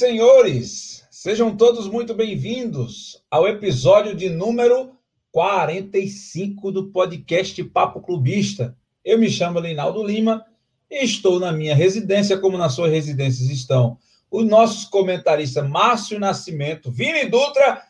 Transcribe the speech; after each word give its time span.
Senhores, 0.00 1.06
sejam 1.10 1.54
todos 1.54 1.86
muito 1.86 2.14
bem-vindos 2.14 3.22
ao 3.30 3.46
episódio 3.46 4.14
de 4.14 4.30
número 4.30 4.92
45 5.30 6.72
do 6.72 6.88
podcast 6.90 7.62
Papo 7.64 8.00
Clubista. 8.00 8.74
Eu 9.04 9.18
me 9.18 9.28
chamo 9.28 9.58
Leinaldo 9.58 10.02
Lima 10.02 10.46
e 10.90 11.04
estou 11.04 11.38
na 11.38 11.52
minha 11.52 11.74
residência, 11.74 12.38
como 12.38 12.56
nas 12.56 12.72
suas 12.72 12.90
residências 12.90 13.50
estão 13.50 13.98
os 14.30 14.46
nossos 14.46 14.86
comentaristas 14.86 15.68
Márcio 15.68 16.18
Nascimento, 16.18 16.90
Vini 16.90 17.26
Dutra, 17.26 17.82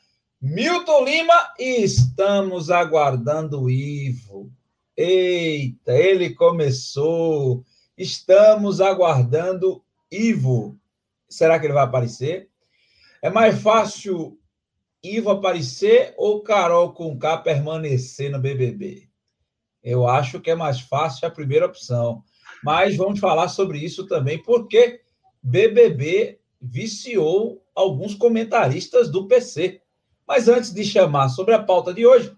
Milton 0.43 1.05
Lima 1.05 1.55
e 1.61 1.85
estamos 1.85 2.73
aguardando 2.73 3.63
o 3.63 3.71
Ivo. 3.71 4.51
Eita, 4.97 5.93
ele 5.93 6.31
começou. 6.31 7.65
Estamos 7.97 8.81
aguardando 8.81 9.81
Ivo. 10.11 10.80
Será 11.31 11.59
que 11.59 11.67
ele 11.67 11.73
vai 11.73 11.85
aparecer? 11.85 12.51
É 13.23 13.31
mais 13.31 13.63
fácil 13.63 14.37
Ivo 15.03 15.31
aparecer 15.31 16.13
ou 16.19 16.43
Carol 16.43 16.93
com 16.93 17.19
K 17.19 17.39
permanecer 17.39 18.31
no 18.31 18.39
BBB? 18.39 19.09
Eu 19.83 20.07
acho 20.07 20.41
que 20.41 20.51
é 20.51 20.55
mais 20.55 20.81
fácil 20.81 21.27
a 21.27 21.31
primeira 21.31 21.65
opção. 21.65 22.23
Mas 22.63 22.97
vamos 22.97 23.19
falar 23.19 23.49
sobre 23.49 23.79
isso 23.79 24.07
também, 24.07 24.43
porque 24.43 25.01
BBB 25.43 26.39
viciou 26.61 27.65
alguns 27.75 28.15
comentaristas 28.15 29.09
do 29.09 29.27
PC. 29.27 29.81
Mas 30.27 30.49
antes 30.49 30.73
de 30.73 30.85
chamar 30.85 31.31
sobre 31.31 31.55
a 31.55 31.63
pauta 31.63 31.95
de 31.95 32.07
hoje, 32.07 32.37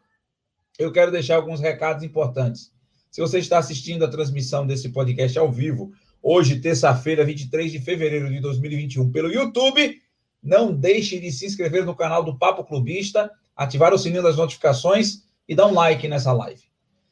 eu 0.78 0.92
quero 0.92 1.10
deixar 1.10 1.36
alguns 1.36 1.60
recados 1.60 2.04
importantes. 2.04 2.72
Se 3.10 3.20
você 3.20 3.38
está 3.38 3.58
assistindo 3.58 4.04
a 4.04 4.10
transmissão 4.10 4.66
desse 4.66 4.90
podcast 4.90 5.38
ao 5.38 5.50
vivo 5.50 5.92
hoje, 6.22 6.60
terça-feira, 6.60 7.24
23 7.24 7.72
de 7.72 7.80
fevereiro 7.80 8.30
de 8.30 8.40
2021, 8.40 9.10
pelo 9.10 9.32
YouTube. 9.32 10.00
Não 10.42 10.72
deixe 10.72 11.18
de 11.18 11.32
se 11.32 11.44
inscrever 11.46 11.84
no 11.84 11.94
canal 11.94 12.22
do 12.22 12.38
Papo 12.38 12.64
Clubista, 12.64 13.30
ativar 13.56 13.92
o 13.92 13.98
sininho 13.98 14.22
das 14.22 14.36
notificações 14.36 15.24
e 15.48 15.54
dar 15.54 15.66
um 15.66 15.74
like 15.74 16.06
nessa 16.06 16.32
live. 16.32 16.62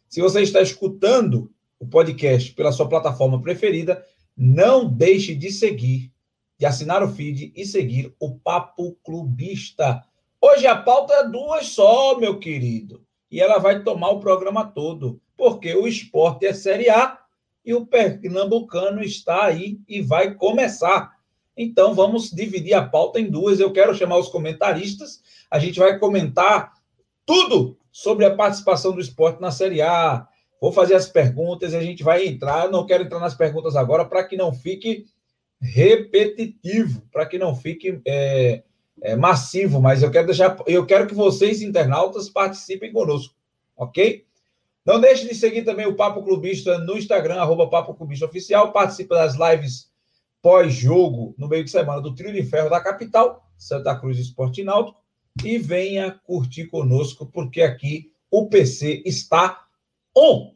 Se 0.08 0.20
você 0.20 0.42
está 0.42 0.60
escutando 0.60 1.50
o 1.78 1.86
podcast 1.86 2.52
pela 2.52 2.72
sua 2.72 2.88
plataforma 2.88 3.40
preferida, 3.40 4.04
não 4.36 4.88
deixe 4.88 5.34
de 5.34 5.50
seguir, 5.50 6.12
de 6.58 6.66
assinar 6.66 7.02
o 7.02 7.08
feed 7.08 7.52
e 7.54 7.64
seguir 7.64 8.14
o 8.18 8.34
Papo 8.36 8.96
Clubista. 9.04 10.02
Hoje 10.40 10.66
a 10.66 10.76
pauta 10.76 11.14
é 11.14 11.28
duas 11.28 11.66
só, 11.66 12.18
meu 12.18 12.38
querido. 12.38 13.02
E 13.30 13.40
ela 13.40 13.58
vai 13.58 13.82
tomar 13.84 14.10
o 14.10 14.20
programa 14.20 14.66
todo, 14.66 15.20
porque 15.36 15.74
o 15.74 15.86
esporte 15.86 16.46
é 16.46 16.52
Série 16.52 16.90
A 16.90 17.19
e 17.64 17.74
o 17.74 17.86
pernambucano 17.86 19.02
está 19.02 19.44
aí 19.44 19.78
e 19.88 20.00
vai 20.00 20.34
começar. 20.34 21.12
Então 21.56 21.94
vamos 21.94 22.30
dividir 22.30 22.74
a 22.74 22.86
pauta 22.86 23.20
em 23.20 23.30
duas. 23.30 23.60
Eu 23.60 23.72
quero 23.72 23.94
chamar 23.94 24.18
os 24.18 24.28
comentaristas. 24.28 25.20
A 25.50 25.58
gente 25.58 25.78
vai 25.78 25.98
comentar 25.98 26.72
tudo 27.26 27.76
sobre 27.92 28.24
a 28.24 28.34
participação 28.34 28.92
do 28.92 29.00
esporte 29.00 29.40
na 29.40 29.50
Série 29.50 29.82
A. 29.82 30.26
Vou 30.60 30.72
fazer 30.72 30.94
as 30.94 31.08
perguntas 31.08 31.72
e 31.72 31.76
a 31.76 31.82
gente 31.82 32.02
vai 32.02 32.26
entrar. 32.26 32.64
Eu 32.64 32.70
não 32.70 32.86
quero 32.86 33.04
entrar 33.04 33.18
nas 33.18 33.34
perguntas 33.34 33.76
agora 33.76 34.04
para 34.04 34.24
que 34.24 34.36
não 34.36 34.52
fique 34.52 35.06
repetitivo, 35.60 37.02
para 37.12 37.26
que 37.26 37.38
não 37.38 37.54
fique 37.54 38.00
é, 38.06 38.62
é, 39.02 39.16
massivo, 39.16 39.80
mas 39.80 40.02
eu 40.02 40.10
quero 40.10 40.26
deixar, 40.26 40.56
eu 40.66 40.86
quero 40.86 41.06
que 41.06 41.14
vocês, 41.14 41.60
internautas, 41.60 42.30
participem 42.30 42.92
conosco, 42.92 43.34
ok? 43.76 44.24
Não 44.84 45.00
deixe 45.00 45.28
de 45.28 45.34
seguir 45.34 45.64
também 45.64 45.86
o 45.86 45.94
Papo 45.94 46.22
Clubista 46.22 46.78
no 46.78 46.96
Instagram, 46.96 47.40
arroba 47.40 47.68
Papo 47.68 47.94
Clubista 47.94 48.26
Oficial. 48.26 48.72
Participe 48.72 49.10
das 49.10 49.34
lives 49.34 49.90
pós-jogo 50.42 51.34
no 51.36 51.48
meio 51.48 51.64
de 51.64 51.70
semana 51.70 52.00
do 52.00 52.14
Trio 52.14 52.32
de 52.32 52.42
Ferro 52.42 52.70
da 52.70 52.80
capital, 52.80 53.46
Santa 53.58 53.98
Cruz 53.98 54.18
Esporte 54.18 54.64
Náutico. 54.64 54.98
E 55.44 55.58
venha 55.58 56.18
curtir 56.24 56.66
conosco, 56.66 57.26
porque 57.26 57.62
aqui 57.62 58.12
o 58.30 58.48
PC 58.48 59.02
está 59.04 59.64
on. 60.16 60.54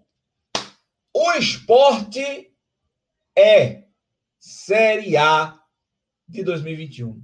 O 1.15 1.33
esporte 1.33 2.53
é 3.37 3.85
Série 4.41 5.17
A 5.17 5.59
de 6.29 6.43
2021. 6.43 7.23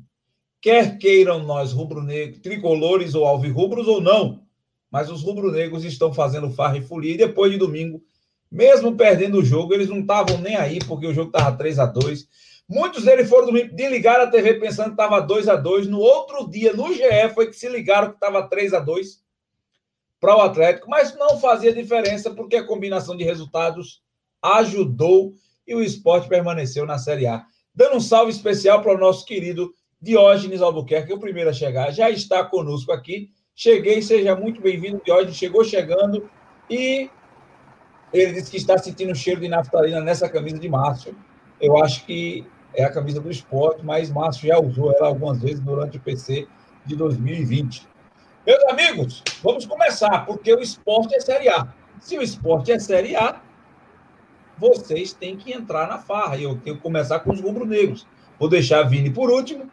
Quer 0.60 0.98
queiram 0.98 1.42
nós 1.42 1.72
rubro-negros, 1.72 2.40
tricolores 2.40 3.14
ou 3.14 3.26
alvirrubros 3.26 3.88
ou 3.88 4.00
não, 4.00 4.39
mas 4.90 5.10
os 5.10 5.22
rubro-negros 5.22 5.84
estão 5.84 6.12
fazendo 6.12 6.50
farra 6.50 6.78
e 6.78 6.82
folia. 6.82 7.14
E 7.14 7.18
depois 7.18 7.52
de 7.52 7.58
domingo, 7.58 8.02
mesmo 8.50 8.96
perdendo 8.96 9.38
o 9.38 9.44
jogo, 9.44 9.72
eles 9.72 9.88
não 9.88 10.00
estavam 10.00 10.38
nem 10.38 10.56
aí, 10.56 10.80
porque 10.80 11.06
o 11.06 11.14
jogo 11.14 11.28
estava 11.28 11.56
3 11.56 11.78
a 11.78 11.86
2 11.86 12.28
Muitos 12.70 13.02
deles 13.02 13.28
foram 13.28 13.46
dormir, 13.46 13.74
de 13.74 13.88
ligar 13.88 14.20
a 14.20 14.28
TV 14.28 14.54
pensando 14.54 14.86
que 14.86 14.92
estava 14.92 15.20
2 15.20 15.48
a 15.48 15.56
2 15.56 15.88
No 15.88 15.98
outro 15.98 16.48
dia, 16.48 16.72
no 16.72 16.94
GE, 16.94 17.34
foi 17.34 17.48
que 17.48 17.56
se 17.56 17.68
ligaram 17.68 18.10
que 18.10 18.14
estava 18.14 18.48
3 18.48 18.74
a 18.74 18.78
2 18.78 19.20
para 20.20 20.36
o 20.36 20.40
Atlético, 20.40 20.88
mas 20.88 21.16
não 21.16 21.40
fazia 21.40 21.74
diferença, 21.74 22.30
porque 22.30 22.54
a 22.54 22.64
combinação 22.64 23.16
de 23.16 23.24
resultados 23.24 24.02
ajudou 24.40 25.32
e 25.66 25.74
o 25.74 25.82
esporte 25.82 26.28
permaneceu 26.28 26.86
na 26.86 26.96
Série 26.96 27.26
A. 27.26 27.44
Dando 27.74 27.96
um 27.96 28.00
salve 28.00 28.30
especial 28.30 28.82
para 28.82 28.94
o 28.94 28.98
nosso 28.98 29.24
querido 29.24 29.72
Diógenes 30.00 30.62
Albuquerque, 30.62 31.12
o 31.12 31.18
primeiro 31.18 31.50
a 31.50 31.52
chegar, 31.52 31.90
já 31.90 32.08
está 32.08 32.44
conosco 32.44 32.92
aqui 32.92 33.30
Cheguei, 33.62 34.00
seja 34.00 34.34
muito 34.34 34.59
bem-vindo, 34.59 35.03
Diógenes 35.04 35.37
chegou 35.37 35.62
chegando 35.62 36.31
e 36.71 37.10
ele 38.10 38.32
disse 38.32 38.50
que 38.50 38.56
está 38.56 38.78
sentindo 38.78 39.12
o 39.12 39.15
cheiro 39.15 39.38
de 39.38 39.48
naftalina 39.48 40.00
nessa 40.00 40.31
camisa 40.31 40.59
de 40.59 40.66
Márcio. 40.66 41.15
Eu 41.60 41.76
acho 41.76 42.06
que 42.06 42.47
é 42.72 42.84
a 42.84 42.91
camisa 42.91 43.21
do 43.21 43.31
esporte, 43.31 43.84
mas 43.84 44.09
Márcio 44.09 44.48
já 44.48 44.59
usou 44.59 44.94
ela 44.97 45.09
algumas 45.09 45.43
vezes 45.43 45.60
durante 45.60 45.98
o 45.98 46.00
PC 46.00 46.48
de 46.87 46.97
2020. 46.97 47.87
Meus 48.47 48.65
amigos, 48.65 49.22
vamos 49.43 49.66
começar, 49.66 50.25
porque 50.25 50.54
o 50.54 50.60
esporte 50.60 51.15
é 51.15 51.21
Série 51.21 51.50
A. 51.50 51.69
Se 52.00 52.16
o 52.16 52.22
esporte 52.22 52.72
é 52.72 52.78
Série 52.78 53.15
A, 53.15 53.42
vocês 54.56 55.12
têm 55.12 55.37
que 55.37 55.53
entrar 55.53 55.87
na 55.87 55.98
farra. 55.98 56.38
E 56.38 56.44
eu 56.44 56.56
tenho 56.56 56.77
que 56.77 56.82
começar 56.82 57.21
com 57.21 57.31
os 57.31 57.42
rubro-negros. 57.42 58.06
Vou 58.38 58.48
deixar 58.48 58.78
a 58.81 58.88
Vini 58.88 59.10
por 59.10 59.31
último, 59.31 59.71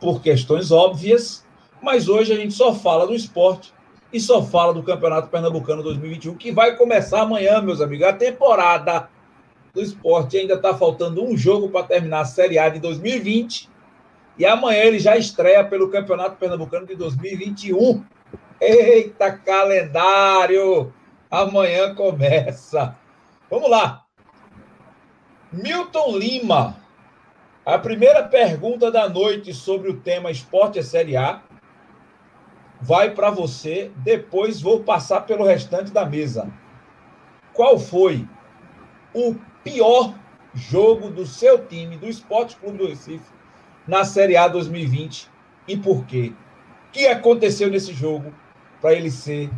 por 0.00 0.20
questões 0.20 0.72
óbvias, 0.72 1.46
mas 1.82 2.08
hoje 2.08 2.32
a 2.32 2.36
gente 2.36 2.54
só 2.54 2.74
fala 2.74 3.06
do 3.06 3.14
esporte 3.14 3.72
e 4.12 4.20
só 4.20 4.42
fala 4.42 4.74
do 4.74 4.82
Campeonato 4.82 5.28
Pernambucano 5.28 5.82
2021, 5.82 6.34
que 6.34 6.50
vai 6.50 6.76
começar 6.76 7.22
amanhã, 7.22 7.62
meus 7.62 7.80
amigos. 7.80 8.06
A 8.06 8.12
temporada 8.12 9.08
do 9.72 9.80
esporte 9.80 10.36
ainda 10.36 10.54
está 10.54 10.74
faltando 10.74 11.24
um 11.24 11.36
jogo 11.36 11.68
para 11.68 11.86
terminar 11.86 12.20
a 12.20 12.24
Série 12.24 12.58
A 12.58 12.68
de 12.68 12.80
2020. 12.80 13.68
E 14.36 14.44
amanhã 14.44 14.82
ele 14.82 14.98
já 14.98 15.16
estreia 15.16 15.64
pelo 15.64 15.90
Campeonato 15.90 16.36
Pernambucano 16.36 16.86
de 16.86 16.96
2021. 16.96 18.04
Eita, 18.60 19.32
calendário! 19.32 20.92
Amanhã 21.30 21.94
começa. 21.94 22.96
Vamos 23.48 23.70
lá. 23.70 24.02
Milton 25.52 26.16
Lima. 26.18 26.76
A 27.64 27.78
primeira 27.78 28.24
pergunta 28.24 28.90
da 28.90 29.08
noite 29.08 29.54
sobre 29.54 29.90
o 29.90 30.00
tema 30.00 30.30
Esporte 30.30 30.78
é 30.78 30.82
Série 30.82 31.16
A 31.16 31.42
vai 32.80 33.10
para 33.10 33.30
você. 33.30 33.90
Depois 33.96 34.60
vou 34.60 34.80
passar 34.80 35.22
pelo 35.22 35.44
restante 35.44 35.92
da 35.92 36.04
mesa. 36.04 36.50
Qual 37.52 37.78
foi 37.78 38.26
o 39.12 39.34
pior 39.62 40.14
jogo 40.54 41.10
do 41.10 41.26
seu 41.26 41.66
time, 41.66 41.96
do 41.96 42.08
Esporte 42.08 42.56
Clube 42.56 42.78
do 42.78 42.86
Recife, 42.86 43.24
na 43.86 44.04
Série 44.04 44.36
A 44.36 44.48
2020 44.48 45.28
e 45.68 45.76
por 45.76 46.04
quê? 46.06 46.32
O 46.88 46.92
que 46.92 47.06
aconteceu 47.06 47.70
nesse 47.70 47.92
jogo 47.92 48.32
para 48.80 48.94
ele 48.94 49.10
ser, 49.10 49.50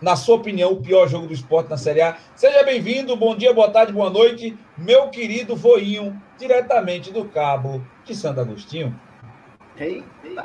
na 0.00 0.14
sua 0.14 0.36
opinião, 0.36 0.72
o 0.72 0.80
pior 0.80 1.08
jogo 1.08 1.26
do 1.26 1.32
esporte 1.32 1.70
na 1.70 1.76
Série 1.76 2.00
A? 2.00 2.16
Seja 2.34 2.62
bem-vindo, 2.62 3.16
bom 3.16 3.36
dia, 3.36 3.52
boa 3.52 3.70
tarde, 3.70 3.92
boa 3.92 4.10
noite, 4.10 4.56
meu 4.76 5.08
querido 5.08 5.56
voinho, 5.56 6.20
diretamente 6.38 7.12
do 7.12 7.24
Cabo 7.24 7.84
de 8.04 8.14
Santo 8.14 8.40
Agostinho. 8.40 8.98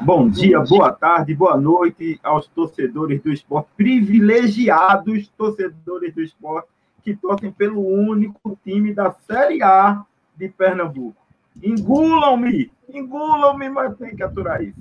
Bom 0.01 0.30
dia, 0.30 0.59
boa 0.59 0.91
tarde, 0.91 1.33
boa 1.33 1.57
noite 1.57 2.19
aos 2.21 2.45
torcedores 2.47 3.19
do 3.21 3.33
esporte, 3.33 3.68
privilegiados 3.75 5.27
torcedores 5.30 6.13
do 6.13 6.21
esporte, 6.21 6.68
que 7.01 7.15
torcem 7.15 7.51
pelo 7.51 7.81
único 7.81 8.57
time 8.63 8.94
da 8.94 9.12
Série 9.12 9.63
A 9.63 10.06
de 10.38 10.50
Pernambuco. 10.50 11.18
Engulam-me, 11.62 12.71
engulam-me, 12.88 13.69
mas 13.69 13.97
tem 13.97 14.15
que 14.15 14.21
aturar 14.21 14.62
isso. 14.63 14.80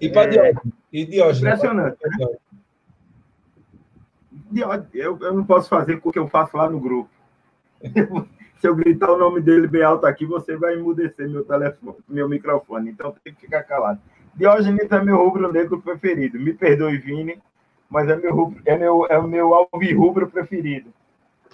E 0.00 0.08
para 0.08 0.34
é, 0.34 0.52
Diógenes? 0.92 1.38
Impressionante. 1.38 1.98
Né? 2.02 2.26
Eu, 4.92 5.18
eu 5.20 5.34
não 5.34 5.44
posso 5.44 5.68
fazer 5.68 6.00
o 6.02 6.12
que 6.12 6.18
eu 6.18 6.28
faço 6.28 6.56
lá 6.56 6.68
no 6.68 6.80
grupo. 6.80 7.10
Se 8.62 8.68
eu 8.68 8.76
gritar 8.76 9.10
o 9.10 9.18
nome 9.18 9.40
dele 9.40 9.66
bem 9.66 9.82
alto 9.82 10.06
aqui, 10.06 10.24
você 10.24 10.56
vai 10.56 10.74
emudecer 10.74 11.28
meu 11.28 11.44
telefone, 11.44 11.96
meu 12.08 12.28
microfone. 12.28 12.90
Então 12.90 13.12
tem 13.24 13.34
que 13.34 13.40
ficar 13.40 13.64
calado. 13.64 14.00
Diógenes 14.36 14.88
é 14.88 15.02
meu 15.02 15.16
rubro-negro 15.16 15.82
preferido. 15.82 16.38
Me 16.38 16.52
perdoe, 16.52 16.96
Vini, 16.96 17.42
mas 17.90 18.08
é 18.08 18.14
meu, 18.14 18.32
rubro, 18.32 18.62
é 18.64 18.78
meu, 18.78 19.04
é 19.10 19.18
o 19.18 19.26
meu 19.26 19.52
alvirrubro 19.52 20.30
preferido. 20.30 20.94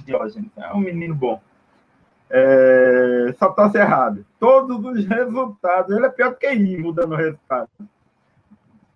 Diógenes 0.05 0.51
é 0.59 0.71
um 0.75 0.81
menino 0.81 1.15
bom. 1.15 1.41
É, 2.29 3.35
só 3.39 3.53
torce 3.53 3.79
errado. 3.79 4.23
Todos 4.39 4.85
os 4.85 5.07
resultados, 5.07 5.97
ele 5.97 6.05
é 6.05 6.11
pior 6.11 6.35
que 6.35 6.53
ir 6.53 6.79
mudando 6.79 7.13
o 7.13 7.17
resultado. 7.17 7.71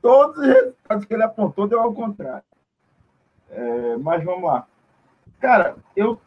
Todos 0.02 0.36
os 0.36 0.46
resultados 0.46 1.06
que 1.06 1.14
ele 1.14 1.22
apontou 1.22 1.66
deu 1.66 1.80
ao 1.80 1.94
contrário. 1.94 2.44
É, 3.48 3.96
mas 3.96 4.22
vamos 4.22 4.44
lá. 4.44 4.66
Cara, 5.40 5.76
eu 5.96 6.20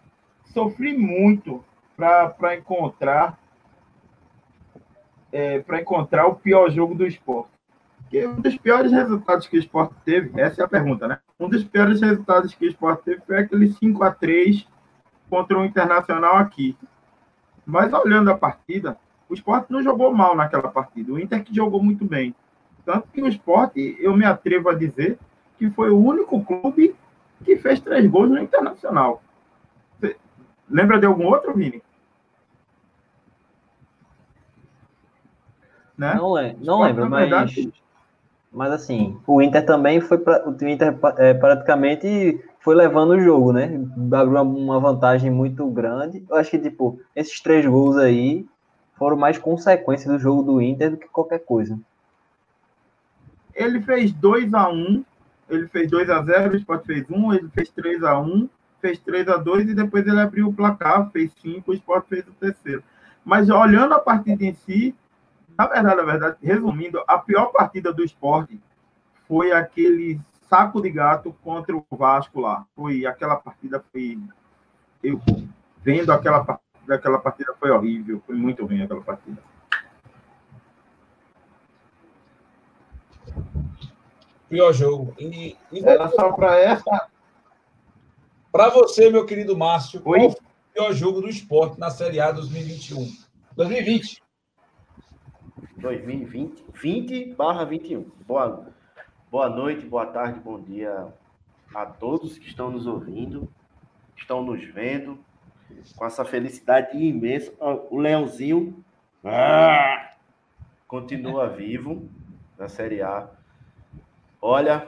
sofri 0.46 0.98
muito 0.98 1.64
para 1.96 2.56
encontrar 2.56 3.38
é, 5.36 5.60
para 5.60 5.82
encontrar 5.82 6.28
o 6.28 6.36
pior 6.36 6.72
jogo 6.72 6.96
do 6.96 7.06
esporte. 7.06 7.50
Porque 7.98 8.26
um 8.26 8.40
dos 8.40 8.58
piores 8.58 8.92
resultados 8.92 9.48
que 9.48 9.58
o 9.58 9.60
esporte 9.60 9.94
teve, 10.06 10.40
essa 10.40 10.62
é 10.62 10.66
a 10.66 10.68
pergunta, 10.68 11.08
né? 11.10 11.20
Um 11.38 11.50
dos 11.50 11.64
piores 11.64 12.00
resultados 12.00 12.54
que 12.54 12.66
o 12.66 12.70
esporte 12.70 13.04
teve 13.04 13.22
foi 13.28 13.40
aquele 13.40 13.74
5 13.74 14.02
a 14.02 14.12
3 14.12 14.66
contra 15.30 15.60
o 15.60 15.66
Internacional 15.66 16.38
aqui. 16.38 16.78
Mas 17.66 17.92
olhando 17.92 18.32
a 18.32 18.38
partida, 18.38 18.98
o 19.28 19.34
esporte 19.34 19.72
não 19.72 19.84
jogou 19.84 20.14
mal 20.14 20.36
naquela 20.36 20.70
partida. 20.70 21.12
O 21.12 21.20
Inter 21.20 21.44
que 21.44 21.54
jogou 21.54 21.84
muito 21.84 22.06
bem. 22.06 22.34
Tanto 22.86 23.10
que 23.12 23.22
o 23.22 23.28
esporte, 23.28 23.98
eu 24.00 24.16
me 24.16 24.24
atrevo 24.24 24.70
a 24.70 24.76
dizer 24.76 25.18
que 25.58 25.70
foi 25.72 25.90
o 25.90 25.98
único 25.98 26.46
clube 26.46 26.96
que 27.44 27.58
fez 27.58 27.82
três 27.82 28.06
gols 28.10 28.30
no 28.30 28.40
Internacional. 28.40 29.22
Você 30.00 30.16
lembra 30.70 30.98
de 30.98 31.06
algum 31.06 31.26
outro, 31.26 31.54
Vini? 31.54 31.82
Né? 35.98 36.16
Não, 36.16 36.38
é, 36.38 36.56
não 36.62 36.82
lembro, 36.82 37.10
mas, 37.10 37.30
verdade... 37.30 37.74
mas 38.52 38.72
assim, 38.72 39.18
o 39.26 39.42
Inter 39.42 39.66
também 39.66 40.02
foi 40.02 40.18
pra, 40.18 40.48
o 40.48 40.68
Inter 40.68 40.98
é, 41.18 41.34
praticamente 41.34 42.44
foi 42.60 42.76
levando 42.76 43.12
o 43.12 43.20
jogo, 43.20 43.54
né? 43.54 43.80
Abriu 44.12 44.42
uma 44.42 44.80
vantagem 44.80 45.30
muito 45.30 45.66
grande. 45.68 46.26
Eu 46.30 46.36
acho 46.36 46.52
que 46.52 46.60
tipo 46.60 47.00
esses 47.16 47.40
três 47.40 47.66
gols 47.66 47.96
aí 47.98 48.46
foram 48.98 49.16
mais 49.16 49.38
consequência 49.38 50.12
do 50.12 50.20
jogo 50.20 50.44
do 50.44 50.62
Inter 50.62 50.92
do 50.92 50.98
que 50.98 51.08
qualquer 51.08 51.40
coisa. 51.40 51.80
Ele 53.54 53.82
fez 53.82 54.12
2 54.12 54.54
a 54.54 54.70
1 54.70 55.04
ele 55.50 55.68
fez 55.68 55.90
2 55.90 56.10
a 56.10 56.24
0 56.24 56.54
o 56.54 56.58
Sport 56.58 56.86
fez 56.86 57.06
1, 57.10 57.34
ele 57.34 57.50
fez 57.50 57.70
3 57.70 58.04
a 58.04 58.20
1 58.20 58.50
fez 58.82 59.00
3 59.00 59.28
a 59.30 59.38
2 59.38 59.70
e 59.70 59.76
depois 59.76 60.06
ele 60.06 60.20
abriu 60.20 60.48
o 60.48 60.54
placar, 60.54 61.10
fez 61.12 61.32
5, 61.42 61.72
o 61.72 61.74
Sport 61.74 62.06
fez 62.08 62.28
o 62.28 62.34
terceiro. 62.34 62.84
Mas 63.24 63.50
olhando 63.50 63.94
a 63.94 64.00
partida 64.00 64.44
em 64.44 64.54
si, 64.54 64.94
na 65.58 65.68
verdade, 65.68 65.96
na 65.96 66.04
verdade, 66.04 66.38
resumindo, 66.42 67.04
a 67.08 67.18
pior 67.18 67.48
partida 67.48 67.94
do 67.94 68.04
esporte 68.04 68.60
foi 69.28 69.52
aquele 69.52 70.20
saco 70.50 70.82
de 70.82 70.90
gato 70.90 71.36
contra 71.44 71.76
o 71.76 71.86
Vasco 71.92 72.42
lá. 72.42 72.66
Foi 72.76 73.06
aquela 73.06 73.36
partida 73.36 73.84
foi 73.92 74.20
eu 75.04 75.22
vendo 75.84 76.12
aquela 76.12 76.44
partida, 76.44 76.96
aquela 76.96 77.20
partida 77.20 77.54
foi 77.60 77.70
horrível, 77.70 78.22
foi 78.26 78.36
muito 78.36 78.66
ruim 78.66 78.82
aquela 78.82 79.02
partida. 79.02 79.42
Pior 84.50 84.74
jogo. 84.74 85.14
E, 85.20 85.58
e 85.72 85.86
Era 85.86 86.10
só 86.10 86.32
para 86.32 86.58
essa. 86.60 87.08
Para 88.52 88.70
você, 88.70 89.10
meu 89.10 89.26
querido 89.26 89.58
Márcio, 89.58 90.02
Oi? 90.06 90.20
qual 90.20 90.32
foi 90.32 90.40
o 90.40 90.74
pior 90.74 90.94
jogo 90.94 91.22
do 91.22 91.30
esporte 91.30 91.80
na 91.80 91.90
Série 91.90 92.20
A 92.20 92.32
2021? 92.32 93.12
2020. 93.56 94.25
2020, 95.78 96.66
20 96.74 97.34
barra 97.36 97.64
21. 97.66 98.10
Boa, 98.28 98.68
boa 99.32 99.50
noite, 99.50 99.86
boa 99.86 100.06
tarde, 100.06 100.40
bom 100.40 100.60
dia 100.60 101.08
a 101.74 101.86
todos 101.86 102.38
que 102.38 102.48
estão 102.48 102.72
nos 102.72 102.88
ouvindo, 102.88 103.50
estão 104.16 104.44
nos 104.44 104.64
vendo, 104.64 105.20
com 105.96 106.06
essa 106.06 106.24
felicidade 106.24 106.98
imensa. 106.98 107.52
O 107.90 107.98
Leãozinho 108.00 108.84
ah, 109.24 110.12
continua 110.88 111.50
vivo 111.50 112.08
na 112.58 112.70
Série 112.70 113.02
A. 113.02 113.30
Olha, 114.42 114.88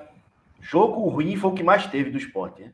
jogo 0.59 1.07
ruim 1.09 1.35
foi 1.35 1.51
o 1.51 1.53
que 1.53 1.63
mais 1.63 1.87
teve 1.87 2.11
do 2.11 2.17
esporte. 2.17 2.63
Né? 2.63 2.71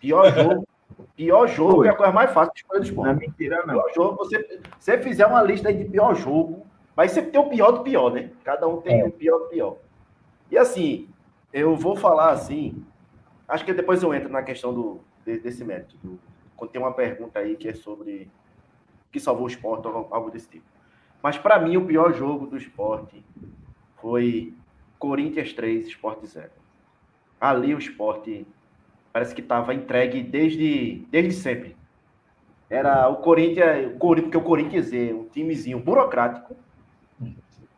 Pior 0.00 0.32
jogo. 0.32 0.68
Pior 1.14 1.46
jogo 1.46 1.84
é 1.84 1.90
a 1.90 1.94
coisa 1.94 2.12
mais 2.12 2.30
fácil 2.32 2.52
de 2.52 2.60
escolher 2.60 2.80
do 2.80 2.86
esporte. 2.86 3.08
Não 3.08 3.16
é 3.16 3.26
mentira, 3.26 3.56
não. 3.66 3.74
Pior 3.74 3.92
jogo, 3.94 4.16
você, 4.16 4.60
você 4.78 4.98
fizer 4.98 5.26
uma 5.26 5.42
lista 5.42 5.68
aí 5.68 5.76
de 5.76 5.84
pior 5.84 6.14
jogo, 6.14 6.65
mas 6.96 7.12
sempre 7.12 7.30
tem 7.30 7.40
o 7.40 7.48
pior 7.48 7.72
do 7.72 7.82
pior, 7.82 8.10
né? 8.10 8.30
Cada 8.42 8.66
um 8.66 8.80
tem 8.80 9.00
é. 9.00 9.04
o 9.04 9.12
pior 9.12 9.38
do 9.38 9.46
pior. 9.46 9.76
E 10.50 10.56
assim, 10.56 11.08
eu 11.52 11.76
vou 11.76 11.94
falar 11.94 12.30
assim, 12.30 12.82
acho 13.46 13.64
que 13.64 13.72
depois 13.74 14.02
eu 14.02 14.14
entro 14.14 14.30
na 14.30 14.42
questão 14.42 14.72
do, 14.72 15.00
desse 15.24 15.62
método. 15.62 16.18
Quando 16.56 16.70
tem 16.70 16.80
uma 16.80 16.94
pergunta 16.94 17.38
aí 17.38 17.56
que 17.56 17.68
é 17.68 17.74
sobre 17.74 18.30
que 19.12 19.20
salvou 19.20 19.44
o 19.44 19.48
esporte 19.48 19.86
ou 19.86 20.08
algo 20.10 20.30
desse 20.30 20.48
tipo. 20.48 20.64
Mas 21.22 21.36
para 21.36 21.58
mim, 21.58 21.76
o 21.76 21.84
pior 21.84 22.12
jogo 22.12 22.46
do 22.46 22.56
esporte 22.56 23.24
foi 23.96 24.54
Corinthians 24.98 25.52
3, 25.52 25.88
Sport 25.88 26.24
0. 26.24 26.50
Ali 27.40 27.74
o 27.74 27.78
esporte 27.78 28.46
parece 29.12 29.34
que 29.34 29.40
estava 29.40 29.74
entregue 29.74 30.22
desde, 30.22 31.06
desde 31.10 31.32
sempre. 31.32 31.76
Era 32.68 33.08
o 33.08 33.16
Corinthians, 33.16 33.92
porque 33.98 34.36
o 34.36 34.42
Corinthians 34.42 34.92
é 34.92 35.12
um 35.12 35.24
timezinho 35.24 35.78
burocrático, 35.78 36.56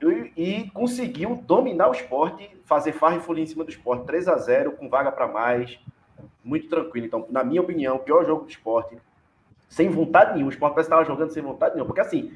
e, 0.01 0.33
e, 0.37 0.71
conseguiu 0.71 1.37
dominar 1.37 1.89
o 1.89 1.93
esporte, 1.93 2.49
fazer 2.65 2.93
farra 2.93 3.17
e 3.17 3.21
folia 3.21 3.43
em 3.43 3.47
cima 3.47 3.65
do 3.65 3.71
esporte, 3.71 4.07
3 4.07 4.29
a 4.29 4.37
0 4.37 4.73
com 4.73 4.89
vaga 4.89 5.11
para 5.11 5.27
mais, 5.27 5.79
muito 6.45 6.69
tranquilo. 6.69 7.07
Então, 7.07 7.27
na 7.31 7.43
minha 7.43 7.61
opinião, 7.61 7.97
o 7.97 8.01
pior 8.01 8.25
jogo 8.25 8.45
do 8.45 8.51
esporte, 8.51 8.97
sem 9.69 9.89
vontade 9.89 10.33
nenhuma. 10.33 10.51
O 10.51 10.53
esporte 10.53 10.75
parece 10.75 10.89
que 10.89 10.95
estava 10.95 11.05
jogando 11.05 11.33
sem 11.33 11.43
vontade 11.43 11.75
nenhuma, 11.75 11.87
porque 11.87 12.01
assim, 12.01 12.33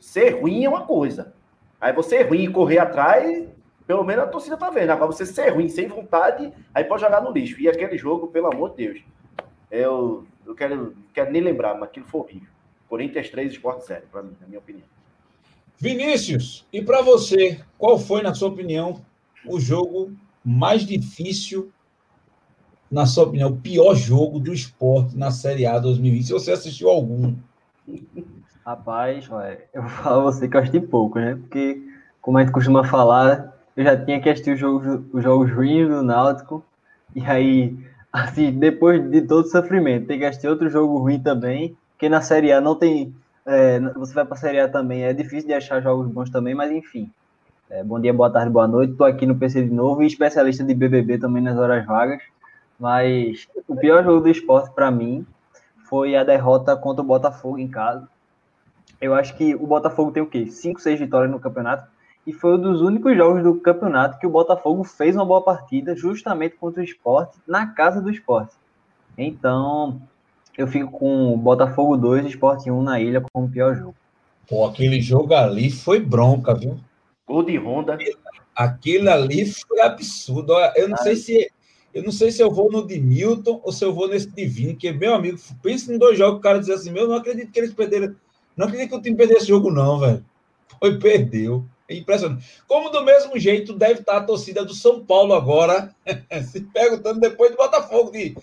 ser 0.00 0.40
ruim 0.40 0.64
é 0.64 0.68
uma 0.68 0.86
coisa. 0.86 1.34
Aí 1.80 1.92
você 1.92 2.16
é 2.16 2.22
ruim 2.22 2.44
e 2.44 2.52
correr 2.52 2.78
atrás, 2.78 3.48
pelo 3.86 4.04
menos 4.04 4.24
a 4.24 4.28
torcida 4.28 4.56
tá 4.56 4.70
vendo. 4.70 4.90
Agora 4.90 5.12
você 5.12 5.26
ser 5.26 5.50
ruim 5.50 5.68
sem 5.68 5.86
vontade, 5.88 6.52
aí 6.72 6.84
pode 6.84 7.02
jogar 7.02 7.20
no 7.20 7.30
lixo. 7.30 7.60
E 7.60 7.68
aquele 7.68 7.98
jogo, 7.98 8.28
pelo 8.28 8.46
amor 8.52 8.70
de 8.70 8.76
Deus, 8.86 9.04
eu, 9.70 10.24
eu 10.46 10.54
quero, 10.54 10.96
quero 11.12 11.30
nem 11.30 11.42
lembrar, 11.42 11.74
mas 11.74 11.84
aquilo 11.84 12.06
foi 12.06 12.20
horrível. 12.20 12.48
Corinthians 12.88 13.30
3, 13.30 13.52
Esporte 13.52 13.86
0, 13.86 14.06
para 14.10 14.22
mim, 14.22 14.36
na 14.40 14.46
minha 14.46 14.58
opinião. 14.58 14.86
Vinícius, 15.78 16.66
e 16.72 16.80
para 16.80 17.02
você, 17.02 17.60
qual 17.76 17.98
foi, 17.98 18.22
na 18.22 18.34
sua 18.34 18.48
opinião, 18.48 19.00
o 19.46 19.58
jogo 19.58 20.12
mais 20.44 20.86
difícil, 20.86 21.72
na 22.90 23.06
sua 23.06 23.24
opinião, 23.24 23.50
o 23.50 23.56
pior 23.56 23.94
jogo 23.94 24.38
do 24.38 24.52
esporte 24.52 25.16
na 25.16 25.30
Série 25.30 25.66
A 25.66 25.78
2020? 25.78 26.26
Se 26.26 26.32
você 26.32 26.52
assistiu 26.52 26.88
algum. 26.88 27.34
Rapaz, 28.64 29.28
eu 29.72 29.82
vou 29.82 29.90
falar 29.90 30.16
a 30.18 30.24
você 30.24 30.46
que 30.46 30.56
eu 30.56 30.60
assisti 30.60 30.80
pouco, 30.80 31.18
né? 31.18 31.34
Porque, 31.34 31.82
como 32.20 32.38
a 32.38 32.42
gente 32.42 32.52
costuma 32.52 32.84
falar, 32.84 33.58
eu 33.76 33.82
já 33.82 33.96
tinha 33.96 34.20
que 34.20 34.28
assistir 34.28 34.52
os 34.52 34.60
jogos, 34.60 35.02
os 35.12 35.52
ruins 35.52 35.88
do 35.88 36.02
Náutico, 36.02 36.64
e 37.14 37.22
aí, 37.22 37.76
assim, 38.12 38.52
depois 38.52 39.10
de 39.10 39.22
todo 39.22 39.44
o 39.46 39.48
sofrimento, 39.48 40.06
tem 40.06 40.18
que 40.18 40.24
assistir 40.24 40.48
outro 40.48 40.68
jogo 40.68 40.98
ruim 40.98 41.18
também, 41.18 41.76
porque 41.90 42.08
na 42.08 42.20
Série 42.20 42.52
A 42.52 42.60
não 42.60 42.76
tem 42.76 43.14
é, 43.46 43.80
você 43.80 44.14
vai 44.14 44.24
para 44.24 44.34
a 44.34 44.38
Série 44.38 44.60
A 44.60 44.68
também, 44.68 45.04
é 45.04 45.12
difícil 45.12 45.48
de 45.48 45.54
achar 45.54 45.82
jogos 45.82 46.08
bons 46.08 46.30
também, 46.30 46.54
mas 46.54 46.70
enfim. 46.70 47.10
É, 47.68 47.82
bom 47.82 47.98
dia, 47.98 48.12
boa 48.12 48.30
tarde, 48.30 48.50
boa 48.50 48.68
noite. 48.68 48.92
Estou 48.92 49.06
aqui 49.06 49.24
no 49.24 49.34
PC 49.34 49.62
de 49.62 49.70
novo 49.70 50.02
e 50.02 50.06
especialista 50.06 50.62
de 50.62 50.74
BBB 50.74 51.18
também 51.18 51.42
nas 51.42 51.56
horas 51.56 51.86
vagas. 51.86 52.22
Mas 52.78 53.48
o 53.66 53.74
pior 53.74 54.04
jogo 54.04 54.20
do 54.20 54.28
esporte 54.28 54.74
para 54.74 54.90
mim 54.90 55.26
foi 55.88 56.14
a 56.14 56.22
derrota 56.22 56.76
contra 56.76 57.02
o 57.02 57.06
Botafogo 57.06 57.58
em 57.58 57.68
casa. 57.68 58.08
Eu 59.00 59.14
acho 59.14 59.34
que 59.36 59.54
o 59.54 59.66
Botafogo 59.66 60.12
tem 60.12 60.22
o 60.22 60.26
quê? 60.26 60.46
5, 60.46 60.80
6 60.80 61.00
vitórias 61.00 61.30
no 61.30 61.40
campeonato. 61.40 61.90
E 62.26 62.32
foi 62.32 62.54
um 62.54 62.60
dos 62.60 62.82
únicos 62.82 63.16
jogos 63.16 63.42
do 63.42 63.54
campeonato 63.56 64.18
que 64.18 64.26
o 64.26 64.30
Botafogo 64.30 64.84
fez 64.84 65.16
uma 65.16 65.24
boa 65.24 65.42
partida 65.42 65.96
justamente 65.96 66.56
contra 66.56 66.80
o 66.80 66.84
esporte, 66.84 67.38
na 67.46 67.66
casa 67.68 68.00
do 68.00 68.10
esporte. 68.10 68.54
Então, 69.16 70.00
eu 70.56 70.66
fico 70.66 70.90
com 70.90 71.38
Botafogo 71.38 71.96
2 71.96 72.26
e 72.26 72.28
Sport 72.28 72.66
1 72.66 72.82
na 72.82 73.00
ilha 73.00 73.22
como 73.32 73.50
pior 73.50 73.74
jogo. 73.74 73.94
Pô, 74.48 74.66
aquele 74.66 75.00
jogo 75.00 75.34
ali 75.34 75.70
foi 75.70 75.98
bronca, 76.00 76.54
viu? 76.54 76.78
Gol 77.26 77.42
de 77.42 77.56
Honda. 77.58 77.96
Aquele 78.54 79.08
ali 79.08 79.46
foi 79.46 79.80
absurdo. 79.80 80.52
Eu 80.76 80.88
não 80.88 80.96
sei 80.98 81.16
se 81.16 81.50
eu 81.94 82.02
não 82.02 82.12
sei 82.12 82.30
se 82.30 82.42
eu 82.42 82.50
vou 82.50 82.70
no 82.72 82.86
de 82.86 82.98
Milton 82.98 83.60
ou 83.62 83.70
se 83.70 83.84
eu 83.84 83.92
vou 83.92 84.08
nesse 84.08 84.26
de 84.26 84.46
Vini, 84.46 84.74
que 84.74 84.90
meu 84.92 85.14
amigo, 85.14 85.38
pensa 85.62 85.92
em 85.92 85.98
dois 85.98 86.16
jogos, 86.16 86.38
o 86.38 86.42
cara 86.42 86.58
diz 86.58 86.70
assim, 86.70 86.90
meu, 86.90 87.06
não 87.06 87.16
acredito 87.16 87.52
que 87.52 87.58
eles 87.58 87.74
perderam. 87.74 88.14
Não 88.56 88.66
acredito 88.66 88.90
que 88.90 88.96
o 88.96 89.02
time 89.02 89.16
perdeu 89.16 89.36
esse 89.36 89.46
jogo, 89.46 89.70
não, 89.70 89.98
velho. 89.98 90.24
Foi, 90.78 90.98
perdeu. 90.98 91.64
É 91.88 91.94
impressionante. 91.94 92.46
Como 92.66 92.88
do 92.88 93.04
mesmo 93.04 93.38
jeito 93.38 93.74
deve 93.74 94.00
estar 94.00 94.16
a 94.16 94.22
torcida 94.22 94.64
do 94.64 94.72
São 94.72 95.04
Paulo 95.04 95.34
agora, 95.34 95.94
se 96.50 96.62
perguntando 96.62 97.20
depois 97.20 97.50
do 97.50 97.58
Botafogo 97.58 98.10
de 98.10 98.34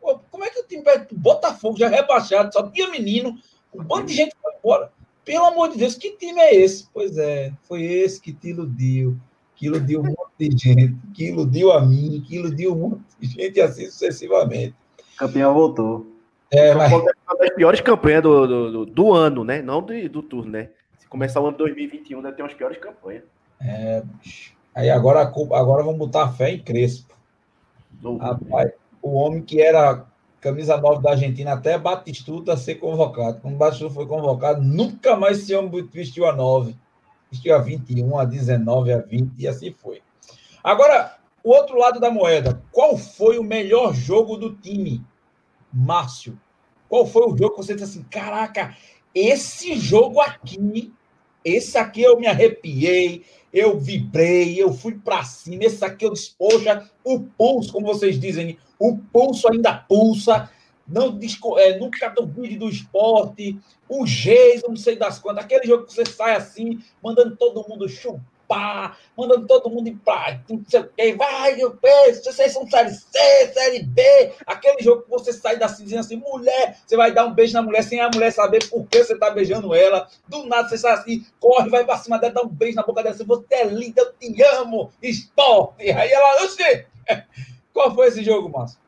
Pô, 0.00 0.20
como 0.30 0.44
é 0.44 0.50
que 0.50 0.60
o 0.60 0.66
time 0.66 0.82
perde 0.82 1.14
Botafogo 1.14 1.78
já 1.78 1.88
rebaixado, 1.88 2.52
só 2.52 2.62
tinha 2.70 2.88
menino, 2.88 3.36
um 3.74 3.82
bando 3.82 4.06
de 4.06 4.14
gente 4.14 4.34
foi 4.40 4.52
embora. 4.54 4.92
Pelo 5.24 5.44
amor 5.44 5.70
de 5.70 5.78
Deus, 5.78 5.94
que 5.94 6.12
time 6.12 6.40
é 6.40 6.54
esse? 6.54 6.88
Pois 6.92 7.18
é, 7.18 7.52
foi 7.64 7.82
esse 7.82 8.20
que 8.20 8.32
te 8.32 8.48
iludiu, 8.48 9.16
que 9.54 9.66
iludiu 9.66 10.00
um 10.00 10.04
monte 10.04 10.48
de 10.48 10.56
gente, 10.56 10.96
que 11.12 11.28
iludiu 11.28 11.72
a 11.72 11.80
mim, 11.84 12.24
que 12.26 12.36
iludiu 12.36 12.72
um 12.72 12.76
monte 12.76 13.02
de 13.20 13.26
gente 13.26 13.60
assim 13.60 13.84
sucessivamente. 13.86 14.74
Campeão 15.18 15.52
voltou. 15.52 16.06
É, 16.50 16.74
mas... 16.74 16.90
uma 16.90 17.04
das 17.38 17.50
piores 17.50 17.80
campanhas 17.80 18.22
do, 18.22 18.46
do, 18.46 18.72
do, 18.72 18.86
do 18.86 19.12
ano, 19.12 19.44
né? 19.44 19.60
Não 19.60 19.82
do, 19.82 20.08
do 20.08 20.22
turno, 20.22 20.52
né? 20.52 20.70
Se 20.98 21.06
começar 21.06 21.40
o 21.40 21.46
ano 21.46 21.58
2021, 21.58 22.22
deve 22.22 22.36
ter 22.36 22.42
umas 22.42 22.54
piores 22.54 22.78
campanhas. 22.78 23.24
É, 23.60 24.02
aí 24.74 24.88
agora, 24.88 25.20
agora 25.20 25.82
vamos 25.82 25.98
botar 25.98 26.32
fé 26.32 26.50
em 26.50 26.58
Crespo. 26.58 27.14
Rapaz, 28.20 28.70
o 29.02 29.14
homem 29.14 29.42
que 29.42 29.60
era 29.60 30.06
camisa 30.40 30.76
9 30.76 31.02
da 31.02 31.10
Argentina 31.10 31.52
até 31.52 31.78
Batistuta 31.78 32.56
ser 32.56 32.76
convocado. 32.76 33.40
Quando 33.40 33.56
Batistuta 33.56 33.94
foi 33.94 34.06
convocado, 34.06 34.62
nunca 34.62 35.16
mais 35.16 35.38
esse 35.38 35.54
homem 35.54 35.88
vestiu 35.92 36.26
a 36.26 36.34
9. 36.34 36.76
Vestiu 37.30 37.54
a 37.54 37.58
21, 37.58 38.18
a 38.18 38.24
19, 38.24 38.92
a 38.92 38.98
20 38.98 39.32
e 39.38 39.46
assim 39.46 39.72
foi. 39.72 40.00
Agora, 40.62 41.18
o 41.42 41.50
outro 41.50 41.78
lado 41.78 42.00
da 42.00 42.10
moeda. 42.10 42.62
Qual 42.72 42.96
foi 42.96 43.38
o 43.38 43.44
melhor 43.44 43.94
jogo 43.94 44.36
do 44.36 44.54
time? 44.54 45.04
Márcio. 45.72 46.38
Qual 46.88 47.06
foi 47.06 47.22
o 47.22 47.36
jogo 47.36 47.50
que 47.50 47.56
você 47.58 47.74
disse 47.74 47.98
assim, 47.98 48.02
caraca, 48.10 48.74
esse 49.14 49.76
jogo 49.76 50.20
aqui, 50.20 50.92
esse 51.44 51.76
aqui 51.76 52.02
eu 52.02 52.18
me 52.18 52.26
arrepiei, 52.26 53.24
eu 53.52 53.78
vibrei, 53.78 54.60
eu 54.60 54.72
fui 54.72 54.94
para 54.94 55.24
cima, 55.24 55.64
esse 55.64 55.84
aqui 55.84 56.04
eu 56.04 56.12
disse, 56.12 56.34
poxa, 56.38 56.88
o 57.04 57.20
pulso, 57.20 57.72
como 57.72 57.86
vocês 57.86 58.18
dizem, 58.18 58.58
o 58.78 58.96
pulso 58.96 59.50
ainda 59.50 59.74
pulsa, 59.74 60.50
não 60.86 61.18
é, 61.58 61.78
nunca 61.78 62.08
duvide 62.08 62.56
do 62.56 62.68
esporte, 62.68 63.58
o 63.88 64.06
Geis, 64.06 64.62
não 64.66 64.76
sei 64.76 64.96
das 64.96 65.18
quantas, 65.18 65.44
aquele 65.44 65.66
jogo 65.66 65.84
que 65.84 65.92
você 65.92 66.04
sai 66.06 66.34
assim, 66.34 66.78
mandando 67.02 67.36
todo 67.36 67.66
mundo 67.68 67.88
chupar, 67.88 68.22
mandando 69.16 69.46
todo 69.46 69.70
mundo 69.70 69.88
ir 69.88 69.96
pra 69.96 70.40
não 70.48 70.62
sei 70.66 70.80
o 70.80 70.90
quê, 70.96 71.14
vai, 71.14 71.60
eu 71.60 71.76
penso, 71.76 72.24
vocês 72.24 72.52
são 72.52 72.66
série 72.68 72.90
C, 72.90 73.18
série 73.52 73.82
B, 73.82 74.02
aquele 74.46 74.82
jogo 74.82 75.02
que 75.02 75.10
você 75.10 75.32
sai 75.32 75.58
da 75.58 75.66
dizendo 75.66 76.00
assim, 76.00 76.16
mulher, 76.16 76.78
você 76.86 76.96
vai 76.96 77.12
dar 77.12 77.26
um 77.26 77.34
beijo 77.34 77.52
na 77.52 77.62
mulher 77.62 77.82
sem 77.82 78.00
a 78.00 78.10
mulher 78.12 78.32
saber 78.32 78.66
por 78.68 78.86
que 78.86 79.04
você 79.04 79.16
tá 79.16 79.30
beijando 79.30 79.74
ela, 79.74 80.08
do 80.26 80.46
nada 80.46 80.68
você 80.68 80.78
sai 80.78 80.92
assim, 80.94 81.26
corre, 81.38 81.68
vai 81.68 81.84
pra 81.84 81.98
cima 81.98 82.18
dela, 82.18 82.34
dá 82.34 82.42
um 82.42 82.48
beijo 82.48 82.76
na 82.76 82.82
boca 82.82 83.02
dela, 83.02 83.14
assim, 83.14 83.24
você 83.24 83.54
é 83.54 83.64
linda, 83.64 84.00
eu 84.00 84.12
te 84.14 84.42
amo, 84.56 84.90
esporte, 85.02 85.90
aí 85.90 86.10
ela, 86.10 86.44
oxê, 86.44 86.86
qual 87.72 87.94
foi 87.94 88.08
esse 88.08 88.22
jogo, 88.22 88.48
Márcio? 88.48 88.78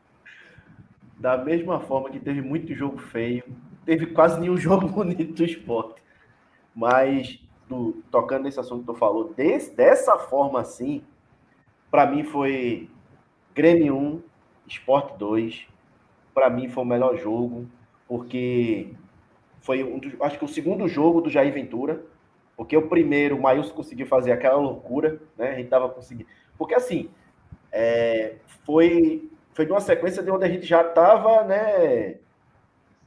Da 1.17 1.37
mesma 1.37 1.79
forma 1.79 2.09
que 2.09 2.19
teve 2.19 2.41
muito 2.41 2.73
jogo 2.73 2.97
feio, 2.97 3.43
teve 3.85 4.07
quase 4.07 4.39
nenhum 4.39 4.57
jogo 4.57 4.87
bonito 4.87 5.33
do 5.33 5.45
esporte. 5.45 6.01
Mas, 6.73 7.39
do, 7.71 8.03
tocando 8.11 8.43
nesse 8.43 8.59
assunto 8.59 8.81
que 8.81 8.87
tu 8.87 8.93
falou, 8.93 9.33
desse, 9.33 9.73
dessa 9.75 10.17
forma 10.17 10.59
assim, 10.59 11.01
para 11.89 12.05
mim 12.05 12.23
foi 12.23 12.89
Grêmio 13.55 13.97
1, 13.97 14.21
Esporte 14.67 15.17
2. 15.17 15.67
Para 16.33 16.49
mim 16.49 16.69
foi 16.69 16.83
o 16.83 16.87
melhor 16.87 17.17
jogo, 17.17 17.67
porque 18.07 18.93
foi 19.61 19.83
um 19.83 19.99
dos, 19.99 20.13
acho 20.21 20.37
que 20.37 20.45
o 20.45 20.47
segundo 20.47 20.87
jogo 20.87 21.21
do 21.21 21.29
Jair 21.29 21.53
Ventura, 21.53 22.03
porque 22.55 22.75
o 22.75 22.87
primeiro, 22.87 23.37
o 23.37 23.41
Maílson 23.41 23.73
conseguiu 23.73 24.05
fazer 24.05 24.31
aquela 24.31 24.57
loucura, 24.57 25.19
né? 25.37 25.51
A 25.51 25.55
gente 25.55 25.69
tava 25.69 25.89
conseguindo. 25.89 26.29
Porque 26.57 26.75
assim, 26.75 27.09
é, 27.71 28.35
foi, 28.65 29.29
foi 29.53 29.65
de 29.65 29.71
uma 29.71 29.81
sequência 29.81 30.21
de 30.21 30.29
onde 30.29 30.45
a 30.45 30.49
gente 30.49 30.65
já 30.65 30.81
estava 30.81 31.43
né, 31.43 32.17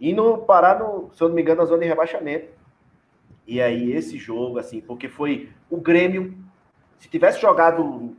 indo 0.00 0.38
parar, 0.38 0.78
no, 0.78 1.10
se 1.14 1.22
eu 1.22 1.28
não 1.28 1.34
me 1.34 1.42
engano, 1.42 1.60
na 1.60 1.66
zona 1.66 1.82
de 1.82 1.88
rebaixamento. 1.88 2.48
E 3.46 3.60
aí, 3.60 3.92
esse 3.92 4.16
jogo, 4.16 4.58
assim, 4.58 4.80
porque 4.80 5.08
foi 5.08 5.50
o 5.68 5.76
Grêmio, 5.78 6.36
se 6.98 7.08
tivesse 7.08 7.40
jogado 7.40 8.16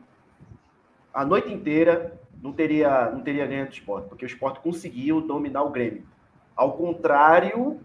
a 1.14 1.26
noite 1.26 1.52
inteira, 1.52 2.20
não 2.42 2.54
teria, 2.54 3.10
não 3.10 3.22
teria 3.22 3.48
ganho 3.48 3.66
do 3.66 3.74
esporte, 3.74 4.08
porque 4.08 4.26
o 4.26 4.28
esporte 4.28 4.60
conseguiu 4.60 5.22
dominar 5.22 5.64
o 5.64 5.72
Grêmio. 5.72 6.06
Ao 6.56 6.74
contrário 6.74 7.80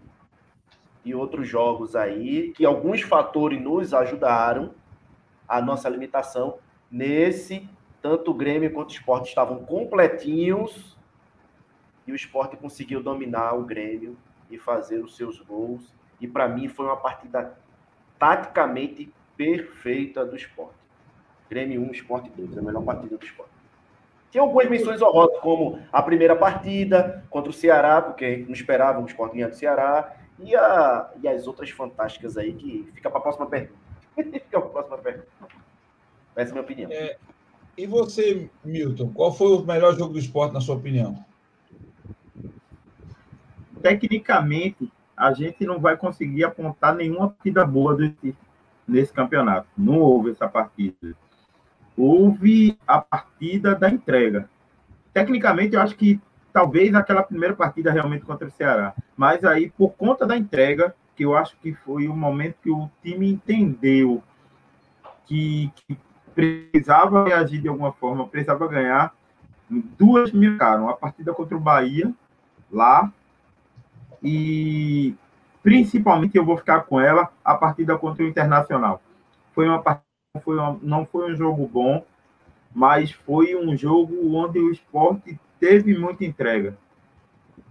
de 1.03 1.15
outros 1.15 1.47
jogos 1.47 1.95
aí, 1.95 2.51
que 2.51 2.65
alguns 2.65 3.01
fatores 3.01 3.59
nos 3.59 3.93
ajudaram, 3.93 4.73
a 5.47 5.61
nossa 5.61 5.89
limitação, 5.89 6.59
nesse 6.89 7.67
tanto 8.01 8.31
o 8.31 8.33
Grêmio 8.33 8.71
quanto 8.71 8.89
o 8.89 8.93
Sport 8.93 9.27
estavam 9.27 9.63
completinhos 9.65 10.97
e 12.07 12.11
o 12.11 12.15
Sport 12.15 12.55
conseguiu 12.55 13.01
dominar 13.01 13.53
o 13.53 13.63
Grêmio 13.63 14.17
e 14.49 14.57
fazer 14.57 15.03
os 15.03 15.15
seus 15.15 15.39
gols. 15.39 15.93
E 16.21 16.27
para 16.27 16.47
mim 16.47 16.69
foi 16.69 16.85
uma 16.85 16.95
partida 16.95 17.57
taticamente 18.17 19.11
perfeita 19.35 20.23
do 20.23 20.35
Sport. 20.35 20.75
Grêmio 21.49 21.81
1, 21.81 21.91
Sport 21.91 22.29
2, 22.37 22.57
a 22.57 22.61
melhor 22.61 22.83
partida 22.83 23.17
do 23.17 23.25
Sport. 23.25 23.49
Tinha 24.29 24.43
algumas 24.43 24.69
menções 24.69 25.01
honrosas, 25.01 25.39
como 25.39 25.79
a 25.91 26.01
primeira 26.01 26.35
partida 26.35 27.25
contra 27.29 27.49
o 27.49 27.53
Ceará, 27.53 28.01
porque 28.01 28.45
não 28.47 28.53
esperava 28.53 29.01
o 29.01 29.05
Sport 29.05 29.33
ganhar 29.33 29.49
do 29.49 29.55
Ceará, 29.55 30.15
e, 30.39 30.55
a, 30.55 31.11
e 31.21 31.27
as 31.27 31.47
outras 31.47 31.69
fantásticas 31.71 32.37
aí, 32.37 32.53
que 32.53 32.89
fica 32.93 33.09
para 33.09 33.19
a 33.19 33.21
próxima 33.21 33.47
pergunta. 33.47 33.79
fica 34.15 34.61
para 34.61 34.67
a 34.67 34.71
próxima 34.71 34.97
pergunta. 34.99 35.27
Essa 36.35 36.49
é 36.49 36.51
a 36.51 36.53
minha 36.53 36.61
opinião. 36.61 36.91
É, 36.91 37.17
e 37.77 37.85
você, 37.87 38.49
Milton, 38.63 39.11
qual 39.13 39.33
foi 39.33 39.47
o 39.47 39.65
melhor 39.65 39.95
jogo 39.97 40.13
do 40.13 40.19
esporte, 40.19 40.53
na 40.53 40.61
sua 40.61 40.75
opinião? 40.75 41.25
Tecnicamente, 43.81 44.91
a 45.15 45.33
gente 45.33 45.65
não 45.65 45.79
vai 45.79 45.97
conseguir 45.97 46.43
apontar 46.43 46.95
nenhuma 46.95 47.29
partida 47.29 47.65
boa 47.65 47.95
desse, 47.95 48.35
nesse 48.87 49.13
campeonato. 49.13 49.67
Não 49.77 49.99
houve 49.99 50.31
essa 50.31 50.47
partida. 50.47 51.15
Houve 51.95 52.77
a 52.87 52.99
partida 52.99 53.75
da 53.75 53.89
entrega. 53.89 54.49
Tecnicamente, 55.13 55.75
eu 55.75 55.81
acho 55.81 55.95
que 55.95 56.19
talvez 56.51 56.93
aquela 56.95 57.23
primeira 57.23 57.55
partida 57.55 57.91
realmente 57.91 58.25
contra 58.25 58.47
o 58.47 58.51
Ceará. 58.51 58.93
Mas 59.15 59.43
aí, 59.43 59.69
por 59.69 59.91
conta 59.91 60.25
da 60.25 60.37
entrega, 60.37 60.95
que 61.15 61.25
eu 61.25 61.35
acho 61.35 61.55
que 61.57 61.73
foi 61.73 62.07
o 62.07 62.15
momento 62.15 62.55
que 62.63 62.71
o 62.71 62.89
time 63.03 63.31
entendeu 63.31 64.23
que, 65.25 65.71
que 65.75 65.97
precisava 66.33 67.25
reagir 67.25 67.61
de 67.61 67.67
alguma 67.67 67.91
forma, 67.91 68.27
precisava 68.27 68.67
ganhar. 68.67 69.13
Duas 69.69 70.31
me 70.31 70.49
marcaram, 70.49 70.89
a 70.89 70.93
partida 70.93 71.33
contra 71.33 71.55
o 71.55 71.59
Bahia, 71.59 72.13
lá, 72.71 73.11
e 74.21 75.15
principalmente 75.63 76.37
eu 76.37 76.45
vou 76.45 76.57
ficar 76.57 76.81
com 76.81 76.99
ela, 76.99 77.29
a 77.43 77.55
partida 77.55 77.97
contra 77.97 78.23
o 78.23 78.27
Internacional. 78.27 79.01
Foi 79.53 79.67
uma 79.67 79.81
partida, 79.81 80.05
foi 80.43 80.57
uma, 80.57 80.79
não 80.81 81.05
foi 81.05 81.31
um 81.31 81.35
jogo 81.35 81.67
bom, 81.67 82.03
mas 82.73 83.11
foi 83.11 83.55
um 83.55 83.75
jogo 83.75 84.35
onde 84.35 84.59
o 84.59 84.71
esporte 84.71 85.39
teve 85.59 85.97
muita 85.97 86.25
entrega. 86.25 86.77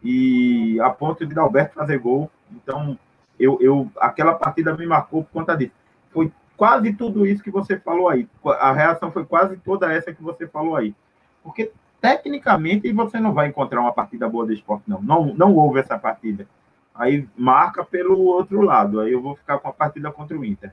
E 0.03 0.79
a 0.81 0.91
ponto 0.91 1.27
de 1.27 1.39
Alberto 1.39 1.75
fazer 1.75 1.99
gol. 1.99 2.31
Então, 2.51 2.99
eu, 3.39 3.59
eu, 3.61 3.91
aquela 3.99 4.35
partida 4.35 4.77
me 4.77 4.87
marcou 4.87 5.25
por 5.25 5.31
conta 5.31 5.57
disso. 5.57 5.73
Foi 6.11 6.33
quase 6.57 6.93
tudo 6.93 7.27
isso 7.27 7.43
que 7.43 7.51
você 7.51 7.79
falou 7.79 8.09
aí. 8.09 8.29
A 8.45 8.73
reação 8.73 9.11
foi 9.11 9.25
quase 9.25 9.57
toda 9.59 9.93
essa 9.93 10.13
que 10.13 10.23
você 10.23 10.47
falou 10.47 10.77
aí. 10.77 10.95
Porque, 11.43 11.73
tecnicamente, 12.01 12.93
você 12.93 13.21
não 13.21 13.33
vai 13.33 13.49
encontrar 13.49 13.81
uma 13.81 13.93
partida 13.93 14.29
boa 14.29 14.47
do 14.47 14.53
esporte, 14.53 14.85
não. 14.87 15.03
Não, 15.03 15.35
não 15.35 15.55
houve 15.55 15.81
essa 15.81 15.99
partida. 15.99 16.47
Aí 16.95 17.27
marca 17.37 17.85
pelo 17.85 18.19
outro 18.25 18.61
lado. 18.63 19.01
Aí 19.01 19.13
eu 19.13 19.23
vou 19.23 19.37
ficar 19.37 19.59
com 19.59 19.69
a 19.69 19.73
partida 19.73 20.11
contra 20.11 20.39
o 20.39 20.45
Inter. 20.45 20.73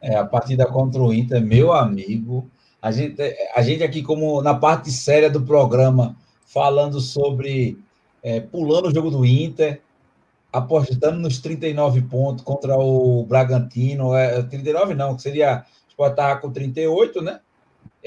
É, 0.00 0.16
a 0.16 0.24
partida 0.24 0.66
contra 0.66 1.00
o 1.00 1.12
Inter, 1.12 1.40
meu 1.40 1.72
amigo. 1.72 2.50
A 2.80 2.90
gente, 2.90 3.20
a 3.54 3.62
gente 3.62 3.82
aqui, 3.82 4.02
como 4.02 4.42
na 4.42 4.54
parte 4.54 4.90
séria 4.90 5.30
do 5.30 5.42
programa, 5.42 6.16
falando 6.44 7.00
sobre 7.00 7.78
é, 8.22 8.40
pulando 8.40 8.88
o 8.88 8.94
jogo 8.94 9.10
do 9.10 9.24
Inter, 9.24 9.80
apostando 10.52 11.18
nos 11.18 11.38
39 11.38 12.02
pontos 12.02 12.44
contra 12.44 12.76
o 12.76 13.24
Bragantino. 13.24 14.14
É, 14.14 14.42
39 14.42 14.94
não, 14.94 15.16
que 15.16 15.22
seria. 15.22 15.64
O 15.86 16.04
Sport 16.04 16.40
com 16.42 16.50
38, 16.50 17.22
né? 17.22 17.40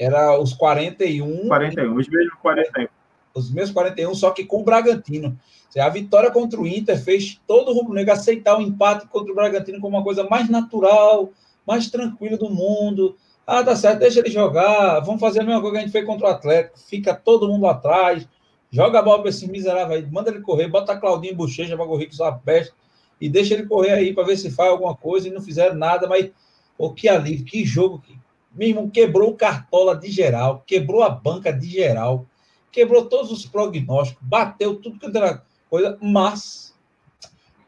Era 0.00 0.38
os 0.38 0.54
41. 0.54 1.48
41, 1.48 1.96
os 1.96 2.08
mesmos 2.08 2.34
41. 2.40 2.88
Os 3.34 3.50
mesmos 3.52 3.74
41, 3.74 4.14
só 4.14 4.30
que 4.30 4.44
com 4.44 4.60
o 4.60 4.64
Bragantino. 4.64 5.38
A 5.78 5.88
vitória 5.88 6.30
contra 6.30 6.60
o 6.60 6.66
Inter 6.66 7.00
fez 7.00 7.40
todo 7.46 7.70
o 7.70 7.74
rubro-negro 7.74 8.12
aceitar 8.12 8.58
o 8.58 8.62
empate 8.62 9.06
contra 9.06 9.30
o 9.30 9.34
Bragantino 9.36 9.80
como 9.80 9.96
uma 9.96 10.02
coisa 10.02 10.24
mais 10.24 10.48
natural, 10.48 11.30
mais 11.66 11.88
tranquila 11.88 12.36
do 12.36 12.50
mundo. 12.50 13.16
Ah, 13.46 13.62
tá 13.62 13.76
certo, 13.76 14.00
deixa 14.00 14.20
ele 14.20 14.30
jogar. 14.30 15.00
Vamos 15.00 15.20
fazer 15.20 15.40
a 15.40 15.44
mesma 15.44 15.60
coisa 15.60 15.74
que 15.74 15.78
a 15.78 15.82
gente 15.82 15.92
fez 15.92 16.04
contra 16.04 16.26
o 16.26 16.30
Atlético. 16.30 16.78
Fica 16.78 17.14
todo 17.14 17.48
mundo 17.48 17.66
atrás 17.66 18.26
Joga 18.72 19.00
a 19.00 19.02
bola 19.02 19.20
para 19.20 19.30
esse 19.30 19.48
miserável 19.50 19.96
aí, 19.96 20.06
manda 20.06 20.30
ele 20.30 20.40
correr, 20.40 20.68
bota 20.68 20.92
a 20.92 20.96
Claudinho 20.96 21.34
Bochecha 21.34 21.76
para 21.76 21.86
correr 21.86 22.06
com 22.06 22.12
sua 22.12 22.30
peste 22.32 22.72
e 23.20 23.28
deixa 23.28 23.54
ele 23.54 23.66
correr 23.66 23.90
aí 23.90 24.14
para 24.14 24.24
ver 24.24 24.36
se 24.36 24.50
faz 24.50 24.70
alguma 24.70 24.94
coisa 24.94 25.26
e 25.26 25.32
não 25.32 25.40
fizeram 25.40 25.74
nada, 25.74 26.06
mas 26.06 26.30
o 26.78 26.94
que 26.94 27.08
alívio, 27.08 27.44
que 27.44 27.64
jogo 27.64 28.00
que 28.00 28.16
mesmo 28.52 28.90
quebrou 28.90 29.30
o 29.30 29.36
cartola 29.36 29.96
de 29.96 30.10
geral, 30.10 30.62
quebrou 30.66 31.02
a 31.02 31.10
banca 31.10 31.52
de 31.52 31.68
geral, 31.68 32.26
quebrou 32.70 33.06
todos 33.06 33.30
os 33.30 33.46
prognósticos, 33.46 34.22
bateu 34.26 34.76
tudo 34.76 34.98
que 34.98 35.16
era 35.16 35.42
coisa, 35.68 35.96
mas 36.00 36.74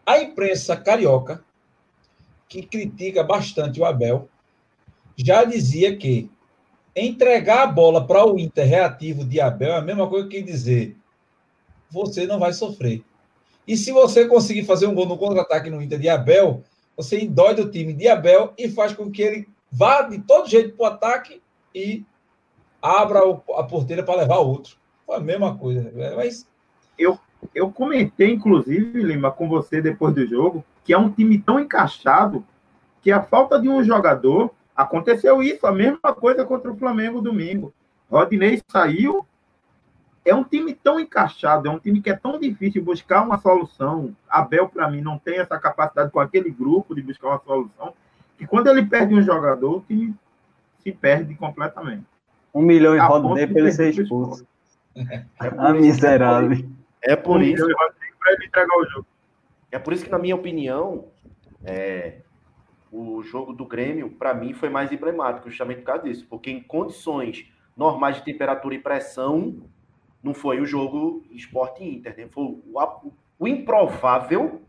a 0.04 0.18
imprensa 0.18 0.76
carioca 0.76 1.44
que 2.48 2.62
critica 2.62 3.22
bastante 3.22 3.80
o 3.80 3.84
Abel 3.84 4.28
já 5.16 5.44
dizia 5.44 5.96
que 5.96 6.30
entregar 6.94 7.62
a 7.62 7.66
bola 7.66 8.06
para 8.06 8.26
o 8.26 8.38
Inter 8.38 8.66
reativo 8.66 9.24
de 9.24 9.40
Abel 9.40 9.72
é 9.72 9.78
a 9.78 9.82
mesma 9.82 10.08
coisa 10.08 10.28
que 10.28 10.42
dizer 10.42 10.96
você 11.90 12.26
não 12.26 12.38
vai 12.38 12.52
sofrer. 12.52 13.04
E 13.68 13.76
se 13.76 13.92
você 13.92 14.26
conseguir 14.26 14.64
fazer 14.64 14.86
um 14.86 14.94
gol 14.94 15.06
no 15.06 15.18
contra-ataque 15.18 15.70
no 15.70 15.80
Inter 15.80 15.98
de 15.98 16.08
Abel, 16.08 16.62
você 16.96 17.20
endói 17.20 17.54
do 17.54 17.70
time 17.70 17.92
de 17.92 18.08
Abel 18.08 18.52
e 18.58 18.68
faz 18.68 18.92
com 18.92 19.10
que 19.10 19.22
ele 19.22 19.48
vá 19.72 20.02
de 20.02 20.18
todo 20.18 20.48
jeito 20.48 20.76
para 20.76 20.84
o 20.84 20.86
ataque 20.86 21.42
e 21.74 22.04
abra 22.80 23.20
a 23.56 23.62
porteira 23.64 24.02
para 24.02 24.20
levar 24.20 24.38
outro. 24.38 24.76
Foi 25.06 25.16
a 25.16 25.20
mesma 25.20 25.56
coisa. 25.56 25.90
Né? 25.90 26.14
Mas... 26.14 26.46
Eu, 26.98 27.18
eu 27.54 27.72
comentei, 27.72 28.30
inclusive, 28.30 29.02
Lima, 29.02 29.30
com 29.30 29.48
você 29.48 29.80
depois 29.80 30.14
do 30.14 30.26
jogo, 30.26 30.62
que 30.84 30.92
é 30.92 30.98
um 30.98 31.10
time 31.10 31.38
tão 31.38 31.58
encaixado 31.58 32.44
que 33.00 33.10
a 33.10 33.22
falta 33.22 33.58
de 33.58 33.68
um 33.68 33.82
jogador 33.82 34.50
aconteceu 34.76 35.42
isso, 35.42 35.66
a 35.66 35.72
mesma 35.72 36.14
coisa 36.14 36.44
contra 36.44 36.70
o 36.70 36.76
Flamengo 36.76 37.20
domingo. 37.20 37.72
Rodinei 38.10 38.60
saiu. 38.68 39.26
É 40.24 40.32
um 40.32 40.44
time 40.44 40.72
tão 40.72 41.00
encaixado, 41.00 41.66
é 41.66 41.70
um 41.70 41.80
time 41.80 42.00
que 42.00 42.08
é 42.08 42.14
tão 42.14 42.38
difícil 42.38 42.84
buscar 42.84 43.22
uma 43.22 43.38
solução. 43.38 44.14
Abel, 44.28 44.68
para 44.68 44.88
mim, 44.88 45.00
não 45.00 45.18
tem 45.18 45.38
essa 45.38 45.58
capacidade 45.58 46.12
com 46.12 46.20
aquele 46.20 46.48
grupo 46.48 46.94
de 46.94 47.02
buscar 47.02 47.28
uma 47.28 47.40
solução. 47.40 47.92
Que 48.36 48.46
quando 48.46 48.68
ele 48.68 48.84
perde 48.84 49.14
um 49.14 49.22
jogador, 49.22 49.78
o 49.78 49.80
time 49.80 50.14
se 50.78 50.92
perde 50.92 51.34
completamente. 51.34 52.04
Um 52.54 52.62
milhão 52.62 52.94
em 52.94 52.98
Rodinei 52.98 53.46
para 53.46 53.60
ele 53.60 53.72
ser 53.72 53.90
expulso. 53.90 54.46
É 54.94 55.24
ah, 55.40 55.72
miserável. 55.72 56.68
É 57.02 57.16
por 57.16 57.38
um 57.38 57.42
isso. 57.42 57.66
Para 58.18 58.32
ele 58.32 58.46
entregar 58.46 58.76
o 58.76 58.86
jogo. 58.86 59.06
É 59.70 59.78
por 59.78 59.92
isso 59.92 60.04
que, 60.04 60.10
na 60.10 60.18
minha 60.18 60.36
opinião, 60.36 61.06
é, 61.64 62.18
o 62.90 63.22
jogo 63.22 63.52
do 63.52 63.64
Grêmio, 63.64 64.10
para 64.10 64.34
mim, 64.34 64.52
foi 64.52 64.68
mais 64.68 64.92
emblemático, 64.92 65.48
justamente 65.48 65.78
por 65.78 65.86
causa 65.86 66.04
disso. 66.04 66.26
Porque 66.28 66.50
em 66.50 66.62
condições 66.62 67.50
normais 67.76 68.16
de 68.16 68.24
temperatura 68.24 68.74
e 68.74 68.78
pressão, 68.78 69.62
não 70.22 70.34
foi 70.34 70.60
o 70.60 70.66
jogo 70.66 71.24
Esporte 71.30 71.82
Inter, 71.82 72.16
né? 72.16 72.28
foi 72.28 72.44
o, 72.44 73.12
o, 73.38 73.48
improvável 73.48 74.62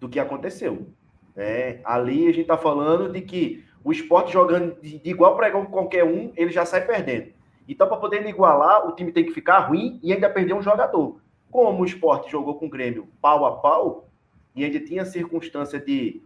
do 0.00 0.08
que 0.08 0.18
aconteceu. 0.18 0.88
Né? 1.36 1.80
Ali 1.84 2.24
a 2.24 2.32
gente 2.32 2.40
está 2.40 2.56
falando 2.56 3.12
de 3.12 3.20
que 3.20 3.64
o 3.84 3.92
esporte 3.92 4.32
jogando 4.32 4.80
de, 4.80 5.00
igual 5.04 5.36
para 5.36 5.48
igual 5.48 5.64
com 5.66 5.70
qualquer 5.70 6.02
um, 6.02 6.32
ele 6.34 6.50
já 6.50 6.64
sai 6.64 6.84
perdendo. 6.84 7.28
Então, 7.68 7.86
para 7.86 7.96
poder 7.96 8.26
igualar, 8.26 8.88
o 8.88 8.92
time 8.94 9.12
tem 9.12 9.24
que 9.24 9.32
ficar 9.32 9.58
ruim 9.60 10.00
e 10.02 10.12
ainda 10.12 10.30
perder 10.30 10.54
um 10.54 10.62
jogador. 10.62 11.20
Como 11.50 11.82
o 11.82 11.86
esporte 11.86 12.30
jogou 12.30 12.54
com 12.54 12.66
o 12.66 12.70
Grêmio 12.70 13.08
pau 13.20 13.44
a 13.44 13.56
pau, 13.56 14.08
e 14.54 14.64
ainda 14.64 14.80
tinha 14.80 15.02
a 15.02 15.06
circunstância 15.06 15.78
de 15.78 16.22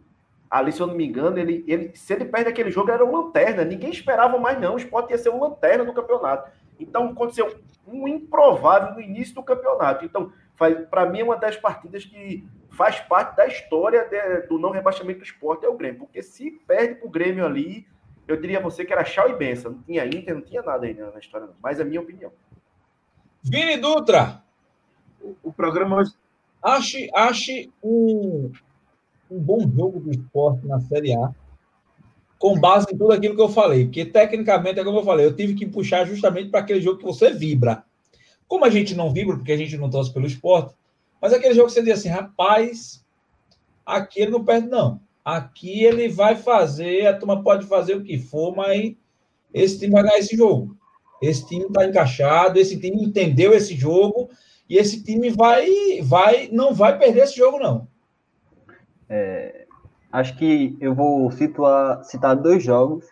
ali, 0.48 0.72
se 0.72 0.80
eu 0.80 0.86
não 0.86 0.94
me 0.94 1.06
engano, 1.06 1.38
ele, 1.38 1.64
ele, 1.66 1.90
se 1.94 2.12
ele 2.12 2.24
perde 2.24 2.48
aquele 2.48 2.70
jogo, 2.70 2.90
era 2.90 3.04
um 3.04 3.12
lanterna. 3.12 3.64
Ninguém 3.64 3.90
esperava 3.90 4.38
mais, 4.38 4.60
não. 4.60 4.74
O 4.74 4.78
Sport 4.78 5.10
ia 5.10 5.18
ser 5.18 5.30
um 5.30 5.40
lanterna 5.40 5.84
do 5.84 5.92
campeonato. 5.92 6.50
Então, 6.78 7.08
aconteceu 7.10 7.54
um 7.86 8.08
improvável 8.08 8.94
no 8.94 9.00
início 9.00 9.34
do 9.34 9.42
campeonato. 9.42 10.04
Então, 10.04 10.32
para 10.90 11.06
mim, 11.06 11.20
é 11.20 11.24
uma 11.24 11.36
das 11.36 11.56
partidas 11.56 12.04
que 12.04 12.46
faz 12.70 13.00
parte 13.00 13.36
da 13.36 13.46
história 13.46 14.08
de, 14.08 14.46
do 14.46 14.58
não 14.58 14.70
rebaixamento 14.70 15.20
do 15.20 15.24
esporte 15.24 15.64
é 15.64 15.68
o 15.68 15.76
Grêmio. 15.76 16.00
Porque 16.00 16.22
se 16.22 16.50
perde 16.66 16.96
para 16.96 17.06
o 17.06 17.10
Grêmio 17.10 17.44
ali, 17.44 17.86
eu 18.26 18.40
diria 18.40 18.58
a 18.58 18.62
você 18.62 18.84
que 18.84 18.92
era 18.92 19.04
chau 19.04 19.28
e 19.28 19.36
benção. 19.36 19.72
Não 19.72 19.82
tinha 19.82 20.06
Inter, 20.06 20.34
não 20.34 20.42
tinha 20.42 20.62
nada 20.62 20.86
aí 20.86 20.94
na 20.94 21.18
história, 21.18 21.46
não. 21.46 21.54
Mas 21.62 21.78
é 21.78 21.82
a 21.82 21.86
minha 21.86 22.00
opinião. 22.00 22.32
Vini 23.42 23.76
Dutra. 23.76 24.42
O, 25.20 25.36
o 25.44 25.52
programa 25.52 25.96
hoje. 25.96 26.12
Ache, 26.62 27.10
ache 27.14 27.70
um, 27.82 28.52
um 29.30 29.38
bom 29.38 29.60
jogo 29.60 29.98
do 29.98 30.10
esporte 30.10 30.66
na 30.66 30.78
Série 30.80 31.14
A, 31.14 31.30
com 32.38 32.58
base 32.60 32.86
em 32.92 32.98
tudo 32.98 33.12
aquilo 33.12 33.34
que 33.34 33.40
eu 33.40 33.48
falei. 33.48 33.86
Porque, 33.86 34.04
tecnicamente, 34.04 34.78
é 34.78 34.84
como 34.84 34.98
eu 34.98 35.04
falei, 35.04 35.24
eu 35.24 35.34
tive 35.34 35.54
que 35.54 35.66
puxar 35.66 36.04
justamente 36.04 36.50
para 36.50 36.60
aquele 36.60 36.82
jogo 36.82 36.98
que 36.98 37.04
você 37.04 37.30
vibra. 37.30 37.82
Como 38.46 38.64
a 38.64 38.70
gente 38.70 38.94
não 38.94 39.12
vibra, 39.12 39.36
porque 39.36 39.52
a 39.52 39.56
gente 39.56 39.76
não 39.78 39.88
torce 39.88 40.12
pelo 40.12 40.26
esporte, 40.26 40.74
mas 41.20 41.32
aquele 41.32 41.54
jogo 41.54 41.68
que 41.68 41.74
você 41.74 41.82
diz 41.82 41.98
assim, 41.98 42.08
rapaz, 42.08 43.04
aqui 43.84 44.20
ele 44.22 44.30
não 44.30 44.44
perde, 44.44 44.68
não. 44.68 45.00
Aqui 45.24 45.84
ele 45.84 46.08
vai 46.08 46.34
fazer, 46.36 47.06
a 47.06 47.16
turma 47.16 47.42
pode 47.42 47.66
fazer 47.66 47.94
o 47.94 48.02
que 48.02 48.18
for, 48.18 48.54
mas 48.56 48.94
esse 49.52 49.78
time 49.78 49.92
vai 49.92 50.02
ganhar 50.02 50.18
esse 50.18 50.36
jogo. 50.36 50.76
Esse 51.20 51.46
time 51.46 51.66
está 51.66 51.84
encaixado, 51.84 52.58
esse 52.58 52.80
time 52.80 53.04
entendeu 53.04 53.52
esse 53.52 53.76
jogo 53.76 54.30
e 54.68 54.76
esse 54.76 55.02
time 55.02 55.30
vai, 55.30 56.00
vai, 56.02 56.48
não 56.50 56.72
vai 56.72 56.98
perder 56.98 57.24
esse 57.24 57.36
jogo, 57.36 57.58
não. 57.58 57.86
É, 59.08 59.66
acho 60.10 60.36
que 60.38 60.76
eu 60.80 60.94
vou 60.94 61.30
situar, 61.30 62.02
citar 62.04 62.34
dois 62.34 62.62
jogos 62.62 63.04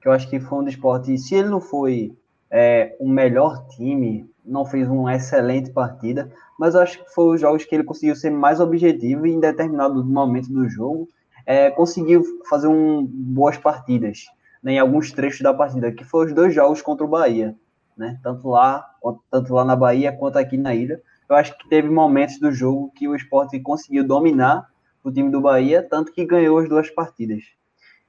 que 0.00 0.06
eu 0.06 0.12
acho 0.12 0.28
que 0.28 0.38
foi 0.38 0.58
um 0.58 0.64
do 0.64 0.70
esporte. 0.70 1.16
Se 1.18 1.34
ele 1.34 1.48
não 1.48 1.60
foi 1.60 2.16
é, 2.50 2.96
o 3.00 3.08
melhor 3.08 3.66
time, 3.68 4.27
não 4.48 4.64
fez 4.64 4.88
uma 4.88 5.14
excelente 5.14 5.70
partida, 5.70 6.30
mas 6.58 6.74
eu 6.74 6.80
acho 6.80 7.04
que 7.04 7.14
foi 7.14 7.34
os 7.34 7.40
jogos 7.40 7.64
que 7.64 7.74
ele 7.74 7.84
conseguiu 7.84 8.16
ser 8.16 8.30
mais 8.30 8.60
objetivo 8.60 9.26
e 9.26 9.32
em 9.32 9.40
determinado 9.40 10.04
momento 10.04 10.52
do 10.52 10.68
jogo 10.68 11.08
é, 11.46 11.70
conseguiu 11.70 12.24
fazer 12.48 12.66
um, 12.66 13.06
boas 13.06 13.56
partidas 13.56 14.24
né, 14.62 14.72
em 14.72 14.78
alguns 14.78 15.12
trechos 15.12 15.40
da 15.40 15.54
partida, 15.54 15.92
que 15.92 16.04
foram 16.04 16.28
os 16.28 16.34
dois 16.34 16.54
jogos 16.54 16.82
contra 16.82 17.04
o 17.04 17.08
Bahia, 17.08 17.54
né, 17.96 18.18
tanto 18.22 18.48
lá, 18.48 18.84
tanto 19.30 19.54
lá 19.54 19.64
na 19.64 19.76
Bahia 19.76 20.12
quanto 20.12 20.36
aqui 20.36 20.56
na 20.56 20.74
ilha. 20.74 21.00
Eu 21.28 21.36
acho 21.36 21.56
que 21.58 21.68
teve 21.68 21.88
momentos 21.88 22.38
do 22.38 22.50
jogo 22.50 22.92
que 22.94 23.06
o 23.08 23.14
esporte 23.14 23.58
conseguiu 23.60 24.04
dominar 24.04 24.68
o 25.04 25.10
time 25.10 25.30
do 25.30 25.40
Bahia, 25.40 25.82
tanto 25.82 26.12
que 26.12 26.24
ganhou 26.24 26.58
as 26.58 26.68
duas 26.68 26.90
partidas. 26.90 27.44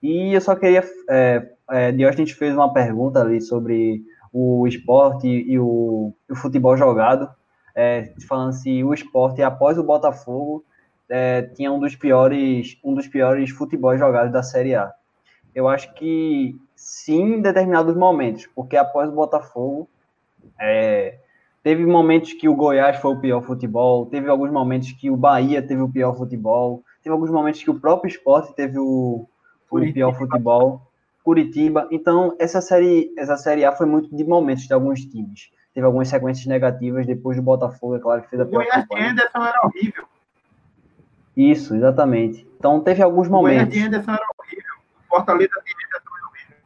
E 0.02 0.34
eu 0.34 0.41
só 0.41 0.56
queria. 0.56 0.84
É, 1.10 1.52
é, 1.71 2.12
gente 2.13 2.34
fez 2.34 2.54
uma 2.54 2.71
pergunta 2.71 3.19
ali 3.19 3.41
sobre 3.41 4.02
o 4.32 4.68
esporte 4.68 5.28
e 5.28 5.60
o, 5.60 6.13
o 6.30 6.36
futebol 6.36 6.78
jogado, 6.78 7.30
é, 7.76 8.13
falando 8.28 8.54
se 8.54 8.84
o 8.84 8.94
esporte, 8.94 9.42
após 9.42 9.78
o 9.78 9.84
Botafogo, 9.84 10.63
é, 11.10 11.42
tinha 11.42 11.72
um 11.72 11.80
dos 11.80 11.96
piores 11.96 12.78
um 12.84 12.94
dos 12.94 13.08
piores 13.08 13.50
futebol 13.50 13.98
jogados 13.98 14.32
da 14.32 14.44
Série 14.44 14.76
A. 14.76 14.94
Eu 15.56 15.68
acho 15.68 15.94
que 15.96 16.56
sim, 16.76 17.36
em 17.36 17.42
determinados 17.42 17.96
momentos, 17.96 18.48
porque 18.56 18.78
após 18.78 19.10
o 19.10 19.13
Botafogo, 19.13 19.89
é, 20.60 21.18
teve 21.63 21.86
momentos 21.86 22.34
que 22.34 22.48
o 22.48 22.56
Goiás 22.56 22.98
foi 22.98 23.12
o 23.12 23.20
pior 23.20 23.42
futebol, 23.42 24.06
teve 24.06 24.30
alguns 24.30 24.52
momentos 24.52 24.92
que 24.92 25.10
o 25.10 25.18
Bahia 25.18 25.62
teve 25.62 25.82
o 25.82 25.89
pior 25.89 26.15
futebol, 26.15 26.84
teve 27.04 27.13
alguns 27.13 27.32
momentos 27.32 27.63
que 27.63 27.72
o 27.72 27.80
próprio 27.80 28.10
esporte 28.10 28.54
teve 28.54 28.78
o, 28.78 29.28
o 29.70 29.94
pior 29.94 30.15
futebol, 30.18 30.88
Curitiba. 31.30 31.88
Então, 31.92 32.36
essa 32.39 32.60
série, 32.60 33.13
essa 33.15 33.38
série 33.38 33.63
A 33.63 33.72
foi 33.72 33.86
muito 33.86 34.10
de 34.15 34.24
momentos 34.24 34.63
de 34.63 34.74
alguns 34.74 35.02
times. 35.06 35.52
Teve 35.76 35.86
algumas 35.86 36.08
sequências 36.08 36.48
negativas 36.48 37.06
depois 37.06 37.38
do 37.38 37.44
Botafogo, 37.44 37.96
é 37.96 38.00
claro 38.00 38.24
que 38.24 38.32
fez 38.32 38.42
a 38.42 38.46
pior. 38.48 38.63
O 38.63 38.65
Goiás 38.65 38.88
de 38.88 39.00
Anderson 39.00 39.46
era 39.46 39.62
horrível. 39.63 40.06
Isso, 41.38 41.76
exatamente. 41.76 42.48
Então, 42.58 42.82
teve 42.82 43.04
alguns 43.04 43.28
momentos. 43.28 43.62
O 43.62 43.70
Goiás 43.70 43.70
de 43.70 43.80
Anderson 43.80 44.12
era 44.12 44.28
horrível. 44.39 44.74
Fortaleza 45.08 45.54
de 45.63 45.72
Anderson 45.72 46.10
era 46.18 46.28
horrível. 46.30 46.58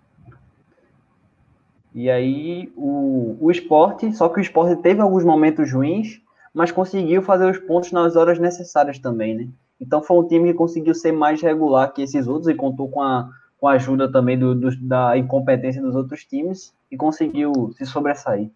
E 1.93 2.09
aí, 2.09 2.73
o, 2.77 3.35
o 3.41 3.51
esporte, 3.51 4.13
só 4.13 4.29
que 4.29 4.39
o 4.39 4.41
esporte 4.41 4.81
teve 4.81 5.01
alguns 5.01 5.25
momentos 5.25 5.73
ruins, 5.73 6.21
mas 6.53 6.71
conseguiu 6.71 7.21
fazer 7.21 7.51
os 7.51 7.57
pontos 7.57 7.91
nas 7.91 8.15
horas 8.15 8.39
necessárias 8.39 8.97
também, 8.97 9.35
né? 9.35 9.49
Então 9.81 10.01
foi 10.01 10.17
um 10.17 10.25
time 10.25 10.53
que 10.53 10.57
conseguiu 10.57 10.95
ser 10.95 11.11
mais 11.11 11.41
regular 11.41 11.91
que 11.91 12.01
esses 12.01 12.29
outros 12.29 12.47
e 12.47 12.55
contou 12.55 12.87
com 12.87 13.01
a, 13.01 13.29
com 13.63 13.69
a 13.69 13.75
ajuda 13.75 14.11
também 14.11 14.37
do, 14.37 14.53
do, 14.53 14.75
da 14.81 15.17
incompetência 15.17 15.81
dos 15.81 15.95
outros 15.95 16.25
times 16.25 16.73
e 16.91 16.97
conseguiu 16.97 17.73
se 17.77 17.85
sobressair. 17.85 18.51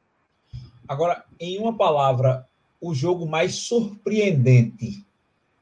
Agora, 0.85 1.23
em 1.39 1.57
uma 1.59 1.77
palavra, 1.77 2.45
o 2.81 2.93
jogo 2.93 3.25
mais 3.25 3.55
surpreendente. 3.55 5.05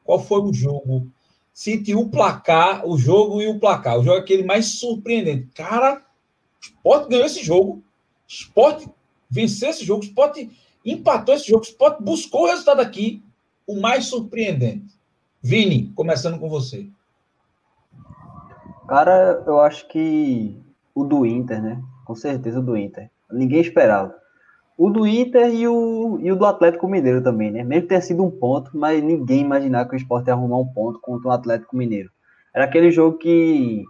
Qual 0.04 0.18
foi 0.18 0.42
o 0.42 0.52
jogo? 0.52 1.08
Cite 1.54 1.94
o 1.94 2.10
placar, 2.10 2.88
o 2.88 2.98
jogo 2.98 3.40
e 3.40 3.48
o 3.48 3.60
placar. 3.60 4.00
O 4.00 4.04
jogo 4.04 4.18
é 4.18 4.22
aquele 4.22 4.44
mais 4.44 4.80
surpreendente. 4.80 5.48
Cara, 5.54 5.98
o 6.60 6.66
Sport 6.66 7.08
ganhou 7.08 7.26
esse 7.28 7.44
jogo. 7.44 7.74
O 7.74 7.84
Sport 8.28 8.88
venceu 9.30 9.70
esse 9.70 9.86
jogo. 9.86 10.02
O 10.02 10.08
Sport 10.08 10.40
empatou 10.84 11.36
esse 11.36 11.50
jogo. 11.50 11.62
O 11.62 11.68
Sport 11.70 12.02
buscou 12.02 12.46
o 12.46 12.48
resultado 12.48 12.80
aqui. 12.80 13.22
O 13.68 13.80
mais 13.80 14.06
surpreendente. 14.06 14.92
Vini, 15.40 15.92
começando 15.94 16.40
com 16.40 16.50
você. 16.50 16.90
Cara, 18.88 19.44
eu 19.48 19.60
acho 19.60 19.88
que 19.88 20.62
o 20.94 21.04
do 21.04 21.26
Inter, 21.26 21.62
né? 21.62 21.82
Com 22.06 22.16
certeza 22.16 22.60
o 22.60 22.64
do 22.64 22.78
Inter. 22.78 23.10
Ninguém 23.32 23.60
esperava. 23.60 24.14
O 24.78 24.90
do 24.90 25.08
Inter 25.08 25.54
e 25.54 25.68
o, 25.68 26.20
e 26.22 26.32
o 26.32 26.36
do 26.36 26.46
Atlético 26.46 26.88
Mineiro 26.88 27.24
também, 27.24 27.50
né? 27.50 27.64
Mesmo 27.64 27.88
ter 27.88 28.02
sido 28.02 28.24
um 28.24 28.30
ponto, 28.30 28.72
mas 28.74 29.04
ninguém 29.04 29.42
imaginava 29.42 29.90
que 29.90 29.96
o 29.96 29.98
Sport 29.98 30.28
ia 30.28 30.34
arrumar 30.34 30.58
um 30.58 30.68
ponto 30.68 31.00
contra 31.00 31.30
o 31.30 31.32
Atlético 31.32 31.76
Mineiro. 31.76 32.12
Era 32.54 32.66
aquele 32.66 32.92
jogo 32.92 33.18
que, 33.18 33.84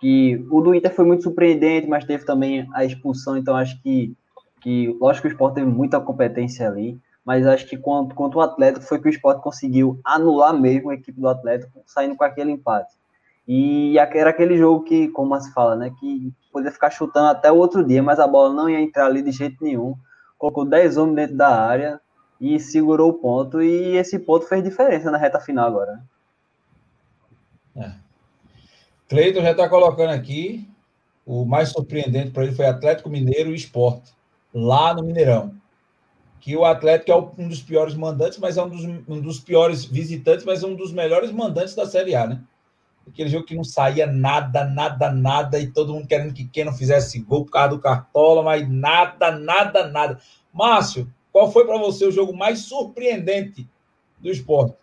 que 0.00 0.44
o 0.50 0.60
do 0.60 0.74
Inter 0.74 0.94
foi 0.94 1.06
muito 1.06 1.22
surpreendente, 1.22 1.88
mas 1.88 2.04
teve 2.04 2.24
também 2.24 2.68
a 2.74 2.84
expulsão, 2.84 3.36
então 3.36 3.56
acho 3.56 3.80
que, 3.82 4.14
que 4.60 4.96
lógico 5.00 5.28
que 5.28 5.32
o 5.32 5.34
Sport 5.34 5.54
teve 5.54 5.66
muita 5.66 6.00
competência 6.00 6.68
ali 6.68 7.00
mas 7.24 7.46
acho 7.46 7.66
que 7.66 7.76
quanto, 7.76 8.14
quanto 8.14 8.38
o 8.38 8.40
Atlético 8.40 8.84
foi 8.84 9.00
que 9.00 9.08
o 9.08 9.10
esporte 9.10 9.42
conseguiu 9.42 10.00
anular 10.04 10.52
mesmo 10.58 10.90
a 10.90 10.94
equipe 10.94 11.20
do 11.20 11.28
Atlético, 11.28 11.80
saindo 11.86 12.16
com 12.16 12.24
aquele 12.24 12.50
empate. 12.50 12.94
E 13.46 13.98
era 13.98 14.30
aquele 14.30 14.56
jogo 14.56 14.84
que, 14.84 15.08
como 15.08 15.38
se 15.40 15.52
fala, 15.52 15.74
né, 15.74 15.92
que 15.98 16.32
podia 16.52 16.70
ficar 16.70 16.90
chutando 16.90 17.28
até 17.28 17.50
o 17.50 17.56
outro 17.56 17.84
dia, 17.84 18.02
mas 18.02 18.20
a 18.20 18.26
bola 18.26 18.54
não 18.54 18.68
ia 18.68 18.80
entrar 18.80 19.06
ali 19.06 19.22
de 19.22 19.32
jeito 19.32 19.62
nenhum. 19.62 19.96
Colocou 20.38 20.64
10 20.64 20.96
homens 20.96 21.16
dentro 21.16 21.36
da 21.36 21.48
área 21.48 22.00
e 22.40 22.58
segurou 22.58 23.10
o 23.10 23.14
ponto, 23.14 23.62
e 23.62 23.96
esse 23.96 24.18
ponto 24.18 24.46
fez 24.46 24.62
diferença 24.62 25.10
na 25.10 25.18
reta 25.18 25.40
final 25.40 25.66
agora. 25.66 26.02
Né? 27.74 27.86
É. 27.86 27.92
Cleiton 29.08 29.42
já 29.42 29.52
está 29.52 29.68
colocando 29.68 30.10
aqui, 30.10 30.68
o 31.24 31.44
mais 31.44 31.68
surpreendente 31.70 32.30
para 32.30 32.44
ele 32.44 32.54
foi 32.54 32.66
Atlético 32.66 33.08
Mineiro 33.08 33.50
e 33.50 33.54
Esporte, 33.54 34.12
lá 34.52 34.94
no 34.94 35.02
Mineirão. 35.02 35.54
Que 36.40 36.56
o 36.56 36.64
Atlético 36.64 37.12
é 37.12 37.42
um 37.42 37.48
dos 37.48 37.62
piores 37.62 37.94
mandantes, 37.94 38.38
mas 38.38 38.56
é 38.56 38.62
um 38.64 38.68
dos, 38.68 38.84
um 38.84 39.20
dos 39.20 39.38
piores 39.38 39.84
visitantes, 39.84 40.44
mas 40.44 40.64
é 40.64 40.66
um 40.66 40.74
dos 40.74 40.92
melhores 40.92 41.30
mandantes 41.30 41.76
da 41.76 41.86
Série 41.86 42.16
A, 42.16 42.26
né? 42.26 42.40
Aquele 43.06 43.28
jogo 43.28 43.44
que 43.44 43.54
não 43.54 43.64
saía 43.64 44.06
nada, 44.06 44.64
nada, 44.64 45.10
nada, 45.10 45.58
e 45.58 45.66
todo 45.66 45.92
mundo 45.92 46.06
querendo 46.06 46.32
que 46.32 46.46
quem 46.46 46.64
não 46.64 46.72
fizesse 46.72 47.18
gol 47.20 47.44
por 47.44 47.52
causa 47.52 47.70
do 47.70 47.80
Cartola, 47.80 48.42
mas 48.42 48.68
nada, 48.68 49.32
nada, 49.32 49.88
nada. 49.88 50.20
Márcio, 50.52 51.12
qual 51.32 51.50
foi 51.50 51.66
para 51.66 51.78
você 51.78 52.06
o 52.06 52.12
jogo 52.12 52.36
mais 52.36 52.60
surpreendente 52.60 53.68
do 54.20 54.30
esporte? 54.30 54.76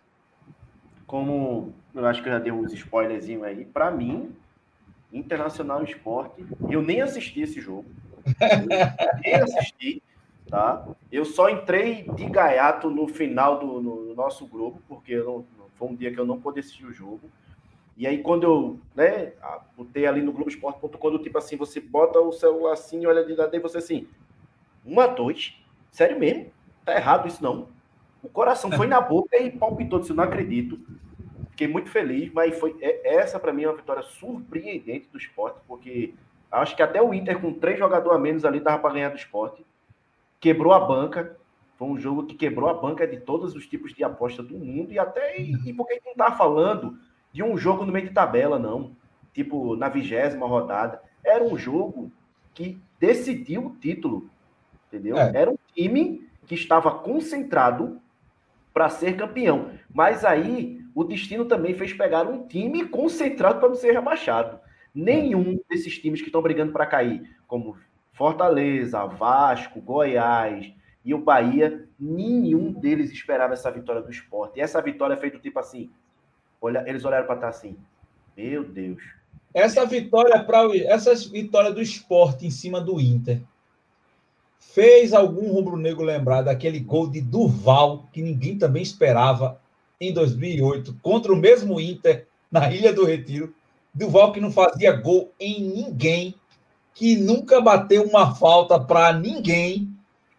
Como 1.06 1.72
eu 1.94 2.06
acho 2.06 2.22
que 2.22 2.28
eu 2.28 2.32
já 2.32 2.38
dei 2.38 2.52
uns 2.52 2.72
spoilerzinhos 2.72 3.42
aí, 3.42 3.64
para 3.64 3.90
mim, 3.90 4.32
Internacional 5.12 5.82
Esporte, 5.82 6.44
eu 6.68 6.82
nem 6.82 7.00
assisti 7.00 7.40
esse 7.40 7.60
jogo. 7.60 7.86
Eu 8.24 8.66
nem 9.24 9.34
assisti, 9.34 10.02
tá? 10.48 10.86
Eu 11.10 11.24
só 11.24 11.48
entrei 11.48 12.08
de 12.14 12.26
gaiato 12.26 12.88
no 12.90 13.08
final 13.08 13.58
do 13.58 13.80
no 13.80 14.14
nosso 14.14 14.46
grupo, 14.46 14.80
porque 14.88 15.16
não, 15.16 15.44
foi 15.74 15.88
um 15.88 15.96
dia 15.96 16.12
que 16.12 16.20
eu 16.20 16.26
não 16.26 16.40
pude 16.40 16.60
assistir 16.60 16.84
o 16.84 16.92
jogo. 16.92 17.20
E 17.96 18.06
aí, 18.06 18.22
quando 18.22 18.44
eu 18.44 18.80
né, 18.94 19.32
botei 19.76 20.06
ali 20.06 20.22
no 20.22 20.32
Globoesporte.com, 20.32 21.18
tipo 21.18 21.38
assim, 21.38 21.56
você 21.56 21.80
bota 21.80 22.18
o 22.18 22.32
celular 22.32 22.72
assim, 22.72 23.04
olha 23.04 23.24
de 23.24 23.34
lado 23.34 23.54
e 23.54 23.58
você 23.58 23.78
assim, 23.78 24.08
um 24.84 24.98
a 25.00 25.06
dois? 25.06 25.54
Sério 25.90 26.18
mesmo? 26.18 26.50
Tá 26.84 26.94
errado 26.96 27.28
isso 27.28 27.42
não. 27.42 27.68
O 28.22 28.28
coração 28.28 28.70
foi 28.72 28.86
na 28.86 29.00
boca 29.00 29.36
e 29.38 29.50
palpitou, 29.50 29.98
disse, 29.98 30.12
eu 30.12 30.16
não 30.16 30.24
acredito. 30.24 30.78
Fiquei 31.50 31.68
muito 31.68 31.90
feliz, 31.90 32.32
mas 32.32 32.58
foi 32.58 32.76
é, 32.80 33.16
essa 33.16 33.38
para 33.38 33.52
mim 33.52 33.64
é 33.64 33.68
uma 33.68 33.76
vitória 33.76 34.02
surpreendente 34.02 35.08
do 35.12 35.18
esporte, 35.18 35.60
porque 35.66 36.14
acho 36.50 36.74
que 36.74 36.82
até 36.82 37.02
o 37.02 37.12
Inter, 37.12 37.40
com 37.40 37.52
três 37.52 37.78
jogadores 37.78 38.16
a 38.16 38.20
menos 38.20 38.44
ali, 38.44 38.60
tava 38.60 38.78
para 38.78 38.94
ganhar 38.94 39.10
do 39.10 39.16
esporte. 39.16 39.64
Quebrou 40.38 40.72
a 40.72 40.80
banca. 40.80 41.36
Foi 41.76 41.88
um 41.88 41.98
jogo 41.98 42.26
que 42.26 42.34
quebrou 42.34 42.68
a 42.68 42.74
banca 42.74 43.06
de 43.06 43.18
todos 43.20 43.54
os 43.54 43.66
tipos 43.66 43.94
de 43.94 44.04
aposta 44.04 44.42
do 44.42 44.58
mundo. 44.58 44.92
E 44.92 44.98
até. 44.98 45.38
E, 45.38 45.52
e 45.66 45.72
por 45.72 45.86
que 45.86 46.00
não 46.04 46.14
tá 46.14 46.32
falando 46.32 46.98
de 47.32 47.42
um 47.42 47.56
jogo 47.56 47.84
no 47.84 47.92
meio 47.92 48.08
de 48.08 48.14
tabela, 48.14 48.58
não. 48.58 48.96
Tipo, 49.32 49.76
na 49.76 49.88
vigésima 49.88 50.46
rodada. 50.46 51.00
Era 51.24 51.44
um 51.44 51.56
jogo 51.56 52.10
que 52.54 52.80
decidiu 52.98 53.66
o 53.66 53.76
título. 53.76 54.28
Entendeu? 54.88 55.16
É. 55.16 55.32
Era 55.34 55.50
um 55.50 55.58
time 55.74 56.28
que 56.46 56.54
estava 56.54 56.90
concentrado 56.90 58.00
para 58.72 58.88
ser 58.88 59.16
campeão. 59.16 59.70
Mas 59.92 60.24
aí 60.24 60.80
o 60.94 61.04
destino 61.04 61.44
também 61.44 61.74
fez 61.74 61.92
pegar 61.92 62.26
um 62.26 62.46
time 62.46 62.86
concentrado 62.88 63.60
para 63.60 63.68
não 63.68 63.76
ser 63.76 63.92
rebaixado. 63.92 64.58
Nenhum 64.94 65.60
desses 65.68 65.98
times 65.98 66.20
que 66.20 66.26
estão 66.26 66.42
brigando 66.42 66.72
para 66.72 66.86
cair, 66.86 67.36
como 67.46 67.76
Fortaleza, 68.12 69.06
Vasco, 69.06 69.80
Goiás 69.80 70.72
e 71.04 71.14
o 71.14 71.18
Bahia, 71.18 71.88
nenhum 71.98 72.72
deles 72.72 73.10
esperava 73.10 73.54
essa 73.54 73.70
vitória 73.70 74.02
do 74.02 74.10
esporte. 74.10 74.58
E 74.58 74.60
essa 74.60 74.82
vitória 74.82 75.14
é 75.14 75.16
feita 75.16 75.38
tipo 75.38 75.58
assim: 75.58 75.90
Olha, 76.60 76.84
eles 76.86 77.04
olharam 77.04 77.26
para 77.26 77.36
trás 77.36 77.56
assim. 77.56 77.76
Meu 78.36 78.64
Deus. 78.64 79.02
Essa 79.52 79.84
vitória 79.84 80.42
para 80.44 80.76
essa 80.76 81.14
vitória 81.14 81.72
do 81.72 81.80
esporte 81.80 82.46
em 82.46 82.50
cima 82.50 82.80
do 82.80 83.00
Inter 83.00 83.40
fez 84.58 85.12
algum 85.12 85.50
rubro-negro 85.50 86.04
lembrar 86.04 86.42
daquele 86.42 86.78
gol 86.78 87.08
de 87.08 87.20
Durval 87.20 88.08
que 88.12 88.22
ninguém 88.22 88.56
também 88.56 88.82
esperava 88.82 89.60
em 90.00 90.12
2008 90.12 90.96
contra 91.02 91.32
o 91.32 91.36
mesmo 91.36 91.80
Inter 91.80 92.26
na 92.50 92.70
Ilha 92.72 92.92
do 92.92 93.04
Retiro. 93.04 93.52
Durval 93.92 94.32
que 94.32 94.40
não 94.40 94.52
fazia 94.52 94.92
gol 94.92 95.32
em 95.40 95.60
ninguém, 95.60 96.34
que 96.94 97.16
nunca 97.16 97.60
bateu 97.60 98.04
uma 98.04 98.34
falta 98.36 98.78
para 98.78 99.12
ninguém, 99.12 99.90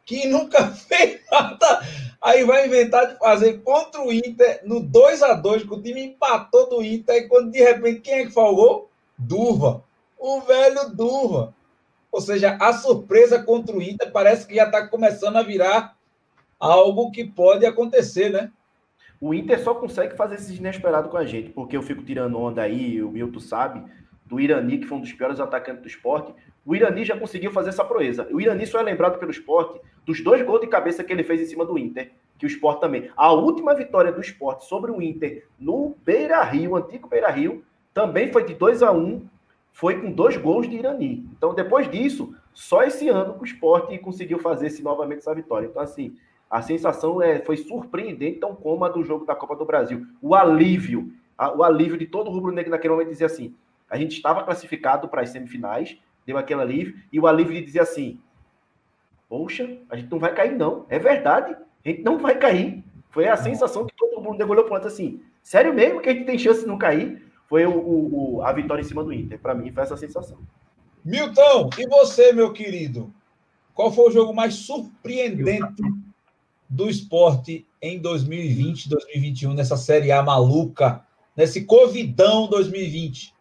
que 0.05 0.27
nunca 0.27 0.67
fez 0.71 1.19
nada 1.31 1.81
Aí 2.21 2.43
vai 2.43 2.67
inventar 2.67 3.07
de 3.07 3.17
fazer 3.17 3.63
contra 3.63 3.99
o 3.99 4.13
Inter 4.13 4.61
no 4.63 4.79
2 4.79 5.23
a 5.23 5.33
2 5.33 5.63
que 5.63 5.73
o 5.73 5.81
time 5.81 6.05
empatou 6.05 6.69
do 6.69 6.83
Inter. 6.83 7.15
E 7.15 7.27
quando 7.27 7.49
de 7.51 7.57
repente 7.57 8.01
quem 8.01 8.13
é 8.13 8.25
que 8.25 8.31
falou? 8.31 8.91
Durva. 9.17 9.83
O 10.19 10.39
velho 10.41 10.95
Durva. 10.95 11.55
Ou 12.11 12.21
seja, 12.21 12.57
a 12.61 12.73
surpresa 12.73 13.41
contra 13.41 13.75
o 13.75 13.81
Inter 13.81 14.11
parece 14.11 14.45
que 14.45 14.53
já 14.53 14.65
está 14.65 14.87
começando 14.87 15.37
a 15.37 15.41
virar 15.41 15.97
algo 16.59 17.09
que 17.09 17.25
pode 17.25 17.65
acontecer, 17.65 18.29
né? 18.29 18.51
O 19.19 19.33
Inter 19.33 19.63
só 19.63 19.73
consegue 19.73 20.15
fazer 20.15 20.35
esses 20.35 20.57
inesperados 20.57 21.09
com 21.09 21.17
a 21.17 21.25
gente, 21.25 21.49
porque 21.49 21.75
eu 21.75 21.81
fico 21.81 22.03
tirando 22.03 22.39
onda 22.39 22.61
aí, 22.61 23.01
o 23.01 23.09
Milton 23.09 23.39
sabe, 23.39 23.83
do 24.25 24.39
Irani, 24.39 24.79
que 24.79 24.85
foi 24.85 24.97
um 24.99 25.01
dos 25.01 25.13
piores 25.13 25.39
atacantes 25.39 25.81
do 25.81 25.87
esporte. 25.87 26.33
O 26.65 26.75
Irani 26.75 27.03
já 27.03 27.17
conseguiu 27.17 27.51
fazer 27.51 27.69
essa 27.69 27.83
proeza. 27.83 28.27
O 28.31 28.39
Irani 28.39 28.67
só 28.67 28.79
é 28.79 28.83
lembrado 28.83 29.17
pelo 29.17 29.31
esporte 29.31 29.79
dos 30.05 30.23
dois 30.23 30.41
gols 30.43 30.61
de 30.61 30.67
cabeça 30.67 31.03
que 31.03 31.11
ele 31.11 31.23
fez 31.23 31.41
em 31.41 31.45
cima 31.45 31.65
do 31.65 31.77
Inter, 31.77 32.11
que 32.37 32.45
o 32.45 32.47
esporte 32.47 32.81
também. 32.81 33.09
A 33.15 33.31
última 33.31 33.73
vitória 33.73 34.11
do 34.11 34.21
esporte 34.21 34.65
sobre 34.65 34.91
o 34.91 35.01
Inter 35.01 35.47
no 35.59 35.95
Beira 36.05 36.43
Rio, 36.43 36.75
antigo 36.75 37.07
Beira 37.07 37.29
Rio, 37.29 37.63
também 37.93 38.31
foi 38.31 38.43
de 38.45 38.53
2 38.53 38.83
a 38.83 38.91
1 38.91 38.97
um, 38.97 39.27
foi 39.71 39.99
com 39.99 40.11
dois 40.11 40.37
gols 40.37 40.69
de 40.69 40.75
Irani. 40.75 41.25
Então, 41.35 41.53
depois 41.53 41.89
disso, 41.89 42.35
só 42.53 42.83
esse 42.83 43.09
ano 43.09 43.37
o 43.39 43.45
esporte 43.45 43.97
conseguiu 43.97 44.39
fazer 44.39 44.67
esse, 44.67 44.83
novamente 44.83 45.19
essa 45.19 45.33
vitória. 45.33 45.67
Então, 45.67 45.81
assim, 45.81 46.15
a 46.49 46.61
sensação 46.61 47.21
é, 47.21 47.39
foi 47.39 47.57
surpreendente, 47.57 48.39
tão 48.39 48.55
como 48.55 48.83
a 48.83 48.89
do 48.89 49.03
jogo 49.03 49.25
da 49.25 49.33
Copa 49.33 49.55
do 49.55 49.65
Brasil. 49.65 50.05
O 50.21 50.35
alívio, 50.35 51.11
a, 51.37 51.55
o 51.55 51.63
alívio 51.63 51.97
de 51.97 52.05
todo 52.05 52.27
o 52.27 52.33
rubro-negro 52.33 52.71
naquele 52.71 52.93
momento 52.93 53.09
dizer 53.09 53.25
assim: 53.25 53.55
a 53.89 53.97
gente 53.97 54.15
estava 54.15 54.43
classificado 54.43 55.07
para 55.07 55.21
as 55.21 55.29
semifinais, 55.29 55.97
deu 56.25 56.37
aquele 56.37 56.61
alívio, 56.61 56.95
e 57.11 57.19
o 57.19 57.27
alívio 57.27 57.53
de 57.53 57.65
dizer 57.65 57.81
assim: 57.81 58.19
Poxa, 59.27 59.77
a 59.89 59.95
gente 59.95 60.11
não 60.11 60.19
vai 60.19 60.33
cair, 60.33 60.57
não. 60.57 60.85
É 60.89 60.99
verdade, 60.99 61.55
a 61.85 61.89
gente 61.89 62.01
não 62.01 62.17
vai 62.17 62.37
cair. 62.37 62.83
Foi 63.09 63.27
a 63.27 63.37
sensação 63.37 63.85
que 63.85 63.95
todo 63.95 64.21
mundo 64.21 64.41
olhou 64.49 64.65
para 64.65 64.87
assim: 64.87 65.21
sério 65.41 65.73
mesmo 65.73 66.01
que 66.01 66.09
a 66.09 66.13
gente 66.13 66.25
tem 66.25 66.37
chance 66.37 66.61
de 66.61 66.67
não 66.67 66.77
cair? 66.77 67.25
Foi 67.47 67.65
o, 67.65 68.37
o 68.37 68.41
a 68.43 68.51
vitória 68.53 68.81
em 68.81 68.85
cima 68.85 69.03
do 69.03 69.13
Inter. 69.13 69.39
Para 69.39 69.55
mim, 69.55 69.71
foi 69.71 69.83
essa 69.83 69.97
sensação. 69.97 70.37
Milton, 71.03 71.69
e 71.77 71.87
você, 71.87 72.31
meu 72.31 72.53
querido? 72.53 73.13
Qual 73.73 73.91
foi 73.91 74.09
o 74.09 74.11
jogo 74.11 74.33
mais 74.33 74.53
surpreendente 74.53 75.81
do 76.69 76.89
esporte 76.89 77.65
em 77.81 77.99
2020, 77.99 78.89
2021, 78.89 79.53
nessa 79.53 79.75
Série 79.75 80.11
A 80.11 80.21
maluca, 80.21 81.05
nesse 81.35 81.65
Covidão 81.65 82.47
2020? 82.47 83.33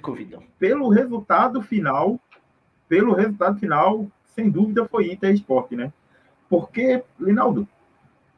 Covidão. 0.00 0.42
Pelo 0.58 0.88
resultado 0.88 1.62
final, 1.62 2.18
pelo 2.88 3.14
resultado 3.14 3.58
final, 3.58 4.06
sem 4.34 4.50
dúvida 4.50 4.84
foi 4.86 5.12
Inter 5.12 5.32
Esporte, 5.32 5.76
né? 5.76 5.92
Porque, 6.48 7.02
Linaldo, 7.18 7.66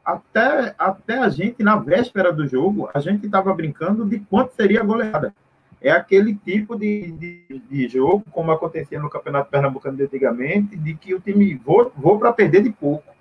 até, 0.07 0.73
até 0.77 1.17
a 1.19 1.27
gente, 1.27 1.61
na 1.61 1.75
véspera 1.75 2.31
do 2.31 2.47
jogo, 2.47 2.89
a 2.93 2.99
gente 2.99 3.25
estava 3.25 3.53
brincando 3.53 4.05
de 4.05 4.19
quanto 4.19 4.55
seria 4.55 4.79
a 4.79 4.85
goleada. 4.85 5.33
É 5.81 5.91
aquele 5.91 6.33
tipo 6.33 6.77
de, 6.77 7.11
de, 7.11 7.61
de, 7.69 7.87
jogo, 7.89 8.23
como 8.31 8.51
acontecia 8.51 8.99
no 8.99 9.09
Campeonato 9.09 9.51
Pernambucano 9.51 9.97
de 9.97 10.03
antigamente, 10.03 10.75
de 10.75 10.95
que 10.95 11.13
o 11.13 11.19
time 11.19 11.55
vou, 11.55 11.91
vou 11.95 12.17
para 12.17 12.31
perder 12.31 12.63
de 12.63 12.71
pouco. 12.71 13.13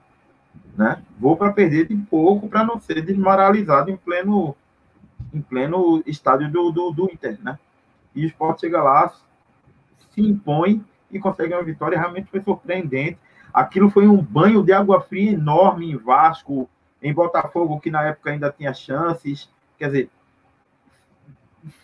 Né? 0.77 1.03
Vou 1.19 1.37
para 1.37 1.53
perder 1.53 1.89
de 1.89 1.97
pouco 1.97 2.49
para 2.49 2.65
não 2.65 2.81
ser 2.81 3.03
desmoralizado 3.03 3.91
em 3.91 3.97
pleno, 3.97 4.55
em 5.35 5.41
pleno 5.41 6.03
estádio 6.07 6.51
do, 6.51 6.71
do, 6.71 6.91
do 6.93 7.11
Inter. 7.13 7.39
Né? 7.43 7.59
E 8.17 8.25
o 8.25 8.27
esporte 8.27 8.63
chega 8.63 8.83
lá, 8.83 9.13
se 10.11 10.21
impõe 10.23 10.83
e 11.11 11.19
consegue 11.19 11.53
uma 11.55 11.63
vitória. 11.63 11.99
Realmente 11.99 12.31
foi 12.31 12.41
surpreendente. 12.41 13.19
Aquilo 13.53 13.91
foi 13.91 14.09
um 14.09 14.17
banho 14.17 14.65
de 14.65 14.73
água 14.73 15.03
fria 15.03 15.33
enorme 15.33 15.93
em 15.93 15.97
Vasco, 15.97 16.69
em 17.03 17.13
Botafogo, 17.13 17.79
que 17.79 17.91
na 17.91 18.03
época 18.05 18.31
ainda 18.31 18.51
tinha 18.51 18.73
chances. 18.73 19.51
Quer 19.79 19.87
dizer, 19.87 20.11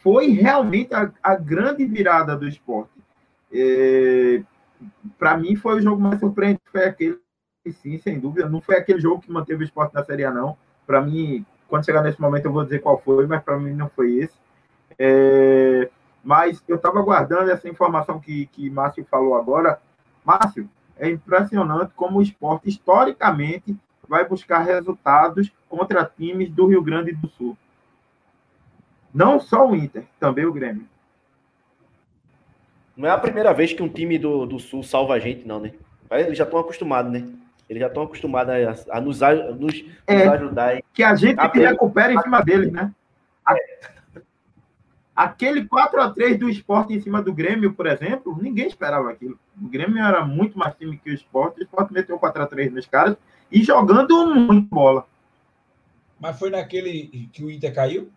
foi 0.03 0.29
realmente 0.29 0.95
a, 0.95 1.13
a 1.23 1.37
grande 1.37 1.85
virada 1.85 2.35
do 2.35 2.49
esporte. 2.49 2.91
É, 3.53 4.43
Para 5.19 5.37
mim, 5.37 5.55
foi 5.55 5.77
o 5.77 5.83
jogo 5.83 6.01
mais 6.01 6.19
surpreendente. 6.19 6.63
Foi 6.71 6.85
aquele, 6.85 7.19
sim, 7.71 7.99
sem 7.99 8.19
dúvida. 8.19 8.49
Não 8.49 8.61
foi 8.61 8.77
aquele 8.77 9.01
jogo 9.01 9.21
que 9.21 9.31
manteve 9.31 9.63
o 9.63 9.67
esporte 9.67 9.95
na 9.95 10.03
Série 10.05 10.25
A, 10.25 10.31
não. 10.31 10.57
Para 10.87 11.03
mim, 11.03 11.45
quando 11.69 11.85
chegar 11.85 12.03
nesse 12.03 12.21
momento, 12.21 12.47
eu 12.47 12.53
vou 12.53 12.65
dizer 12.65 12.81
qual 12.81 12.99
foi, 12.99 13.27
mas 13.27 13.43
para 13.43 13.59
mim 13.59 13.75
não 13.75 13.89
foi 13.89 14.17
esse. 14.17 14.35
É, 14.99 15.91
mas 16.23 16.63
eu 16.69 16.77
estava 16.77 16.99
aguardando 17.01 17.51
essa 17.51 17.69
informação 17.69 18.21
que, 18.21 18.47
que 18.47 18.71
Márcio 18.71 19.05
falou 19.11 19.35
agora. 19.35 19.81
Márcio, 20.25 20.69
é 20.97 21.09
impressionante 21.09 21.93
como 21.97 22.19
o 22.19 22.23
esporte, 22.23 22.69
historicamente, 22.69 23.77
vai 24.09 24.25
buscar 24.27 24.59
resultados 24.61 25.51
contra 25.69 26.05
times 26.05 26.51
do 26.51 26.67
Rio 26.67 26.83
Grande 26.83 27.13
do 27.13 27.29
Sul. 27.29 27.57
Não 29.13 29.41
só 29.41 29.69
o 29.69 29.75
Inter, 29.75 30.05
também 30.19 30.47
o 30.47 30.53
Grêmio. 30.53 30.87
Não 32.97 33.09
é 33.09 33.11
a 33.11 33.19
primeira 33.19 33.53
vez 33.53 33.73
que 33.73 33.83
um 33.83 33.89
time 33.89 34.19
do, 34.19 34.47
do 34.47 34.59
Sul 34.59 34.83
salva 34.83 35.15
a 35.15 35.19
gente, 35.19 35.47
não, 35.47 35.61
né? 35.61 35.73
Eles 36.11 36.37
já 36.37 36.45
estão 36.45 36.61
acostumados, 36.61 37.11
né? 37.11 37.27
Eles 37.69 37.81
já 37.81 37.87
estão 37.87 38.03
acostumados 38.03 38.53
a, 38.91 38.99
a 38.99 39.01
nos, 39.01 39.23
a, 39.23 39.35
nos, 39.35 39.85
É. 40.07 40.25
nos 40.25 40.35
ajudar. 40.35 40.83
Que 40.93 41.03
a 41.03 41.15
gente 41.15 41.41
A 41.41 41.49
que 41.49 41.59
recupera 41.59 42.13
em 42.13 42.21
cima 42.21 42.43
deles, 42.43 42.71
né? 42.71 42.93
Aquele 45.15 45.67
4x3 45.69 46.39
do 46.39 46.49
esporte 46.49 46.95
em 46.95 47.01
cima 47.01 47.23
do 47.23 47.35
Grêmio, 47.35 47.75
por 47.75 47.87
exemplo, 47.87 48.37
ninguém 48.41 48.67
esperava 48.67 49.11
aquilo. 49.11 49.39
O 49.61 49.69
Grêmio 49.69 50.03
era 50.03 50.25
muito 50.25 50.59
mais 50.59 50.75
time 50.75 50.97
que 50.97 51.11
o 51.11 51.15
esporte. 51.15 51.61
O 51.61 51.63
esporte 51.63 51.93
meteu 51.93 52.19
4x3 52.19 52.71
nos 52.71 52.87
caras 52.87 53.17
e 53.51 53.63
jogando 53.63 54.27
muito 54.35 54.69
bola. 54.75 55.07
Mas 56.19 56.39
foi 56.39 56.49
naquele 56.51 57.29
que 57.33 57.45
o 57.45 57.51
Inter 57.51 57.75
caiu? 57.75 58.11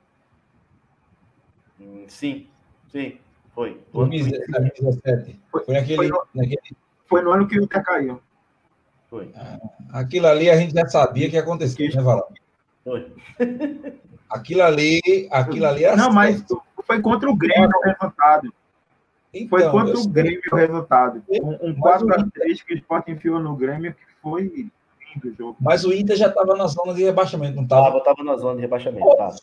Hum, 1.80 2.06
Sim, 2.08 2.48
sim, 2.90 3.18
foi. 3.54 3.82
2017. 3.92 5.40
Foi 5.52 5.64
naquele. 5.68 5.96
Foi 5.98 6.08
no- 6.08 6.24
naquele- 6.34 6.78
Foi 7.08 7.22
no 7.22 7.32
ano 7.32 7.48
que 7.48 7.60
o 7.60 7.64
Inter 7.64 7.84
caiu. 7.84 8.22
Foi, 9.10 9.32
aquilo 9.92 10.28
ali 10.28 10.50
a 10.50 10.58
gente 10.58 10.74
já 10.74 10.86
sabia 10.88 11.30
que 11.30 11.36
ia 11.36 11.42
acontecer, 11.42 11.94
né, 11.94 12.02
Valão? 12.02 12.26
foi. 12.84 13.14
Aquilo 14.30 14.64
ali, 14.64 15.02
aquilo 15.32 15.66
ali 15.66 15.84
Não, 15.96 16.12
mas 16.12 16.44
foi 16.86 17.02
contra 17.02 17.30
o 17.30 17.36
Grêmio 17.36 17.70
o 17.70 17.88
resultado. 17.88 18.54
Foi 19.50 19.62
Então, 19.62 19.72
contra 19.72 19.94
eu 19.94 20.02
o. 20.02 20.08
Grêmio 20.08 20.42
o 20.52 20.56
resultado. 20.56 21.24
Um, 21.30 21.70
um 21.70 21.72
o 21.72 21.76
4x3 21.76 22.64
que 22.66 22.74
o 22.74 22.78
esporte 22.78 23.12
enfiou 23.12 23.40
no 23.40 23.56
Grêmio 23.56 23.94
que 23.94 24.06
foi 24.22 24.44
lindo 24.44 25.30
o 25.30 25.34
jogo. 25.36 25.58
Mas 25.60 25.84
o 25.86 25.94
Inter 25.94 26.16
já 26.16 26.28
estava 26.28 26.56
na 26.56 26.68
zona 26.68 26.94
de 26.94 27.04
rebaixamento, 27.04 27.56
não 27.56 27.64
estava? 27.64 27.86
Tava, 27.86 28.04
tava 28.04 28.24
na 28.24 28.38
zona 28.38 28.56
de 28.56 28.62
rebaixamento, 28.62 29.16
tava. 29.18 29.36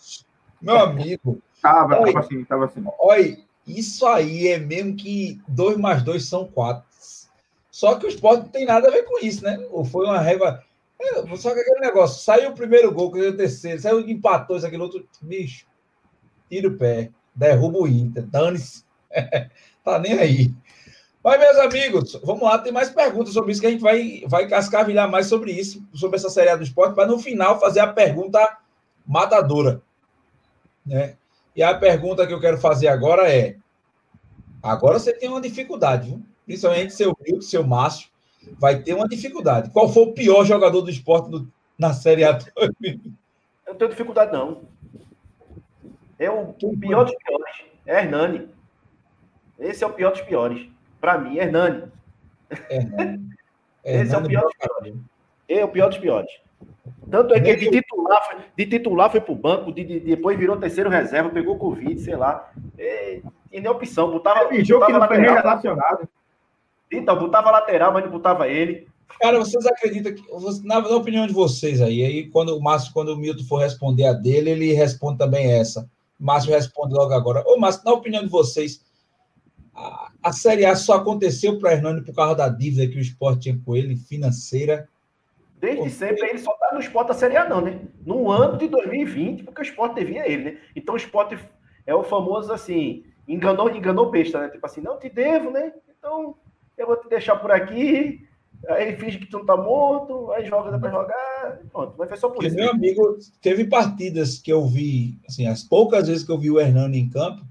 Meu 0.60 0.78
amigo, 0.78 1.42
Tava, 1.62 2.00
Oi. 2.00 2.12
tava 2.12 2.26
assim, 2.26 2.44
tava 2.44 2.64
assim. 2.64 2.82
olha, 2.98 3.38
isso 3.64 4.04
aí 4.04 4.48
é 4.48 4.58
mesmo 4.58 4.96
que 4.96 5.40
2 5.46 5.76
mais 5.76 6.02
2 6.02 6.28
são 6.28 6.44
4. 6.44 6.82
Só 7.70 7.94
que 7.94 8.04
o 8.04 8.08
esporte 8.08 8.42
não 8.42 8.48
tem 8.48 8.66
nada 8.66 8.88
a 8.88 8.90
ver 8.90 9.04
com 9.04 9.24
isso, 9.24 9.44
né? 9.44 9.64
Ou 9.70 9.84
foi 9.84 10.04
uma 10.04 10.18
régua. 10.18 10.62
Só 11.36 11.52
que 11.52 11.60
aquele 11.60 11.80
negócio, 11.80 12.22
saiu 12.22 12.50
o 12.50 12.54
primeiro 12.54 12.92
gol, 12.92 13.10
caiu 13.10 13.30
o 13.30 13.36
terceiro, 13.36 13.80
saiu 13.80 14.00
empatou, 14.00 14.56
isso, 14.56 14.66
aquele 14.66 14.82
outro. 14.82 15.06
Bicho, 15.20 15.66
tira 16.48 16.68
o 16.68 16.76
pé, 16.76 17.10
derruba 17.34 17.78
o 17.78 17.88
Inter, 17.88 18.26
dane-se. 18.26 18.84
tá 19.84 19.98
nem 19.98 20.18
aí. 20.18 20.54
Mas, 21.22 21.38
meus 21.38 21.56
amigos, 21.58 22.20
vamos 22.24 22.42
lá, 22.42 22.58
tem 22.58 22.72
mais 22.72 22.90
perguntas 22.90 23.32
sobre 23.32 23.52
isso 23.52 23.60
que 23.60 23.66
a 23.66 23.70
gente 23.70 23.82
vai, 23.82 24.24
vai 24.26 24.48
cascavilhar 24.48 25.08
mais 25.08 25.26
sobre 25.26 25.52
isso, 25.52 25.82
sobre 25.94 26.16
essa 26.16 26.28
série 26.28 26.56
do 26.56 26.64
esporte, 26.64 26.94
para 26.94 27.06
no 27.06 27.18
final 27.18 27.60
fazer 27.60 27.80
a 27.80 27.86
pergunta 27.86 28.58
matadora. 29.06 29.80
Né? 30.84 31.16
E 31.54 31.62
a 31.62 31.74
pergunta 31.74 32.26
que 32.26 32.34
eu 32.34 32.40
quero 32.40 32.58
fazer 32.58 32.88
agora 32.88 33.32
é: 33.32 33.56
agora 34.62 34.98
você 34.98 35.12
tem 35.12 35.28
uma 35.28 35.40
dificuldade, 35.40 36.08
viu? 36.08 36.22
principalmente 36.44 36.92
seu 36.92 37.16
Milton, 37.20 37.42
seu 37.42 37.64
Márcio, 37.64 38.08
vai 38.58 38.78
ter 38.82 38.94
uma 38.94 39.08
dificuldade. 39.08 39.70
Qual 39.70 39.88
foi 39.88 40.02
o 40.04 40.12
pior 40.12 40.44
jogador 40.44 40.80
do 40.82 40.90
esporte 40.90 41.30
no- 41.30 41.48
na 41.78 41.92
Série 41.92 42.24
A? 42.24 42.38
Eu 42.80 42.98
não 43.68 43.74
tenho 43.74 43.90
dificuldade, 43.90 44.32
não. 44.32 44.62
É 46.18 46.30
o 46.30 46.52
pior 46.78 47.04
dos 47.04 47.14
piores. 47.16 47.54
É 47.86 47.98
Hernani. 48.02 48.48
Esse 49.58 49.82
é 49.82 49.86
o 49.86 49.92
pior 49.92 50.10
dos 50.12 50.20
piores. 50.22 50.68
Pra 51.00 51.18
mim, 51.18 51.38
é 51.38 51.42
Hernani. 51.44 51.84
Esse 53.84 54.14
é 54.14 54.18
o 54.18 54.22
pior 54.26 54.42
dos 54.42 54.54
piores. 54.54 54.94
É 55.48 55.64
o 55.64 55.68
pior 55.68 55.88
dos 55.88 55.98
piores. 55.98 56.30
Tanto 57.10 57.34
é 57.34 57.40
que 57.40 57.56
de 57.56 57.70
titular, 57.70 58.22
foi- 58.30 58.40
de 58.56 58.66
titular 58.66 59.10
foi 59.10 59.20
pro 59.20 59.34
banco, 59.34 59.72
de, 59.72 59.84
de- 59.84 60.00
depois 60.00 60.38
virou 60.38 60.56
terceiro 60.56 60.88
reserva, 60.88 61.28
pegou 61.30 61.58
Covid, 61.58 62.00
sei 62.00 62.16
lá. 62.16 62.50
É, 62.78 63.20
tinha 63.50 63.60
nem 63.62 63.68
opção. 63.68 64.10
Botava, 64.10 64.46
Teve 64.46 64.64
jogo 64.64 64.86
que 64.86 64.92
botava 64.92 65.14
não 65.18 65.24
foi 65.24 65.34
relacionado. 65.34 66.08
Então, 66.92 67.18
botava 67.18 67.50
lateral, 67.50 67.92
mas 67.92 68.04
não 68.04 68.10
botava 68.10 68.48
ele. 68.48 68.86
Cara, 69.20 69.38
vocês 69.38 69.64
acreditam 69.66 70.12
que, 70.14 70.22
na, 70.66 70.80
na 70.80 70.96
opinião 70.96 71.26
de 71.26 71.32
vocês 71.32 71.80
aí, 71.80 72.04
aí 72.04 72.28
quando 72.30 72.56
o 72.56 72.60
Márcio, 72.60 72.92
quando 72.92 73.10
o 73.10 73.16
Milton 73.16 73.44
for 73.44 73.58
responder 73.58 74.06
a 74.06 74.12
dele, 74.12 74.50
ele 74.50 74.72
responde 74.72 75.18
também 75.18 75.52
essa. 75.52 75.88
O 76.18 76.24
Márcio 76.24 76.50
responde 76.50 76.94
logo 76.94 77.12
agora. 77.12 77.44
Ô, 77.46 77.56
Márcio, 77.58 77.84
na 77.84 77.92
opinião 77.92 78.22
de 78.22 78.28
vocês, 78.28 78.84
a, 79.74 80.10
a 80.22 80.32
Série 80.32 80.66
A 80.66 80.74
só 80.74 80.94
aconteceu 80.94 81.58
para 81.58 81.72
Hernani 81.72 82.02
por 82.02 82.14
causa 82.14 82.34
da 82.34 82.48
dívida 82.48 82.90
que 82.90 82.98
o 82.98 83.00
esporte 83.00 83.42
tinha 83.42 83.60
com 83.64 83.76
ele, 83.76 83.96
financeira. 83.96 84.88
Desde 85.60 85.90
sempre 85.90 86.28
ele 86.28 86.38
só 86.38 86.52
tá 86.54 86.70
no 86.72 86.80
esporte 86.80 87.08
da 87.08 87.14
Série 87.14 87.36
A, 87.36 87.48
não, 87.48 87.60
né? 87.60 87.80
No 88.04 88.30
ano 88.30 88.58
de 88.58 88.66
2020, 88.66 89.44
porque 89.44 89.60
o 89.60 89.62
esporte 89.62 89.94
devia 89.94 90.28
ele, 90.28 90.44
né? 90.44 90.58
Então 90.74 90.94
o 90.94 90.98
esporte 90.98 91.38
é 91.86 91.94
o 91.94 92.02
famoso 92.02 92.52
assim, 92.52 93.04
enganou, 93.28 93.70
enganou 93.70 94.10
besta, 94.10 94.40
né? 94.40 94.48
Tipo 94.48 94.66
assim, 94.66 94.80
não 94.80 94.98
te 94.98 95.08
devo, 95.08 95.50
né? 95.50 95.72
Então 95.96 96.34
eu 96.76 96.86
vou 96.86 96.96
te 96.96 97.08
deixar 97.08 97.36
por 97.36 97.50
aqui. 97.50 98.26
Aí 98.68 98.96
finge 98.96 99.18
que 99.18 99.26
tu 99.26 99.38
não 99.38 99.46
tá 99.46 99.56
morto, 99.56 100.30
aí 100.32 100.44
joga, 100.46 100.70
dá 100.70 100.78
pra 100.78 100.90
jogar. 100.90 101.60
Pronto, 101.72 101.94
mas 101.98 102.08
foi 102.08 102.16
só 102.16 102.28
por 102.28 102.34
Porque, 102.34 102.46
isso. 102.48 102.56
meu 102.56 102.70
amigo, 102.70 103.18
teve 103.40 103.64
partidas 103.64 104.38
que 104.38 104.52
eu 104.52 104.64
vi, 104.66 105.18
assim, 105.28 105.48
as 105.48 105.64
poucas 105.64 106.06
vezes 106.06 106.24
que 106.24 106.30
eu 106.30 106.38
vi 106.38 106.48
o 106.50 106.60
Hernani 106.60 106.98
em 106.98 107.08
campo, 107.08 107.44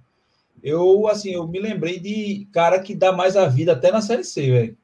eu, 0.63 1.07
assim, 1.07 1.31
eu 1.31 1.45
me 1.47 1.59
lembrei 1.59 1.99
de 1.99 2.47
cara 2.53 2.79
que 2.79 2.95
dá 2.95 3.11
mais 3.11 3.35
a 3.35 3.45
vida 3.47 3.73
até 3.73 3.91
na 3.91 4.01
Série 4.01 4.23
C, 4.23 4.51
velho. 4.51 4.77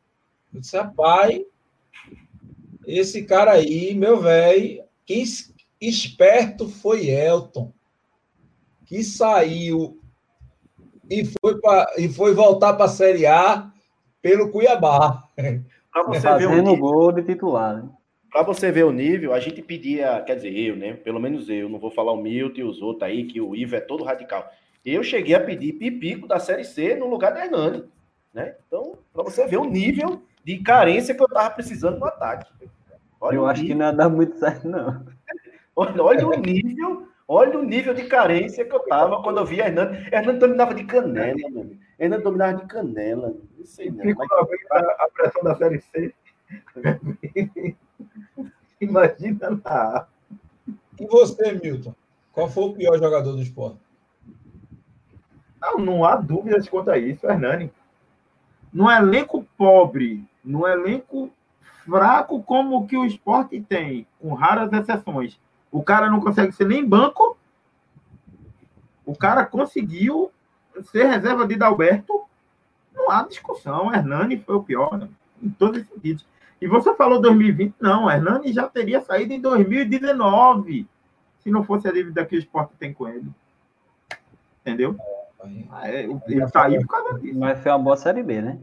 Eu 0.53 0.59
disse, 0.59 0.75
rapaz, 0.75 1.41
esse 2.85 3.23
cara 3.23 3.51
aí, 3.53 3.93
meu 3.93 4.19
velho, 4.19 4.83
quem 5.05 5.21
es- 5.21 5.53
esperto 5.79 6.67
foi 6.67 7.07
Elton, 7.07 7.71
que 8.85 9.03
saiu 9.03 9.97
e 11.09 11.23
foi, 11.39 11.59
pra, 11.61 11.93
e 11.97 12.09
foi 12.09 12.33
voltar 12.33 12.73
para 12.73 12.85
a 12.85 12.89
Série 12.89 13.25
A 13.25 13.71
pelo 14.27 14.51
Cuiabá. 14.51 15.23
Pra 15.89 16.03
você, 16.03 16.19
ver 16.19 16.45
o 16.45 16.49
Fazendo 16.49 16.71
nível, 16.71 16.77
gol 16.77 17.11
de 17.13 17.23
titular, 17.23 17.77
né? 17.77 17.89
pra 18.29 18.43
você 18.43 18.71
ver 18.71 18.83
o 18.83 18.91
nível, 18.91 19.33
a 19.33 19.39
gente 19.39 19.61
pedia, 19.61 20.21
quer 20.21 20.35
dizer, 20.35 20.55
eu, 20.55 20.75
né? 20.75 20.93
Pelo 20.93 21.19
menos 21.19 21.49
eu, 21.49 21.69
não 21.69 21.79
vou 21.79 21.89
falar 21.89 22.11
o 22.11 22.21
Milton 22.21 22.59
e 22.59 22.63
os 22.63 22.81
outros 22.81 23.03
aí, 23.03 23.23
que 23.23 23.39
o 23.39 23.55
Ivo 23.55 23.77
é 23.77 23.79
todo 23.79 24.03
radical. 24.03 24.47
Eu 24.85 25.01
cheguei 25.01 25.33
a 25.33 25.39
pedir 25.39 25.73
Pipico 25.73 26.27
da 26.27 26.39
Série 26.39 26.65
C 26.65 26.93
no 26.95 27.07
lugar 27.07 27.33
da 27.33 27.45
Hernani, 27.45 27.85
né? 28.33 28.55
Então, 28.67 28.97
pra 29.13 29.23
você 29.23 29.47
ver 29.47 29.57
o 29.57 29.65
nível 29.65 30.21
de 30.43 30.59
carência 30.59 31.15
que 31.15 31.23
eu 31.23 31.27
tava 31.27 31.49
precisando 31.51 31.97
no 31.97 32.05
ataque. 32.05 32.51
Olha 33.19 33.35
Eu 33.37 33.47
acho 33.47 33.61
que 33.61 33.69
nível, 33.69 33.79
não 33.79 33.85
ia 33.87 33.93
dar 33.93 34.09
muito 34.09 34.37
certo, 34.37 34.67
não. 34.67 35.05
olha, 35.75 36.03
olha 36.03 36.27
o 36.27 36.35
nível, 36.35 37.07
olha 37.27 37.59
o 37.59 37.63
nível 37.63 37.93
de 37.93 38.05
carência 38.05 38.65
que 38.65 38.73
eu 38.73 38.79
tava 38.81 39.21
quando 39.21 39.37
eu 39.39 39.45
vi 39.45 39.61
a 39.61 39.67
Hernani. 39.67 39.97
Hernani 40.11 40.39
dominava 40.39 40.73
de 40.73 40.83
canela, 40.85 41.35
meu 41.35 41.61
amigo. 41.61 41.77
Hernani 41.99 42.23
dominava 42.23 42.57
de 42.57 42.65
canela. 42.67 43.35
Não 43.57 43.65
sei 43.65 43.91
não. 43.91 44.01
Fico 44.03 44.23
mas- 44.71 44.83
a 44.99 45.09
pressão 45.13 45.43
da 45.43 45.55
Série 45.55 45.81
C. 45.81 46.13
Imagina 48.79 49.59
lá. 49.65 50.07
E 50.99 51.05
você, 51.05 51.51
Milton? 51.53 51.93
Qual 52.31 52.49
foi 52.49 52.63
o 52.65 52.73
pior 52.73 52.97
jogador 52.97 53.33
do 53.33 53.41
esporte? 53.41 53.79
Não, 55.59 55.77
não 55.79 56.05
há 56.05 56.15
dúvidas 56.15 56.69
quanto 56.69 56.91
a 56.91 56.97
isso, 56.97 57.25
Hernani. 57.25 57.71
Num 58.71 58.89
elenco 58.89 59.45
pobre, 59.57 60.23
num 60.43 60.67
elenco 60.67 61.31
fraco 61.85 62.41
como 62.43 62.77
o 62.77 62.87
que 62.87 62.97
o 62.97 63.05
esporte 63.05 63.59
tem, 63.61 64.05
com 64.19 64.33
raras 64.33 64.71
exceções, 64.71 65.39
o 65.71 65.83
cara 65.83 66.09
não 66.09 66.19
consegue 66.19 66.51
ser 66.51 66.65
nem 66.65 66.85
banco. 66.85 67.37
O 69.05 69.15
cara 69.15 69.45
conseguiu 69.45 70.31
ser 70.91 71.05
reserva 71.05 71.47
de 71.47 71.55
Dalberto. 71.55 72.23
Não 72.93 73.11
há 73.11 73.23
discussão. 73.23 73.93
Hernani 73.93 74.37
foi 74.37 74.55
o 74.55 74.63
pior, 74.63 74.97
né? 74.97 75.07
em 75.41 75.49
todos 75.49 75.81
os 75.81 75.87
sentidos. 75.87 76.25
E 76.59 76.67
você 76.67 76.93
falou 76.95 77.21
2020, 77.21 77.75
não. 77.79 78.09
Hernani 78.09 78.51
já 78.51 78.67
teria 78.67 79.01
saído 79.01 79.33
em 79.33 79.39
2019, 79.39 80.87
se 81.39 81.51
não 81.51 81.63
fosse 81.63 81.87
a 81.87 81.91
dívida 81.91 82.25
que 82.25 82.35
o 82.35 82.39
esporte 82.39 82.73
tem 82.79 82.93
com 82.93 83.07
ele. 83.07 83.29
Entendeu? 84.61 84.95
Ah, 85.71 85.89
é, 85.89 86.03
ele 86.03 86.47
saiu 86.47 86.81
por 86.81 86.87
causa 86.87 87.19
disso. 87.19 87.37
Mas 87.37 87.59
foi 87.61 87.71
uma 87.71 87.79
boa 87.79 87.95
Série 87.95 88.23
B, 88.23 88.41
né? 88.41 88.57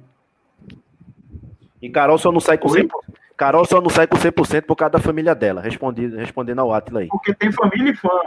E 1.80 1.88
Carol 1.88 2.18
só 2.18 2.32
não 2.32 2.40
sai 2.40 2.58
com 2.58 2.68
Oi? 2.68 2.82
100%. 2.82 2.90
Carol 3.36 3.64
só 3.64 3.80
não 3.80 3.90
sai 3.90 4.06
com 4.06 4.16
100% 4.16 4.62
por 4.62 4.76
causa 4.76 4.92
da 4.92 4.98
família 5.00 5.34
dela. 5.34 5.60
Respondi, 5.60 6.06
respondendo 6.08 6.60
ao 6.60 6.72
Atila 6.72 7.00
aí. 7.00 7.08
Porque 7.08 7.34
tem 7.34 7.50
família 7.50 7.90
e 7.90 7.96
fã. 7.96 8.20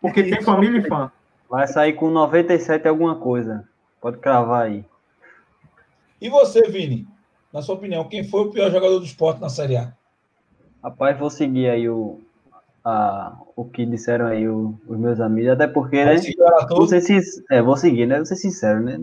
Porque 0.00 0.22
tem 0.22 0.42
família 0.42 0.78
e 0.78 0.88
fã. 0.88 1.10
Vai 1.48 1.66
sair 1.66 1.92
com 1.92 2.10
97 2.10 2.88
alguma 2.88 3.16
coisa. 3.16 3.64
Pode 4.00 4.18
cravar 4.18 4.62
aí. 4.62 4.84
E 6.20 6.28
você, 6.28 6.62
Vini? 6.62 7.06
Na 7.52 7.62
sua 7.62 7.74
opinião, 7.74 8.04
quem 8.08 8.24
foi 8.24 8.42
o 8.42 8.50
pior 8.50 8.70
jogador 8.70 8.98
do 8.98 9.04
esporte 9.04 9.40
na 9.40 9.48
Série 9.48 9.76
A? 9.76 9.92
Rapaz, 10.82 11.18
vou 11.18 11.30
seguir 11.30 11.68
aí 11.68 11.88
o, 11.88 12.20
a, 12.84 13.36
o 13.54 13.64
que 13.64 13.84
disseram 13.84 14.26
aí 14.26 14.48
o- 14.48 14.78
os 14.86 14.98
meus 14.98 15.20
amigos, 15.20 15.50
até 15.52 15.66
porque, 15.66 16.04
né? 16.04 16.16
Vou 16.68 16.86
ser, 16.86 17.20
é, 17.50 17.62
vou 17.62 17.76
seguir, 17.76 18.06
né? 18.06 18.16
Vou 18.16 18.26
ser 18.26 18.36
sincero, 18.36 18.80
né? 18.80 18.98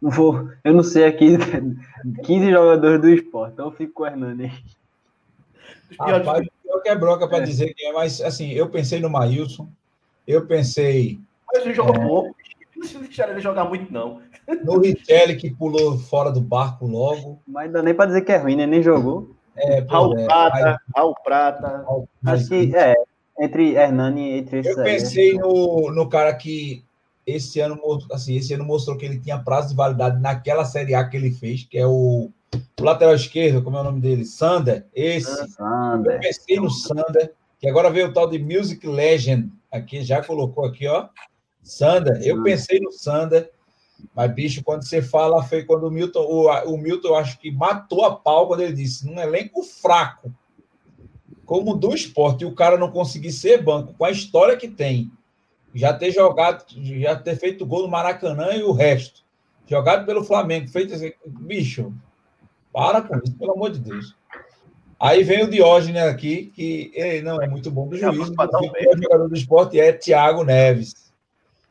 Não 0.00 0.10
vou, 0.10 0.48
eu 0.64 0.74
não 0.74 0.82
sei 0.82 1.04
aqui 1.06 1.36
15 2.24 2.50
jogadores 2.50 3.00
do 3.00 3.08
esporte, 3.08 3.52
então 3.54 3.66
eu 3.66 3.72
fico 3.72 3.92
com 3.94 4.02
o 4.02 4.06
Hernani. 4.06 4.52
Os 5.92 5.96
piores- 5.96 6.26
Rapaz, 6.26 6.48
pior 6.62 6.80
que 6.82 6.88
é 6.88 6.94
broca 6.96 7.28
para 7.28 7.38
É. 7.38 7.46
dizer 7.46 7.74
quem 7.74 7.88
é, 7.88 7.92
mas 7.92 8.20
assim, 8.20 8.50
eu 8.52 8.68
pensei 8.68 9.00
no 9.00 9.10
Maílson, 9.10 9.68
eu 10.26 10.46
pensei 10.46 11.18
Mas 11.52 11.64
ele 11.64 11.74
jogou 11.74 11.94
É. 11.94 12.06
pouco. 12.06 12.36
Não 12.94 13.00
deixaram 13.02 13.32
ele 13.32 13.40
jogar 13.40 13.64
muito, 13.64 13.92
não. 13.92 14.20
no 14.64 14.80
Richelli, 14.80 15.36
que 15.36 15.50
pulou 15.54 15.96
fora 15.98 16.32
do 16.32 16.40
barco 16.40 16.84
logo. 16.86 17.38
Mas 17.46 17.66
não 17.66 17.74
dá 17.74 17.82
nem 17.82 17.94
pra 17.94 18.06
dizer 18.06 18.22
que 18.22 18.32
é 18.32 18.36
ruim, 18.38 18.56
né? 18.56 18.66
Nem 18.66 18.82
jogou. 18.82 19.30
É, 19.54 19.80
Raul 19.80 20.18
é, 20.18 20.24
Prata, 20.24 20.80
Raul 20.96 21.14
Prata. 21.22 21.84
Acho 22.26 22.48
que 22.48 22.74
é, 22.74 22.94
entre 23.38 23.74
Hernani 23.74 24.38
entre 24.38 24.58
esses 24.60 24.76
Eu 24.76 24.82
pensei 24.82 25.34
no, 25.34 25.92
no 25.92 26.08
cara 26.08 26.34
que 26.34 26.82
esse 27.26 27.60
ano, 27.60 27.78
assim, 28.10 28.34
esse 28.34 28.52
ano 28.54 28.64
mostrou 28.64 28.96
que 28.96 29.04
ele 29.04 29.20
tinha 29.20 29.38
prazo 29.38 29.68
de 29.68 29.76
validade 29.76 30.20
naquela 30.20 30.64
Série 30.64 30.94
A 30.94 31.04
que 31.06 31.16
ele 31.16 31.30
fez, 31.30 31.64
que 31.64 31.78
é 31.78 31.86
o, 31.86 32.30
o 32.54 32.84
lateral 32.84 33.14
esquerdo, 33.14 33.62
como 33.62 33.76
é 33.76 33.80
o 33.80 33.84
nome 33.84 34.00
dele? 34.00 34.24
Sander. 34.24 34.86
Esse. 34.94 35.48
Sander. 35.50 36.14
Eu 36.14 36.20
pensei 36.20 36.56
no 36.56 36.70
Sander, 36.70 37.32
que 37.58 37.68
agora 37.68 37.90
veio 37.90 38.08
o 38.08 38.12
tal 38.12 38.28
de 38.28 38.38
Music 38.38 38.86
Legend. 38.86 39.50
Aqui, 39.70 40.02
já 40.02 40.22
colocou 40.22 40.64
aqui, 40.64 40.86
ó. 40.86 41.08
Sander. 41.62 42.20
Eu 42.22 42.42
pensei 42.42 42.80
no 42.80 42.92
Sander. 42.92 43.50
Mas, 44.14 44.34
bicho, 44.34 44.64
quando 44.64 44.84
você 44.84 45.00
fala, 45.00 45.44
foi 45.44 45.64
quando 45.64 45.86
o 45.86 45.90
Milton, 45.90 46.20
o, 46.20 46.74
o 46.74 46.76
Milton, 46.76 47.08
eu 47.08 47.16
acho 47.16 47.38
que 47.38 47.52
matou 47.52 48.04
a 48.04 48.14
pau 48.16 48.48
quando 48.48 48.60
ele 48.60 48.72
disse, 48.72 49.06
num 49.06 49.18
elenco 49.18 49.62
fraco, 49.62 50.34
como 51.46 51.76
do 51.76 51.94
esporte, 51.94 52.42
e 52.42 52.46
o 52.46 52.54
cara 52.54 52.76
não 52.76 52.90
conseguir 52.90 53.30
ser 53.30 53.62
banco, 53.62 53.94
com 53.94 54.04
a 54.04 54.10
história 54.10 54.56
que 54.56 54.66
tem, 54.66 55.10
já 55.72 55.92
ter 55.94 56.10
jogado, 56.10 56.64
já 56.68 57.14
ter 57.14 57.36
feito 57.36 57.64
gol 57.64 57.82
no 57.82 57.88
Maracanã 57.88 58.52
e 58.54 58.62
o 58.64 58.72
resto. 58.72 59.22
Jogado 59.68 60.04
pelo 60.04 60.24
Flamengo, 60.24 60.68
feito 60.68 60.94
bicho, 61.24 61.94
para 62.72 63.02
com 63.02 63.16
isso, 63.18 63.36
pelo 63.38 63.52
amor 63.52 63.70
de 63.70 63.80
Deus. 63.80 64.14
Aí 64.98 65.24
vem 65.24 65.44
o 65.44 65.50
Diógenes 65.50 66.02
aqui, 66.02 66.52
que 66.54 66.92
ele 66.94 67.22
não 67.22 67.42
é 67.42 67.48
muito 67.48 67.70
bom 67.70 67.88
do 67.88 67.96
juízo, 67.96 68.32
o 68.32 69.02
jogador 69.02 69.28
do 69.28 69.36
esporte 69.36 69.78
é 69.78 69.92
Thiago 69.92 70.44
Neves. 70.44 71.12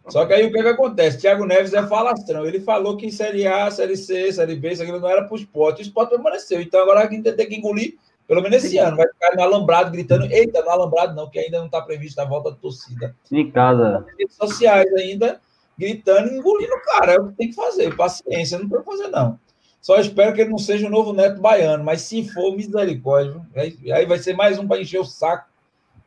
Só 0.09 0.25
que 0.25 0.33
aí 0.33 0.45
o 0.45 0.51
que, 0.51 0.59
é 0.59 0.63
que 0.63 0.69
acontece? 0.69 1.19
Thiago 1.19 1.45
Neves 1.45 1.73
é 1.73 1.85
falastrão. 1.87 2.45
Ele 2.45 2.59
falou 2.59 2.97
que 2.97 3.11
Série 3.11 3.47
A, 3.47 3.71
Série 3.71 3.95
C, 3.95 4.33
Série 4.33 4.55
B, 4.55 4.73
isso 4.73 4.81
aquilo 4.81 4.99
não 4.99 5.07
era 5.07 5.23
para 5.23 5.33
o 5.33 5.37
esporte. 5.37 5.79
O 5.79 5.83
esporte 5.83 6.09
permaneceu. 6.09 6.59
Então 6.59 6.81
agora 6.81 7.07
a 7.07 7.09
gente 7.09 7.31
tem 7.31 7.47
que 7.47 7.55
engolir 7.55 7.95
pelo 8.31 8.41
menos 8.41 8.63
esse 8.63 8.77
ano, 8.77 8.95
vai 8.95 9.09
ficar 9.09 9.35
no 9.35 9.43
alambrado 9.43 9.91
gritando, 9.91 10.25
eita, 10.31 10.61
no 10.61 10.69
alambrado 10.69 11.13
não, 11.13 11.29
que 11.29 11.37
ainda 11.37 11.57
não 11.57 11.65
está 11.65 11.81
prevista 11.81 12.21
a 12.21 12.25
volta 12.25 12.51
da 12.51 12.55
torcida. 12.55 13.13
Em 13.29 13.51
casa. 13.51 14.05
Redes 14.17 14.37
sociais 14.37 14.89
ainda 14.93 15.41
gritando 15.77 16.31
e 16.31 16.37
engolindo 16.37 16.73
o 16.73 16.81
cara. 16.81 17.15
É 17.15 17.19
o 17.19 17.27
que 17.27 17.33
tem 17.33 17.49
que 17.49 17.55
fazer, 17.55 17.93
paciência, 17.93 18.57
não 18.57 18.69
tem 18.69 18.81
fazer, 18.83 19.09
não. 19.09 19.37
Só 19.81 19.99
espero 19.99 20.33
que 20.33 20.41
ele 20.41 20.51
não 20.51 20.59
seja 20.59 20.87
o 20.87 20.91
novo 20.91 21.11
neto 21.11 21.41
baiano, 21.41 21.83
mas 21.83 22.01
se 22.01 22.23
for, 22.29 22.55
misericórdia. 22.55 23.41
Aí, 23.55 23.91
aí 23.91 24.05
vai 24.05 24.19
ser 24.19 24.35
mais 24.35 24.59
um 24.59 24.67
para 24.67 24.79
encher 24.79 24.99
o 24.99 25.05
saco 25.05 25.51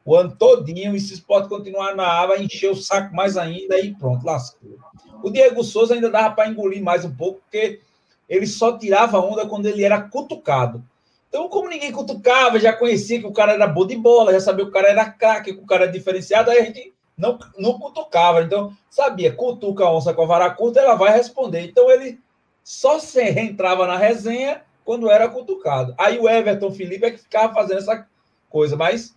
o 0.05 0.15
ano 0.15 0.37
todinho, 0.37 0.95
e 0.95 1.01
se 1.01 1.21
pode 1.23 1.49
continuar 1.49 1.97
na 1.97 2.07
água, 2.07 2.39
encher 2.39 2.71
o 2.71 2.77
saco 2.77 3.15
mais 3.15 3.37
ainda, 3.37 3.81
e 3.81 3.95
pronto, 3.95 4.25
lascou. 4.25 4.79
O 5.23 5.31
Diego 5.31 5.65
Souza 5.65 5.95
ainda 5.95 6.11
dava 6.11 6.35
para 6.35 6.49
engolir 6.49 6.83
mais 6.83 7.05
um 7.05 7.15
pouco, 7.15 7.41
porque 7.41 7.81
ele 8.29 8.47
só 8.47 8.77
tirava 8.77 9.19
onda 9.19 9.47
quando 9.47 9.67
ele 9.67 9.83
era 9.83 10.03
cutucado. 10.03 10.85
Então, 11.29 11.49
como 11.49 11.71
ninguém 11.71 11.91
cutucava, 11.91 12.61
já 12.61 12.73
conhecia 12.73 13.19
que 13.19 13.27
o 13.27 13.33
cara 13.33 13.53
era 13.53 13.67
bom 13.67 13.87
de 13.87 13.97
bola, 13.97 14.33
já 14.33 14.41
sabia 14.41 14.65
que 14.65 14.71
o 14.71 14.75
cara 14.75 14.89
era 14.89 15.11
craque, 15.11 15.55
que 15.55 15.61
o 15.61 15.67
cara 15.67 15.85
era 15.85 15.93
diferenciado, 15.93 16.51
aí 16.51 16.59
a 16.59 16.65
gente 16.65 16.93
não, 17.17 17.39
não 17.59 17.79
cutucava. 17.79 18.43
Então, 18.43 18.73
sabia, 18.91 19.33
cutuca 19.33 19.85
a 19.85 19.93
onça 19.93 20.13
com 20.13 20.23
a 20.23 20.27
vara 20.27 20.51
curta, 20.51 20.81
ela 20.81 20.95
vai 20.95 21.13
responder. 21.13 21.63
Então, 21.63 21.91
ele 21.91 22.21
só 22.65 22.99
se 22.99 23.23
reentrava 23.23 23.87
na 23.87 23.97
resenha 23.97 24.63
quando 24.85 25.11
era 25.11 25.29
cutucado. 25.29 25.95
Aí 25.99 26.19
o 26.19 26.29
Everton 26.29 26.73
Felipe 26.73 27.05
é 27.05 27.11
que 27.11 27.19
ficava 27.19 27.53
fazendo 27.53 27.79
essa 27.79 28.07
coisa, 28.49 28.77
mas 28.77 29.15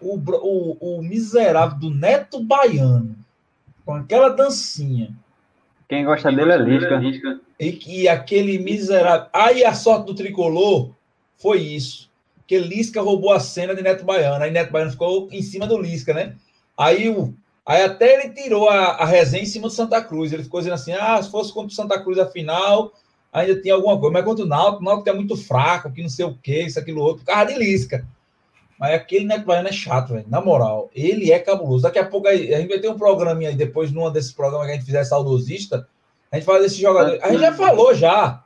o, 0.00 0.16
o, 0.16 0.98
o 0.98 1.02
miserável 1.02 1.78
do 1.78 1.90
Neto 1.90 2.42
Baiano, 2.42 3.16
com 3.84 3.94
aquela 3.94 4.28
dancinha. 4.28 5.10
Quem 5.88 6.04
gosta 6.04 6.30
dele 6.30 6.52
é 6.52 6.56
Lisca. 6.56 7.40
E 7.58 7.72
que 7.72 8.08
aquele 8.08 8.58
miserável. 8.58 9.26
Aí 9.32 9.64
a 9.64 9.74
sorte 9.74 10.06
do 10.06 10.14
tricolor 10.14 10.92
foi 11.36 11.60
isso. 11.60 12.08
Que 12.46 12.58
Lisca 12.58 13.02
roubou 13.02 13.32
a 13.32 13.40
cena 13.40 13.74
de 13.74 13.82
Neto 13.82 14.04
Baiano. 14.04 14.44
Aí 14.44 14.50
Neto 14.50 14.70
Baiano 14.70 14.92
ficou 14.92 15.28
em 15.32 15.42
cima 15.42 15.66
do 15.66 15.80
Lisca, 15.80 16.14
né? 16.14 16.36
Aí, 16.78 17.08
o, 17.08 17.34
aí 17.70 17.82
até 17.82 18.14
ele 18.14 18.34
tirou 18.34 18.68
a, 18.68 18.92
a 18.92 19.04
resenha 19.04 19.42
em 19.42 19.46
cima 19.46 19.68
do 19.68 19.74
Santa 19.74 20.02
Cruz. 20.02 20.32
Ele 20.32 20.42
ficou 20.42 20.60
dizendo 20.60 20.74
assim: 20.74 20.92
ah, 20.92 21.22
se 21.22 21.30
fosse 21.30 21.52
contra 21.52 21.68
o 21.68 21.74
Santa 21.74 22.00
Cruz 22.00 22.18
a 22.18 22.26
final, 22.26 22.92
ainda 23.32 23.60
tinha 23.60 23.74
alguma 23.74 23.98
coisa. 23.98 24.12
Mas 24.12 24.24
contra 24.24 24.44
o 24.44 24.48
Náutico, 24.48 24.82
o 24.82 24.84
Náutico 24.84 25.08
é 25.08 25.12
muito 25.12 25.36
fraco, 25.36 25.92
que 25.92 26.02
não 26.02 26.08
sei 26.08 26.24
o 26.24 26.36
quê, 26.36 26.64
isso, 26.64 26.78
aquilo, 26.78 27.00
outro. 27.00 27.24
Por 27.24 27.46
de 27.46 27.54
Lisca. 27.54 28.04
Mas 28.78 28.94
aquele 28.94 29.26
Neto 29.26 29.44
Baiano 29.44 29.68
é 29.68 29.72
chato, 29.72 30.14
velho. 30.14 30.24
Na 30.28 30.40
moral, 30.40 30.90
ele 30.94 31.30
é 31.30 31.38
cabuloso. 31.38 31.82
Daqui 31.82 31.98
a 31.98 32.06
pouco 32.06 32.26
a 32.26 32.34
gente 32.34 32.68
vai 32.68 32.78
ter 32.78 32.88
um 32.88 32.96
programinha 32.96 33.50
aí, 33.50 33.56
depois, 33.56 33.92
numa 33.92 34.10
desses 34.10 34.32
programas 34.32 34.66
que 34.66 34.72
a 34.72 34.76
gente 34.76 34.86
fizer 34.86 35.04
saudosista, 35.04 35.86
a 36.32 36.36
gente 36.36 36.46
fala 36.46 36.60
desse 36.60 36.80
jogador. 36.80 37.18
A 37.22 37.30
gente 37.30 37.40
já 37.40 37.52
falou 37.52 37.94
já. 37.94 38.42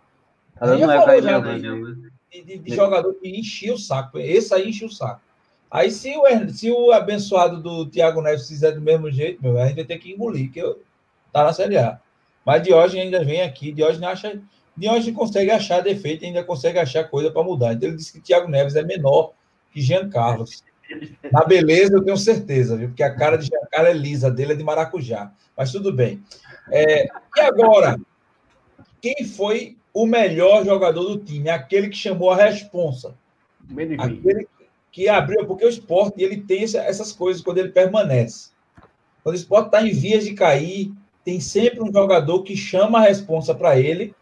A 0.60 0.68
gente 0.68 0.80
já 0.80 1.00
falou 1.00 1.22
já 1.22 1.38
de, 1.38 2.42
de, 2.42 2.58
de 2.58 2.74
jogador 2.74 3.14
que 3.14 3.28
enchia 3.28 3.72
o 3.72 3.78
saco. 3.78 4.18
Esse 4.18 4.52
aí 4.52 4.68
enchia 4.68 4.88
o 4.88 4.92
saco. 4.92 5.20
Aí, 5.70 5.90
se 5.90 6.14
o, 6.16 6.24
se 6.50 6.70
o 6.70 6.92
abençoado 6.92 7.60
do 7.60 7.86
Thiago 7.86 8.22
Neves 8.22 8.46
fizer 8.46 8.72
do 8.72 8.80
mesmo 8.80 9.10
jeito, 9.10 9.42
meu, 9.42 9.58
a 9.58 9.66
gente 9.66 9.76
vai 9.76 9.84
ter 9.84 9.98
que 9.98 10.12
engolir, 10.12 10.50
que 10.52 10.60
eu, 10.60 10.80
tá 11.32 11.44
na 11.44 11.52
Série 11.52 11.76
A. 11.76 12.00
Mas 12.44 12.62
Diógenes 12.62 13.06
ainda 13.06 13.24
vem 13.24 13.42
aqui. 13.42 13.72
Diógenes 13.72 14.08
acha. 14.08 14.40
Diógenes 14.76 15.16
consegue 15.16 15.50
achar 15.50 15.80
defeito 15.80 16.24
ainda 16.24 16.42
consegue 16.42 16.78
achar 16.78 17.04
coisa 17.04 17.30
para 17.30 17.42
mudar. 17.42 17.72
Então, 17.72 17.88
ele 17.88 17.96
disse 17.96 18.12
que 18.12 18.20
Thiago 18.20 18.48
Neves 18.48 18.76
é 18.76 18.82
menor 18.82 19.32
que 19.72 19.80
Jean 19.80 20.08
Carlos. 20.08 20.62
Na 21.32 21.44
beleza, 21.44 21.94
eu 21.94 22.04
tenho 22.04 22.16
certeza, 22.16 22.76
viu? 22.76 22.88
Porque 22.88 23.02
a 23.02 23.14
cara 23.14 23.36
de 23.36 23.46
Jean 23.46 23.66
Carlos 23.70 23.90
é 23.90 23.94
lisa, 23.94 24.30
dele 24.30 24.52
é 24.52 24.56
de 24.56 24.64
maracujá. 24.64 25.32
Mas 25.56 25.72
tudo 25.72 25.92
bem. 25.92 26.22
É, 26.70 27.06
e 27.36 27.40
agora, 27.40 27.98
quem 29.00 29.24
foi 29.24 29.76
o 29.92 30.06
melhor 30.06 30.64
jogador 30.64 31.04
do 31.04 31.18
time? 31.18 31.48
Aquele 31.48 31.88
que 31.88 31.96
chamou 31.96 32.30
a 32.30 32.36
responsa. 32.36 33.14
Aquele 33.98 34.46
que 34.94 35.08
abriu, 35.08 35.44
porque 35.44 35.66
o 35.66 35.68
esporte 35.68 36.22
ele 36.22 36.36
tem 36.36 36.62
essas 36.62 37.10
coisas 37.10 37.42
quando 37.42 37.58
ele 37.58 37.70
permanece. 37.70 38.50
Quando 39.24 39.34
o 39.34 39.38
esporte 39.38 39.66
está 39.66 39.82
em 39.82 39.90
vias 39.90 40.22
de 40.22 40.34
cair, 40.34 40.92
tem 41.24 41.40
sempre 41.40 41.82
um 41.82 41.92
jogador 41.92 42.44
que 42.44 42.56
chama 42.56 42.98
a 42.98 43.02
responsa 43.02 43.52
para 43.56 43.76
ele 43.76 44.14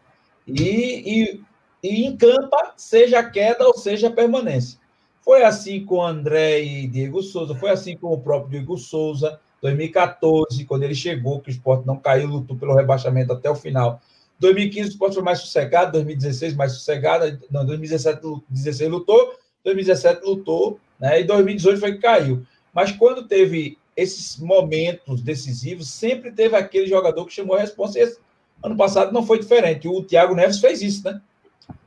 e, 0.47 0.63
e, 1.05 1.41
e 1.83 2.05
encampa, 2.07 2.73
seja 2.75 3.19
a 3.19 3.29
queda 3.29 3.67
ou 3.67 3.77
seja 3.77 4.07
a 4.07 4.11
permanência. 4.11 4.79
Foi 5.21 5.43
assim 5.43 5.85
com 5.85 6.01
André 6.01 6.63
e 6.63 6.87
Diego 6.87 7.21
Souza, 7.21 7.53
foi 7.53 7.69
assim 7.69 7.95
com 7.95 8.07
o 8.07 8.19
próprio 8.19 8.49
Diego 8.49 8.75
Souza, 8.75 9.39
2014, 9.61 10.65
quando 10.65 10.81
ele 10.81 10.95
chegou, 10.95 11.39
que 11.39 11.49
o 11.49 11.51
esporte 11.51 11.85
não 11.85 11.97
caiu, 11.97 12.27
lutou 12.27 12.57
pelo 12.57 12.73
rebaixamento 12.73 13.31
até 13.31 13.47
o 13.47 13.55
final. 13.55 14.01
2015 14.39 14.89
o 14.89 14.91
esporte 14.91 15.13
foi 15.13 15.23
mais 15.23 15.37
sossegado, 15.37 15.91
2016 15.91 16.55
mais 16.55 16.71
sossegado, 16.71 17.39
não, 17.51 17.63
2017 17.63 18.21
16 18.49 18.89
lutou, 18.89 19.35
2017 19.63 20.25
lutou, 20.25 20.79
né? 20.99 21.21
E 21.21 21.23
2018 21.23 21.79
foi 21.79 21.93
que 21.93 22.01
caiu. 22.01 22.45
Mas 22.73 22.91
quando 22.91 23.27
teve 23.27 23.77
esses 23.95 24.37
momentos 24.37 25.21
decisivos, 25.21 25.89
sempre 25.89 26.31
teve 26.31 26.55
aquele 26.55 26.87
jogador 26.87 27.25
que 27.25 27.33
chamou 27.33 27.55
a 27.55 27.59
resposta. 27.59 27.99
Esse, 27.99 28.19
ano 28.63 28.75
passado 28.75 29.11
não 29.11 29.25
foi 29.25 29.39
diferente. 29.39 29.87
O 29.87 30.03
Thiago 30.03 30.35
Neves 30.35 30.59
fez 30.59 30.81
isso, 30.81 31.03
né? 31.05 31.21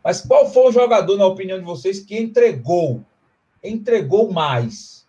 Mas 0.03 0.21
qual 0.21 0.51
foi 0.51 0.69
o 0.69 0.73
jogador, 0.73 1.17
na 1.17 1.27
opinião 1.27 1.59
de 1.59 1.65
vocês, 1.65 2.01
que 2.01 2.17
entregou 2.17 3.05
entregou 3.69 4.31
mais, 4.31 5.07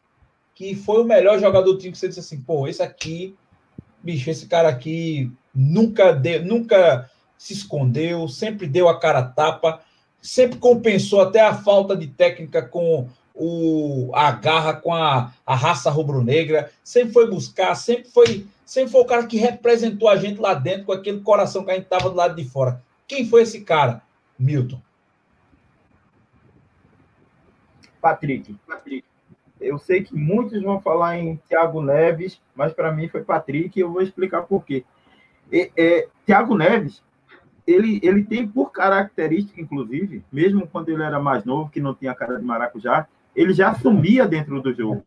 que 0.56 0.76
foi 0.76 1.02
o 1.02 1.06
melhor 1.06 1.40
jogador 1.40 1.72
do 1.72 1.78
time 1.78 1.92
que 1.92 1.98
você 1.98 2.08
disse 2.08 2.20
assim, 2.20 2.42
pô, 2.42 2.68
esse 2.68 2.82
aqui, 2.82 3.36
bicho, 4.02 4.30
esse 4.30 4.48
cara 4.48 4.70
aqui 4.70 5.32
nunca 5.54 6.12
deu, 6.12 6.44
nunca 6.44 7.10
se 7.38 7.54
escondeu, 7.54 8.28
sempre 8.28 8.68
deu 8.68 8.90
a 8.90 9.00
cara 9.00 9.20
a 9.20 9.24
tapa, 9.24 9.82
sempre 10.22 10.58
compensou 10.58 11.22
até 11.22 11.42
a 11.42 11.54
falta 11.54 11.96
de 11.96 12.08
técnica 12.08 12.62
com 12.62 13.08
o, 13.34 14.12
a 14.14 14.32
garra 14.32 14.74
com 14.74 14.94
a, 14.94 15.32
a 15.46 15.56
raça 15.56 15.92
rubro-negra, 15.92 16.72
sempre 16.84 17.14
foi 17.14 17.30
buscar, 17.30 17.76
sempre 17.76 18.10
foi, 18.10 18.48
sempre 18.66 18.92
foi 18.92 19.02
o 19.02 19.06
cara 19.06 19.28
que 19.28 19.38
representou 19.38 20.10
a 20.10 20.16
gente 20.16 20.42
lá 20.42 20.54
dentro 20.56 20.86
com 20.86 20.92
aquele 20.92 21.22
coração 21.22 21.64
que 21.64 21.72
a 21.72 21.76
gente 21.76 21.88
tava 21.88 22.10
do 22.10 22.16
lado 22.16 22.36
de 22.36 22.50
fora. 22.50 22.82
Quem 23.08 23.28
foi 23.28 23.44
esse 23.44 23.62
cara? 23.62 24.02
Milton. 24.38 24.82
Patrick. 28.02 28.56
Patrick. 28.68 29.06
Eu 29.60 29.78
sei 29.78 30.04
que 30.04 30.16
muitos 30.16 30.62
vão 30.62 30.80
falar 30.82 31.18
em 31.18 31.38
Thiago 31.48 31.82
Neves, 31.82 32.40
mas 32.56 32.74
para 32.74 32.92
mim 32.92 33.08
foi 33.08 33.24
Patrick 33.24 33.78
e 33.78 33.82
eu 33.82 33.92
vou 33.92 34.02
explicar 34.02 34.44
por 34.44 34.64
quê. 34.64 34.84
E, 35.52 35.72
é, 35.76 36.08
Thiago 36.26 36.56
Neves, 36.56 37.02
ele, 37.68 38.00
ele 38.02 38.24
tem 38.24 38.48
por 38.48 38.72
característica, 38.72 39.60
inclusive, 39.60 40.24
mesmo 40.32 40.66
quando 40.66 40.90
ele 40.90 41.04
era 41.04 41.20
mais 41.20 41.44
novo, 41.44 41.70
que 41.70 41.82
não 41.82 41.94
tinha 41.94 42.16
cara 42.16 42.40
de 42.40 42.46
maracujá, 42.46 43.06
ele 43.36 43.54
já 43.54 43.76
sumia 43.76 44.26
dentro 44.26 44.62
do 44.62 44.74
jogo. 44.74 45.04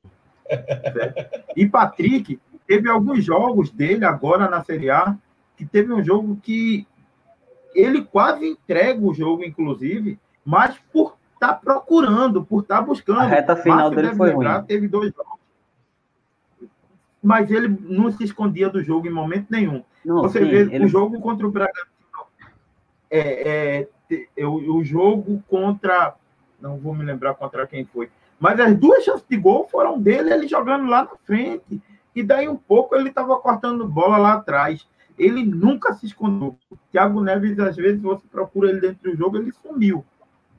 Certo? 0.47 1.41
E 1.57 1.67
Patrick, 1.67 2.39
teve 2.67 2.89
alguns 2.89 3.25
jogos 3.25 3.71
dele 3.71 4.05
agora 4.05 4.49
na 4.49 4.63
Série 4.63 4.91
A, 4.91 5.17
que 5.57 5.65
teve 5.65 5.93
um 5.93 6.05
jogo 6.05 6.39
que 6.43 6.87
ele 7.75 8.03
quase 8.03 8.47
entrega 8.47 9.01
o 9.01 9.15
jogo, 9.15 9.43
inclusive, 9.43 10.19
mas 10.45 10.77
por 10.93 11.19
está 11.41 11.55
procurando, 11.55 12.45
por 12.45 12.63
estar 12.63 12.77
tá 12.77 12.83
buscando. 12.83 13.21
A 13.21 13.27
reta 13.27 13.57
final 13.57 13.79
Márcio 13.79 13.97
dele 13.97 14.15
foi 14.15 14.29
lembrar, 14.29 14.59
ruim. 14.59 14.67
Teve 14.67 14.87
dois 14.87 15.13
jogos. 15.15 15.41
Mas 17.23 17.51
ele 17.51 17.69
não 17.69 18.11
se 18.11 18.25
escondia 18.25 18.69
do 18.69 18.83
jogo 18.83 19.07
em 19.07 19.11
momento 19.11 19.47
nenhum. 19.51 19.83
Não, 20.05 20.23
Você 20.23 20.41
sim, 20.41 20.51
vê 20.51 20.75
ele... 20.75 20.85
o 20.85 20.89
jogo 20.89 21.19
contra 21.21 21.47
o 21.47 21.51
Bragantino, 21.51 21.87
é, 23.11 23.89
é, 24.37 24.47
o, 24.47 24.77
o 24.77 24.85
jogo 24.85 25.43
contra 25.49 26.15
não 26.61 26.77
vou 26.79 26.95
me 26.95 27.05
lembrar 27.05 27.35
contra 27.35 27.67
quem 27.67 27.85
foi. 27.85 28.11
Mas 28.39 28.59
as 28.61 28.77
duas 28.77 29.05
chances 29.05 29.27
de 29.29 29.37
gol 29.37 29.69
foram 29.71 30.01
dele, 30.01 30.33
ele 30.33 30.49
jogando 30.49 30.89
lá 30.89 31.05
na 31.05 31.17
frente. 31.25 31.81
E 32.15 32.23
daí 32.23 32.49
um 32.49 32.57
pouco 32.57 32.95
ele 32.95 33.09
estava 33.09 33.37
cortando 33.39 33.87
bola 33.87 34.17
lá 34.19 34.35
atrás. 34.35 34.87
Ele 35.19 35.45
nunca 35.45 35.93
se 35.95 36.07
escondeu. 36.07 36.57
Thiago 36.91 37.21
Neves, 37.21 37.59
às 37.59 37.77
vezes, 37.77 38.01
você 38.01 38.27
procura 38.31 38.71
ele 38.71 38.81
dentro 38.81 39.11
do 39.11 39.17
jogo, 39.17 39.37
ele 39.37 39.53
sumiu. 39.53 40.05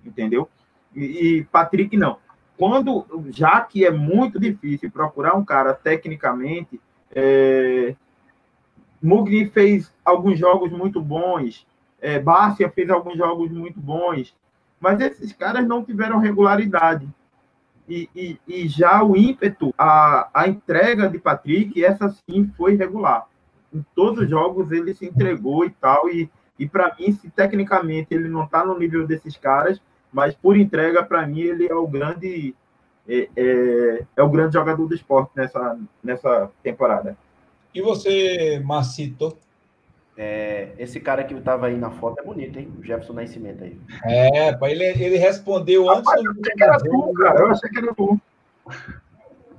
Entendeu? 0.05 0.47
E, 0.95 1.03
e 1.03 1.43
Patrick 1.45 1.97
não. 1.97 2.17
Quando, 2.57 3.05
já 3.29 3.61
que 3.61 3.85
é 3.85 3.91
muito 3.91 4.39
difícil 4.39 4.91
procurar 4.91 5.35
um 5.35 5.43
cara 5.43 5.73
tecnicamente, 5.73 6.79
é, 7.11 7.95
Mugni 9.01 9.49
fez 9.49 9.91
alguns 10.05 10.37
jogos 10.37 10.71
muito 10.71 11.01
bons, 11.01 11.65
é, 12.01 12.19
Bárcia 12.19 12.69
fez 12.69 12.89
alguns 12.89 13.17
jogos 13.17 13.51
muito 13.51 13.79
bons, 13.79 14.35
mas 14.79 14.99
esses 14.99 15.31
caras 15.31 15.67
não 15.67 15.85
tiveram 15.85 16.17
regularidade. 16.17 17.07
E, 17.87 18.09
e, 18.15 18.39
e, 18.47 18.67
já 18.67 19.03
o 19.03 19.15
ímpeto, 19.15 19.73
a, 19.77 20.29
a 20.33 20.47
entrega 20.47 21.07
de 21.07 21.19
Patrick, 21.19 21.83
essa 21.83 22.09
sim 22.09 22.51
foi 22.57 22.75
regular. 22.75 23.27
Em 23.73 23.85
todos 23.93 24.23
os 24.23 24.29
jogos 24.29 24.71
ele 24.71 24.93
se 24.93 25.05
entregou 25.05 25.65
e 25.65 25.69
tal, 25.69 26.09
e, 26.09 26.29
e 26.57 26.67
para 26.67 26.95
mim, 26.97 27.11
se 27.11 27.29
tecnicamente 27.29 28.07
ele 28.11 28.27
não 28.27 28.45
está 28.45 28.65
no 28.65 28.77
nível 28.77 29.05
desses 29.05 29.37
caras, 29.37 29.81
mas 30.11 30.33
por 30.35 30.57
entrega, 30.57 31.03
para 31.03 31.25
mim, 31.25 31.41
ele 31.41 31.67
é 31.67 31.75
o 31.75 31.87
grande 31.87 32.55
é, 33.07 33.29
é, 33.35 34.05
é, 34.15 34.23
o 34.23 34.29
grande 34.29 34.53
jogador 34.53 34.87
do 34.87 34.95
esporte 34.95 35.31
nessa, 35.35 35.77
nessa 36.03 36.51
temporada. 36.61 37.17
E 37.73 37.81
você, 37.81 38.61
Marcito? 38.63 39.37
É, 40.23 40.67
esse 40.77 40.99
cara 40.99 41.23
que 41.23 41.33
estava 41.33 41.65
aí 41.65 41.75
na 41.75 41.89
foto 41.89 42.19
é 42.19 42.23
bonito, 42.23 42.59
hein? 42.59 42.71
O 42.77 42.83
Jefferson 42.83 43.13
Nascimento 43.13 43.63
aí. 43.63 43.75
É, 44.05 44.49
ele, 44.69 44.83
ele 44.83 45.17
respondeu 45.17 45.89
antes 45.89 46.05
Rapaz, 46.05 46.23
Eu 46.23 46.31
achei 46.31 46.53
que 46.53 46.63
era 46.63 46.77
tu, 46.77 47.13
cara. 47.13 47.39
Eu 47.39 47.47
achei 47.47 47.69
que 47.71 47.77
era 47.79 47.95
tu. 47.95 48.21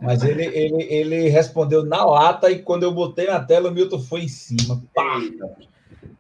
Mas 0.01 0.23
ele, 0.23 0.45
ele, 0.45 0.83
ele 0.85 1.29
respondeu 1.31 1.85
na 1.85 2.05
lata 2.05 2.49
e 2.49 2.63
quando 2.63 2.85
eu 2.85 2.95
botei 2.95 3.27
na 3.27 3.41
tela, 3.41 3.71
o 3.71 3.75
Milton 3.75 3.99
foi 3.99 4.21
em 4.21 4.29
cima. 4.29 4.81
Pá! 4.95 5.21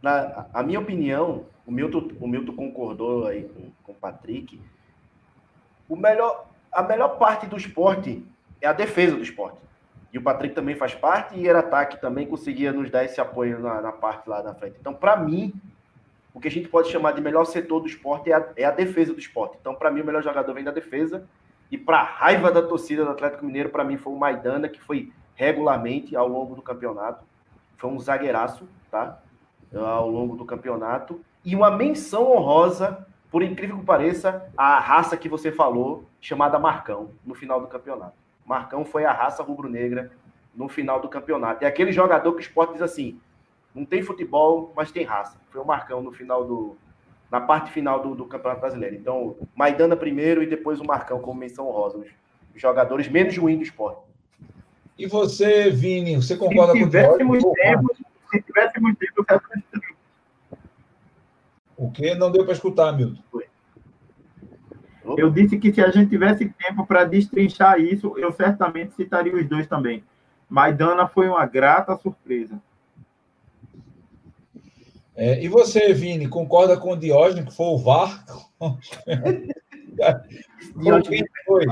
Na, 0.02 0.46
a 0.52 0.60
minha 0.64 0.80
opinião, 0.80 1.44
o 1.64 1.70
Milton, 1.70 2.08
o 2.20 2.26
Milton 2.26 2.56
concordou 2.56 3.28
aí 3.28 3.44
com, 3.44 3.70
com 3.84 3.92
o 3.92 3.94
Patrick. 3.94 4.60
O 5.88 5.94
melhor, 5.94 6.48
a 6.72 6.82
melhor 6.82 7.16
parte 7.16 7.46
do 7.46 7.56
esporte 7.56 8.26
é 8.60 8.66
a 8.66 8.72
defesa 8.72 9.14
do 9.14 9.22
esporte. 9.22 9.58
E 10.12 10.18
o 10.18 10.22
Patrick 10.22 10.54
também 10.54 10.74
faz 10.74 10.94
parte, 10.94 11.38
e 11.38 11.48
era 11.48 11.60
ataque 11.60 12.00
também 12.00 12.26
conseguia 12.26 12.72
nos 12.72 12.90
dar 12.90 13.04
esse 13.04 13.20
apoio 13.20 13.58
na, 13.58 13.80
na 13.80 13.92
parte 13.92 14.28
lá 14.28 14.42
na 14.42 14.54
frente. 14.54 14.76
Então, 14.78 14.92
para 14.92 15.16
mim, 15.16 15.54
o 16.34 16.40
que 16.40 16.48
a 16.48 16.50
gente 16.50 16.68
pode 16.68 16.90
chamar 16.90 17.12
de 17.12 17.20
melhor 17.20 17.44
setor 17.44 17.80
do 17.80 17.86
esporte 17.86 18.30
é 18.30 18.34
a, 18.34 18.48
é 18.56 18.64
a 18.64 18.70
defesa 18.70 19.14
do 19.14 19.18
esporte. 19.18 19.56
Então, 19.60 19.74
para 19.74 19.90
mim, 19.90 20.02
o 20.02 20.04
melhor 20.04 20.22
jogador 20.22 20.52
vem 20.52 20.64
da 20.64 20.70
defesa. 20.70 21.26
E 21.70 21.78
para 21.78 22.02
raiva 22.02 22.52
da 22.52 22.60
torcida 22.60 23.04
do 23.04 23.10
Atlético 23.10 23.46
Mineiro, 23.46 23.70
para 23.70 23.84
mim 23.84 23.96
foi 23.96 24.12
o 24.12 24.18
Maidana, 24.18 24.68
que 24.68 24.80
foi 24.80 25.10
regularmente 25.34 26.14
ao 26.14 26.28
longo 26.28 26.54
do 26.54 26.60
campeonato. 26.60 27.24
Foi 27.78 27.90
um 27.90 27.98
zagueiraço, 27.98 28.68
tá? 28.90 29.18
Ao 29.74 30.10
longo 30.10 30.36
do 30.36 30.44
campeonato. 30.44 31.20
E 31.42 31.56
uma 31.56 31.70
menção 31.70 32.30
honrosa, 32.30 33.06
por 33.30 33.42
incrível 33.42 33.78
que 33.78 33.84
pareça, 33.84 34.46
a 34.54 34.78
raça 34.78 35.16
que 35.16 35.28
você 35.28 35.50
falou, 35.50 36.04
chamada 36.20 36.58
Marcão, 36.58 37.10
no 37.24 37.34
final 37.34 37.60
do 37.60 37.66
campeonato. 37.66 38.21
Marcão 38.44 38.84
foi 38.84 39.04
a 39.04 39.12
raça 39.12 39.42
rubro-negra 39.42 40.10
no 40.54 40.68
final 40.68 41.00
do 41.00 41.08
campeonato. 41.08 41.64
É 41.64 41.68
aquele 41.68 41.92
jogador 41.92 42.32
que 42.32 42.38
o 42.38 42.40
esporte 42.40 42.74
diz 42.74 42.82
assim: 42.82 43.18
não 43.74 43.84
tem 43.84 44.02
futebol, 44.02 44.72
mas 44.76 44.92
tem 44.92 45.04
raça. 45.04 45.40
Foi 45.50 45.60
o 45.60 45.66
Marcão 45.66 46.02
no 46.02 46.12
final 46.12 46.44
do. 46.44 46.76
Na 47.30 47.40
parte 47.40 47.70
final 47.70 48.00
do, 48.02 48.14
do 48.14 48.26
Campeonato 48.26 48.60
Brasileiro. 48.60 48.94
Então, 48.94 49.36
Maidana 49.54 49.96
primeiro 49.96 50.42
e 50.42 50.46
depois 50.46 50.80
o 50.80 50.84
Marcão 50.84 51.18
como 51.18 51.40
menção 51.40 51.64
rosa. 51.70 51.96
Os 51.98 52.60
jogadores 52.60 53.08
menos 53.08 53.36
ruins 53.38 53.56
do 53.56 53.62
esporte. 53.62 54.02
E 54.98 55.06
você, 55.06 55.70
Vini, 55.70 56.16
você 56.16 56.36
concorda 56.36 56.74
se 56.74 56.80
com 56.80 56.84
tivéssemos 56.84 57.42
o 57.42 57.52
tempo, 57.52 57.96
Se 58.30 58.42
tivéssemos 58.42 58.94
tempo, 58.98 59.26
eu 59.30 60.62
O 61.78 61.90
que? 61.90 62.14
Não 62.14 62.30
deu 62.30 62.44
para 62.44 62.52
escutar, 62.52 62.92
Milton. 62.92 63.22
Foi. 63.30 63.46
Eu 65.16 65.30
disse 65.30 65.58
que 65.58 65.72
se 65.72 65.80
a 65.80 65.90
gente 65.90 66.10
tivesse 66.10 66.48
tempo 66.48 66.86
para 66.86 67.04
destrinchar 67.04 67.80
isso, 67.80 68.14
eu 68.16 68.32
certamente 68.32 68.94
citaria 68.94 69.34
os 69.34 69.48
dois 69.48 69.66
também. 69.66 70.04
Maidana 70.48 71.08
foi 71.08 71.28
uma 71.28 71.44
grata 71.46 71.96
surpresa. 71.96 72.60
É, 75.14 75.42
e 75.42 75.48
você, 75.48 75.92
Vini, 75.92 76.28
concorda 76.28 76.76
com 76.76 76.92
o 76.92 76.96
Diógenes, 76.96 77.44
que 77.46 77.56
foi 77.56 77.66
o 77.66 77.78
VAR? 77.78 78.24
foi? 81.46 81.66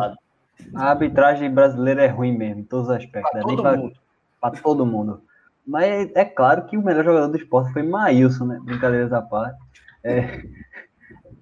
A 0.75 0.91
arbitragem 0.91 1.51
brasileira 1.53 2.05
é 2.05 2.09
ruim 2.09 2.37
mesmo, 2.37 2.61
em 2.61 2.65
todos 2.65 2.89
os 2.89 2.95
aspectos. 2.95 3.31
Para 3.31 3.43
todo, 3.43 3.93
para 4.41 4.61
todo 4.61 4.87
mundo. 4.87 5.23
Mas 5.67 6.11
é 6.15 6.25
claro 6.25 6.67
que 6.67 6.77
o 6.77 6.83
melhor 6.83 7.05
jogador 7.05 7.29
do 7.29 7.37
esporte 7.37 7.73
foi 7.73 7.83
Maílson, 7.83 8.45
né? 8.45 8.59
Brincadeiras 8.63 9.13
à 9.13 9.23
parte. 9.23 9.59
É, 10.03 10.43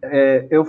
é, 0.03 0.47
eu 0.51 0.65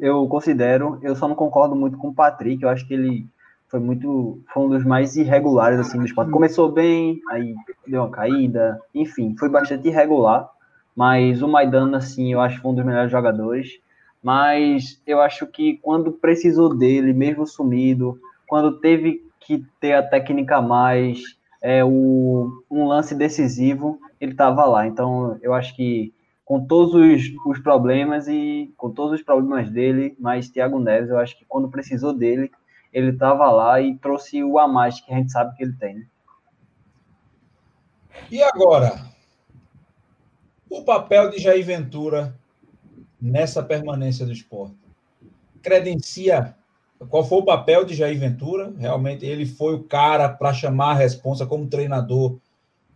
eu 0.00 0.26
considero, 0.28 0.98
eu 1.02 1.14
só 1.16 1.26
não 1.28 1.34
concordo 1.34 1.74
muito 1.74 1.98
com 1.98 2.08
o 2.08 2.14
Patrick, 2.14 2.62
eu 2.62 2.68
acho 2.68 2.86
que 2.86 2.94
ele 2.94 3.26
foi 3.68 3.80
muito, 3.80 4.40
foi 4.52 4.62
um 4.64 4.68
dos 4.68 4.84
mais 4.84 5.16
irregulares 5.16 5.80
assim 5.80 5.98
do 5.98 6.04
esporte. 6.04 6.30
Começou 6.30 6.70
bem, 6.70 7.20
aí 7.30 7.54
deu 7.86 8.02
uma 8.02 8.10
caída, 8.10 8.80
enfim, 8.94 9.34
foi 9.38 9.48
bastante 9.48 9.88
irregular, 9.88 10.48
mas 10.94 11.42
o 11.42 11.48
Maidana 11.48 11.98
assim, 11.98 12.32
eu 12.32 12.40
acho 12.40 12.56
que 12.56 12.62
foi 12.62 12.70
um 12.70 12.74
dos 12.74 12.84
melhores 12.84 13.10
jogadores, 13.10 13.80
mas 14.22 15.00
eu 15.06 15.20
acho 15.20 15.46
que 15.46 15.78
quando 15.82 16.12
precisou 16.12 16.76
dele, 16.76 17.12
mesmo 17.12 17.46
sumido, 17.46 18.20
quando 18.46 18.78
teve 18.78 19.24
que 19.40 19.64
ter 19.80 19.94
a 19.94 20.02
técnica 20.02 20.60
mais, 20.60 21.20
é, 21.60 21.84
o, 21.84 22.62
um 22.70 22.86
lance 22.86 23.14
decisivo, 23.14 23.98
ele 24.20 24.32
estava 24.32 24.64
lá. 24.66 24.86
Então, 24.86 25.38
eu 25.42 25.54
acho 25.54 25.74
que 25.74 26.12
com 26.52 26.66
todos 26.66 26.92
os, 26.92 27.32
os, 27.46 27.58
problemas 27.60 28.28
e 28.28 28.74
com 28.76 28.90
todos 28.90 29.18
os 29.18 29.24
problemas 29.24 29.70
dele, 29.70 30.14
mas 30.20 30.50
Thiago 30.50 30.78
Neves, 30.78 31.08
eu 31.08 31.16
acho 31.16 31.34
que 31.38 31.46
quando 31.46 31.70
precisou 31.70 32.12
dele, 32.12 32.52
ele 32.92 33.12
estava 33.12 33.50
lá 33.50 33.80
e 33.80 33.96
trouxe 33.96 34.44
o 34.44 34.58
a 34.58 34.68
mais 34.68 35.00
que 35.00 35.10
a 35.10 35.16
gente 35.16 35.32
sabe 35.32 35.56
que 35.56 35.62
ele 35.62 35.72
tem. 35.72 36.06
E 38.30 38.42
agora, 38.42 39.02
o 40.68 40.84
papel 40.84 41.30
de 41.30 41.38
Jair 41.38 41.64
Ventura 41.64 42.38
nessa 43.18 43.62
permanência 43.62 44.26
do 44.26 44.32
esporte? 44.32 44.76
Credencia 45.62 46.54
qual 47.08 47.24
foi 47.24 47.38
o 47.38 47.44
papel 47.44 47.84
de 47.84 47.94
Jair 47.94 48.18
Ventura? 48.18 48.72
Realmente 48.78 49.24
ele 49.24 49.46
foi 49.46 49.74
o 49.74 49.84
cara 49.84 50.28
para 50.28 50.52
chamar 50.52 50.90
a 50.90 50.98
responsa 50.98 51.46
como 51.46 51.66
treinador 51.66 52.38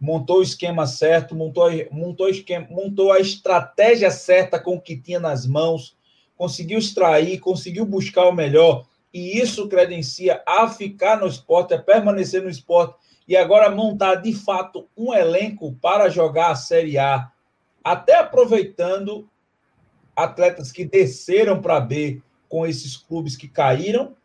montou 0.01 0.39
o 0.39 0.43
esquema 0.43 0.87
certo, 0.87 1.35
montou, 1.35 1.69
montou, 1.91 2.29
esquema, 2.29 2.67
montou 2.71 3.13
a 3.13 3.21
estratégia 3.21 4.11
certa 4.11 4.59
com 4.59 4.77
o 4.77 4.81
que 4.81 4.97
tinha 4.97 5.19
nas 5.19 5.47
mãos, 5.47 5.97
conseguiu 6.37 6.79
extrair, 6.79 7.39
conseguiu 7.39 7.87
buscar 7.87 8.27
o 8.27 8.33
melhor, 8.33 8.87
e 9.13 9.39
isso 9.39 9.69
credencia 9.69 10.43
a 10.47 10.69
ficar 10.69 11.19
no 11.19 11.27
esporte, 11.27 11.75
a 11.75 11.83
permanecer 11.83 12.43
no 12.43 12.51
esporte, 12.51 12.95
e 13.27 13.37
agora 13.37 13.75
montar 13.75 14.17
de 14.17 14.33
fato 14.33 14.89
um 14.97 15.13
elenco 15.13 15.75
para 15.81 16.09
jogar 16.09 16.51
a 16.51 16.55
Série 16.55 16.99
A, 16.99 17.31
até 17.83 18.17
aproveitando 18.17 19.29
atletas 20.15 20.71
que 20.71 20.85
desceram 20.85 21.61
para 21.61 21.81
B 21.81 22.21
com 22.49 22.67
esses 22.67 22.97
clubes 22.97 23.37
que 23.37 23.49
caíram. 23.49 24.17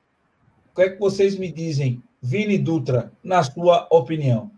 O 0.72 0.76
que 0.76 0.82
é 0.84 0.90
que 0.90 1.00
vocês 1.00 1.38
me 1.38 1.52
dizem, 1.52 2.02
Vini 2.22 2.58
Dutra, 2.58 3.12
na 3.24 3.44
sua 3.44 3.88
opinião? 3.90 4.52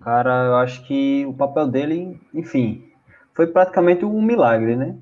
Cara, 0.00 0.46
eu 0.46 0.56
acho 0.56 0.84
que 0.86 1.26
o 1.26 1.32
papel 1.32 1.66
dele, 1.66 2.20
enfim, 2.32 2.84
foi 3.34 3.46
praticamente 3.46 4.04
um 4.04 4.22
milagre, 4.22 4.76
né? 4.76 4.96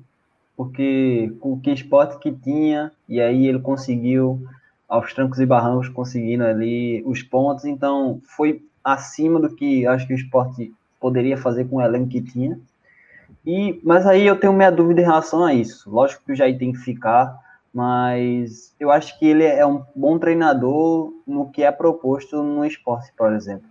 Porque 0.55 1.31
com 1.39 1.59
que 1.59 1.71
esporte 1.71 2.17
que 2.19 2.31
tinha, 2.31 2.91
e 3.07 3.21
aí 3.21 3.45
ele 3.45 3.59
conseguiu, 3.59 4.41
aos 4.87 5.13
trancos 5.13 5.39
e 5.39 5.45
barrancos, 5.45 5.89
conseguindo 5.89 6.43
ali 6.43 7.03
os 7.05 7.21
pontos, 7.21 7.65
então 7.65 8.19
foi 8.23 8.63
acima 8.83 9.39
do 9.39 9.53
que 9.55 9.85
acho 9.85 10.07
que 10.07 10.13
o 10.13 10.17
esporte 10.17 10.73
poderia 10.99 11.37
fazer 11.37 11.65
com 11.65 11.75
o 11.75 11.81
elenco 11.81 12.09
que 12.09 12.21
tinha. 12.21 12.59
E, 13.45 13.79
mas 13.83 14.05
aí 14.05 14.25
eu 14.25 14.39
tenho 14.39 14.53
minha 14.53 14.71
dúvida 14.71 15.01
em 15.01 15.05
relação 15.05 15.43
a 15.43 15.53
isso. 15.53 15.89
Lógico 15.89 16.23
que 16.25 16.31
o 16.31 16.35
Jair 16.35 16.57
tem 16.57 16.71
que 16.71 16.79
ficar, 16.79 17.37
mas 17.73 18.73
eu 18.79 18.91
acho 18.91 19.17
que 19.19 19.27
ele 19.27 19.43
é 19.43 19.65
um 19.65 19.83
bom 19.95 20.17
treinador 20.17 21.13
no 21.25 21.49
que 21.49 21.63
é 21.63 21.71
proposto 21.71 22.41
no 22.41 22.65
esporte, 22.65 23.13
por 23.15 23.31
exemplo. 23.31 23.67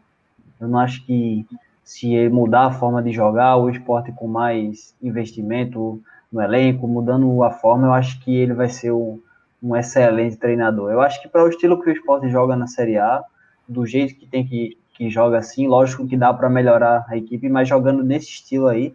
Eu 0.61 0.69
não 0.69 0.79
acho 0.79 1.05
que 1.05 1.47
se 1.85 2.15
ele 2.15 2.29
mudar 2.29 2.67
a 2.67 2.73
forma 2.73 3.03
de 3.03 3.13
jogar, 3.13 3.57
o 3.57 3.71
esporte 3.71 4.11
com 4.13 4.27
mais 4.27 4.95
investimento 5.03 6.03
no 6.33 6.43
elenco, 6.43 6.89
mudando 6.89 7.43
a 7.43 7.51
forma, 7.51 7.87
eu 7.87 7.93
acho 7.93 8.21
que 8.21 8.35
ele 8.35 8.53
vai 8.53 8.69
ser 8.69 8.93
um, 8.93 9.21
um 9.63 9.77
excelente 9.77 10.37
treinador. 10.37 10.91
Eu 10.91 11.01
acho 11.01 11.21
que 11.23 11.29
para 11.29 11.45
o 11.45 11.49
estilo 11.49 11.81
que 11.81 11.89
o 11.89 11.93
esporte 11.93 12.29
joga 12.29 12.57
na 12.57 12.67
Série 12.67 12.99
A, 12.99 13.23
do 13.69 13.87
jeito 13.87 14.17
que 14.17 14.27
tem 14.27 14.45
que, 14.47 14.77
que 14.95 15.09
joga 15.09 15.39
assim, 15.39 15.67
lógico 15.67 16.07
que 16.07 16.17
dá 16.17 16.33
para 16.33 16.51
melhorar 16.51 17.05
a 17.09 17.17
equipe, 17.17 17.49
mas 17.49 17.69
jogando 17.69 18.03
nesse 18.03 18.29
estilo 18.29 18.67
aí, 18.67 18.95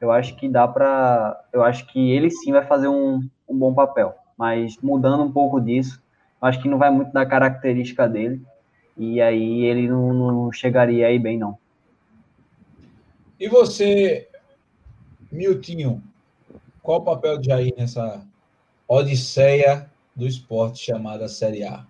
eu 0.00 0.10
acho 0.10 0.34
que 0.36 0.48
dá 0.48 0.66
para. 0.66 1.38
Eu 1.52 1.62
acho 1.62 1.86
que 1.86 2.10
ele 2.10 2.30
sim 2.30 2.52
vai 2.52 2.64
fazer 2.64 2.88
um, 2.88 3.20
um 3.46 3.56
bom 3.58 3.74
papel. 3.74 4.14
Mas 4.36 4.78
mudando 4.82 5.22
um 5.22 5.30
pouco 5.30 5.60
disso, 5.60 6.02
acho 6.40 6.60
que 6.62 6.68
não 6.68 6.78
vai 6.78 6.90
muito 6.90 7.12
da 7.12 7.26
característica 7.26 8.08
dele. 8.08 8.42
E 9.00 9.18
aí 9.18 9.64
ele 9.64 9.88
não, 9.88 10.12
não 10.12 10.52
chegaria 10.52 11.06
aí 11.06 11.18
bem, 11.18 11.38
não. 11.38 11.58
E 13.40 13.48
você, 13.48 14.28
Miltinho, 15.32 16.02
qual 16.82 16.98
o 16.98 17.04
papel 17.04 17.38
de 17.38 17.46
Jair 17.46 17.72
nessa 17.78 18.22
odisseia 18.86 19.90
do 20.14 20.26
esporte 20.26 20.84
chamada 20.84 21.28
Série 21.28 21.64
A? 21.64 21.86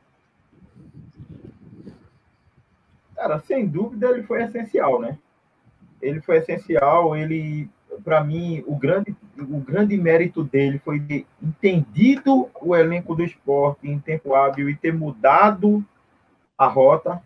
Cara, 3.16 3.40
sem 3.40 3.66
dúvida 3.66 4.08
ele 4.11 4.22
foi 4.22 4.44
essencial, 4.44 5.00
né? 5.00 5.18
Ele 6.00 6.20
foi 6.20 6.36
essencial, 6.36 7.16
ele, 7.16 7.68
para 8.04 8.22
mim, 8.22 8.62
o 8.68 8.76
grande, 8.76 9.16
o 9.36 9.58
grande 9.58 9.96
mérito 9.96 10.44
dele 10.44 10.78
foi 10.78 11.00
ter 11.00 11.26
entendido 11.42 12.48
o 12.62 12.76
elenco 12.76 13.16
do 13.16 13.24
esporte 13.24 13.88
em 13.88 13.98
tempo 13.98 14.32
hábil 14.32 14.70
e 14.70 14.76
ter 14.76 14.94
mudado 14.94 15.84
a 16.61 16.66
rota, 16.66 17.22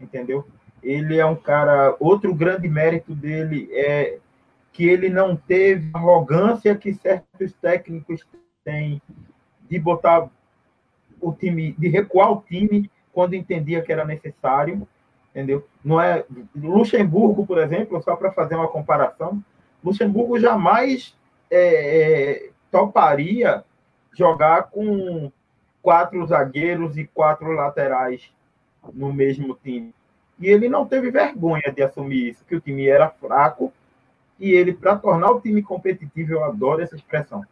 entendeu? 0.00 0.46
Ele 0.80 1.18
é 1.18 1.26
um 1.26 1.34
cara, 1.34 1.96
outro 1.98 2.32
grande 2.32 2.68
mérito 2.68 3.12
dele 3.12 3.68
é 3.72 4.18
que 4.72 4.88
ele 4.88 5.08
não 5.08 5.34
teve 5.34 5.90
arrogância 5.92 6.76
que 6.76 6.94
certos 6.94 7.52
técnicos 7.54 8.24
têm 8.64 9.02
de 9.68 9.80
botar 9.80 10.28
o 11.20 11.32
time, 11.32 11.72
de 11.72 11.88
recuar 11.88 12.30
o 12.30 12.40
time 12.40 12.88
quando 13.12 13.34
entendia 13.34 13.82
que 13.82 13.92
era 13.92 14.04
necessário, 14.04 14.86
entendeu? 15.30 15.66
Não 15.84 16.00
é 16.00 16.24
Luxemburgo, 16.54 17.44
por 17.44 17.58
exemplo, 17.58 18.00
só 18.00 18.14
para 18.14 18.30
fazer 18.30 18.54
uma 18.54 18.68
comparação, 18.68 19.42
Luxemburgo 19.82 20.38
jamais 20.38 21.16
é, 21.50 21.56
é, 21.58 22.50
toparia 22.70 23.64
jogar 24.16 24.70
com 24.70 25.32
quatro 25.82 26.24
zagueiros 26.24 26.96
e 26.96 27.08
quatro 27.08 27.50
laterais 27.50 28.32
no 28.92 29.12
mesmo 29.12 29.58
time. 29.62 29.94
E 30.38 30.46
ele 30.46 30.68
não 30.68 30.86
teve 30.86 31.10
vergonha 31.10 31.72
de 31.74 31.82
assumir 31.82 32.30
isso, 32.30 32.44
que 32.44 32.56
o 32.56 32.60
time 32.60 32.88
era 32.88 33.08
fraco 33.08 33.72
e 34.42 34.50
ele, 34.50 34.72
para 34.72 34.96
tornar 34.96 35.30
o 35.30 35.40
time 35.40 35.62
competitivo, 35.62 36.32
eu 36.32 36.44
adoro 36.44 36.82
essa 36.82 36.96
expressão, 36.96 37.44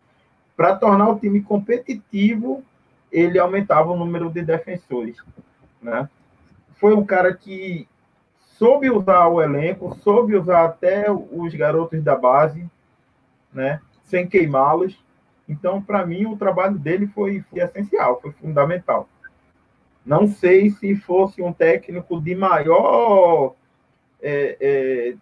para 0.57 0.75
tornar 0.75 1.09
o 1.09 1.19
time 1.19 1.41
competitivo, 1.41 2.65
ele 3.13 3.39
aumentava 3.39 3.91
o 3.91 3.97
número 3.97 4.29
de 4.29 4.43
defensores. 4.43 5.17
Né? 5.81 6.09
Foi 6.75 6.93
um 6.95 7.05
cara 7.05 7.33
que 7.33 7.89
soube 8.59 8.91
usar 8.91 9.29
o 9.29 9.41
elenco, 9.41 9.97
soube 10.03 10.37
usar 10.37 10.65
até 10.65 11.11
os 11.11 11.55
garotos 11.55 12.03
da 12.03 12.17
base, 12.17 12.69
né? 13.53 13.81
sem 14.03 14.27
queimá-los. 14.29 14.99
Então, 15.49 15.81
para 15.81 16.05
mim, 16.05 16.27
o 16.27 16.37
trabalho 16.37 16.77
dele 16.77 17.07
foi, 17.07 17.41
foi 17.49 17.61
essencial, 17.61 18.21
foi 18.21 18.33
fundamental. 18.33 19.09
Não 20.05 20.27
sei 20.27 20.71
se 20.71 20.97
fosse 20.97 21.43
um 21.43 21.53
técnico 21.53 22.21
de 22.21 22.35
maior 22.35 23.55
é, 24.23 24.57
é, 24.61 25.15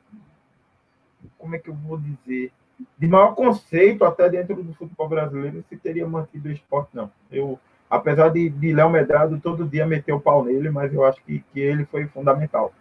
como 1.38 1.54
é 1.54 1.58
que 1.58 1.70
eu 1.70 1.74
vou 1.74 1.98
dizer, 1.98 2.52
de 2.98 3.06
maior 3.06 3.34
conceito 3.34 4.04
até 4.04 4.28
dentro 4.28 4.62
do 4.62 4.74
futebol 4.74 5.08
brasileiro, 5.08 5.64
se 5.68 5.76
teria 5.76 6.06
mantido 6.06 6.48
o 6.48 6.52
esporte, 6.52 6.90
não. 6.92 7.10
Eu, 7.30 7.58
apesar 7.88 8.28
de, 8.30 8.48
de 8.48 8.72
Léo 8.72 8.90
Medrado 8.90 9.40
todo 9.40 9.66
dia 9.66 9.86
meter 9.86 10.12
o 10.12 10.20
pau 10.20 10.44
nele, 10.44 10.70
mas 10.70 10.92
eu 10.92 11.04
acho 11.04 11.22
que, 11.24 11.44
que 11.52 11.60
ele 11.60 11.84
foi 11.86 12.06
fundamental. 12.06 12.72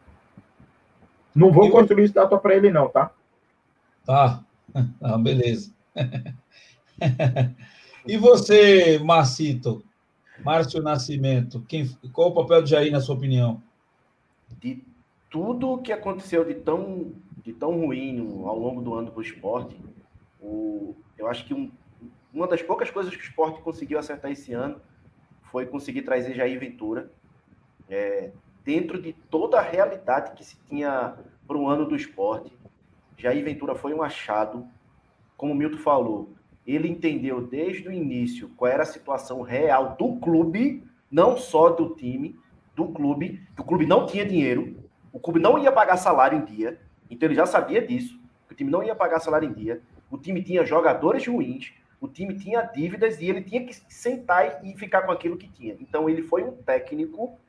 Não 1.34 1.52
vou 1.52 1.70
construir 1.70 2.06
estátua 2.06 2.40
para 2.40 2.56
ele, 2.56 2.72
não, 2.72 2.90
tá? 2.90 3.12
Tá, 4.06 4.44
ah, 5.02 5.18
beleza. 5.18 5.72
e 8.08 8.18
você, 8.18 9.00
Marcito, 9.00 9.84
Márcio 10.44 10.82
Nascimento, 10.82 11.64
quem, 11.68 11.88
qual 12.14 12.30
o 12.30 12.34
papel 12.34 12.64
de 12.64 12.72
Jair, 12.72 12.92
na 12.92 13.02
sua 13.02 13.16
opinião? 13.16 13.62
De 14.60 14.84
tudo 15.30 15.72
o 15.72 15.78
que 15.78 15.92
aconteceu 15.92 16.46
de 16.46 16.54
tão, 16.54 17.12
de 17.44 17.54
tão 17.54 17.86
ruim 17.86 18.20
ao 18.46 18.58
longo 18.58 18.82
do 18.82 18.94
ano 18.94 19.12
para 19.12 19.20
o 19.20 19.24
esporte, 19.24 19.80
eu 21.18 21.28
acho 21.28 21.46
que 21.46 21.54
um, 21.54 21.72
uma 22.34 22.48
das 22.48 22.62
poucas 22.62 22.90
coisas 22.90 23.16
que 23.16 23.22
o 23.22 23.26
esporte 23.26 23.62
conseguiu 23.62 23.98
acertar 23.98 24.32
esse 24.32 24.54
ano 24.54 24.80
foi 25.52 25.66
conseguir 25.66 26.04
trazer 26.04 26.34
Jair 26.34 26.60
Ventura. 26.60 27.12
É, 27.90 28.32
dentro 28.64 29.02
de 29.02 29.14
toda 29.14 29.58
a 29.58 29.62
realidade 29.62 30.34
que 30.34 30.44
se 30.44 30.58
tinha 30.70 31.16
para 31.48 31.58
o 31.58 31.68
ano 31.68 31.86
do 31.86 31.96
esporte, 31.96 32.56
Jair 33.18 33.44
Ventura 33.44 33.76
foi 33.76 33.94
um 33.94 34.04
achado. 34.04 34.68
Como 35.36 35.54
o 35.54 35.56
Milton 35.56 35.78
falou, 35.78 36.34
ele 36.68 36.90
entendeu 36.90 37.42
desde 37.42 37.88
o 37.88 37.92
início 37.92 38.50
qual 38.50 38.70
era 38.70 38.84
a 38.84 38.86
situação 38.86 39.42
real 39.42 39.96
do 39.98 40.18
clube, 40.18 40.84
não 41.10 41.38
só 41.38 41.70
do 41.70 41.96
time, 41.96 42.38
do 42.76 42.90
clube, 42.90 43.42
que 43.56 43.62
o 43.62 43.66
clube 43.66 43.86
não 43.86 44.06
tinha 44.06 44.26
dinheiro, 44.26 44.78
o 45.14 45.20
clube 45.20 45.40
não 45.40 45.58
ia 45.58 45.72
pagar 45.72 45.96
salário 45.96 46.38
em 46.38 46.46
dia, 46.46 46.80
então 47.10 47.28
ele 47.28 47.36
já 47.36 47.46
sabia 47.46 47.82
disso, 47.82 48.20
que 48.48 48.54
o 48.54 48.56
time 48.58 48.70
não 48.70 48.84
ia 48.84 48.94
pagar 48.94 49.22
salário 49.22 49.50
em 49.50 49.54
dia, 49.54 49.82
o 50.12 50.18
time 50.18 50.44
tinha 50.44 50.66
jogadores 50.66 51.26
ruins, 51.26 51.74
o 52.00 52.08
time 52.08 52.38
tinha 52.38 52.62
dívidas 52.62 53.20
e 53.20 53.30
ele 53.30 53.42
tinha 53.42 53.66
que 53.66 53.74
sentar 53.74 54.64
e 54.64 54.78
ficar 54.78 55.04
com 55.04 55.12
aquilo 55.12 55.38
que 55.38 55.48
tinha. 55.48 55.76
Então 55.80 56.10
ele 56.10 56.22
foi 56.22 56.44
um 56.44 56.52
técnico 56.52 57.40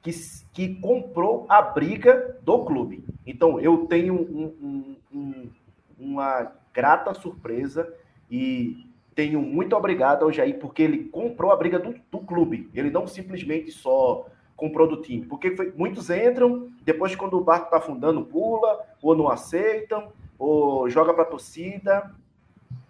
que, 0.00 0.10
que 0.52 0.74
comprou 0.76 1.46
a 1.48 1.60
briga 1.60 2.38
do 2.42 2.64
clube. 2.64 3.04
Então 3.26 3.58
eu 3.58 3.86
tenho 3.86 4.14
um, 4.14 4.54
um, 4.62 4.96
um, 5.12 5.50
uma 5.98 6.52
grata 6.72 7.12
surpresa 7.12 7.92
e 8.30 8.86
tenho 9.14 9.40
muito 9.40 9.74
obrigado 9.74 10.24
ao 10.24 10.32
Jair 10.32 10.58
porque 10.58 10.82
ele 10.82 11.04
comprou 11.04 11.50
a 11.50 11.56
briga 11.56 11.78
do, 11.78 11.94
do 12.10 12.20
clube. 12.20 12.70
Ele 12.74 12.90
não 12.90 13.06
simplesmente 13.06 13.70
só 13.70 14.26
comprou 14.56 14.88
do 14.88 15.00
time. 15.00 15.24
Porque 15.24 15.56
foi, 15.56 15.72
muitos 15.76 16.10
entram, 16.10 16.68
depois 16.82 17.14
quando 17.16 17.34
o 17.34 17.44
barco 17.44 17.66
está 17.66 17.78
afundando, 17.78 18.24
pula, 18.24 18.84
ou 19.02 19.16
não 19.16 19.28
aceitam, 19.28 20.12
ou 20.38 20.88
joga 20.90 21.14
para 21.14 21.22
a 21.22 21.26
torcida, 21.26 22.14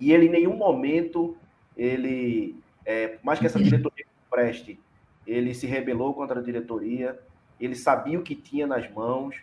e 0.00 0.12
ele 0.12 0.26
em 0.26 0.30
nenhum 0.30 0.56
momento, 0.56 1.36
ele, 1.76 2.56
é, 2.84 3.18
mais 3.22 3.38
que 3.38 3.46
essa 3.46 3.58
diretoria 3.62 4.06
preste, 4.30 4.78
ele 5.26 5.54
se 5.54 5.66
rebelou 5.66 6.14
contra 6.14 6.40
a 6.40 6.42
diretoria, 6.42 7.18
ele 7.60 7.74
sabia 7.74 8.18
o 8.18 8.22
que 8.22 8.34
tinha 8.34 8.66
nas 8.66 8.90
mãos, 8.90 9.36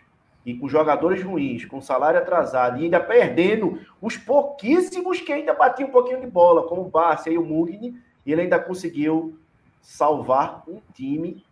e 0.46 0.54
com 0.54 0.68
jogadores 0.68 1.20
ruins, 1.24 1.64
com 1.64 1.80
salário 1.80 2.20
atrasado, 2.20 2.78
e 2.78 2.84
ainda 2.84 3.00
perdendo 3.00 3.80
os 4.00 4.16
pouquíssimos 4.16 5.20
que 5.20 5.32
ainda 5.32 5.52
batiam 5.52 5.88
um 5.88 5.92
pouquinho 5.92 6.20
de 6.20 6.28
bola, 6.28 6.68
como 6.68 6.82
o 6.82 6.88
Barça 6.88 7.28
e 7.28 7.36
o 7.36 7.44
Mugni, 7.44 8.00
ele 8.24 8.42
ainda 8.42 8.60
conseguiu 8.60 9.36
salvar 9.82 10.62
um 10.68 10.80
time 10.94 11.44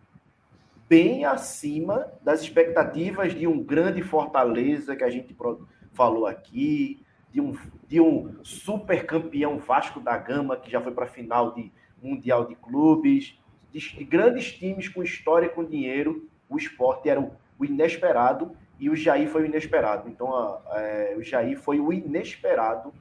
bem 0.87 1.25
acima 1.25 2.07
das 2.21 2.41
expectativas 2.41 3.35
de 3.35 3.45
um 3.45 3.61
grande 3.61 4.01
Fortaleza 4.01 4.95
que 4.95 5.03
a 5.03 5.09
gente 5.09 5.35
falou 5.91 6.25
aqui, 6.25 7.03
de 7.33 7.41
um, 7.41 7.57
de 7.89 7.99
um 7.99 8.37
super 8.43 9.05
campeão 9.05 9.57
Vasco 9.57 9.99
da 9.99 10.17
Gama 10.17 10.55
que 10.55 10.71
já 10.71 10.79
foi 10.79 10.93
para 10.93 11.03
a 11.03 11.09
final 11.09 11.53
de 11.53 11.69
Mundial 12.01 12.45
de 12.45 12.55
Clubes, 12.55 13.37
de, 13.73 13.79
de, 13.79 14.03
grandes 14.05 14.53
times 14.53 14.87
com 14.87 15.03
história 15.03 15.49
com 15.49 15.65
dinheiro. 15.65 16.29
O 16.47 16.57
esporte 16.57 17.09
era 17.09 17.19
o, 17.19 17.33
o 17.59 17.65
inesperado 17.65 18.55
e 18.79 18.89
o 18.89 18.95
Jair 18.95 19.29
foi 19.29 19.43
o 19.43 19.45
inesperado. 19.45 20.09
Então, 20.09 20.33
a, 20.35 20.61
a, 20.71 20.81
é, 20.81 21.15
o 21.17 21.23
Jair 21.23 21.59
foi 21.59 21.79
o 21.79 21.91
inesperado 21.93 22.93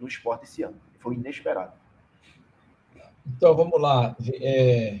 no 0.00 0.08
esporte 0.08 0.44
esse 0.44 0.62
ano. 0.62 0.76
Foi 0.98 1.14
inesperado. 1.14 1.72
Então, 3.26 3.54
vamos 3.54 3.80
lá. 3.80 4.16
É, 4.40 5.00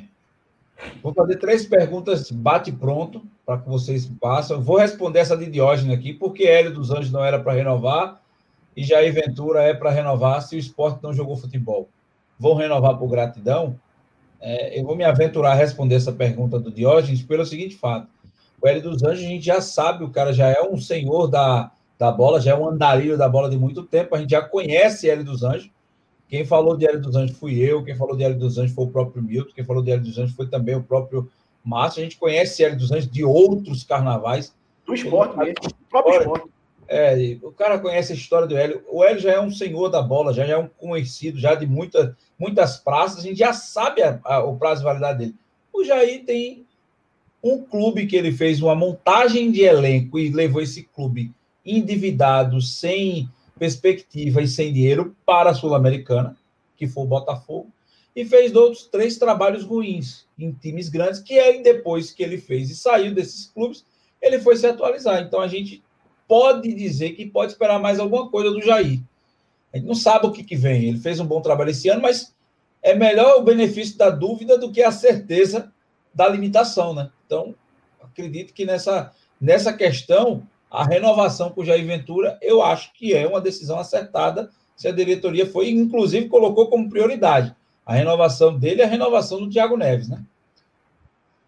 Vou 1.02 1.12
fazer 1.12 1.36
três 1.36 1.66
perguntas 1.66 2.30
bate-pronto 2.30 3.22
para 3.44 3.58
que 3.58 3.68
vocês 3.68 4.06
passem. 4.20 4.60
Vou 4.60 4.78
responder 4.78 5.20
essa 5.20 5.36
de 5.36 5.46
Diógenes 5.46 5.96
aqui, 5.96 6.12
porque 6.12 6.44
Hélio 6.44 6.72
dos 6.72 6.90
Anjos 6.90 7.12
não 7.12 7.24
era 7.24 7.38
para 7.38 7.52
renovar 7.52 8.20
e 8.76 8.84
Jair 8.84 9.12
Ventura 9.12 9.62
é 9.62 9.74
para 9.74 9.90
renovar 9.90 10.42
se 10.42 10.56
o 10.56 10.58
esporte 10.58 11.02
não 11.02 11.12
jogou 11.12 11.36
futebol. 11.36 11.88
Vão 12.38 12.54
renovar 12.54 12.96
por 12.96 13.08
gratidão? 13.08 13.78
É, 14.40 14.78
eu 14.78 14.84
vou 14.84 14.96
me 14.96 15.04
aventurar 15.04 15.52
a 15.52 15.54
responder 15.54 15.96
essa 15.96 16.12
pergunta 16.12 16.58
do 16.58 16.70
Diógenes 16.70 17.22
pelo 17.22 17.44
seguinte 17.44 17.76
fato. 17.76 18.08
O 18.60 18.68
Hélio 18.68 18.82
dos 18.82 19.02
Anjos, 19.02 19.24
a 19.24 19.28
gente 19.28 19.44
já 19.44 19.60
sabe, 19.60 20.04
o 20.04 20.10
cara 20.10 20.32
já 20.32 20.48
é 20.48 20.62
um 20.62 20.76
senhor 20.76 21.26
da, 21.26 21.70
da 21.98 22.10
bola, 22.10 22.40
já 22.40 22.52
é 22.52 22.54
um 22.54 22.68
andarilho 22.68 23.16
da 23.16 23.28
bola 23.28 23.48
de 23.48 23.58
muito 23.58 23.82
tempo, 23.82 24.14
a 24.14 24.18
gente 24.18 24.30
já 24.30 24.42
conhece 24.42 25.08
Hélio 25.08 25.24
dos 25.24 25.42
Anjos, 25.42 25.70
quem 26.28 26.44
falou 26.44 26.76
de 26.76 26.86
Hélio 26.86 27.00
dos 27.00 27.16
Anjos 27.16 27.36
fui 27.36 27.58
eu, 27.58 27.82
quem 27.82 27.96
falou 27.96 28.16
de 28.16 28.22
Hélio 28.22 28.38
dos 28.38 28.56
Anjos 28.56 28.74
foi 28.74 28.84
o 28.84 28.90
próprio 28.90 29.22
Milton, 29.22 29.52
quem 29.52 29.64
falou 29.64 29.82
de 29.82 29.90
Hélio 29.90 30.04
dos 30.04 30.16
Anjos 30.16 30.34
foi 30.36 30.46
também 30.46 30.76
o 30.76 30.82
próprio 30.82 31.28
Márcio. 31.64 32.00
A 32.00 32.04
gente 32.04 32.16
conhece 32.16 32.62
Hélio 32.62 32.78
dos 32.78 32.92
Anjos 32.92 33.10
de 33.10 33.24
outros 33.24 33.84
carnavais. 33.84 34.54
Do 34.86 34.94
esporte 34.94 35.36
mesmo, 35.36 35.54
do 35.54 35.74
próprio 35.88 36.20
esporte. 36.20 36.48
É, 36.88 37.36
o 37.42 37.52
cara 37.52 37.78
conhece 37.78 38.12
a 38.12 38.16
história 38.16 38.48
do 38.48 38.56
Hélio. 38.56 38.82
O 38.88 39.04
Hélio 39.04 39.20
já 39.20 39.32
é 39.32 39.40
um 39.40 39.50
senhor 39.50 39.88
da 39.88 40.02
bola, 40.02 40.32
já 40.32 40.44
é 40.44 40.56
um 40.56 40.66
conhecido 40.66 41.38
já 41.38 41.54
de 41.54 41.66
muita, 41.66 42.16
muitas 42.38 42.78
praças, 42.78 43.18
a 43.18 43.22
gente 43.22 43.38
já 43.38 43.52
sabe 43.52 44.02
a, 44.02 44.18
a, 44.24 44.44
o 44.44 44.56
prazo 44.56 44.80
de 44.80 44.84
validade 44.84 45.18
dele. 45.18 45.34
O 45.72 45.84
Jair 45.84 46.24
tem 46.24 46.66
um 47.42 47.62
clube 47.62 48.06
que 48.06 48.16
ele 48.16 48.32
fez 48.32 48.60
uma 48.60 48.74
montagem 48.74 49.50
de 49.50 49.62
elenco 49.62 50.18
e 50.18 50.30
levou 50.30 50.60
esse 50.60 50.82
clube 50.82 51.32
endividado, 51.64 52.60
sem 52.60 53.28
perspectiva 53.58 54.42
e 54.42 54.48
sem 54.48 54.72
dinheiro 54.72 55.14
para 55.24 55.50
a 55.50 55.54
Sul-Americana, 55.54 56.36
que 56.76 56.86
foi 56.86 57.04
o 57.04 57.06
Botafogo, 57.06 57.70
e 58.14 58.24
fez 58.24 58.54
outros 58.54 58.84
três 58.86 59.18
trabalhos 59.18 59.64
ruins 59.64 60.26
em 60.38 60.52
times 60.52 60.88
grandes, 60.88 61.20
que 61.20 61.38
aí 61.38 61.62
depois 61.62 62.10
que 62.10 62.22
ele 62.22 62.38
fez 62.38 62.70
e 62.70 62.74
saiu 62.74 63.14
desses 63.14 63.46
clubes, 63.46 63.84
ele 64.20 64.38
foi 64.40 64.56
se 64.56 64.66
atualizar. 64.66 65.22
Então 65.22 65.40
a 65.40 65.48
gente 65.48 65.82
pode 66.26 66.72
dizer 66.74 67.10
que 67.10 67.26
pode 67.26 67.52
esperar 67.52 67.78
mais 67.78 67.98
alguma 67.98 68.28
coisa 68.28 68.50
do 68.50 68.62
Jair. 68.62 69.00
A 69.72 69.76
gente 69.76 69.86
não 69.86 69.94
sabe 69.94 70.26
o 70.26 70.32
que, 70.32 70.42
que 70.42 70.56
vem. 70.56 70.84
Ele 70.84 70.98
fez 70.98 71.20
um 71.20 71.26
bom 71.26 71.40
trabalho 71.40 71.70
esse 71.70 71.88
ano, 71.88 72.02
mas 72.02 72.34
é 72.82 72.94
melhor 72.94 73.38
o 73.38 73.42
benefício 73.42 73.96
da 73.96 74.10
dúvida 74.10 74.58
do 74.58 74.72
que 74.72 74.82
a 74.82 74.90
certeza 74.90 75.72
da 76.14 76.28
limitação, 76.28 76.94
né? 76.94 77.10
Então, 77.26 77.54
acredito 78.02 78.52
que 78.52 78.64
nessa, 78.64 79.12
nessa 79.40 79.72
questão, 79.72 80.42
a 80.70 80.84
renovação 80.84 81.50
com 81.50 81.60
o 81.60 81.64
Jair 81.64 81.86
Ventura, 81.86 82.38
eu 82.40 82.62
acho 82.62 82.92
que 82.92 83.14
é 83.14 83.26
uma 83.26 83.40
decisão 83.40 83.78
acertada, 83.78 84.50
se 84.76 84.88
a 84.88 84.92
diretoria 84.92 85.46
foi, 85.46 85.70
inclusive, 85.70 86.28
colocou 86.28 86.68
como 86.68 86.88
prioridade 86.88 87.54
a 87.84 87.94
renovação 87.94 88.56
dele 88.56 88.80
e 88.80 88.84
a 88.84 88.88
renovação 88.88 89.40
do 89.40 89.50
Thiago 89.50 89.76
Neves, 89.76 90.08
né? 90.08 90.22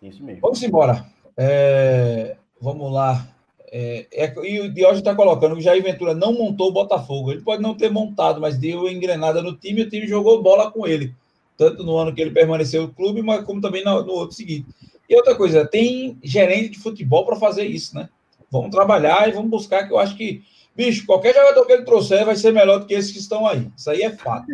Isso 0.02 0.22
mesmo. 0.22 0.40
Vamos 0.40 0.62
embora. 0.62 1.06
É, 1.36 2.36
vamos 2.60 2.92
lá. 2.92 3.28
É, 3.70 4.06
é, 4.12 4.34
e 4.44 4.60
o 4.60 4.72
Diogo 4.72 4.96
está 4.96 5.14
colocando 5.14 5.54
que 5.54 5.60
o 5.60 5.62
Jair 5.62 5.82
Ventura 5.82 6.14
não 6.14 6.32
montou 6.32 6.68
o 6.68 6.72
Botafogo. 6.72 7.30
Ele 7.30 7.42
pode 7.42 7.62
não 7.62 7.76
ter 7.76 7.90
montado, 7.90 8.40
mas 8.40 8.58
deu 8.58 8.88
engrenada 8.88 9.40
no 9.40 9.56
time 9.56 9.82
e 9.82 9.84
o 9.84 9.88
time 9.88 10.06
jogou 10.06 10.42
bola 10.42 10.70
com 10.70 10.86
ele. 10.86 11.14
Tanto 11.56 11.84
no 11.84 11.96
ano 11.96 12.14
que 12.14 12.20
ele 12.20 12.30
permaneceu 12.30 12.82
no 12.82 12.92
clube, 12.92 13.22
mas 13.22 13.44
como 13.44 13.60
também 13.60 13.84
no, 13.84 14.02
no 14.02 14.12
outro 14.12 14.36
seguinte. 14.36 14.66
E 15.08 15.14
outra 15.14 15.34
coisa, 15.34 15.66
tem 15.66 16.18
gerente 16.22 16.70
de 16.70 16.78
futebol 16.78 17.26
para 17.26 17.36
fazer 17.36 17.64
isso, 17.64 17.94
né? 17.94 18.08
Vamos 18.50 18.70
trabalhar 18.70 19.28
e 19.28 19.32
vamos 19.32 19.50
buscar, 19.50 19.86
que 19.86 19.92
eu 19.92 19.98
acho 19.98 20.16
que, 20.16 20.42
bicho, 20.74 21.06
qualquer 21.06 21.34
jogador 21.34 21.64
que 21.66 21.72
ele 21.72 21.84
trouxer 21.84 22.24
vai 22.24 22.36
ser 22.36 22.52
melhor 22.52 22.78
do 22.78 22.86
que 22.86 22.94
esses 22.94 23.12
que 23.12 23.18
estão 23.18 23.46
aí. 23.46 23.70
Isso 23.76 23.90
aí 23.90 24.02
é 24.02 24.10
fato. 24.10 24.46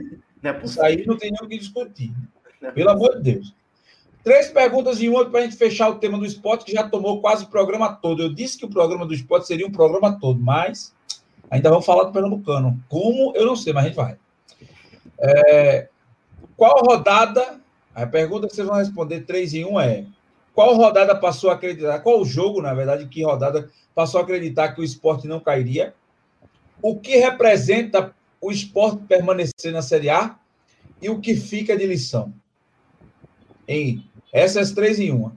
É 0.43 0.65
isso 0.65 0.81
aí 0.83 1.05
não 1.07 1.17
tem 1.17 1.33
nem 1.33 1.41
o 1.43 1.49
que 1.49 1.59
discutir. 1.59 2.13
É 2.63 2.71
Pelo 2.71 2.91
amor 2.91 3.17
de 3.17 3.35
Deus. 3.35 3.55
Três 4.23 4.51
perguntas 4.51 5.01
em 5.01 5.09
uma 5.09 5.25
para 5.25 5.41
a 5.41 5.43
gente 5.45 5.57
fechar 5.57 5.89
o 5.89 5.97
tema 5.97 6.19
do 6.19 6.27
esporte, 6.27 6.65
que 6.65 6.73
já 6.73 6.89
tomou 6.89 7.21
quase 7.21 7.45
o 7.45 7.49
programa 7.49 7.95
todo. 7.95 8.23
Eu 8.23 8.33
disse 8.33 8.59
que 8.59 8.65
o 8.65 8.69
programa 8.69 9.07
do 9.07 9.15
esporte 9.15 9.47
seria 9.47 9.67
um 9.67 9.73
programa 9.73 10.19
todo, 10.19 10.41
mas 10.41 10.95
ainda 11.51 11.71
vamos 11.71 11.87
falar 11.87 12.05
do 12.05 12.13
Pernambucano. 12.13 12.79
Como? 12.89 13.33
Eu 13.35 13.47
não 13.47 13.57
sei, 13.57 13.73
mas 13.73 13.85
a 13.85 13.87
gente 13.89 13.97
vai. 13.97 14.17
É, 15.21 15.89
qual 16.59 16.83
rodada? 16.85 17.61
A 17.95 18.05
pergunta 18.05 18.49
que 18.49 18.55
vocês 18.55 18.67
vão 18.67 18.77
responder 18.77 19.21
três 19.21 19.55
em 19.55 19.65
um 19.65 19.81
é: 19.81 20.05
qual 20.53 20.75
rodada 20.75 21.15
passou 21.15 21.51
a 21.51 21.55
acreditar? 21.55 22.01
Qual 22.01 22.25
jogo, 22.25 22.61
na 22.61 22.75
verdade, 22.75 23.07
que 23.07 23.23
rodada 23.23 23.71
passou 23.95 24.21
a 24.21 24.25
acreditar 24.25 24.73
que 24.75 24.81
o 24.81 24.85
esporte 24.85 25.29
não 25.29 25.39
cairia? 25.39 25.95
O 26.83 26.99
que 26.99 27.17
representa 27.17 28.13
o 28.41 28.51
esporte 28.51 29.05
permanecer 29.05 29.73
na 29.73 29.83
Série 29.83 30.11
A? 30.11 30.37
E 31.01 31.09
o 31.09 31.21
que 31.21 31.37
fica 31.37 31.77
de 31.77 31.87
lição? 31.87 32.35
Em 33.69 34.05
essas 34.33 34.73
três 34.73 34.99
em 34.99 35.13
uma. 35.13 35.37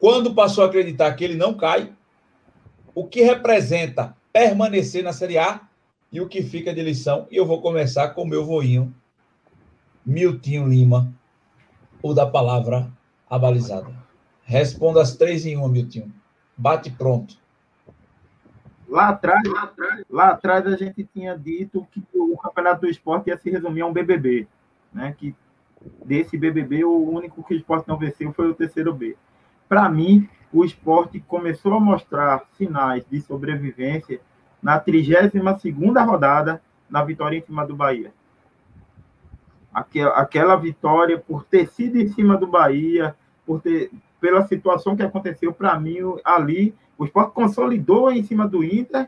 Quando 0.00 0.34
passou 0.34 0.64
a 0.64 0.66
acreditar 0.66 1.14
que 1.14 1.22
ele 1.22 1.36
não 1.36 1.54
cai? 1.54 1.92
O 2.92 3.06
que 3.06 3.22
representa 3.22 4.16
permanecer 4.32 5.04
na 5.04 5.12
Série 5.12 5.38
A? 5.38 5.60
E 6.10 6.20
o 6.20 6.28
que 6.28 6.42
fica 6.42 6.74
de 6.74 6.82
lição? 6.82 7.28
E 7.30 7.36
eu 7.36 7.46
vou 7.46 7.62
começar 7.62 8.08
com 8.10 8.22
o 8.22 8.26
meu 8.26 8.44
voinho, 8.44 8.92
Miltinho 10.06 10.68
Lima, 10.68 11.12
o 12.00 12.14
da 12.14 12.24
palavra 12.24 12.88
abalizada. 13.28 13.92
Responda 14.44 15.02
as 15.02 15.16
três 15.16 15.44
em 15.44 15.56
uma, 15.56 15.68
Milton. 15.68 16.08
Bate 16.56 16.92
pronto. 16.92 17.36
Lá 18.88 19.08
atrás, 19.08 19.42
lá 19.48 19.62
atrás, 19.64 20.04
lá 20.08 20.28
atrás 20.28 20.66
a 20.68 20.76
gente 20.76 21.02
tinha 21.12 21.36
dito 21.36 21.84
que 21.90 22.00
o 22.14 22.36
campeonato 22.38 22.82
do 22.82 22.88
esporte 22.88 23.30
ia 23.30 23.36
se 23.36 23.50
resumir 23.50 23.80
a 23.80 23.86
um 23.86 23.92
BBB, 23.92 24.46
né? 24.94 25.12
Que 25.18 25.34
desse 26.04 26.38
BBB 26.38 26.84
o 26.84 27.10
único 27.10 27.42
que 27.42 27.54
o 27.54 27.56
esporte 27.56 27.88
não 27.88 27.98
venceu 27.98 28.32
foi 28.32 28.48
o 28.48 28.54
terceiro 28.54 28.94
B. 28.94 29.16
Para 29.68 29.88
mim, 29.88 30.28
o 30.52 30.64
esporte 30.64 31.18
começou 31.18 31.74
a 31.74 31.80
mostrar 31.80 32.44
sinais 32.56 33.04
de 33.10 33.20
sobrevivência 33.20 34.20
na 34.62 34.78
32 34.78 35.60
segunda 35.60 36.04
rodada 36.04 36.62
na 36.88 37.02
vitória 37.02 37.36
em 37.36 37.42
cima 37.42 37.66
do 37.66 37.74
Bahia. 37.74 38.12
Aquela, 39.76 40.56
vitória 40.56 41.18
por 41.18 41.44
ter 41.44 41.68
sido 41.68 41.98
em 41.98 42.08
cima 42.08 42.34
do 42.38 42.46
Bahia, 42.46 43.14
por 43.44 43.60
ter 43.60 43.90
pela 44.18 44.46
situação 44.46 44.96
que 44.96 45.02
aconteceu 45.02 45.52
para 45.52 45.78
mim 45.78 45.98
ali. 46.24 46.74
O 46.96 47.04
esporte 47.04 47.34
consolidou 47.34 48.10
em 48.10 48.22
cima 48.22 48.48
do 48.48 48.64
Inter, 48.64 49.06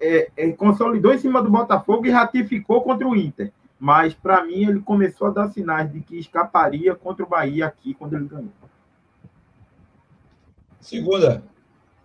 é, 0.00 0.30
é, 0.34 0.50
consolidou 0.52 1.12
em 1.12 1.18
cima 1.18 1.42
do 1.42 1.50
Botafogo 1.50 2.06
e 2.06 2.10
ratificou 2.10 2.80
contra 2.80 3.06
o 3.06 3.14
Inter. 3.14 3.52
Mas, 3.78 4.14
para 4.14 4.42
mim, 4.46 4.64
ele 4.64 4.80
começou 4.80 5.26
a 5.26 5.30
dar 5.30 5.48
sinais 5.50 5.92
de 5.92 6.00
que 6.00 6.18
escaparia 6.18 6.94
contra 6.94 7.22
o 7.22 7.28
Bahia 7.28 7.66
aqui 7.66 7.92
quando 7.92 8.16
ele 8.16 8.24
ganhou. 8.24 8.52
Segunda, 10.80 11.44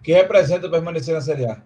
que 0.03 0.11
representa 0.11 0.69
permanecer 0.69 1.15
na 1.15 1.21
Série 1.21 1.45
A? 1.45 1.61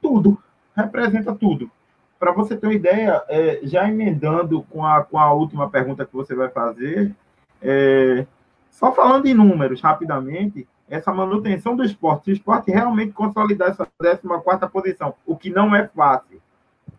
Tudo. 0.00 0.42
Representa 0.74 1.34
tudo 1.34 1.70
para 2.18 2.32
você 2.32 2.56
ter 2.56 2.66
uma 2.66 2.74
ideia, 2.74 3.22
é, 3.28 3.60
já 3.62 3.88
emendando 3.88 4.62
com 4.70 4.84
a, 4.84 5.04
com 5.04 5.18
a 5.18 5.32
última 5.32 5.68
pergunta 5.68 6.04
que 6.06 6.14
você 6.14 6.34
vai 6.34 6.48
fazer, 6.48 7.14
é, 7.60 8.26
só 8.70 8.92
falando 8.92 9.26
em 9.26 9.34
números 9.34 9.80
rapidamente, 9.80 10.66
essa 10.88 11.12
manutenção 11.12 11.74
do 11.74 11.82
esporte, 11.82 12.24
se 12.24 12.30
o 12.30 12.34
esporte 12.34 12.70
realmente 12.70 13.12
consolidar 13.12 13.70
essa 13.70 13.86
14 13.86 14.72
posição, 14.72 15.14
o 15.26 15.36
que 15.36 15.50
não 15.50 15.74
é 15.74 15.88
fácil, 15.88 16.40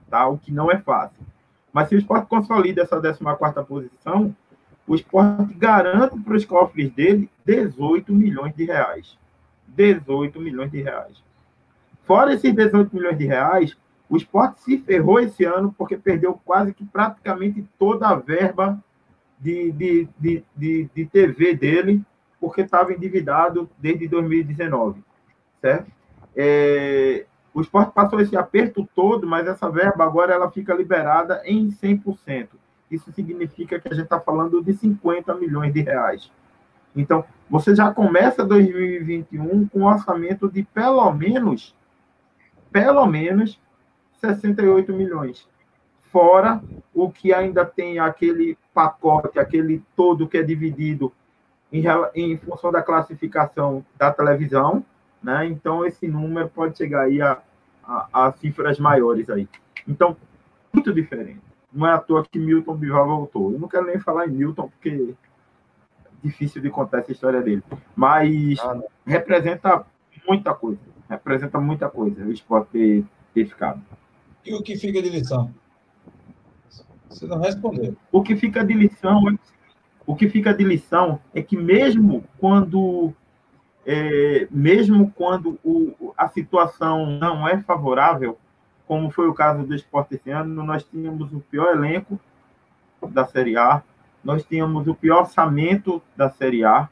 tá? 0.09 0.27
O 0.27 0.37
que 0.37 0.51
não 0.51 0.69
é 0.69 0.77
fácil. 0.77 1.25
Mas 1.71 1.89
se 1.89 1.95
o 1.95 1.97
esporte 1.97 2.27
consolida 2.27 2.81
essa 2.81 2.99
14 2.99 3.65
posição, 3.65 4.35
o 4.87 4.95
esporte 4.95 5.53
garante 5.53 6.17
para 6.19 6.35
os 6.35 6.45
cofres 6.45 6.91
dele 6.91 7.29
18 7.45 8.13
milhões 8.13 8.55
de 8.55 8.65
reais. 8.65 9.17
18 9.67 10.39
milhões 10.39 10.71
de 10.71 10.81
reais. 10.81 11.21
Fora 12.05 12.33
esses 12.33 12.53
18 12.53 12.95
milhões 12.95 13.17
de 13.17 13.25
reais, 13.25 13.77
o 14.09 14.15
esporte 14.15 14.61
se 14.61 14.77
ferrou 14.79 15.19
esse 15.19 15.43
ano 15.43 15.73
porque 15.77 15.97
perdeu 15.97 16.39
quase 16.45 16.73
que 16.73 16.85
praticamente 16.85 17.67
toda 17.77 18.07
a 18.07 18.15
verba 18.15 18.81
de, 19.39 19.71
de, 19.71 20.09
de, 20.17 20.43
de, 20.55 20.89
de 20.95 21.05
TV 21.05 21.55
dele, 21.55 22.01
porque 22.39 22.61
estava 22.61 22.93
endividado 22.93 23.69
desde 23.77 24.07
2019, 24.07 25.03
certo? 25.61 25.91
É, 26.35 27.25
o 27.53 27.61
esporte 27.61 27.91
passou 27.91 28.19
esse 28.19 28.37
aperto 28.37 28.87
todo, 28.95 29.27
mas 29.27 29.47
essa 29.47 29.69
verba 29.69 30.05
agora 30.05 30.33
ela 30.33 30.49
fica 30.51 30.73
liberada 30.73 31.41
em 31.43 31.69
100%. 31.69 32.49
Isso 32.89 33.11
significa 33.11 33.79
que 33.79 33.87
a 33.87 33.93
gente 33.93 34.03
está 34.03 34.19
falando 34.19 34.63
de 34.63 34.73
50 34.73 35.33
milhões 35.35 35.73
de 35.73 35.81
reais. 35.81 36.31
Então, 36.95 37.25
você 37.49 37.75
já 37.75 37.91
começa 37.93 38.45
2021 38.45 39.67
com 39.67 39.79
um 39.79 39.85
orçamento 39.85 40.49
de 40.49 40.63
pelo 40.63 41.11
menos, 41.11 41.75
pelo 42.71 43.05
menos 43.05 43.59
68 44.19 44.93
milhões. 44.93 45.47
Fora 46.11 46.61
o 46.93 47.11
que 47.11 47.33
ainda 47.33 47.65
tem 47.65 47.99
aquele 47.99 48.57
pacote, 48.73 49.39
aquele 49.39 49.83
todo 49.95 50.27
que 50.27 50.37
é 50.37 50.43
dividido 50.43 51.11
em, 51.71 51.83
em 52.15 52.37
função 52.37 52.71
da 52.71 52.81
classificação 52.81 53.85
da 53.97 54.11
televisão, 54.11 54.83
né? 55.21 55.45
Então 55.45 55.85
esse 55.85 56.07
número 56.07 56.49
pode 56.49 56.77
chegar 56.77 57.01
aí 57.01 57.21
a, 57.21 57.41
a, 57.83 58.27
a 58.27 58.31
cifras 58.33 58.79
maiores 58.79 59.29
aí. 59.29 59.47
Então, 59.87 60.15
muito 60.73 60.93
diferente. 60.93 61.41
Não 61.71 61.87
é 61.87 61.93
à 61.93 61.97
toa 61.97 62.25
que 62.25 62.39
Milton 62.39 62.75
Bival 62.75 63.07
voltou. 63.07 63.51
Eu 63.51 63.59
não 63.59 63.67
quero 63.67 63.85
nem 63.85 63.99
falar 63.99 64.27
em 64.27 64.31
Milton, 64.31 64.69
porque 64.69 65.13
é 66.05 66.09
difícil 66.23 66.61
de 66.61 66.69
contar 66.69 66.99
essa 66.99 67.11
história 67.11 67.41
dele. 67.41 67.63
Mas 67.95 68.59
ah, 68.59 68.79
representa 69.05 69.85
muita 70.27 70.53
coisa. 70.53 70.79
Representa 71.09 71.59
muita 71.59 71.89
coisa 71.89 72.23
o 72.23 72.31
esporte 72.31 72.69
ter, 72.71 73.05
ter 73.33 73.45
ficado. 73.45 73.81
E 74.45 74.53
o 74.53 74.61
que 74.61 74.77
fica 74.77 75.01
de 75.01 75.09
lição? 75.09 75.53
Você 77.09 77.25
não 77.25 77.39
respondeu. 77.39 77.95
O 78.11 78.21
que 78.21 78.35
fica 78.35 78.63
de 78.63 78.73
lição 78.73 79.29
é, 79.29 79.37
o 80.05 80.15
que 80.15 80.29
fica 80.29 80.53
de 80.53 80.63
lição 80.63 81.19
é 81.33 81.41
que 81.41 81.57
mesmo 81.57 82.23
quando 82.37 83.13
é, 83.85 84.47
mesmo 84.51 85.11
quando 85.11 85.59
o, 85.63 86.13
a 86.17 86.27
situação 86.27 87.05
não 87.05 87.47
é 87.47 87.61
favorável, 87.61 88.37
como 88.85 89.09
foi 89.09 89.27
o 89.27 89.33
caso 89.33 89.65
do 89.65 89.75
esporte 89.75 90.15
esse 90.15 90.29
ano, 90.29 90.63
nós 90.63 90.83
tínhamos 90.83 91.33
o 91.33 91.39
pior 91.39 91.75
elenco 91.75 92.19
da 93.09 93.25
Série 93.25 93.57
A, 93.57 93.81
nós 94.23 94.43
tínhamos 94.43 94.87
o 94.87 94.95
pior 94.95 95.21
orçamento 95.21 96.01
da 96.15 96.29
Série 96.29 96.63
A 96.63 96.89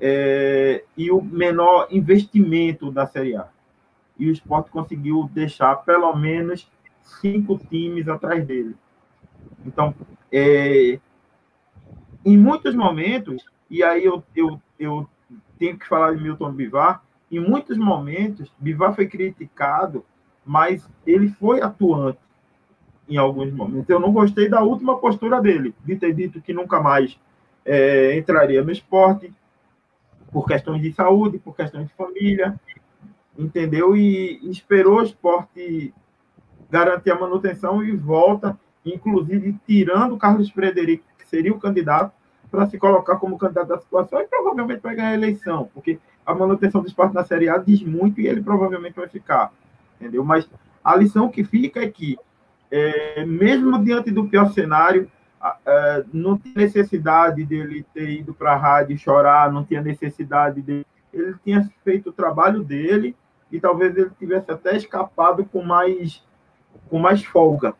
é, 0.00 0.84
e 0.96 1.10
o 1.10 1.20
menor 1.20 1.88
investimento 1.90 2.90
da 2.90 3.06
Série 3.06 3.36
A 3.36 3.48
e 4.18 4.28
o 4.28 4.32
esporte 4.32 4.70
conseguiu 4.70 5.30
deixar 5.32 5.76
pelo 5.76 6.14
menos 6.16 6.70
cinco 7.02 7.58
times 7.58 8.08
atrás 8.08 8.44
dele. 8.46 8.74
Então, 9.64 9.94
é, 10.32 10.98
em 12.24 12.36
muitos 12.36 12.74
momentos, 12.74 13.44
e 13.70 13.82
aí 13.82 14.04
eu, 14.04 14.22
eu, 14.34 14.60
eu 14.78 15.08
tenho 15.58 15.78
que 15.78 15.86
falar 15.86 16.14
de 16.14 16.22
Milton 16.22 16.52
Bivar, 16.52 17.02
em 17.30 17.40
muitos 17.40 17.76
momentos, 17.76 18.52
Bivar 18.58 18.94
foi 18.94 19.06
criticado, 19.06 20.04
mas 20.44 20.88
ele 21.06 21.28
foi 21.28 21.60
atuante 21.60 22.18
em 23.08 23.16
alguns 23.16 23.52
momentos. 23.52 23.88
Eu 23.88 24.00
não 24.00 24.12
gostei 24.12 24.48
da 24.48 24.62
última 24.62 24.98
postura 24.98 25.40
dele, 25.40 25.74
de 25.84 25.96
ter 25.96 26.14
dito 26.14 26.40
que 26.40 26.52
nunca 26.52 26.80
mais 26.80 27.18
é, 27.64 28.16
entraria 28.16 28.62
no 28.62 28.70
esporte, 28.70 29.32
por 30.30 30.46
questões 30.46 30.82
de 30.82 30.92
saúde, 30.92 31.38
por 31.38 31.56
questões 31.56 31.88
de 31.88 31.94
família, 31.94 32.58
entendeu? 33.38 33.96
E 33.96 34.40
esperou 34.50 34.98
o 34.98 35.02
esporte 35.02 35.94
garantir 36.68 37.10
a 37.10 37.18
manutenção 37.18 37.82
e 37.82 37.92
volta, 37.96 38.58
inclusive 38.84 39.56
tirando 39.66 40.16
o 40.16 40.18
Carlos 40.18 40.50
Frederico, 40.50 41.04
que 41.16 41.26
seria 41.26 41.52
o 41.52 41.60
candidato, 41.60 42.12
para 42.50 42.66
se 42.66 42.78
colocar 42.78 43.16
como 43.16 43.38
candidato 43.38 43.68
da 43.68 43.78
situação 43.78 44.20
e 44.20 44.26
provavelmente 44.26 44.80
vai 44.80 44.96
ganhar 44.96 45.10
a 45.10 45.14
eleição, 45.14 45.70
porque 45.72 45.98
a 46.24 46.34
manutenção 46.34 46.80
do 46.80 46.88
esporte 46.88 47.14
na 47.14 47.24
Série 47.24 47.48
A 47.48 47.58
diz 47.58 47.82
muito 47.82 48.20
e 48.20 48.26
ele 48.26 48.42
provavelmente 48.42 48.96
vai 48.96 49.08
ficar, 49.08 49.52
entendeu? 50.00 50.24
Mas 50.24 50.48
a 50.82 50.96
lição 50.96 51.28
que 51.28 51.44
fica 51.44 51.80
é 51.80 51.88
que, 51.88 52.18
é, 52.70 53.24
mesmo 53.24 53.82
diante 53.84 54.10
do 54.10 54.26
pior 54.26 54.50
cenário, 54.52 55.10
é, 55.66 56.04
não 56.12 56.36
tinha 56.38 56.54
necessidade 56.56 57.44
dele 57.44 57.84
ter 57.94 58.10
ido 58.10 58.34
para 58.34 58.54
a 58.54 58.56
rádio 58.56 58.98
chorar, 58.98 59.52
não 59.52 59.64
tinha 59.64 59.80
necessidade 59.80 60.60
dele. 60.60 60.86
Ele 61.12 61.34
tinha 61.44 61.70
feito 61.84 62.10
o 62.10 62.12
trabalho 62.12 62.62
dele 62.62 63.14
e 63.50 63.60
talvez 63.60 63.96
ele 63.96 64.10
tivesse 64.18 64.50
até 64.50 64.76
escapado 64.76 65.44
com 65.44 65.62
mais, 65.62 66.22
com 66.88 66.98
mais 66.98 67.24
folga. 67.24 67.74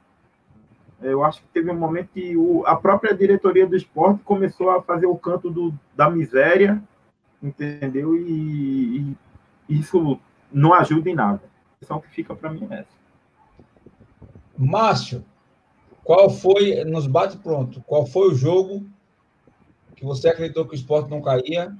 Eu 1.01 1.25
acho 1.25 1.41
que 1.41 1.49
teve 1.49 1.71
um 1.71 1.79
momento 1.79 2.09
que 2.13 2.37
o, 2.37 2.67
a 2.67 2.75
própria 2.75 3.15
diretoria 3.15 3.67
do 3.67 3.77
esporte 3.77 4.23
começou 4.25 4.71
a 4.71 4.83
fazer 4.83 5.07
o 5.07 5.17
canto 5.17 5.49
do, 5.49 5.73
da 5.97 6.11
miséria, 6.11 6.83
entendeu? 7.43 8.17
E, 8.17 9.17
e 9.69 9.79
isso 9.79 10.19
não 10.53 10.75
ajuda 10.75 11.09
em 11.09 11.15
nada. 11.15 11.43
Só 11.83 12.01
que 12.01 12.09
fica 12.09 12.35
para 12.35 12.51
mim 12.51 12.67
é 12.71 12.81
essa. 12.81 12.99
Márcio, 14.57 15.25
qual 16.03 16.29
foi, 16.29 16.83
nos 16.85 17.07
bate 17.07 17.37
pronto, 17.37 17.81
qual 17.87 18.05
foi 18.05 18.29
o 18.29 18.35
jogo 18.35 18.85
que 19.95 20.05
você 20.05 20.29
acreditou 20.29 20.67
que 20.67 20.75
o 20.75 20.75
esporte 20.75 21.11
não 21.11 21.23
caía, 21.23 21.77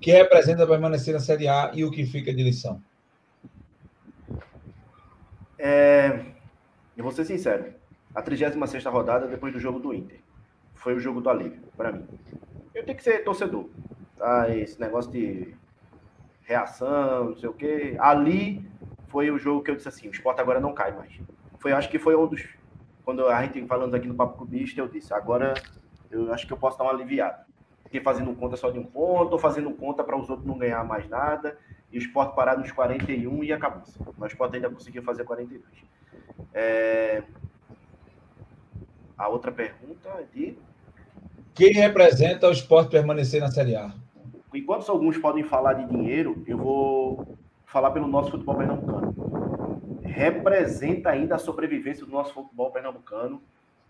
que 0.00 0.10
representa 0.10 0.66
permanecer 0.66 1.12
na 1.12 1.20
Série 1.20 1.48
A 1.48 1.72
e 1.74 1.84
o 1.84 1.90
que 1.90 2.06
fica 2.06 2.32
de 2.32 2.42
lição? 2.42 2.80
É, 5.62 6.24
eu 6.96 7.04
vou 7.04 7.12
ser 7.12 7.24
sincero. 7.24 7.74
A 8.14 8.22
36 8.22 8.84
rodada 8.86 9.26
depois 9.26 9.52
do 9.52 9.60
jogo 9.60 9.78
do 9.78 9.92
Inter. 9.92 10.20
Foi 10.74 10.94
o 10.94 10.98
jogo 10.98 11.20
do 11.20 11.28
alívio, 11.28 11.60
para 11.76 11.92
mim. 11.92 12.06
Eu 12.74 12.84
tenho 12.84 12.96
que 12.96 13.04
ser 13.04 13.22
torcedor. 13.22 13.68
Tá? 14.16 14.48
Esse 14.48 14.80
negócio 14.80 15.10
de 15.12 15.54
reação, 16.44 17.26
não 17.26 17.36
sei 17.36 17.48
o 17.48 17.52
quê. 17.52 17.96
Ali 18.00 18.66
foi 19.08 19.30
o 19.30 19.38
jogo 19.38 19.62
que 19.62 19.70
eu 19.70 19.76
disse 19.76 19.88
assim: 19.88 20.08
o 20.08 20.10
esporte 20.10 20.40
agora 20.40 20.58
não 20.58 20.72
cai 20.72 20.92
mais. 20.96 21.20
Foi, 21.58 21.72
acho 21.72 21.90
que 21.90 21.98
foi 21.98 22.16
um 22.16 22.26
dos 22.26 22.42
quando 23.04 23.26
a 23.26 23.42
gente 23.42 23.66
falando 23.66 23.94
aqui 23.94 24.06
no 24.06 24.14
Papo 24.14 24.38
Clubista, 24.38 24.80
eu 24.80 24.86
disse, 24.86 25.12
agora 25.12 25.54
eu 26.10 26.32
acho 26.32 26.46
que 26.46 26.52
eu 26.52 26.56
posso 26.56 26.78
dar 26.78 26.84
uma 26.84 26.92
aliviada. 26.92 27.44
Fiquei 27.90 28.00
fazendo 28.00 28.32
conta 28.34 28.56
só 28.56 28.70
de 28.70 28.78
um 28.78 28.84
ponto, 28.84 29.32
ou 29.32 29.38
fazendo 29.38 29.70
conta 29.72 30.04
para 30.04 30.16
os 30.16 30.30
outros 30.30 30.46
não 30.46 30.56
ganhar 30.56 30.84
mais 30.84 31.08
nada, 31.08 31.58
e 31.90 31.98
o 31.98 32.00
esporte 32.00 32.36
parar 32.36 32.56
nos 32.56 32.70
41 32.70 33.42
e 33.42 33.52
acabou. 33.52 33.82
Mas 34.16 34.30
o 34.30 34.32
esporte 34.32 34.56
ainda 34.56 34.70
conseguiu 34.70 35.02
fazer 35.02 35.24
42. 35.24 35.62
É... 36.54 37.22
A 39.18 39.28
outra 39.28 39.50
pergunta 39.50 40.08
é 40.08 40.24
de. 40.32 40.58
Quem 41.52 41.72
representa 41.72 42.48
o 42.48 42.52
esporte 42.52 42.90
permanecer 42.90 43.40
na 43.40 43.50
Série 43.50 43.74
A? 43.74 43.92
Enquanto 44.54 44.88
alguns 44.90 45.18
podem 45.18 45.42
falar 45.42 45.74
de 45.74 45.86
dinheiro, 45.86 46.42
eu 46.46 46.56
vou 46.56 47.36
falar 47.66 47.90
pelo 47.90 48.06
nosso 48.06 48.30
futebol 48.30 48.56
pernambucano 48.56 49.10
representa 50.10 51.08
ainda 51.10 51.36
a 51.36 51.38
sobrevivência 51.38 52.04
do 52.04 52.12
nosso 52.12 52.34
futebol 52.34 52.70
pernambucano. 52.70 53.40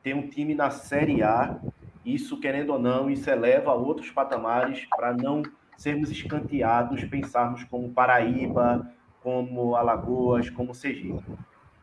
Tem 0.03 0.15
um 0.15 0.29
time 0.29 0.55
na 0.55 0.71
Série 0.71 1.23
A, 1.23 1.59
isso, 2.05 2.39
querendo 2.39 2.71
ou 2.71 2.79
não, 2.79 3.11
isso 3.11 3.29
eleva 3.29 3.71
a 3.71 3.75
outros 3.75 4.11
patamares 4.11 4.87
para 4.97 5.13
não 5.13 5.43
sermos 5.77 6.11
escanteados, 6.11 7.05
pensarmos 7.05 7.65
como 7.65 7.91
Paraíba, 7.91 8.91
como 9.23 9.75
Alagoas, 9.77 10.49
como 10.51 10.75
Sergipe. 10.75 11.23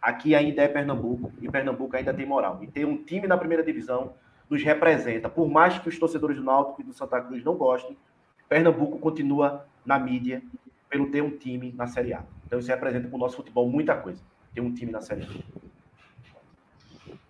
Aqui 0.02 0.36
ainda 0.36 0.62
é 0.62 0.68
Pernambuco 0.68 1.32
e 1.42 1.50
Pernambuco 1.50 1.96
ainda 1.96 2.14
tem 2.14 2.26
moral. 2.26 2.60
E 2.62 2.68
ter 2.68 2.86
um 2.86 2.98
time 2.98 3.28
na 3.28 3.38
primeira 3.38 3.64
divisão 3.64 4.14
nos 4.50 4.64
representa. 4.64 5.30
Por 5.30 5.50
mais 5.50 5.78
que 5.78 5.90
os 5.90 6.00
torcedores 6.00 6.38
do 6.38 6.44
Náutico 6.44 6.82
e 6.82 6.84
do 6.84 6.94
Santa 6.94 7.20
Cruz 7.22 7.44
não 7.44 7.56
gostem, 7.56 7.98
Pernambuco 8.48 9.00
continua 9.00 9.66
na 9.86 10.00
mídia 10.00 10.42
pelo 10.90 11.10
ter 11.12 11.22
um 11.22 11.38
time 11.38 11.74
na 11.76 11.88
Série 11.88 12.14
A. 12.14 12.24
Então 12.46 12.60
isso 12.60 12.70
representa 12.70 13.08
para 13.08 13.16
o 13.16 13.20
nosso 13.20 13.36
futebol 13.36 13.70
muita 13.70 13.96
coisa. 13.96 14.22
Ter 14.54 14.62
um 14.62 14.74
time 14.74 14.92
na 14.92 15.02
Série 15.02 15.24
A. 15.24 15.28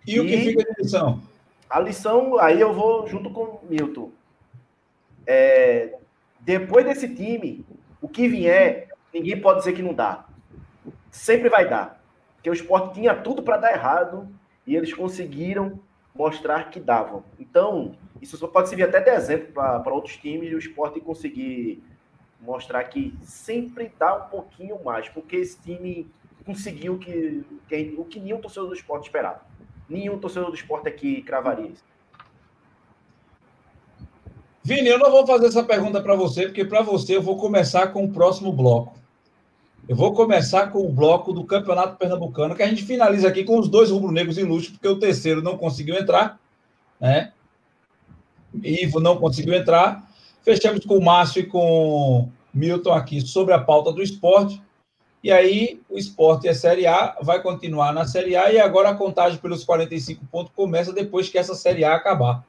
E, 0.06 0.14
e 0.14 0.20
o 0.20 0.26
que 0.26 0.36
fica 0.38 0.64
de 0.64 0.82
lição? 0.82 1.20
A 1.68 1.80
lição, 1.80 2.38
aí 2.38 2.60
eu 2.60 2.72
vou 2.72 3.06
junto 3.06 3.30
com 3.30 3.60
Milton. 3.68 4.10
É, 5.26 5.98
depois 6.40 6.84
desse 6.84 7.14
time, 7.14 7.66
o 8.00 8.08
que 8.08 8.26
vier, 8.26 8.88
ninguém 9.12 9.38
pode 9.40 9.58
dizer 9.58 9.74
que 9.74 9.82
não 9.82 9.92
dá. 9.92 10.24
Sempre 11.10 11.50
vai 11.50 11.68
dar. 11.68 12.02
Porque 12.36 12.48
o 12.48 12.54
esporte 12.54 12.94
tinha 12.94 13.14
tudo 13.14 13.42
para 13.42 13.58
dar 13.58 13.72
errado 13.72 14.28
e 14.66 14.74
eles 14.74 14.94
conseguiram 14.94 15.78
mostrar 16.14 16.70
que 16.70 16.80
davam. 16.80 17.22
Então, 17.38 17.94
isso 18.20 18.36
só 18.36 18.46
pode 18.46 18.68
servir 18.68 18.84
até 18.84 19.00
de 19.00 19.10
exemplo 19.10 19.52
para 19.52 19.92
outros 19.92 20.16
times 20.16 20.50
e 20.50 20.54
o 20.54 20.58
esporte 20.58 21.00
conseguir 21.00 21.82
mostrar 22.40 22.84
que 22.84 23.14
sempre 23.22 23.92
dá 23.98 24.16
um 24.16 24.28
pouquinho 24.28 24.82
mais, 24.82 25.08
porque 25.08 25.36
esse 25.36 25.60
time 25.60 26.10
conseguiu 26.46 26.98
que, 26.98 27.44
que 27.68 27.94
o 27.98 28.04
que 28.04 28.20
nenhum 28.20 28.40
torcedor 28.40 28.68
do 28.68 28.74
esporte 28.74 29.04
esperava. 29.04 29.42
Nenhum 29.88 30.18
torcedor 30.18 30.50
do 30.50 30.56
esporte 30.56 30.88
aqui 30.88 31.22
cravaria 31.22 31.68
isso. 31.68 31.84
Vini, 34.62 34.88
eu 34.88 34.98
não 34.98 35.10
vou 35.10 35.26
fazer 35.26 35.46
essa 35.46 35.64
pergunta 35.64 36.00
para 36.02 36.14
você, 36.14 36.42
porque 36.42 36.64
para 36.64 36.82
você 36.82 37.16
eu 37.16 37.22
vou 37.22 37.38
começar 37.38 37.86
com 37.88 38.04
o 38.04 38.12
próximo 38.12 38.52
bloco. 38.52 38.98
Eu 39.88 39.96
vou 39.96 40.12
começar 40.12 40.66
com 40.66 40.86
o 40.86 40.92
bloco 40.92 41.32
do 41.32 41.42
Campeonato 41.42 41.96
Pernambucano, 41.96 42.54
que 42.54 42.62
a 42.62 42.68
gente 42.68 42.84
finaliza 42.84 43.26
aqui 43.26 43.44
com 43.44 43.58
os 43.58 43.66
dois 43.66 43.90
rubro-negros 43.90 44.36
ilustres, 44.36 44.76
porque 44.76 44.88
o 44.88 44.98
terceiro 44.98 45.40
não 45.40 45.56
conseguiu 45.56 45.94
entrar, 45.94 46.38
né? 47.00 47.32
Ivo 48.62 49.00
não 49.00 49.16
conseguiu 49.16 49.54
entrar. 49.54 50.06
Fechamos 50.42 50.84
com 50.84 50.98
o 50.98 51.04
Márcio 51.04 51.40
e 51.40 51.46
com 51.46 52.28
Milton 52.52 52.92
aqui 52.92 53.22
sobre 53.22 53.54
a 53.54 53.58
pauta 53.58 53.90
do 53.90 54.02
esporte. 54.02 54.62
E 55.22 55.32
aí, 55.32 55.80
o 55.88 55.98
esporte 55.98 56.48
a 56.48 56.54
Série 56.54 56.86
A 56.86 57.16
vai 57.20 57.42
continuar 57.42 57.92
na 57.92 58.06
Série 58.06 58.36
A 58.36 58.52
e 58.52 58.58
agora 58.58 58.90
a 58.90 58.94
contagem 58.94 59.38
pelos 59.38 59.64
45 59.64 60.24
pontos 60.26 60.52
começa 60.54 60.92
depois 60.92 61.28
que 61.28 61.38
essa 61.38 61.54
Série 61.54 61.84
A 61.84 61.94
acabar. 61.94 62.44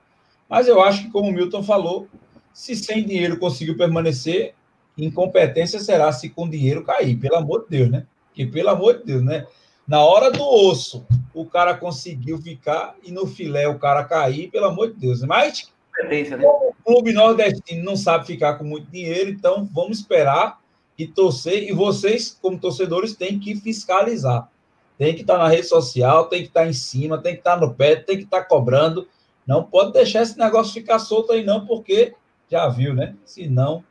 Mas 0.48 0.68
eu 0.68 0.82
acho 0.82 1.04
que, 1.04 1.12
como 1.12 1.30
o 1.30 1.32
Milton 1.32 1.64
falou, 1.64 2.08
se 2.54 2.76
sem 2.76 3.04
dinheiro 3.04 3.40
conseguiu 3.40 3.76
permanecer, 3.76 4.54
incompetência 4.98 5.80
será 5.80 6.12
se 6.12 6.30
com 6.30 6.50
dinheiro 6.50 6.84
cair, 6.84 7.16
pelo 7.18 7.38
amor 7.38 7.64
de 7.64 7.78
Deus, 7.78 7.90
né? 7.90 8.06
Que 8.34 8.46
pelo 8.46 8.70
amor 8.70 9.00
de 9.00 9.06
Deus, 9.06 9.24
né? 9.24 9.48
Na 9.88 10.04
hora 10.04 10.30
do 10.30 10.44
osso, 10.44 11.06
o 11.34 11.46
cara 11.46 11.74
conseguiu 11.76 12.38
ficar 12.40 12.96
e 13.04 13.12
no 13.12 13.26
filé 13.26 13.68
o 13.68 13.80
cara 13.80 14.04
cair, 14.04 14.52
pelo 14.52 14.66
amor 14.66 14.94
de 14.94 15.00
Deus. 15.00 15.24
Mas 15.24 15.72
competência, 15.96 16.38
né? 16.38 16.46
O 16.46 16.74
clube 16.86 17.12
nordestino 17.12 17.84
não 17.84 17.96
sabe 17.96 18.28
ficar 18.28 18.56
com 18.56 18.64
muito 18.64 18.90
dinheiro, 18.92 19.30
então 19.32 19.68
vamos 19.74 20.00
esperar 20.00 20.60
e 21.00 21.08
torcer. 21.08 21.64
E 21.64 21.72
vocês, 21.72 22.38
como 22.41 22.60
torcedores, 22.60 23.16
têm 23.16 23.39
que 23.39 23.56
fiscalizar. 23.56 24.50
Tem 24.97 25.16
que 25.16 25.22
estar 25.22 25.38
na 25.38 25.47
rede 25.47 25.66
social, 25.66 26.26
tem 26.26 26.41
que 26.41 26.50
estar 26.50 26.68
em 26.68 26.74
cima, 26.74 27.18
tem 27.18 27.34
que 27.34 27.39
estar 27.39 27.58
no 27.58 27.74
pé, 27.74 27.95
tem 27.95 28.18
que 28.18 28.26
estar 28.26 28.43
cobrando. 28.43 29.08
Não 29.47 29.64
pode 29.64 29.93
deixar 29.93 30.24
esse 30.24 30.38
negócio 30.38 30.74
ficar 30.74 31.00
solto 31.00 31.32
aí, 31.32 31.43
não, 31.43 31.66
porque 31.66 32.14
já 32.52 32.68
viu, 32.68 32.93
né? 32.93 33.16
Senão 33.24 33.82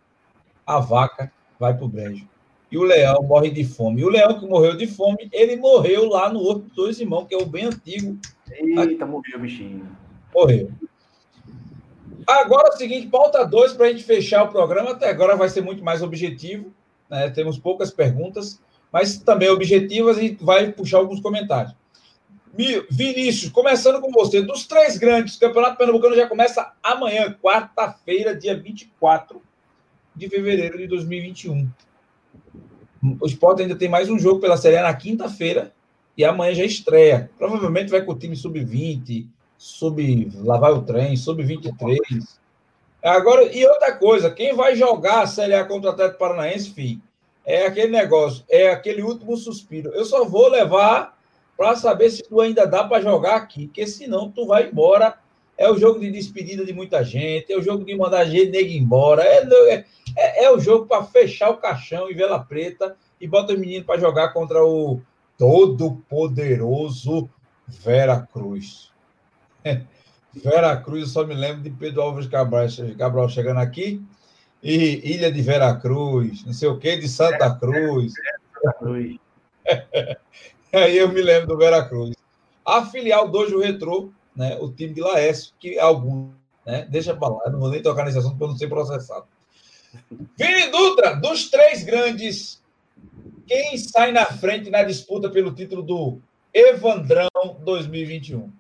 a 0.66 0.78
vaca 0.78 1.32
vai 1.58 1.74
para 1.74 1.86
o 1.86 1.88
brejo. 1.88 2.28
E 2.70 2.76
o 2.76 2.82
leão 2.82 3.22
morre 3.22 3.48
de 3.48 3.64
fome. 3.64 4.02
E 4.02 4.04
o 4.04 4.10
leão 4.10 4.38
que 4.38 4.46
morreu 4.46 4.76
de 4.76 4.86
fome, 4.86 5.30
ele 5.32 5.56
morreu 5.56 6.06
lá 6.06 6.30
no 6.30 6.52
dos 6.52 6.72
Dois 6.76 7.00
Irmãos, 7.00 7.24
que 7.26 7.34
é 7.34 7.38
o 7.38 7.46
bem 7.46 7.64
antigo. 7.64 8.18
Eita, 8.52 9.06
morreu, 9.06 9.40
bichinho. 9.40 9.88
Morreu. 10.34 10.70
Agora 12.26 12.68
é 12.68 12.74
o 12.74 12.76
seguinte, 12.76 13.06
pauta 13.06 13.46
2 13.46 13.72
para 13.72 13.86
a 13.86 13.90
gente 13.90 14.04
fechar 14.04 14.44
o 14.44 14.48
programa. 14.48 14.90
Até 14.90 15.08
agora 15.08 15.34
vai 15.34 15.48
ser 15.48 15.62
muito 15.62 15.82
mais 15.82 16.02
objetivo. 16.02 16.70
Né? 17.08 17.30
Temos 17.30 17.58
poucas 17.58 17.90
perguntas, 17.90 18.60
mas 18.92 19.18
também 19.18 19.48
objetivas 19.48 20.18
e 20.18 20.36
vai 20.40 20.72
puxar 20.72 20.98
alguns 20.98 21.20
comentários. 21.20 21.74
Vinícius, 22.90 23.52
começando 23.52 24.00
com 24.00 24.10
você. 24.10 24.42
Dos 24.42 24.66
três 24.66 24.98
grandes, 24.98 25.36
o 25.36 25.40
Campeonato 25.40 25.76
Pernambucano 25.76 26.16
já 26.16 26.26
começa 26.26 26.72
amanhã, 26.82 27.36
quarta-feira, 27.40 28.34
dia 28.34 28.58
24 28.58 29.40
de 30.16 30.28
fevereiro 30.28 30.76
de 30.76 30.86
2021. 30.88 31.68
O 33.20 33.26
Sport 33.26 33.60
ainda 33.60 33.76
tem 33.76 33.88
mais 33.88 34.10
um 34.10 34.18
jogo 34.18 34.40
pela 34.40 34.56
Série 34.56 34.76
A 34.76 34.82
na 34.82 34.94
quinta-feira 34.94 35.72
e 36.16 36.24
amanhã 36.24 36.52
já 36.52 36.64
estreia. 36.64 37.30
Provavelmente 37.38 37.90
vai 37.90 38.02
com 38.02 38.12
o 38.12 38.18
time 38.18 38.34
sub-20, 38.34 39.26
sub 39.56 40.30
lavar 40.42 40.72
o 40.72 40.82
trem, 40.82 41.16
sub 41.16 41.40
23. 41.40 42.37
Agora, 43.02 43.44
e 43.44 43.64
outra 43.64 43.92
coisa, 43.92 44.30
quem 44.30 44.54
vai 44.54 44.74
jogar 44.74 45.22
a 45.22 45.26
Série 45.26 45.54
A 45.54 45.64
contra 45.64 45.90
o 45.90 45.92
Atlético 45.92 46.18
Paranaense, 46.18 46.70
filho, 46.70 47.00
é 47.44 47.64
aquele 47.64 47.92
negócio, 47.92 48.44
é 48.48 48.70
aquele 48.70 49.02
último 49.02 49.36
suspiro. 49.36 49.90
Eu 49.94 50.04
só 50.04 50.24
vou 50.24 50.48
levar 50.48 51.16
para 51.56 51.74
saber 51.76 52.10
se 52.10 52.22
tu 52.22 52.40
ainda 52.40 52.66
dá 52.66 52.84
para 52.84 53.00
jogar 53.00 53.36
aqui, 53.36 53.66
porque 53.66 53.86
senão 53.86 54.30
tu 54.30 54.46
vai 54.46 54.68
embora. 54.68 55.16
É 55.56 55.68
o 55.68 55.76
jogo 55.76 55.98
de 55.98 56.10
despedida 56.10 56.64
de 56.64 56.72
muita 56.72 57.02
gente, 57.02 57.52
é 57.52 57.58
o 57.58 57.62
jogo 57.62 57.84
de 57.84 57.96
mandar 57.96 58.24
gente 58.26 58.50
nego 58.50 58.70
embora, 58.70 59.24
é, 59.24 59.42
é, 59.72 59.84
é, 60.16 60.44
é 60.44 60.52
o 60.52 60.60
jogo 60.60 60.86
para 60.86 61.02
fechar 61.02 61.50
o 61.50 61.56
caixão 61.56 62.08
e 62.08 62.14
vela 62.14 62.38
preta 62.38 62.96
e 63.20 63.26
bota 63.26 63.54
os 63.54 63.58
meninos 63.58 63.84
para 63.84 63.98
jogar 63.98 64.28
contra 64.28 64.64
o 64.64 65.00
todo-poderoso 65.36 67.28
Vera 67.66 68.28
Cruz. 68.32 68.92
Vera 70.42 70.76
Cruz, 70.76 71.02
eu 71.02 71.08
só 71.08 71.24
me 71.24 71.34
lembro 71.34 71.62
de 71.62 71.70
Pedro 71.70 72.02
Alves 72.02 72.26
Cabral, 72.26 72.66
Cabral 72.96 73.28
chegando 73.28 73.58
aqui, 73.58 74.02
e 74.62 75.12
Ilha 75.14 75.30
de 75.30 75.42
Vera 75.42 75.74
Cruz, 75.74 76.44
não 76.44 76.52
sei 76.52 76.68
o 76.68 76.78
que, 76.78 76.96
de 76.96 77.08
Santa 77.08 77.54
Cruz. 77.54 78.12
Cruz. 78.78 79.16
Aí 80.72 80.98
eu 80.98 81.08
me 81.08 81.22
lembro 81.22 81.48
do 81.48 81.56
Vera 81.56 81.84
Cruz. 81.88 82.14
A 82.64 82.84
filial 82.84 83.28
do 83.28 83.38
Hoje 83.38 83.56
Retrô, 83.56 84.10
né, 84.36 84.58
o 84.60 84.70
time 84.70 84.92
de 84.92 85.00
Laércio, 85.00 85.54
que 85.58 85.78
algum, 85.78 86.30
né, 86.66 86.86
deixa 86.90 87.14
pra 87.14 87.28
lá, 87.28 87.50
não 87.50 87.60
vou 87.60 87.70
nem 87.70 87.82
tocar 87.82 88.04
nesse 88.04 88.18
assunto 88.18 88.36
para 88.36 88.48
não 88.48 88.56
ser 88.56 88.68
processado. 88.68 89.26
Vini 90.38 90.70
Dutra, 90.70 91.14
dos 91.16 91.48
três 91.50 91.82
grandes, 91.82 92.62
quem 93.46 93.78
sai 93.78 94.12
na 94.12 94.26
frente 94.26 94.68
na 94.68 94.82
disputa 94.82 95.30
pelo 95.30 95.54
título 95.54 95.82
do 95.82 96.18
Evandrão 96.52 97.28
2021? 97.64 98.52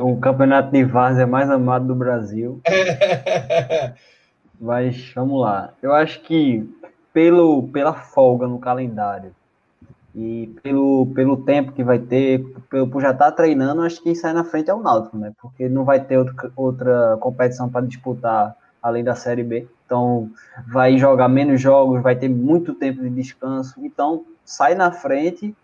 O 0.00 0.16
campeonato 0.16 0.70
de 0.70 0.84
várzea 0.84 1.26
mais 1.26 1.50
amado 1.50 1.86
do 1.86 1.94
Brasil. 1.94 2.60
Mas 4.60 5.12
vamos 5.14 5.40
lá. 5.40 5.72
Eu 5.82 5.92
acho 5.92 6.20
que 6.22 6.68
pelo, 7.12 7.64
pela 7.68 7.92
folga 7.92 8.46
no 8.46 8.58
calendário 8.58 9.34
e 10.14 10.54
pelo, 10.62 11.06
pelo 11.14 11.36
tempo 11.38 11.72
que 11.72 11.82
vai 11.82 11.98
ter, 11.98 12.44
pelo, 12.70 12.86
por 12.86 13.02
já 13.02 13.10
estar 13.10 13.30
tá 13.30 13.32
treinando, 13.32 13.82
acho 13.82 13.96
que 13.98 14.04
quem 14.04 14.14
sai 14.14 14.32
na 14.32 14.44
frente 14.44 14.70
é 14.70 14.74
o 14.74 14.82
Náutico, 14.82 15.16
né? 15.16 15.32
Porque 15.40 15.68
não 15.68 15.84
vai 15.84 16.00
ter 16.00 16.18
outra, 16.18 16.52
outra 16.54 17.16
competição 17.20 17.68
para 17.68 17.86
disputar 17.86 18.56
além 18.82 19.04
da 19.04 19.14
Série 19.14 19.42
B. 19.42 19.66
Então, 19.86 20.30
vai 20.66 20.98
jogar 20.98 21.28
menos 21.28 21.60
jogos, 21.60 22.02
vai 22.02 22.16
ter 22.16 22.28
muito 22.28 22.74
tempo 22.74 23.02
de 23.02 23.10
descanso. 23.10 23.74
Então, 23.84 24.24
sai 24.44 24.74
na 24.74 24.90
frente, 24.90 25.54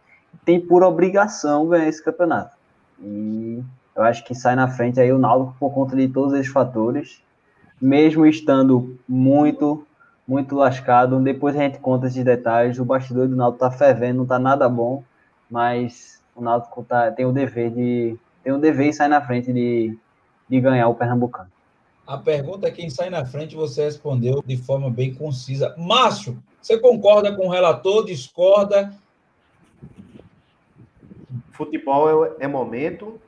tem 0.44 0.60
por 0.60 0.82
obrigação 0.82 1.68
ganhar 1.68 1.88
esse 1.88 2.02
campeonato. 2.02 2.56
E 3.00 3.62
eu 3.98 4.04
acho 4.04 4.24
que 4.24 4.32
sai 4.32 4.54
na 4.54 4.68
frente 4.68 5.00
aí 5.00 5.12
o 5.12 5.18
Náutico 5.18 5.56
por 5.58 5.74
conta 5.74 5.96
de 5.96 6.06
todos 6.06 6.32
esses 6.32 6.52
fatores, 6.52 7.20
mesmo 7.80 8.24
estando 8.24 8.96
muito, 9.08 9.84
muito 10.26 10.54
lascado. 10.54 11.18
Depois 11.18 11.56
a 11.56 11.62
gente 11.64 11.80
conta 11.80 12.06
esses 12.06 12.24
detalhes. 12.24 12.78
O 12.78 12.84
bastidor 12.84 13.26
do 13.26 13.34
Náutico 13.34 13.58
tá 13.58 13.72
fervendo, 13.72 14.18
não 14.18 14.26
tá 14.26 14.38
nada 14.38 14.68
bom, 14.68 15.02
mas 15.50 16.22
o 16.36 16.40
Náutico 16.40 16.84
tá, 16.84 17.10
tem 17.10 17.26
o 17.26 17.32
dever 17.32 17.70
de 17.72 18.16
tem 18.44 18.52
o 18.52 18.58
dever 18.58 18.86
e 18.86 18.92
sai 18.92 19.08
na 19.08 19.20
frente 19.20 19.52
de, 19.52 19.98
de 20.48 20.60
ganhar 20.60 20.86
o 20.88 20.94
Pernambucano. 20.94 21.50
A 22.06 22.16
pergunta 22.16 22.68
é 22.68 22.70
quem 22.70 22.88
sai 22.88 23.10
na 23.10 23.26
frente, 23.26 23.56
você 23.56 23.84
respondeu 23.84 24.42
de 24.46 24.56
forma 24.56 24.88
bem 24.88 25.12
concisa. 25.12 25.74
Márcio, 25.76 26.40
você 26.62 26.78
concorda 26.78 27.34
com 27.34 27.48
o 27.48 27.50
relator? 27.50 28.04
Discorda? 28.04 28.94
Futebol 31.50 32.24
é, 32.24 32.44
é 32.44 32.46
momento, 32.46 33.20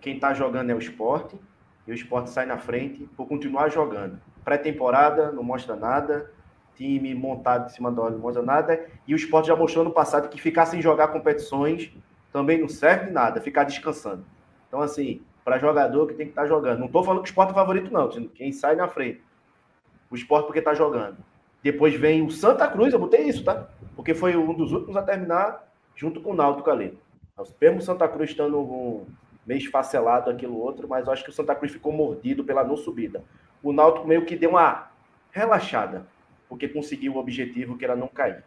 quem 0.00 0.14
está 0.14 0.34
jogando 0.34 0.70
é 0.70 0.74
o 0.74 0.78
esporte, 0.78 1.38
e 1.86 1.90
o 1.90 1.94
esporte 1.94 2.30
sai 2.30 2.46
na 2.46 2.58
frente 2.58 3.08
por 3.16 3.26
continuar 3.26 3.68
jogando. 3.70 4.20
Pré-temporada 4.44 5.32
não 5.32 5.42
mostra 5.42 5.74
nada, 5.74 6.30
time 6.76 7.14
montado 7.14 7.66
em 7.66 7.68
cima 7.70 7.90
da 7.90 8.02
hora 8.02 8.12
não 8.12 8.20
mostra 8.20 8.42
nada, 8.42 8.86
e 9.06 9.14
o 9.14 9.16
esporte 9.16 9.48
já 9.48 9.56
mostrou 9.56 9.84
no 9.84 9.90
passado 9.90 10.28
que 10.28 10.40
ficar 10.40 10.66
sem 10.66 10.80
jogar 10.80 11.08
competições 11.08 11.92
também 12.32 12.60
não 12.60 12.68
serve 12.68 13.06
de 13.06 13.12
nada, 13.12 13.40
ficar 13.40 13.64
descansando. 13.64 14.24
Então, 14.68 14.80
assim, 14.80 15.22
para 15.44 15.58
jogador 15.58 16.06
que 16.06 16.14
tem 16.14 16.26
que 16.26 16.32
estar 16.32 16.42
tá 16.42 16.48
jogando. 16.48 16.78
Não 16.78 16.86
estou 16.86 17.02
falando 17.02 17.22
que 17.22 17.28
o 17.28 17.30
esporte 17.30 17.50
é 17.50 17.54
favorito, 17.54 17.90
não, 17.90 18.08
quem 18.08 18.52
sai 18.52 18.76
na 18.76 18.86
frente. 18.86 19.22
O 20.10 20.14
esporte 20.14 20.44
porque 20.44 20.58
está 20.58 20.74
jogando. 20.74 21.16
Depois 21.62 21.94
vem 21.94 22.22
o 22.22 22.30
Santa 22.30 22.68
Cruz, 22.68 22.92
eu 22.92 22.98
botei 22.98 23.22
isso, 23.22 23.44
tá? 23.44 23.66
Porque 23.96 24.14
foi 24.14 24.36
um 24.36 24.54
dos 24.54 24.72
últimos 24.72 24.96
a 24.96 25.02
terminar 25.02 25.66
junto 25.96 26.20
com 26.20 26.32
o 26.32 26.34
Náutico 26.34 26.70
ali. 26.70 26.98
Mesmo 27.60 27.78
o 27.78 27.82
Santa 27.82 28.06
Cruz 28.06 28.30
estando 28.30 28.58
um 28.60 29.06
meio 29.48 29.58
esfacelado 29.58 30.28
aquilo 30.28 30.58
outro, 30.58 30.86
mas 30.86 31.06
eu 31.06 31.12
acho 31.12 31.24
que 31.24 31.30
o 31.30 31.32
Santa 31.32 31.54
Cruz 31.54 31.72
ficou 31.72 31.90
mordido 31.90 32.44
pela 32.44 32.62
não 32.62 32.76
subida. 32.76 33.24
O 33.62 33.72
Náutico 33.72 34.06
meio 34.06 34.26
que 34.26 34.36
deu 34.36 34.50
uma 34.50 34.90
relaxada, 35.32 36.06
porque 36.50 36.68
conseguiu 36.68 37.14
o 37.14 37.16
objetivo 37.16 37.78
que 37.78 37.84
era 37.84 37.96
não 37.96 38.08
cair. 38.08 38.44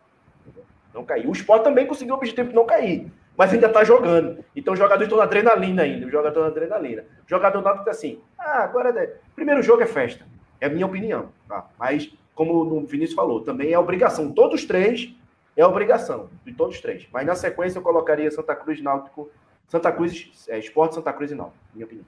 Não 0.93 1.03
cair. 1.03 1.27
O 1.27 1.31
Sport 1.31 1.63
também 1.63 1.87
conseguiu 1.87 2.13
o 2.13 2.17
objetivo 2.17 2.49
de 2.49 2.55
não 2.55 2.67
cair, 2.67 3.11
mas 3.35 3.51
ainda 3.51 3.65
está 3.65 3.83
jogando. 3.83 4.45
Então 4.55 4.73
os 4.73 4.79
jogadores 4.79 5.07
estão 5.07 5.17
na 5.17 5.23
adrenalina 5.23 5.81
ainda. 5.81 6.05
Os 6.05 6.11
jogadores 6.11 6.43
na 6.43 6.47
adrenalina. 6.47 7.01
O 7.25 7.29
jogador 7.29 7.61
Náutico 7.63 7.81
está 7.81 7.91
assim, 7.91 8.21
ah, 8.37 8.63
agora 8.63 8.89
é... 9.03 9.15
primeiro 9.35 9.63
jogo 9.63 9.81
é 9.81 9.87
festa. 9.87 10.23
É 10.59 10.67
a 10.67 10.69
minha 10.69 10.85
opinião. 10.85 11.29
Tá? 11.47 11.67
Mas, 11.79 12.13
como 12.35 12.53
o 12.53 12.85
Vinícius 12.85 13.15
falou, 13.15 13.41
também 13.41 13.73
é 13.73 13.79
obrigação. 13.79 14.31
Todos 14.31 14.61
os 14.61 14.67
três 14.67 15.15
é 15.57 15.65
obrigação, 15.65 16.29
de 16.45 16.53
todos 16.53 16.75
os 16.75 16.81
três. 16.81 17.07
Mas 17.11 17.25
na 17.25 17.33
sequência 17.33 17.79
eu 17.79 17.81
colocaria 17.81 18.29
Santa 18.29 18.55
Cruz, 18.55 18.79
Náutico 18.83 19.31
Santa 19.71 19.89
Cruz, 19.89 20.29
é, 20.49 20.59
Esporte 20.59 20.95
Santa 20.95 21.13
Cruz 21.13 21.31
e 21.31 21.35
não, 21.35 21.53
minha 21.73 21.85
opinião. 21.85 22.05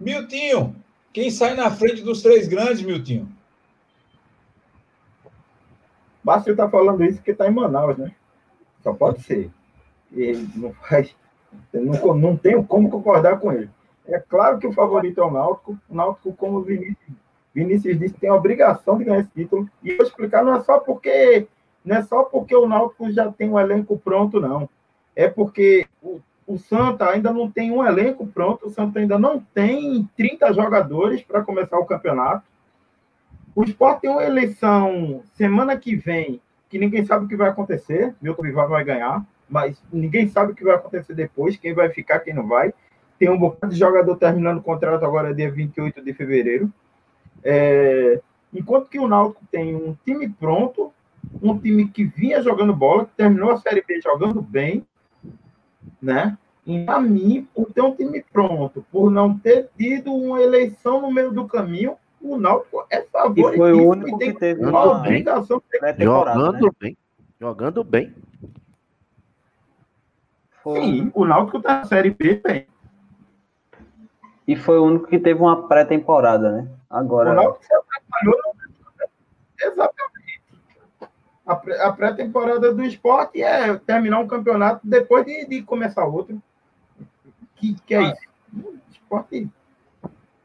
Miltinho, 0.00 0.74
quem 1.12 1.30
sai 1.30 1.54
na 1.54 1.70
frente 1.70 2.00
dos 2.00 2.22
três 2.22 2.48
grandes, 2.48 2.80
Miltinho? 2.80 3.28
Basta 6.24 6.50
estar 6.50 6.64
tá 6.64 6.70
falando 6.70 7.04
isso 7.04 7.16
porque 7.16 7.32
está 7.32 7.46
em 7.46 7.50
Manaus, 7.50 7.98
né? 7.98 8.10
Só 8.82 8.94
pode 8.94 9.20
ser. 9.20 9.50
Ele 10.10 10.48
não 10.56 10.72
faz. 10.72 11.14
Não, 11.74 12.14
não 12.14 12.36
tenho 12.38 12.64
como 12.64 12.88
concordar 12.88 13.38
com 13.38 13.52
ele. 13.52 13.68
É 14.06 14.18
claro 14.18 14.58
que 14.58 14.66
o 14.66 14.72
favorito 14.72 15.20
é 15.20 15.24
o 15.24 15.30
Náutico. 15.30 15.78
O 15.90 15.94
Náutico, 15.94 16.32
como 16.32 16.56
o 16.56 16.62
Vinícius, 16.62 16.96
Vinícius 17.54 17.98
disse, 17.98 18.14
tem 18.14 18.30
a 18.30 18.34
obrigação 18.34 18.96
de 18.96 19.04
ganhar 19.04 19.20
esse 19.20 19.30
título. 19.30 19.68
E 19.82 19.90
eu 19.90 19.98
vou 19.98 20.06
explicar, 20.06 20.42
não 20.42 20.56
é 20.56 20.60
só 20.62 20.78
porque 20.78 21.46
não 21.84 21.96
é 21.96 22.02
só 22.02 22.24
porque 22.24 22.56
o 22.56 22.66
Náutico 22.66 23.12
já 23.12 23.30
tem 23.30 23.50
um 23.50 23.60
elenco 23.60 23.98
pronto, 23.98 24.40
não. 24.40 24.66
É 25.14 25.28
porque 25.28 25.86
o, 26.02 26.20
o 26.46 26.58
Santa 26.58 27.10
ainda 27.10 27.32
não 27.32 27.50
tem 27.50 27.72
um 27.72 27.84
elenco 27.84 28.26
pronto, 28.26 28.66
o 28.66 28.70
Santa 28.70 29.00
ainda 29.00 29.18
não 29.18 29.40
tem 29.40 30.08
30 30.16 30.52
jogadores 30.52 31.22
para 31.22 31.42
começar 31.42 31.78
o 31.78 31.86
campeonato. 31.86 32.44
O 33.54 33.64
Sport 33.64 34.00
tem 34.00 34.10
uma 34.10 34.22
eleição 34.22 35.22
semana 35.34 35.76
que 35.76 35.96
vem, 35.96 36.40
que 36.68 36.78
ninguém 36.78 37.04
sabe 37.04 37.24
o 37.24 37.28
que 37.28 37.36
vai 37.36 37.48
acontecer. 37.48 38.14
Milton 38.20 38.42
Vivar 38.42 38.68
vai 38.68 38.84
ganhar, 38.84 39.24
mas 39.48 39.82
ninguém 39.92 40.28
sabe 40.28 40.52
o 40.52 40.54
que 40.54 40.62
vai 40.62 40.76
acontecer 40.76 41.14
depois, 41.14 41.56
quem 41.56 41.74
vai 41.74 41.88
ficar, 41.90 42.20
quem 42.20 42.34
não 42.34 42.46
vai. 42.46 42.72
Tem 43.18 43.30
um 43.30 43.38
bocado 43.38 43.72
de 43.72 43.78
jogador 43.78 44.14
terminando 44.16 44.58
o 44.58 44.62
contrato 44.62 45.04
agora, 45.04 45.34
dia 45.34 45.50
28 45.50 46.02
de 46.02 46.12
fevereiro. 46.12 46.72
É... 47.42 48.20
Enquanto 48.52 48.88
que 48.88 48.98
o 48.98 49.08
Náutico 49.08 49.44
tem 49.50 49.74
um 49.74 49.96
time 50.04 50.28
pronto, 50.28 50.92
um 51.42 51.58
time 51.58 51.88
que 51.88 52.04
vinha 52.04 52.42
jogando 52.42 52.74
bola, 52.74 53.06
que 53.06 53.14
terminou 53.16 53.50
a 53.50 53.56
Série 53.56 53.82
B 53.86 54.00
jogando 54.00 54.40
bem, 54.40 54.86
né? 56.00 56.36
E 56.66 56.84
para 56.84 57.00
mim, 57.00 57.48
por 57.54 57.72
ter 57.72 57.80
um 57.80 57.94
time 57.94 58.24
pronto, 58.32 58.84
por 58.90 59.10
não 59.10 59.38
ter 59.38 59.70
tido 59.78 60.12
uma 60.12 60.40
eleição 60.40 61.00
no 61.00 61.12
meio 61.12 61.30
do 61.30 61.46
caminho, 61.46 61.96
o 62.20 62.36
Náutico 62.36 62.84
é 62.90 63.02
favorito. 63.02 63.54
E 63.54 63.56
foi 63.56 63.72
o 63.72 63.88
único 63.88 64.18
que 64.18 64.32
teve 64.32 64.64
uma 64.64 64.98
obrigação. 64.98 65.62
Jogando 65.98 66.64
né? 66.64 66.70
bem. 66.80 66.96
Jogando 67.40 67.84
bem. 67.84 68.14
Sim, 70.64 71.12
o 71.14 71.24
Náutico 71.24 71.60
tá 71.60 71.78
na 71.78 71.84
Série 71.84 72.10
B 72.10 72.40
bem. 72.44 72.66
E 74.48 74.56
foi 74.56 74.78
o 74.78 74.84
único 74.84 75.06
que 75.06 75.18
teve 75.18 75.40
uma 75.40 75.68
pré-temporada, 75.68 76.50
né? 76.50 76.68
Agora. 76.90 77.30
O 77.30 77.34
Náutico 77.34 77.64
se 77.64 77.74
atrapalhou. 77.74 78.56
Exatamente. 79.60 80.05
A 81.46 81.92
pré-temporada 81.92 82.74
do 82.74 82.82
esporte 82.82 83.40
é 83.40 83.76
terminar 83.76 84.18
um 84.18 84.26
campeonato 84.26 84.80
depois 84.82 85.24
de, 85.24 85.46
de 85.46 85.62
começar 85.62 86.04
outro. 86.04 86.42
Que, 87.54 87.76
que 87.86 87.94
é 87.94 87.98
ah. 87.98 88.02
isso? 88.02 88.80
Esporte. 88.90 89.48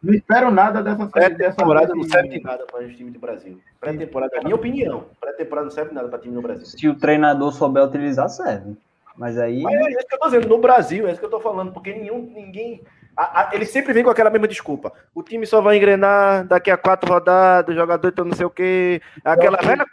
Não 0.01 0.13
espero 0.13 0.51
nada 0.51 0.81
dessa 0.81 1.05
Pré-temporada 1.07 1.93
não 1.93 2.03
serve 2.03 2.29
de 2.29 2.43
nada 2.43 2.65
para 2.65 2.83
o 2.83 2.93
time 2.93 3.11
do 3.11 3.19
Brasil. 3.19 3.59
Pré-temporada, 3.79 4.39
minha 4.43 4.55
opinião, 4.55 5.05
pré-temporada 5.19 5.65
não 5.65 5.71
serve 5.71 5.89
de 5.89 5.95
nada 5.95 6.07
para 6.07 6.19
time 6.19 6.33
do 6.33 6.41
Brasil. 6.41 6.65
Se 6.65 6.87
o 6.87 6.95
treinador 6.95 7.51
souber 7.51 7.83
utilizar, 7.83 8.29
serve. 8.29 8.75
Mas 9.15 9.37
aí. 9.37 9.61
Mas 9.61 9.73
é 9.73 9.89
isso 9.91 10.07
que 10.07 10.15
eu 10.15 10.19
tô 10.19 10.25
dizendo, 10.25 10.47
no 10.47 10.57
Brasil, 10.57 11.07
é 11.07 11.11
isso 11.11 11.19
que 11.19 11.25
eu 11.25 11.29
tô 11.29 11.39
falando, 11.39 11.71
porque 11.71 11.93
nenhum, 11.93 12.31
ninguém. 12.33 12.81
A, 13.15 13.49
a, 13.49 13.55
ele 13.55 13.65
sempre 13.65 13.93
vem 13.93 14.03
com 14.03 14.09
aquela 14.09 14.29
mesma 14.29 14.47
desculpa. 14.47 14.91
O 15.13 15.21
time 15.21 15.45
só 15.45 15.61
vai 15.61 15.77
engrenar 15.77 16.47
daqui 16.47 16.71
a 16.71 16.77
quatro 16.77 17.11
rodadas, 17.11 17.75
o 17.75 17.77
jogador 17.77 18.11
tá 18.11 18.23
não 18.23 18.33
sei 18.33 18.45
o 18.45 18.49
quê. 18.49 19.01
Aquela 19.23 19.57
velha 19.57 19.85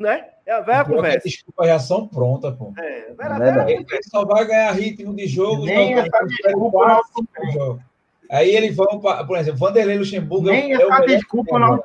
né? 0.00 0.28
É 0.46 0.52
a 0.52 0.60
velha 0.60 0.84
conversa. 0.84 1.28
Desculpa, 1.28 1.62
a 1.62 1.66
reação 1.66 2.06
pronta, 2.06 2.52
pô. 2.52 2.72
É, 2.78 3.12
velha, 3.12 3.38
velha, 3.38 3.70
ele 3.70 4.02
só 4.02 4.24
vai 4.24 4.46
ganhar 4.46 4.72
ritmo 4.72 5.14
de 5.14 5.26
jogo. 5.26 5.64
Nem 5.64 5.94
desculpa 6.26 7.02
não. 7.54 7.80
Aí 8.30 8.54
eles 8.54 8.74
vão, 8.74 9.00
pra, 9.00 9.24
por 9.24 9.38
exemplo, 9.38 9.60
Vanderlei 9.60 9.98
Luxemburgo. 9.98 10.50
Nem 10.50 10.74
é 10.74 10.82
essa 10.82 11.06
desculpa 11.06 11.58
não. 11.58 11.82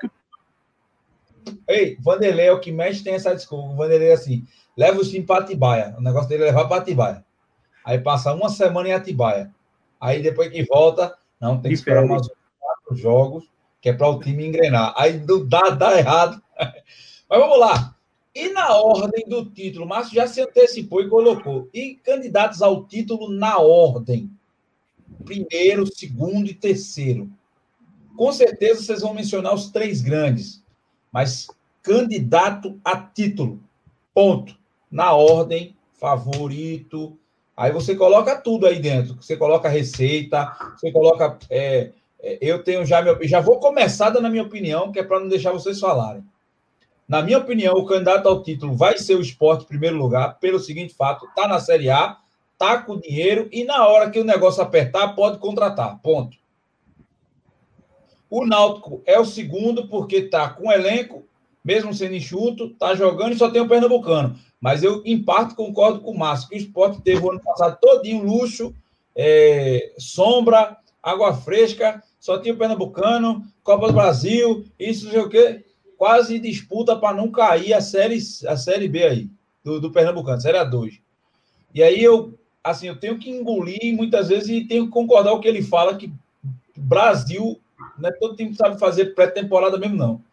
Ei, 1.67 1.97
Vanderlei 2.01 2.47
é 2.47 2.51
o 2.51 2.59
que 2.59 2.71
mexe, 2.71 3.03
tem 3.03 3.13
essa 3.13 3.33
desculpa. 3.33 3.69
O 3.69 3.75
Vanderlei 3.75 4.09
é 4.09 4.13
assim, 4.13 4.45
leva 4.75 4.99
o 4.99 5.05
time 5.05 5.25
para 5.25 5.43
Atibaia. 5.43 5.95
O 5.97 6.01
negócio 6.01 6.29
dele 6.29 6.43
é 6.43 6.45
levar 6.47 6.67
para 6.67 6.81
Atibaia. 6.81 7.25
Aí 7.85 7.99
passa 7.99 8.33
uma 8.33 8.49
semana 8.49 8.89
em 8.89 8.93
Atibaia. 8.93 9.51
Aí 9.99 10.21
depois 10.21 10.49
que 10.49 10.63
volta, 10.63 11.15
não, 11.39 11.59
tem 11.59 11.69
que 11.69 11.75
esperar 11.75 12.03
umas 12.03 12.27
quatro 12.59 12.95
jogos, 12.95 13.45
que 13.81 13.89
é 13.89 13.93
para 13.93 14.07
o 14.07 14.19
time 14.19 14.47
engrenar. 14.47 14.93
Aí 14.97 15.21
dá, 15.47 15.69
dá 15.69 15.97
errado. 15.97 16.41
Mas 17.29 17.39
vamos 17.39 17.59
lá. 17.59 17.95
E 18.39 18.47
na 18.53 18.73
ordem 18.73 19.25
do 19.27 19.43
título, 19.43 19.85
Márcio 19.85 20.15
já 20.15 20.25
se 20.25 20.39
antecipou 20.39 21.01
e 21.01 21.09
colocou. 21.09 21.67
E 21.73 21.95
candidatos 21.95 22.61
ao 22.61 22.85
título 22.85 23.29
na 23.29 23.59
ordem. 23.59 24.31
Primeiro, 25.25 25.85
segundo 25.93 26.49
e 26.49 26.53
terceiro. 26.53 27.29
Com 28.15 28.31
certeza 28.31 28.81
vocês 28.81 29.01
vão 29.01 29.13
mencionar 29.13 29.53
os 29.53 29.69
três 29.71 29.99
grandes. 29.99 30.63
Mas 31.11 31.49
candidato 31.83 32.79
a 32.81 32.95
título. 32.95 33.61
Ponto. 34.13 34.57
Na 34.89 35.13
ordem, 35.13 35.75
favorito. 35.99 37.17
Aí 37.57 37.73
você 37.73 37.93
coloca 37.93 38.39
tudo 38.39 38.67
aí 38.67 38.79
dentro. 38.79 39.15
Você 39.21 39.35
coloca 39.35 39.67
receita, 39.67 40.55
você 40.77 40.93
coloca. 40.93 41.37
É, 41.49 41.91
é, 42.21 42.37
eu 42.39 42.63
tenho 42.63 42.85
já 42.85 43.01
meu. 43.01 43.19
Já 43.27 43.41
vou 43.41 43.59
começar 43.59 44.11
dando 44.11 44.27
a 44.27 44.29
minha 44.29 44.43
opinião, 44.43 44.93
que 44.93 44.99
é 44.99 45.03
para 45.03 45.19
não 45.19 45.27
deixar 45.27 45.51
vocês 45.51 45.77
falarem. 45.77 46.23
Na 47.09 47.23
minha 47.23 47.39
opinião, 47.39 47.73
o 47.73 47.87
candidato 47.87 48.29
ao 48.29 48.43
título 48.43 48.75
vai 48.75 48.99
ser 48.99 49.15
o 49.15 49.21
esporte 49.21 49.63
em 49.63 49.67
primeiro 49.67 49.97
lugar, 49.97 50.37
pelo 50.39 50.59
seguinte 50.59 50.93
fato: 50.93 51.27
tá 51.35 51.47
na 51.47 51.59
Série 51.59 51.89
A, 51.89 52.17
tá 52.55 52.83
com 52.83 52.99
dinheiro 52.99 53.49
e 53.51 53.63
na 53.63 53.87
hora 53.87 54.11
que 54.11 54.19
o 54.19 54.23
negócio 54.23 54.61
apertar, 54.61 55.15
pode 55.15 55.39
contratar. 55.39 55.99
Ponto. 56.03 56.37
O 58.29 58.45
Náutico 58.45 59.01
é 59.07 59.19
o 59.19 59.25
segundo 59.25 59.87
porque 59.87 60.21
tá 60.21 60.49
com 60.49 60.71
elenco, 60.71 61.25
mesmo 61.65 61.95
sendo 61.95 62.13
enxuto, 62.13 62.75
tá 62.75 62.93
jogando 62.93 63.33
e 63.33 63.37
só 63.39 63.49
tem 63.49 63.59
o 63.59 63.67
Pernambucano. 63.67 64.37
Mas 64.61 64.83
eu, 64.83 65.01
em 65.03 65.17
parte, 65.17 65.55
concordo 65.55 66.01
com 66.01 66.11
o 66.11 66.17
Márcio, 66.17 66.47
que 66.47 66.55
o 66.55 66.59
esporte 66.59 67.01
teve 67.01 67.25
o 67.25 67.31
ano 67.31 67.41
passado 67.41 67.79
todinho 67.81 68.23
luxo, 68.23 68.71
é, 69.15 69.93
sombra, 69.97 70.77
água 71.01 71.33
fresca, 71.33 72.03
só 72.19 72.37
tinha 72.37 72.53
o 72.53 72.57
Pernambucano, 72.57 73.43
Copa 73.63 73.87
do 73.87 73.93
Brasil, 73.93 74.63
isso 74.77 75.05
não 75.05 75.11
sei 75.11 75.21
o 75.21 75.29
quê 75.29 75.65
quase 75.99 76.39
disputa 76.39 76.95
para 76.95 77.13
não 77.13 77.29
cair 77.29 77.73
a 77.73 77.81
série, 77.81 78.17
a 78.47 78.55
série 78.55 78.87
B 78.87 79.03
aí, 79.03 79.29
do, 79.61 79.81
do 79.81 79.91
Pernambucano, 79.91 80.39
série 80.39 80.57
A2. 80.57 81.01
E 81.75 81.83
aí 81.83 82.01
eu, 82.01 82.39
assim, 82.63 82.87
eu 82.87 82.97
tenho 82.97 83.19
que 83.19 83.29
engolir 83.29 83.93
muitas 83.93 84.29
vezes 84.29 84.47
e 84.47 84.65
tenho 84.65 84.85
que 84.85 84.91
concordar 84.91 85.31
com 85.31 85.37
o 85.37 85.41
que 85.41 85.47
ele 85.49 85.61
fala, 85.61 85.97
que 85.97 86.09
Brasil, 86.77 87.59
não 87.97 88.09
é 88.09 88.13
todo 88.13 88.37
time 88.37 88.55
sabe 88.55 88.79
fazer 88.79 89.13
pré-temporada 89.13 89.77
mesmo, 89.77 89.97
não. 89.97 90.23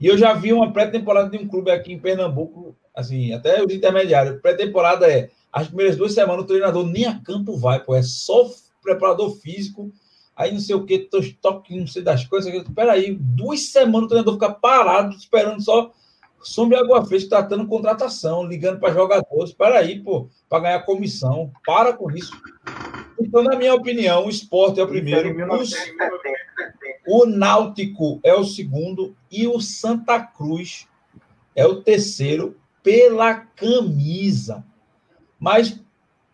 E 0.00 0.06
eu 0.06 0.16
já 0.16 0.32
vi 0.32 0.54
uma 0.54 0.72
pré-temporada 0.72 1.28
de 1.28 1.36
um 1.36 1.46
clube 1.46 1.70
aqui 1.70 1.92
em 1.92 1.98
Pernambuco, 1.98 2.74
assim, 2.94 3.34
até 3.34 3.62
os 3.62 3.70
intermediários. 3.70 4.40
Pré-temporada 4.40 5.06
é 5.06 5.28
as 5.52 5.66
primeiras 5.66 5.96
duas 5.96 6.14
semanas 6.14 6.44
o 6.44 6.48
treinador 6.48 6.86
nem 6.86 7.04
a 7.04 7.20
campo 7.20 7.58
vai, 7.58 7.78
pô, 7.84 7.94
é 7.94 8.02
só 8.02 8.50
preparador 8.82 9.36
físico 9.36 9.92
aí 10.36 10.52
não 10.52 10.60
sei 10.60 10.76
o 10.76 10.84
que, 10.84 10.98
toque, 11.40 11.78
não 11.78 11.86
sei 11.86 12.02
das 12.02 12.24
coisas. 12.24 12.52
Peraí, 12.74 13.16
duas 13.18 13.68
semanas 13.70 14.04
o 14.04 14.08
treinador 14.08 14.34
fica 14.34 14.52
parado, 14.52 15.16
esperando 15.16 15.62
só 15.62 15.90
sombra 16.42 16.80
água 16.80 17.04
fresca, 17.04 17.30
tratando 17.30 17.66
contratação, 17.66 18.46
ligando 18.46 18.78
para 18.78 18.94
jogadores. 18.94 19.52
Peraí, 19.52 20.00
pô, 20.00 20.28
para 20.48 20.62
ganhar 20.62 20.82
comissão. 20.82 21.50
Para 21.66 21.92
com 21.92 22.10
isso. 22.10 22.32
Então, 23.18 23.42
na 23.42 23.56
minha 23.56 23.74
opinião, 23.74 24.26
o 24.26 24.30
esporte 24.30 24.78
é 24.78 24.84
o 24.84 24.88
primeiro. 24.88 25.34
O, 27.06 27.22
o 27.22 27.26
Náutico 27.26 28.20
é 28.22 28.34
o 28.34 28.44
segundo 28.44 29.16
e 29.30 29.48
o 29.48 29.60
Santa 29.60 30.20
Cruz 30.20 30.86
é 31.54 31.66
o 31.66 31.82
terceiro 31.82 32.56
pela 32.82 33.34
camisa. 33.34 34.64
Mas, 35.40 35.80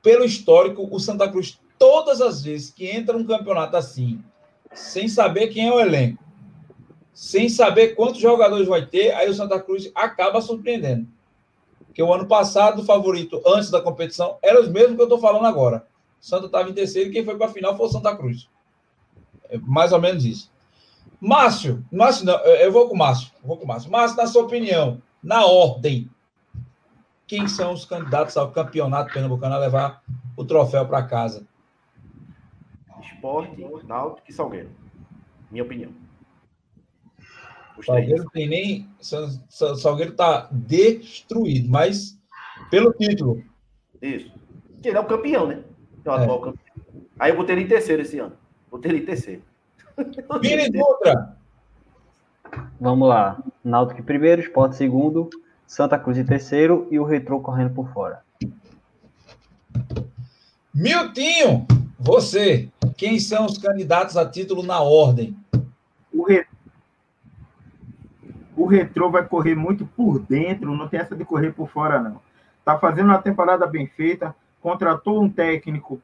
pelo 0.02 0.24
histórico, 0.24 0.86
o 0.90 1.00
Santa 1.00 1.28
Cruz 1.30 1.58
todas 1.82 2.20
as 2.20 2.44
vezes 2.44 2.70
que 2.70 2.88
entra 2.88 3.16
um 3.16 3.26
campeonato 3.26 3.76
assim, 3.76 4.22
sem 4.72 5.08
saber 5.08 5.48
quem 5.48 5.66
é 5.66 5.72
o 5.72 5.80
elenco, 5.80 6.22
sem 7.12 7.48
saber 7.48 7.96
quantos 7.96 8.20
jogadores 8.20 8.68
vai 8.68 8.86
ter, 8.86 9.12
aí 9.16 9.28
o 9.28 9.34
Santa 9.34 9.58
Cruz 9.58 9.90
acaba 9.92 10.40
surpreendendo. 10.40 11.08
Porque 11.84 12.00
o 12.00 12.14
ano 12.14 12.28
passado, 12.28 12.82
o 12.82 12.84
favorito 12.84 13.42
antes 13.44 13.68
da 13.68 13.80
competição 13.80 14.38
era 14.40 14.60
os 14.60 14.68
mesmos 14.68 14.94
que 14.94 15.00
eu 15.00 15.06
estou 15.06 15.18
falando 15.18 15.44
agora. 15.44 15.84
O 16.20 16.24
Santa 16.24 16.46
estava 16.46 16.70
em 16.70 16.72
terceiro 16.72 17.10
e 17.10 17.12
quem 17.12 17.24
foi 17.24 17.36
para 17.36 17.46
a 17.46 17.52
final 17.52 17.76
foi 17.76 17.86
o 17.86 17.90
Santa 17.90 18.16
Cruz. 18.16 18.48
É 19.50 19.58
mais 19.58 19.92
ou 19.92 20.00
menos 20.00 20.24
isso. 20.24 20.52
Márcio, 21.20 21.84
Márcio 21.90 22.24
não, 22.24 22.38
eu 22.44 22.70
vou 22.70 22.86
com 22.86 22.94
o 22.94 22.98
Márcio. 22.98 23.32
Vou 23.42 23.56
com 23.56 23.64
o 23.64 23.68
Márcio. 23.68 23.90
Márcio, 23.90 24.16
na 24.16 24.28
sua 24.28 24.44
opinião, 24.44 25.02
na 25.20 25.44
ordem, 25.46 26.08
quem 27.26 27.48
são 27.48 27.72
os 27.72 27.84
candidatos 27.84 28.36
ao 28.36 28.52
campeonato 28.52 29.12
pernambucano 29.12 29.56
a 29.56 29.58
levar 29.58 30.00
o 30.36 30.44
troféu 30.44 30.86
para 30.86 31.02
casa? 31.02 31.44
Esporte, 33.06 33.64
Náutico 33.86 34.30
e 34.30 34.32
Salgueiro. 34.32 34.70
Minha 35.50 35.64
opinião. 35.64 35.90
O 37.76 37.82
Salgueiro 37.82 38.24
tem 38.30 38.48
nem. 38.48 38.88
Salgueiro 39.00 40.12
está 40.12 40.48
destruído, 40.50 41.68
mas 41.70 42.18
pelo 42.70 42.92
título. 42.92 43.42
Isso. 44.00 44.32
Que 44.82 44.88
ele 44.88 44.98
é 44.98 45.00
o 45.00 45.06
campeão, 45.06 45.46
né? 45.46 45.62
É 46.04 46.10
o 46.10 46.12
atual 46.12 46.40
campeão. 46.40 46.74
Aí 47.18 47.30
eu 47.30 47.36
botei 47.36 47.54
ele 47.54 47.64
em 47.64 47.68
terceiro 47.68 48.02
esse 48.02 48.18
ano. 48.18 48.36
Botei 48.70 48.90
ele 48.90 49.00
em 49.00 49.06
terceiro. 49.06 49.42
Vini 50.40 50.70
Dutra. 50.70 51.36
Vamos 52.80 53.08
lá. 53.08 53.42
Náutico 53.62 54.00
em 54.00 54.04
primeiro, 54.04 54.42
Esporte 54.42 54.76
segundo, 54.76 55.30
Santa 55.66 55.98
Cruz 55.98 56.18
em 56.18 56.24
terceiro 56.24 56.88
e 56.90 56.98
o 56.98 57.04
Retrô 57.04 57.40
correndo 57.40 57.74
por 57.74 57.92
fora. 57.92 58.22
Miltinho, 60.74 61.66
você. 62.02 62.68
Quem 62.96 63.18
são 63.18 63.46
os 63.46 63.56
candidatos 63.58 64.16
a 64.16 64.28
título 64.28 64.62
na 64.62 64.80
ordem? 64.80 65.36
O, 66.12 66.24
re... 66.24 66.44
o 68.56 68.66
Retrô 68.66 69.10
vai 69.10 69.24
correr 69.24 69.54
muito 69.54 69.86
por 69.86 70.18
dentro, 70.18 70.76
não 70.76 70.88
tem 70.88 71.00
essa 71.00 71.16
de 71.16 71.24
correr 71.24 71.52
por 71.52 71.68
fora, 71.68 72.00
não. 72.00 72.20
Tá 72.64 72.78
fazendo 72.78 73.06
uma 73.06 73.22
temporada 73.22 73.66
bem 73.66 73.86
feita, 73.86 74.34
contratou 74.60 75.22
um 75.22 75.28
técnico 75.28 76.00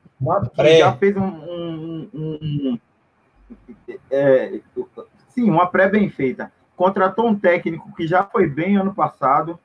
que 0.54 0.78
já 0.78 0.92
fez 0.94 1.16
um, 1.16 1.26
um, 1.26 2.08
um, 2.14 2.38
um 2.42 2.78
é, 4.10 4.60
sim, 5.28 5.50
uma 5.50 5.66
pré 5.66 5.88
bem 5.88 6.08
feita. 6.08 6.52
Contratou 6.76 7.26
um 7.26 7.38
técnico 7.38 7.94
que 7.94 8.06
já 8.06 8.22
foi 8.22 8.46
bem 8.46 8.76
ano 8.76 8.94
passado, 8.94 9.58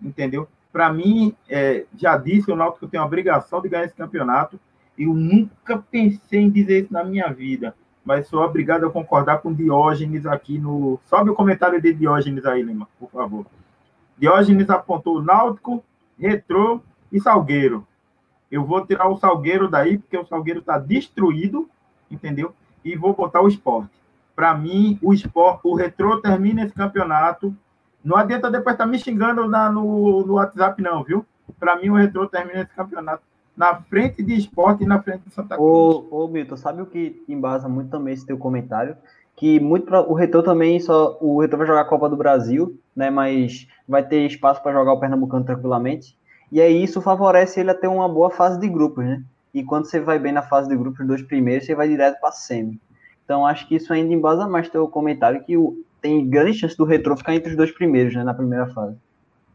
entendeu? 0.00 0.46
Para 0.70 0.92
mim, 0.92 1.34
é, 1.48 1.86
já 1.96 2.16
disse, 2.16 2.50
o 2.50 2.56
Náutico 2.56 2.86
tem 2.86 3.00
a 3.00 3.04
obrigação 3.04 3.60
de 3.60 3.68
ganhar 3.68 3.84
esse 3.84 3.94
campeonato. 3.94 4.60
Eu 4.98 5.14
nunca 5.14 5.78
pensei 5.78 6.40
em 6.40 6.50
dizer 6.50 6.84
isso 6.84 6.92
na 6.92 7.04
minha 7.04 7.28
vida, 7.32 7.74
mas 8.04 8.26
sou 8.26 8.42
obrigado 8.42 8.84
a 8.84 8.90
concordar 8.90 9.38
com 9.38 9.54
Diógenes 9.54 10.26
aqui 10.26 10.58
no. 10.58 10.98
Sobe 11.04 11.30
o 11.30 11.34
comentário 11.34 11.80
de 11.80 11.92
Diógenes 11.92 12.44
aí, 12.44 12.62
Lima, 12.62 12.88
por 12.98 13.08
favor. 13.10 13.46
Diógenes 14.18 14.68
apontou 14.68 15.22
Náutico, 15.22 15.84
Retrô 16.18 16.80
e 17.12 17.20
Salgueiro. 17.20 17.86
Eu 18.50 18.64
vou 18.64 18.84
tirar 18.84 19.08
o 19.08 19.16
Salgueiro 19.16 19.68
daí, 19.68 19.98
porque 19.98 20.18
o 20.18 20.26
Salgueiro 20.26 20.60
está 20.60 20.78
destruído, 20.78 21.68
entendeu? 22.10 22.52
E 22.84 22.96
vou 22.96 23.14
botar 23.14 23.40
o 23.40 23.48
esporte. 23.48 23.92
Para 24.34 24.54
mim, 24.54 24.98
o 25.00 25.12
esporte, 25.12 25.60
o 25.64 25.74
Retrô 25.74 26.20
termina 26.20 26.64
esse 26.64 26.74
campeonato. 26.74 27.54
Não 28.02 28.16
adianta 28.16 28.50
depois 28.50 28.74
estar 28.74 28.84
tá 28.84 28.90
me 28.90 28.98
xingando 28.98 29.46
na, 29.46 29.70
no, 29.70 30.26
no 30.26 30.34
WhatsApp, 30.34 30.80
não, 30.82 31.04
viu? 31.04 31.24
Para 31.58 31.76
mim, 31.76 31.90
o 31.90 31.94
Retrô 31.94 32.26
termina 32.26 32.62
esse 32.62 32.74
campeonato 32.74 33.22
na 33.58 33.74
frente 33.74 34.22
de 34.22 34.34
esporte 34.34 34.84
e 34.84 34.86
na 34.86 35.02
frente 35.02 35.24
de 35.26 35.34
Santa 35.34 35.56
Cruz. 35.56 35.68
Ô, 35.68 36.06
ô 36.10 36.28
Milton, 36.28 36.56
sabe 36.56 36.80
o 36.80 36.86
que 36.86 37.20
embasa 37.28 37.68
muito 37.68 37.90
também 37.90 38.14
esse 38.14 38.24
teu 38.24 38.38
comentário? 38.38 38.96
Que 39.34 39.58
muito 39.58 39.84
pra, 39.84 40.00
o 40.00 40.14
Retrô 40.14 40.44
também 40.44 40.78
só. 40.78 41.18
O 41.20 41.40
Retrô 41.40 41.58
vai 41.58 41.66
jogar 41.66 41.80
a 41.80 41.84
Copa 41.84 42.08
do 42.08 42.16
Brasil, 42.16 42.78
né? 42.94 43.10
Mas 43.10 43.66
vai 43.86 44.06
ter 44.06 44.24
espaço 44.24 44.62
para 44.62 44.72
jogar 44.72 44.92
o 44.92 45.00
Pernambucano 45.00 45.44
tranquilamente. 45.44 46.16
E 46.52 46.60
aí 46.60 46.82
isso 46.82 47.02
favorece 47.02 47.58
ele 47.58 47.72
a 47.72 47.74
ter 47.74 47.88
uma 47.88 48.08
boa 48.08 48.30
fase 48.30 48.60
de 48.60 48.68
grupos, 48.68 49.04
né? 49.04 49.24
E 49.52 49.64
quando 49.64 49.86
você 49.86 49.98
vai 49.98 50.20
bem 50.20 50.32
na 50.32 50.42
fase 50.42 50.68
de 50.68 50.76
grupos, 50.76 51.00
os 51.00 51.06
dois 51.06 51.22
primeiros, 51.22 51.66
você 51.66 51.74
vai 51.74 51.88
direto 51.88 52.20
para 52.20 52.30
semi. 52.30 52.80
Então 53.24 53.44
acho 53.44 53.66
que 53.66 53.74
isso 53.74 53.92
ainda 53.92 54.14
embasa 54.14 54.46
mais 54.46 54.68
teu 54.68 54.86
comentário, 54.86 55.42
que 55.42 55.56
o, 55.56 55.82
tem 56.00 56.28
grande 56.28 56.58
chance 56.58 56.76
do 56.76 56.84
Retrô 56.84 57.16
ficar 57.16 57.34
entre 57.34 57.50
os 57.50 57.56
dois 57.56 57.72
primeiros, 57.72 58.14
né? 58.14 58.22
Na 58.22 58.34
primeira 58.34 58.68
fase. 58.68 58.96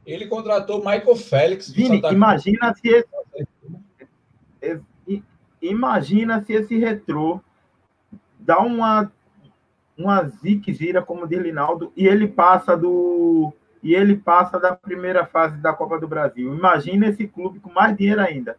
Ele 0.05 0.27
contratou 0.27 0.79
Michael 0.79 1.15
Félix. 1.15 1.69
Vini, 1.69 2.01
imagina 2.11 2.73
se 2.75 2.89
esse, 2.89 3.07
imagina 5.61 6.41
se 6.43 6.53
esse 6.53 6.77
retrô 6.77 7.39
dá 8.39 8.59
uma 8.59 9.11
uma 9.97 10.23
ziquezira 10.27 11.01
como 11.01 11.27
de 11.27 11.37
Linaldo 11.37 11.93
e 11.95 12.07
ele 12.07 12.27
passa 12.27 12.75
do 12.75 13.53
e 13.81 13.93
ele 13.93 14.15
passa 14.15 14.59
da 14.59 14.75
primeira 14.75 15.25
fase 15.25 15.57
da 15.57 15.73
Copa 15.73 15.99
do 15.99 16.07
Brasil. 16.07 16.53
Imagina 16.55 17.07
esse 17.07 17.27
clube 17.27 17.59
com 17.59 17.69
mais 17.71 17.95
dinheiro 17.97 18.21
ainda. 18.21 18.57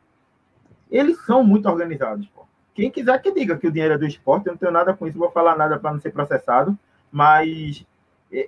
Eles 0.91 1.19
são 1.25 1.43
muito 1.43 1.67
organizados. 1.69 2.27
Pô. 2.29 2.45
Quem 2.75 2.91
quiser 2.91 3.21
que 3.23 3.33
diga 3.33 3.57
que 3.57 3.67
o 3.67 3.73
dinheiro 3.73 3.95
é 3.95 3.99
do 3.99 4.07
esporte, 4.07 4.47
eu 4.47 4.53
não 4.53 4.59
tenho 4.59 4.73
nada 4.73 4.93
com 4.93 5.07
isso, 5.07 5.19
vou 5.19 5.31
falar 5.31 5.57
nada 5.57 5.79
para 5.79 5.93
não 5.93 6.01
ser 6.01 6.11
processado, 6.11 6.79
mas 7.11 7.87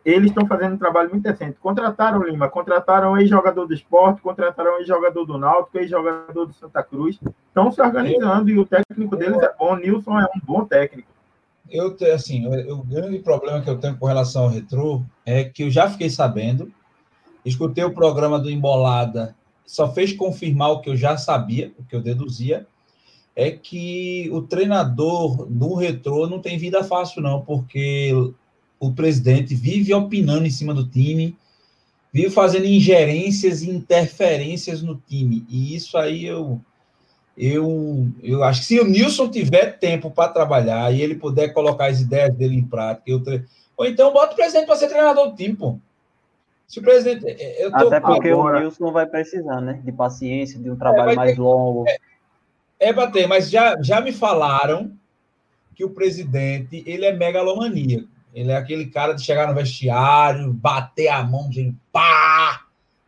eles 0.04 0.30
estão 0.30 0.46
fazendo 0.46 0.74
um 0.74 0.78
trabalho 0.78 1.10
muito 1.10 1.22
decente. 1.22 1.58
Contrataram 1.60 2.22
Lima, 2.22 2.48
contrataram 2.48 3.16
ex-jogador 3.18 3.66
do 3.66 3.74
esporte, 3.74 4.20
contrataram 4.20 4.78
ex-jogador 4.78 5.24
do 5.24 5.38
Náutico, 5.38 5.78
ex-jogador 5.78 6.46
do 6.46 6.52
Santa 6.54 6.82
Cruz. 6.82 7.18
Estão 7.48 7.70
se 7.70 7.80
organizando 7.80 8.50
e 8.50 8.58
o 8.58 8.66
técnico 8.66 9.16
deles 9.16 9.40
é 9.40 9.52
bom. 9.56 9.76
Nilson 9.76 10.18
é 10.18 10.24
um 10.24 10.40
bom 10.42 10.64
técnico. 10.64 11.08
Eu, 11.70 11.96
assim, 12.14 12.46
o, 12.46 12.78
o 12.78 12.82
grande 12.82 13.18
problema 13.20 13.60
que 13.60 13.70
eu 13.70 13.78
tenho 13.78 13.96
com 13.96 14.06
relação 14.06 14.44
ao 14.44 14.50
retrô 14.50 15.02
é 15.24 15.44
que 15.44 15.64
eu 15.64 15.70
já 15.70 15.88
fiquei 15.88 16.10
sabendo, 16.10 16.70
escutei 17.44 17.84
o 17.84 17.94
programa 17.94 18.38
do 18.38 18.50
Embolada, 18.50 19.34
só 19.66 19.92
fez 19.92 20.12
confirmar 20.12 20.70
o 20.70 20.80
que 20.80 20.90
eu 20.90 20.96
já 20.96 21.16
sabia, 21.16 21.72
o 21.78 21.84
que 21.84 21.94
eu 21.94 22.00
deduzia, 22.00 22.66
é 23.34 23.50
que 23.50 24.30
o 24.32 24.42
treinador 24.42 25.46
do 25.46 25.74
retrô 25.74 26.26
não 26.26 26.40
tem 26.40 26.56
vida 26.56 26.82
fácil, 26.82 27.20
não, 27.20 27.42
porque 27.42 28.12
o 28.78 28.92
presidente 28.92 29.54
vive 29.54 29.92
opinando 29.94 30.46
em 30.46 30.50
cima 30.50 30.74
do 30.74 30.86
time, 30.86 31.36
vive 32.12 32.30
fazendo 32.30 32.66
ingerências 32.66 33.62
e 33.62 33.70
interferências 33.70 34.82
no 34.82 34.96
time. 35.06 35.44
E 35.48 35.74
isso 35.74 35.96
aí 35.96 36.24
eu, 36.24 36.60
eu, 37.36 38.08
eu 38.22 38.44
acho 38.44 38.60
que 38.60 38.66
se 38.66 38.80
o 38.80 38.86
Nilson 38.86 39.30
tiver 39.30 39.78
tempo 39.78 40.10
para 40.10 40.32
trabalhar 40.32 40.92
e 40.92 41.02
ele 41.02 41.14
puder 41.14 41.52
colocar 41.52 41.86
as 41.86 42.00
ideias 42.00 42.34
dele 42.34 42.56
em 42.56 42.64
prática, 42.64 43.10
eu 43.10 43.22
tre... 43.22 43.44
ou 43.76 43.86
então 43.86 44.12
bota 44.12 44.32
o 44.32 44.36
presidente 44.36 44.66
para 44.66 44.76
ser 44.76 44.88
treinador 44.88 45.30
do 45.30 45.36
time, 45.36 45.54
pô. 45.54 45.78
Se 46.66 46.80
o 46.80 46.82
presidente. 46.82 47.24
É, 47.28 47.70
tô... 47.70 47.86
Até 47.86 48.00
porque 48.00 48.30
Agora... 48.30 48.58
o 48.58 48.60
Nilson 48.60 48.90
vai 48.90 49.06
precisar, 49.06 49.60
né? 49.60 49.80
De 49.84 49.92
paciência, 49.92 50.58
de 50.58 50.68
um 50.68 50.76
trabalho 50.76 51.12
é, 51.12 51.14
mais 51.14 51.34
ter... 51.34 51.40
longo. 51.40 51.84
É, 51.88 51.98
é 52.88 52.92
bater, 52.92 53.28
mas 53.28 53.48
já, 53.48 53.80
já 53.80 54.00
me 54.00 54.12
falaram 54.12 54.92
que 55.74 55.84
o 55.84 55.90
presidente 55.90 56.82
ele 56.86 57.04
é 57.04 57.12
megalomaníaco. 57.12 58.15
Ele 58.36 58.52
é 58.52 58.56
aquele 58.56 58.84
cara 58.84 59.14
de 59.14 59.24
chegar 59.24 59.48
no 59.48 59.54
vestiário, 59.54 60.52
bater 60.52 61.08
a 61.08 61.24
mão 61.24 61.48
de 61.48 61.74
pá, 61.90 62.66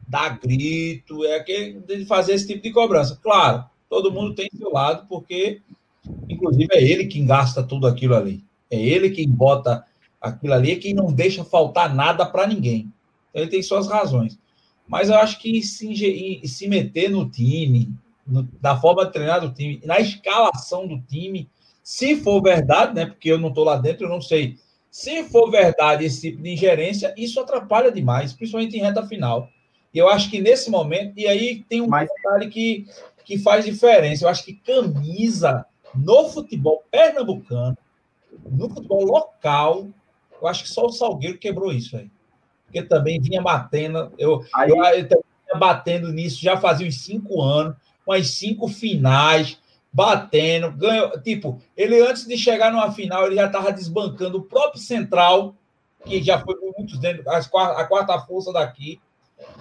dar 0.09 0.41
grito, 0.41 1.22
é 1.22 1.37
aquele 1.37 1.81
de 1.81 2.07
fazer 2.07 2.33
esse 2.33 2.47
tipo 2.47 2.62
de 2.62 2.72
cobrança. 2.72 3.20
Claro, 3.22 3.62
todo 3.91 4.11
mundo 4.11 4.35
tem 4.35 4.49
seu 4.57 4.72
lado, 4.72 5.07
porque, 5.07 5.61
inclusive, 6.31 6.68
é 6.72 6.83
ele 6.83 7.05
quem 7.09 7.26
gasta 7.26 7.62
tudo 7.62 7.87
aquilo 7.87 8.16
ali. 8.16 8.43
É 8.70 8.81
ele 8.81 9.11
quem 9.11 9.29
bota 9.29 9.85
aquilo 10.18 10.55
ali, 10.55 10.72
é 10.72 10.76
quem 10.76 10.95
não 10.95 11.12
deixa 11.12 11.45
faltar 11.45 11.95
nada 11.95 12.24
para 12.24 12.47
ninguém. 12.47 12.91
Ele 13.35 13.49
tem 13.49 13.62
suas 13.62 13.87
razões. 13.87 14.39
Mas 14.87 15.11
eu 15.11 15.16
acho 15.16 15.39
que 15.41 15.62
se, 15.62 16.41
se 16.43 16.66
meter 16.66 17.11
no 17.11 17.29
time, 17.29 17.93
no, 18.26 18.45
da 18.62 18.81
forma 18.81 19.05
de 19.05 19.12
treinar 19.12 19.43
do 19.43 19.53
time, 19.53 19.79
na 19.85 20.01
escalação 20.01 20.89
do 20.89 20.99
time, 21.03 21.47
se 21.83 22.16
for 22.16 22.41
verdade, 22.41 22.95
né? 22.95 23.05
Porque 23.05 23.31
eu 23.31 23.39
não 23.39 23.51
estou 23.51 23.64
lá 23.64 23.76
dentro, 23.76 24.07
eu 24.07 24.11
não 24.11 24.22
sei 24.22 24.57
se 24.91 25.24
for 25.24 25.51
verdade 25.51 26.05
esse 26.05 26.30
tipo 26.30 26.43
de 26.43 26.51
ingerência, 26.51 27.14
isso 27.16 27.41
atrapalha 27.41 27.93
demais, 27.93 28.32
principalmente 28.32 28.76
em 28.76 28.80
reta 28.80 29.07
final. 29.07 29.49
E 29.93 29.99
eu 29.99 30.09
acho 30.09 30.30
que 30.30 30.41
nesse 30.41 30.70
momento, 30.70 31.14
e 31.16 31.26
aí 31.26 31.64
tem 31.68 31.80
um 31.80 31.89
Mas... 31.89 32.09
detalhe 32.09 32.49
que, 32.49 32.86
que 33.24 33.39
faz 33.39 33.64
diferença. 33.64 34.24
Eu 34.24 34.28
acho 34.28 34.45
que 34.45 34.55
camisa 34.55 35.64
no 35.95 36.28
futebol 36.28 36.84
pernambucano, 36.91 37.76
no 38.51 38.68
futebol 38.68 39.05
local, 39.05 39.89
eu 40.41 40.49
acho 40.49 40.64
que 40.64 40.70
só 40.70 40.86
o 40.86 40.93
Salgueiro 40.93 41.39
quebrou 41.39 41.72
isso 41.72 41.97
aí. 41.97 42.11
Porque 42.64 42.82
também 42.82 43.20
vinha 43.20 43.41
batendo, 43.41 44.12
eu, 44.18 44.45
aí... 44.55 44.70
eu, 44.70 44.84
eu, 44.84 45.24
eu 45.49 45.59
batendo 45.59 46.12
nisso 46.12 46.43
já 46.43 46.57
fazia 46.57 46.86
uns 46.86 47.01
cinco 47.01 47.41
anos, 47.43 47.76
com 48.05 48.12
as 48.12 48.28
cinco 48.30 48.68
finais 48.68 49.59
batendo, 49.99 50.70
ganhou. 50.70 51.20
Tipo, 51.20 51.61
ele 51.76 52.01
antes 52.01 52.24
de 52.24 52.38
chegar 52.38 52.70
numa 52.70 52.92
final, 52.92 53.26
ele 53.26 53.34
já 53.34 53.46
estava 53.46 53.72
desbancando 53.72 54.38
o 54.38 54.42
próprio 54.42 54.80
Central, 54.80 55.57
que 56.07 56.22
já 56.22 56.38
foi 56.38 56.55
por 56.55 56.72
muitos 56.78 57.01
dentro, 57.01 57.28
a 57.28 57.84
quarta 57.84 58.16
força 58.20 58.53
daqui, 58.53 59.01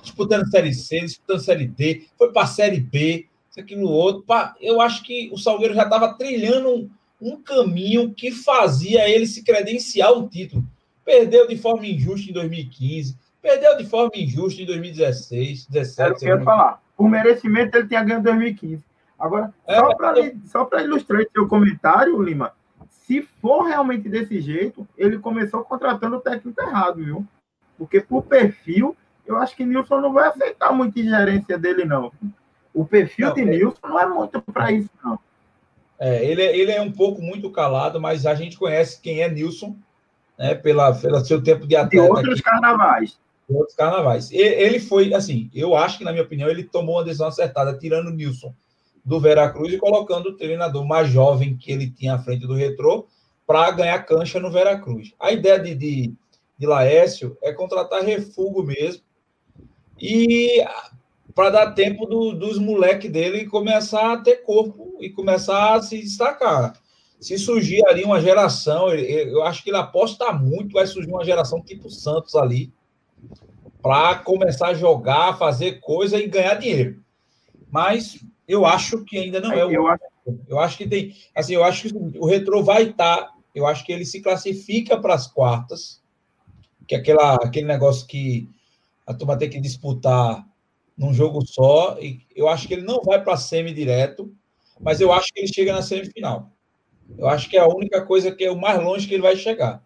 disputando 0.03 0.47
Série 0.51 0.75
C, 0.75 0.99
disputando 0.99 1.39
Série 1.39 1.65
D, 1.65 2.05
foi 2.15 2.31
para 2.31 2.43
a 2.43 2.47
Série 2.47 2.79
B, 2.79 3.25
isso 3.49 3.59
aqui 3.59 3.75
no 3.75 3.89
outro. 3.89 4.21
Pra, 4.27 4.53
eu 4.61 4.79
acho 4.79 5.01
que 5.01 5.27
o 5.33 5.39
Salgueiro 5.39 5.73
já 5.73 5.85
estava 5.85 6.13
trilhando 6.13 6.69
um, 6.69 6.89
um 7.19 7.41
caminho 7.41 8.13
que 8.13 8.31
fazia 8.31 9.09
ele 9.09 9.25
se 9.25 9.43
credenciar 9.43 10.11
o 10.11 10.29
título. 10.29 10.63
Perdeu 11.03 11.47
de 11.47 11.57
forma 11.57 11.87
injusta 11.87 12.29
em 12.29 12.33
2015, 12.33 13.17
perdeu 13.41 13.75
de 13.75 13.85
forma 13.85 14.11
injusta 14.13 14.61
em 14.61 14.67
2016, 14.67 15.65
17. 15.65 15.99
Era 15.99 16.13
o 16.13 16.15
que 16.15 16.25
eu 16.25 16.37
ia 16.37 16.43
falar. 16.43 16.79
O 16.95 17.07
merecimento 17.07 17.75
ele 17.75 17.87
tinha 17.87 18.03
ganho 18.03 18.19
em 18.19 18.23
2015. 18.23 18.83
Agora, 19.19 19.53
é, 19.65 19.77
só 20.45 20.63
para 20.65 20.83
ilustrar 20.83 21.21
esse 21.21 21.31
seu 21.31 21.47
comentário, 21.47 22.21
Lima, 22.21 22.53
se 22.89 23.21
for 23.41 23.63
realmente 23.63 24.07
desse 24.07 24.39
jeito, 24.39 24.87
ele 24.97 25.17
começou 25.17 25.63
contratando 25.63 26.17
o 26.17 26.21
técnico 26.21 26.61
errado, 26.61 26.97
viu? 26.97 27.25
Porque 27.77 27.99
por 27.99 28.23
perfil, 28.23 28.95
eu 29.25 29.37
acho 29.37 29.55
que 29.55 29.65
Nilson 29.65 30.01
não 30.01 30.13
vai 30.13 30.27
aceitar 30.27 30.71
muita 30.71 30.99
ingerência 30.99 31.57
dele, 31.57 31.83
não. 31.83 32.11
O 32.73 32.85
perfil 32.85 33.27
não, 33.27 33.33
de 33.33 33.41
é... 33.41 33.45
Nilson 33.45 33.87
não 33.87 33.99
é 33.99 34.05
muito 34.05 34.41
para 34.41 34.71
isso, 34.71 34.89
não. 35.03 35.17
É, 35.99 36.23
ele, 36.23 36.43
é, 36.43 36.55
ele 36.55 36.71
é 36.71 36.79
um 36.79 36.91
pouco 36.91 37.21
muito 37.21 37.49
calado, 37.49 37.99
mas 37.99 38.27
a 38.27 38.35
gente 38.35 38.57
conhece 38.57 39.01
quem 39.01 39.21
é 39.21 39.29
Nilson, 39.29 39.75
né, 40.37 40.53
pela, 40.53 40.93
pelo 40.93 41.19
seu 41.25 41.41
tempo 41.41 41.65
de 41.65 41.75
atleta. 41.75 42.05
De 42.05 42.11
outros 42.11 42.33
aqui, 42.35 42.43
carnavais. 42.43 43.19
De 43.49 43.55
outros 43.55 43.75
carnavais. 43.75 44.31
Ele 44.31 44.79
foi, 44.79 45.11
assim, 45.15 45.49
eu 45.55 45.75
acho 45.75 45.97
que, 45.97 46.03
na 46.03 46.11
minha 46.11 46.23
opinião, 46.23 46.49
ele 46.49 46.63
tomou 46.63 46.97
uma 46.97 47.03
decisão 47.03 47.27
acertada, 47.27 47.75
tirando 47.75 48.11
Nilson 48.11 48.53
do 49.07 49.21
Veracruz 49.21 49.73
e 49.73 49.77
colocando 49.77 50.27
o 50.27 50.35
treinador 50.35 50.85
mais 50.85 51.07
jovem 51.07 51.55
que 51.55 51.71
ele 51.71 51.89
tinha 51.89 52.15
à 52.15 52.19
frente 52.19 52.45
do 52.45 52.53
Retrô 52.53 53.07
para 53.45 53.71
ganhar 53.71 54.03
cancha 54.03 54.37
no 54.37 54.51
Veracruz. 54.51 55.13
A 55.17 55.31
ideia 55.31 55.57
de, 55.57 55.73
de, 55.73 56.13
de 56.59 56.67
Laércio 56.67 57.37
é 57.41 57.53
contratar 57.53 58.03
refúgio 58.03 58.63
mesmo 58.63 59.01
e 59.97 60.61
para 61.33 61.49
dar 61.49 61.71
tempo 61.71 62.05
do, 62.05 62.33
dos 62.33 62.59
moleques 62.59 63.09
dele 63.09 63.45
começar 63.45 64.11
a 64.11 64.17
ter 64.17 64.43
corpo 64.43 64.97
e 64.99 65.09
começar 65.09 65.75
a 65.75 65.81
se 65.81 66.01
destacar. 66.01 66.73
Se 67.17 67.37
surgir 67.37 67.81
ali 67.87 68.03
uma 68.03 68.19
geração, 68.19 68.93
eu 68.93 69.41
acho 69.43 69.63
que 69.63 69.69
ele 69.69 69.77
aposta 69.77 70.33
muito, 70.33 70.73
vai 70.73 70.85
surgir 70.85 71.09
uma 71.09 71.23
geração 71.23 71.61
tipo 71.61 71.89
Santos 71.89 72.35
ali, 72.35 72.73
para 73.81 74.15
começar 74.15 74.67
a 74.67 74.73
jogar, 74.73 75.37
fazer 75.37 75.79
coisa 75.79 76.19
e 76.19 76.27
ganhar 76.27 76.55
dinheiro. 76.55 77.01
Mas 77.71 78.19
eu 78.47 78.65
acho 78.65 79.03
que 79.03 79.17
ainda 79.17 79.41
não 79.41 79.51
é 79.51 79.65
o. 79.65 79.71
Eu 79.71 79.87
acho, 79.87 80.03
eu 80.47 80.59
acho 80.59 80.77
que 80.77 80.87
tem. 80.87 81.13
Assim, 81.35 81.53
eu 81.53 81.63
acho 81.63 81.89
que 81.89 82.17
o 82.17 82.25
retrô 82.25 82.63
vai 82.63 82.83
estar. 82.83 83.17
Tá, 83.17 83.33
eu 83.53 83.67
acho 83.67 83.85
que 83.85 83.91
ele 83.91 84.05
se 84.05 84.21
classifica 84.21 84.97
para 84.99 85.13
as 85.13 85.27
quartas, 85.27 86.01
que 86.87 86.95
é 86.95 86.97
aquela, 86.99 87.35
aquele 87.35 87.67
negócio 87.67 88.07
que 88.07 88.49
a 89.05 89.13
turma 89.13 89.37
tem 89.37 89.49
que 89.49 89.59
disputar 89.59 90.45
num 90.97 91.13
jogo 91.13 91.45
só. 91.45 91.97
E 91.99 92.21
eu 92.35 92.47
acho 92.47 92.67
que 92.67 92.73
ele 92.75 92.83
não 92.83 93.01
vai 93.01 93.21
para 93.21 93.33
a 93.33 93.37
semi 93.37 93.73
direto, 93.73 94.33
mas 94.79 95.01
eu 95.01 95.11
acho 95.11 95.33
que 95.33 95.41
ele 95.41 95.53
chega 95.53 95.73
na 95.73 95.81
semifinal. 95.81 96.51
Eu 97.17 97.27
acho 97.27 97.49
que 97.49 97.57
é 97.57 97.61
a 97.61 97.67
única 97.67 98.05
coisa 98.05 98.31
que 98.31 98.43
é 98.43 98.51
o 98.51 98.59
mais 98.59 98.81
longe 98.81 99.07
que 99.07 99.13
ele 99.13 99.23
vai 99.23 99.35
chegar. 99.35 99.83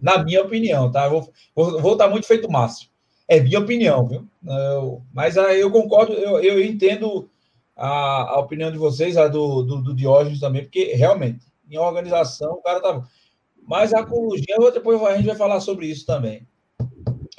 Na 0.00 0.22
minha 0.22 0.42
opinião, 0.42 0.90
tá? 0.90 1.06
Eu 1.06 1.10
vou, 1.10 1.32
vou, 1.54 1.80
vou 1.80 1.92
estar 1.92 2.08
muito 2.08 2.26
feito 2.26 2.50
máximo. 2.50 2.90
É 3.28 3.40
minha 3.40 3.58
opinião, 3.58 4.06
viu? 4.06 4.28
Eu, 4.46 5.02
mas 5.12 5.36
eu 5.36 5.70
concordo, 5.70 6.12
eu, 6.12 6.38
eu 6.40 6.64
entendo 6.64 7.28
a, 7.76 8.30
a 8.30 8.38
opinião 8.38 8.72
de 8.72 8.78
vocês, 8.78 9.16
a 9.16 9.28
do, 9.28 9.62
do, 9.62 9.82
do 9.82 9.94
Diógenes 9.94 10.40
também, 10.40 10.62
porque 10.62 10.94
realmente, 10.94 11.44
em 11.70 11.78
organização, 11.78 12.54
o 12.54 12.62
cara 12.62 12.80
tá. 12.80 13.02
Mas 13.62 13.92
a 13.92 14.00
ecologia, 14.00 14.56
depois 14.72 15.02
a 15.02 15.16
gente 15.16 15.26
vai 15.26 15.36
falar 15.36 15.60
sobre 15.60 15.86
isso 15.86 16.06
também. 16.06 16.46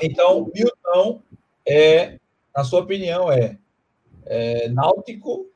Então, 0.01 0.51
Milton 0.53 1.21
é, 1.67 2.17
na 2.55 2.63
sua 2.63 2.79
opinião, 2.79 3.31
é, 3.31 3.57
é 4.25 4.69
náutico, 4.69 5.47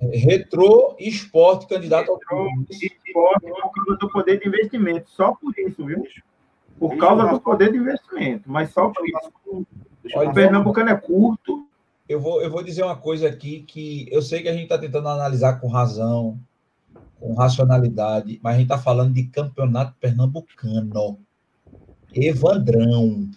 retrô 0.00 0.96
e 0.98 1.08
esporte 1.08 1.66
candidato 1.66 2.12
retrô, 2.12 2.38
ao 2.38 2.50
esporte 2.70 3.46
por 3.46 3.72
causa 3.72 3.96
do 4.00 4.10
poder 4.10 4.40
de 4.40 4.48
investimento, 4.48 5.10
só 5.10 5.32
por 5.34 5.56
isso, 5.58 5.84
viu? 5.84 6.02
Por 6.78 6.96
causa 6.96 7.26
do 7.26 7.40
poder 7.40 7.70
de 7.70 7.78
investimento, 7.78 8.50
mas 8.50 8.72
só 8.72 8.88
por 8.88 9.06
isso. 9.06 9.66
O 10.16 10.32
Pernambucano 10.32 10.90
é 10.90 10.96
curto, 10.96 11.64
eu 12.12 12.20
vou, 12.20 12.42
eu 12.42 12.50
vou 12.50 12.62
dizer 12.62 12.82
uma 12.82 12.96
coisa 12.96 13.28
aqui 13.28 13.64
que 13.66 14.06
eu 14.10 14.20
sei 14.20 14.42
que 14.42 14.48
a 14.48 14.52
gente 14.52 14.64
está 14.64 14.78
tentando 14.78 15.08
analisar 15.08 15.60
com 15.60 15.68
razão, 15.68 16.38
com 17.18 17.34
racionalidade, 17.34 18.38
mas 18.42 18.54
a 18.54 18.58
gente 18.58 18.70
está 18.70 18.78
falando 18.78 19.14
de 19.14 19.24
campeonato 19.24 19.94
pernambucano. 20.00 21.18
Evandrão. 22.14 23.28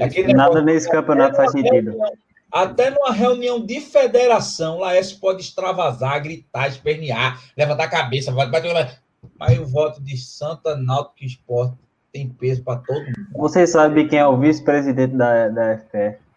Aquele 0.00 0.34
Nada 0.34 0.60
nesse 0.60 0.90
campeonato 0.90 1.36
faz 1.36 1.52
sentido. 1.52 1.90
Reunião, 1.90 2.12
até 2.50 2.90
numa 2.90 3.12
reunião 3.12 3.64
de 3.64 3.80
federação, 3.80 4.78
Laércio 4.78 5.18
pode 5.18 5.42
extravasar, 5.42 6.22
gritar, 6.22 6.68
espernear, 6.68 7.42
levantar 7.56 7.84
a 7.84 7.88
cabeça, 7.88 8.32
bater. 8.32 8.98
Mas 9.38 9.58
o 9.58 9.66
voto 9.66 10.02
de 10.02 10.16
Santa 10.16 10.76
Náutico 10.76 11.24
Esporte 11.24 11.76
tem 12.12 12.28
peso 12.28 12.62
para 12.62 12.80
todo 12.80 13.00
mundo. 13.00 13.28
Você 13.36 13.66
sabe 13.66 14.08
quem 14.08 14.18
é 14.18 14.26
o 14.26 14.36
vice-presidente 14.36 15.14
da, 15.14 15.48
da 15.48 15.78
FPF? 15.78 16.27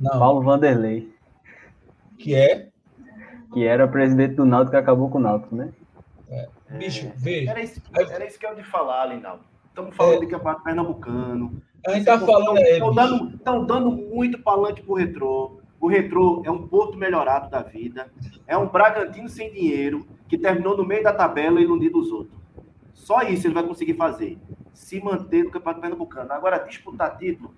Não. 0.00 0.18
Paulo 0.18 0.42
Vanderlei. 0.42 1.12
Que 2.18 2.34
é? 2.34 2.68
Que 3.52 3.66
era 3.66 3.86
presidente 3.86 4.34
do 4.34 4.44
Náutico 4.44 4.70
que 4.72 4.76
acabou 4.76 5.10
com 5.10 5.18
o 5.18 5.20
Náutico, 5.20 5.54
né? 5.54 5.70
É. 6.28 6.48
Bicho, 6.70 7.10
veja. 7.16 7.50
Era 7.50 7.60
isso, 7.60 7.82
era 7.94 8.26
isso 8.26 8.38
que 8.38 8.46
eu 8.46 8.56
ia 8.56 8.64
falar, 8.64 9.06
Linaldo. 9.06 9.42
Estamos 9.68 9.94
falando 9.94 10.16
é. 10.16 10.20
de 10.20 10.26
campeonato 10.28 10.62
pernambucano. 10.62 11.62
A 11.86 11.92
gente 11.92 12.04
tá 12.04 12.18
falando 12.18 12.58
Estão 12.58 12.94
dando, 12.94 13.38
tão 13.38 13.64
dando 13.64 13.90
muito 13.90 14.38
palanque 14.42 14.82
pro 14.82 14.94
retrô. 14.94 15.60
O 15.80 15.88
retrô 15.88 16.42
é 16.44 16.50
um 16.50 16.68
Porto 16.68 16.96
melhorado 16.96 17.50
da 17.50 17.62
vida. 17.62 18.12
É 18.46 18.56
um 18.56 18.68
Bragantino 18.68 19.28
sem 19.28 19.50
dinheiro 19.50 20.06
que 20.28 20.36
terminou 20.36 20.76
no 20.76 20.84
meio 20.84 21.02
da 21.02 21.12
tabela 21.12 21.58
e 21.58 21.64
iludindo 21.64 21.98
os 21.98 22.12
outros. 22.12 22.38
Só 22.92 23.22
isso 23.22 23.46
ele 23.46 23.54
vai 23.54 23.62
conseguir 23.64 23.94
fazer. 23.94 24.38
Se 24.74 25.00
manter 25.02 25.44
no 25.44 25.50
Campeonato 25.50 25.80
Pernambucano. 25.80 26.32
Agora, 26.32 26.58
disputar 26.58 27.16
título, 27.16 27.54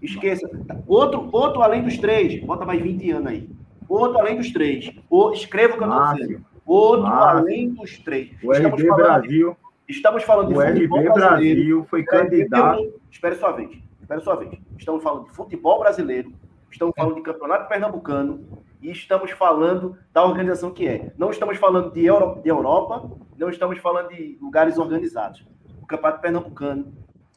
esqueça. 0.00 0.48
Outro, 0.86 1.28
outro 1.32 1.62
além 1.62 1.82
dos 1.82 1.98
três, 1.98 2.42
bota 2.44 2.64
mais 2.64 2.80
20 2.80 3.10
anos 3.10 3.26
aí. 3.28 3.50
Outro 3.88 4.18
além 4.18 4.36
dos 4.36 4.52
três. 4.52 4.92
O, 5.08 5.32
escreva 5.32 5.74
o 5.74 5.78
que 5.78 5.84
eu 5.84 5.88
estou 5.88 6.14
dizendo. 6.14 6.46
Outro 6.66 7.02
Márcio. 7.02 7.38
além 7.38 7.70
dos 7.70 7.98
três. 7.98 8.30
O 8.42 8.52
Estamos 8.52 8.80
RB 8.80 8.94
Brasil. 8.94 9.56
De, 9.86 9.94
estamos 9.94 10.22
falando 10.22 10.48
de 10.48 10.54
o 10.54 10.60
RB 10.60 11.10
Brasil 11.12 11.86
foi 11.88 12.02
candidato. 12.04 13.00
Espere 13.10 13.36
sua 13.36 13.52
vez. 13.52 13.70
Espere 14.00 14.20
sua 14.20 14.36
vez. 14.36 14.58
Estamos 14.76 15.02
falando 15.02 15.24
de 15.24 15.32
futebol 15.32 15.78
brasileiro. 15.78 16.32
Estamos 16.70 16.94
falando 16.94 17.14
de 17.14 17.22
campeonato 17.22 17.68
pernambucano 17.68 18.46
e 18.80 18.90
estamos 18.90 19.30
falando 19.30 19.96
da 20.12 20.24
organização 20.24 20.70
que 20.70 20.86
é. 20.86 21.12
Não 21.16 21.30
estamos 21.30 21.56
falando 21.56 21.90
de, 21.90 22.04
Euro, 22.04 22.40
de 22.42 22.48
Europa, 22.48 23.10
não 23.36 23.48
estamos 23.48 23.78
falando 23.78 24.08
de 24.08 24.38
lugares 24.40 24.78
organizados. 24.78 25.44
O 25.82 25.86
campeonato 25.86 26.20
pernambucano, 26.20 26.92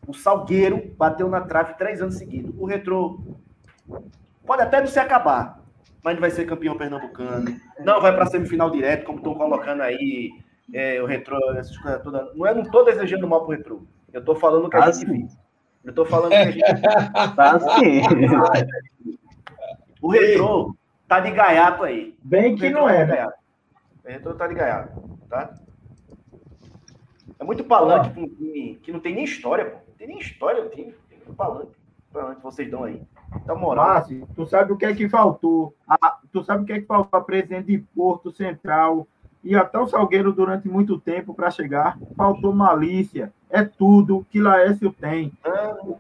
o 0.08 0.14
Salgueiro 0.14 0.94
bateu 0.98 1.30
na 1.30 1.42
trave 1.42 1.76
três 1.76 2.02
anos 2.02 2.16
seguidos. 2.16 2.54
O 2.58 2.66
Retrô 2.66 3.20
pode 4.46 4.62
até 4.62 4.80
não 4.80 4.88
se 4.88 5.00
acabar, 5.00 5.62
mas 6.04 6.16
não 6.16 6.22
vai 6.22 6.32
ser 6.32 6.46
campeão 6.46 6.78
pernambucano. 6.78 7.56
Não 7.80 8.02
vai 8.02 8.14
para 8.14 8.26
semifinal 8.26 8.70
direto, 8.70 9.06
como 9.06 9.20
estão 9.20 9.36
colocando 9.36 9.82
aí 9.82 10.32
é, 10.74 11.02
o 11.02 11.06
Retrô, 11.06 11.38
essas 11.54 11.78
coisas 11.78 12.02
todas. 12.02 12.36
Não, 12.36 12.46
é, 12.46 12.54
não 12.54 12.64
estou 12.64 12.86
desejando 12.86 13.28
mal 13.28 13.46
para 13.46 13.54
o 13.54 13.58
Retrô. 13.58 13.82
Eu 14.12 14.20
estou 14.20 14.36
falando 14.36 14.70
que 14.70 14.76
a 14.76 14.84
ah, 14.84 14.92
gente 14.92 15.08
sim. 15.08 15.28
Eu 15.84 15.90
estou 15.90 16.06
falando 16.06 16.32
que 16.32 16.36
a 16.36 16.52
gente. 16.52 16.82
Tá 17.36 17.60
sim. 17.80 18.02
O 20.02 20.10
retrô 20.10 20.76
tá 21.08 21.20
de 21.20 21.32
gaiato 21.32 21.84
aí. 21.84 22.18
Bem 22.24 22.56
que 22.56 22.70
não 22.70 22.90
é, 22.90 23.06
né? 23.06 23.28
O 24.04 24.08
retrô 24.08 24.34
tá 24.34 24.48
de 24.48 24.56
gaiato, 24.56 25.02
tá? 25.30 25.54
É 27.40 27.44
muito 27.44 27.64
palanque 27.64 28.10
para 28.10 28.22
um 28.22 28.28
time 28.28 28.80
que 28.82 28.92
não 28.92 29.00
tem 29.00 29.16
nem 29.16 29.24
história, 29.24 29.66
pô. 29.66 29.91
Tem 30.02 30.08
nem 30.08 30.18
história 30.18 30.64
o 30.64 30.70
time. 30.70 30.96
Tem 31.08 31.20
palanque. 31.36 31.74
Palanque 32.12 32.42
vocês 32.42 32.72
dão 32.72 32.86
aí. 32.86 33.04
Tá 33.46 33.54
moral. 33.54 33.86
Márcio, 33.86 34.28
tu 34.36 34.48
sabe 34.48 34.74
o 34.74 34.76
que 34.76 34.84
é 34.84 34.96
que 34.96 35.08
faltou? 35.08 35.76
A, 35.88 36.18
tu 36.34 36.44
sabe 36.44 36.64
o 36.64 36.66
que 36.66 36.74
é 36.74 36.80
que 36.80 36.88
faltou 36.88 37.20
a 37.20 37.24
presidente 37.24 37.68
de 37.68 37.78
Porto 37.78 38.32
Central 38.32 39.08
e 39.44 39.56
até 39.56 39.78
o 39.78 39.88
Salgueiro 39.88 40.34
durante 40.34 40.68
muito 40.68 41.00
tempo 41.00 41.36
para 41.36 41.52
chegar? 41.52 42.00
Faltou 42.18 42.52
malícia 42.52 43.32
é 43.48 43.64
tudo 43.64 44.26
que 44.32 44.42
Laércio 44.42 44.92
tem. 44.92 45.32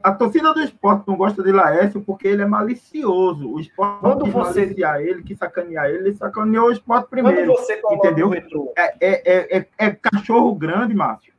A 0.01 0.11
torcida 0.13 0.51
do 0.51 0.61
esporte 0.61 1.07
não 1.07 1.15
gosta 1.15 1.43
de 1.43 1.51
Laércio 1.51 2.01
porque 2.01 2.27
ele 2.27 2.41
é 2.41 2.45
malicioso. 2.45 3.51
O 3.51 3.59
esporte 3.59 3.99
Quando 3.99 4.25
você... 4.25 4.61
maliciar 4.61 5.01
ele, 5.01 5.21
que 5.21 5.35
sacanear 5.35 5.89
ele, 5.89 6.07
ele 6.07 6.15
sacaneou 6.15 6.69
o 6.69 6.71
esporte 6.71 7.07
primeiro. 7.07 7.53
Quando 7.53 7.57
você 7.59 7.81
entendeu? 7.91 8.33
É, 8.33 8.95
é, 8.99 9.57
é, 9.57 9.67
é, 9.77 9.91
cachorro 9.91 10.55
grande, 10.55 10.95
Márcio. 10.95 11.31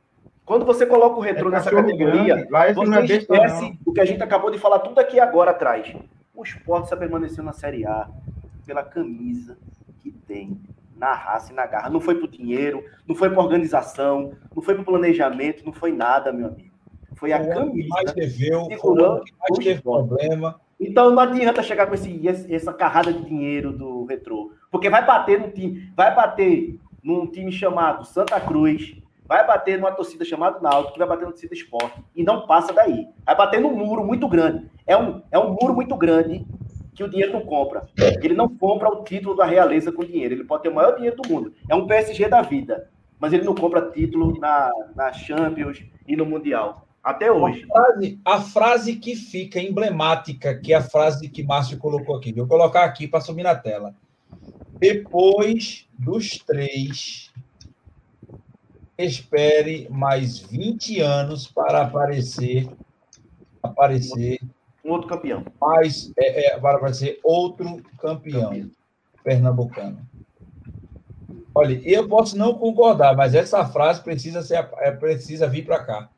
Quando 0.45 0.65
você 0.65 0.85
coloca 0.85 1.17
o 1.17 1.21
retrô 1.21 1.49
nessa 1.49 1.71
categoria, 1.71 2.45
grande, 2.45 2.73
você 2.73 3.13
é 3.13 3.17
esquece 3.17 3.79
o 3.85 3.93
que 3.93 4.01
a 4.01 4.05
gente 4.05 4.21
acabou 4.21 4.51
de 4.51 4.59
falar 4.59 4.79
tudo 4.79 4.99
aqui 4.99 5.19
agora 5.19 5.51
atrás. 5.51 5.95
O 6.35 6.43
esporte 6.43 6.89
só 6.89 6.97
permaneceu 6.97 7.43
na 7.43 7.53
Série 7.53 7.85
A 7.85 8.09
pela 8.65 8.83
camisa 8.83 9.57
que 10.01 10.11
tem 10.11 10.59
na 10.97 11.13
raça 11.13 11.51
e 11.51 11.55
na 11.55 11.65
garra. 11.65 11.89
Não 11.89 12.01
foi 12.01 12.15
por 12.15 12.27
dinheiro, 12.27 12.83
não 13.07 13.15
foi 13.15 13.29
por 13.29 13.43
organização, 13.43 14.33
não 14.53 14.61
foi 14.61 14.75
por 14.75 14.83
planejamento, 14.83 15.65
não 15.65 15.71
foi 15.71 15.91
nada, 15.91 16.33
meu 16.33 16.47
amigo. 16.47 16.73
Foi 17.15 17.31
a 17.31 17.41
o 17.41 17.49
camisa. 17.49 17.87
mais 17.89 18.13
deveu, 18.13 18.65
segurando 18.65 19.21
o 19.21 19.23
que 19.23 19.33
mais 19.39 19.63
teve 19.63 19.81
problema. 19.81 20.59
Então 20.79 21.11
não 21.11 21.19
adianta 21.19 21.63
chegar 21.63 21.87
com 21.87 21.93
esse, 21.93 22.21
essa 22.53 22.73
carrada 22.73 23.13
de 23.13 23.23
dinheiro 23.23 23.71
do 23.71 24.03
retrô. 24.05 24.51
Porque 24.69 24.89
vai 24.89 25.05
bater 25.05 25.39
no 25.39 25.49
time, 25.49 25.89
vai 25.95 26.13
bater 26.13 26.77
num 27.01 27.27
time 27.27 27.51
chamado 27.51 28.05
Santa 28.05 28.39
Cruz, 28.41 28.95
vai 29.33 29.47
bater 29.47 29.79
numa 29.79 29.91
torcida 29.91 30.23
chamada 30.23 30.59
Náutico, 30.59 30.93
que 30.93 30.99
vai 30.99 31.07
bater 31.07 31.23
numa 31.23 31.31
torcida 31.31 31.55
Esporte. 31.55 31.99
E 32.15 32.23
não 32.23 32.45
passa 32.45 32.71
daí. 32.71 33.07
Vai 33.25 33.35
bater 33.35 33.59
num 33.59 33.75
muro 33.75 34.05
muito 34.05 34.27
grande. 34.27 34.69
É 34.85 34.95
um, 34.95 35.23
é 35.31 35.39
um 35.39 35.57
muro 35.59 35.73
muito 35.73 35.97
grande 35.97 36.45
que 36.93 37.03
o 37.03 37.09
dinheiro 37.09 37.33
não 37.33 37.41
compra. 37.41 37.87
Ele 38.21 38.35
não 38.35 38.47
compra 38.47 38.89
o 38.89 39.03
título 39.03 39.35
da 39.35 39.43
realeza 39.43 39.91
com 39.91 40.05
dinheiro. 40.05 40.35
Ele 40.35 40.43
pode 40.43 40.61
ter 40.61 40.69
o 40.69 40.75
maior 40.75 40.95
dinheiro 40.95 41.15
do 41.15 41.27
mundo. 41.27 41.51
É 41.67 41.73
um 41.73 41.87
PSG 41.87 42.29
da 42.29 42.43
vida. 42.43 42.87
Mas 43.19 43.33
ele 43.33 43.43
não 43.43 43.55
compra 43.55 43.89
título 43.89 44.39
na, 44.39 44.69
na 44.95 45.11
Champions 45.11 45.83
e 46.07 46.15
no 46.15 46.27
Mundial. 46.27 46.87
Até 47.03 47.31
hoje. 47.31 47.65
A 47.71 47.81
frase, 47.81 48.19
a 48.23 48.39
frase 48.39 48.95
que 48.97 49.15
fica 49.15 49.59
emblemática, 49.59 50.53
que 50.59 50.73
é 50.73 50.75
a 50.75 50.83
frase 50.83 51.27
que 51.27 51.41
Márcio 51.41 51.79
colocou 51.79 52.15
aqui. 52.15 52.31
Vou 52.31 52.45
colocar 52.45 52.83
aqui 52.83 53.07
para 53.07 53.19
subir 53.19 53.41
na 53.41 53.55
tela. 53.55 53.95
Depois 54.77 55.87
dos 55.97 56.37
três, 56.37 57.32
espere 58.97 59.87
mais 59.89 60.39
20 60.39 60.99
anos 61.01 61.47
para 61.47 61.81
aparecer 61.81 62.69
aparecer 63.61 64.39
um 64.83 64.91
outro 64.91 65.07
campeão. 65.07 65.45
Mas 65.59 66.11
é, 66.17 66.55
é, 66.55 66.59
vai 66.59 66.93
ser 66.93 67.19
outro 67.23 67.81
campeão, 67.97 68.49
campeão. 68.49 68.71
pernambucano. 69.23 70.05
Olha, 71.55 71.79
eu 71.87 72.07
posso 72.07 72.37
não 72.37 72.55
concordar, 72.55 73.15
mas 73.15 73.35
essa 73.35 73.63
frase 73.65 74.01
precisa, 74.01 74.41
ser, 74.41 74.67
é, 74.79 74.91
precisa 74.91 75.47
vir 75.47 75.65
para 75.65 75.83
cá. 75.83 76.09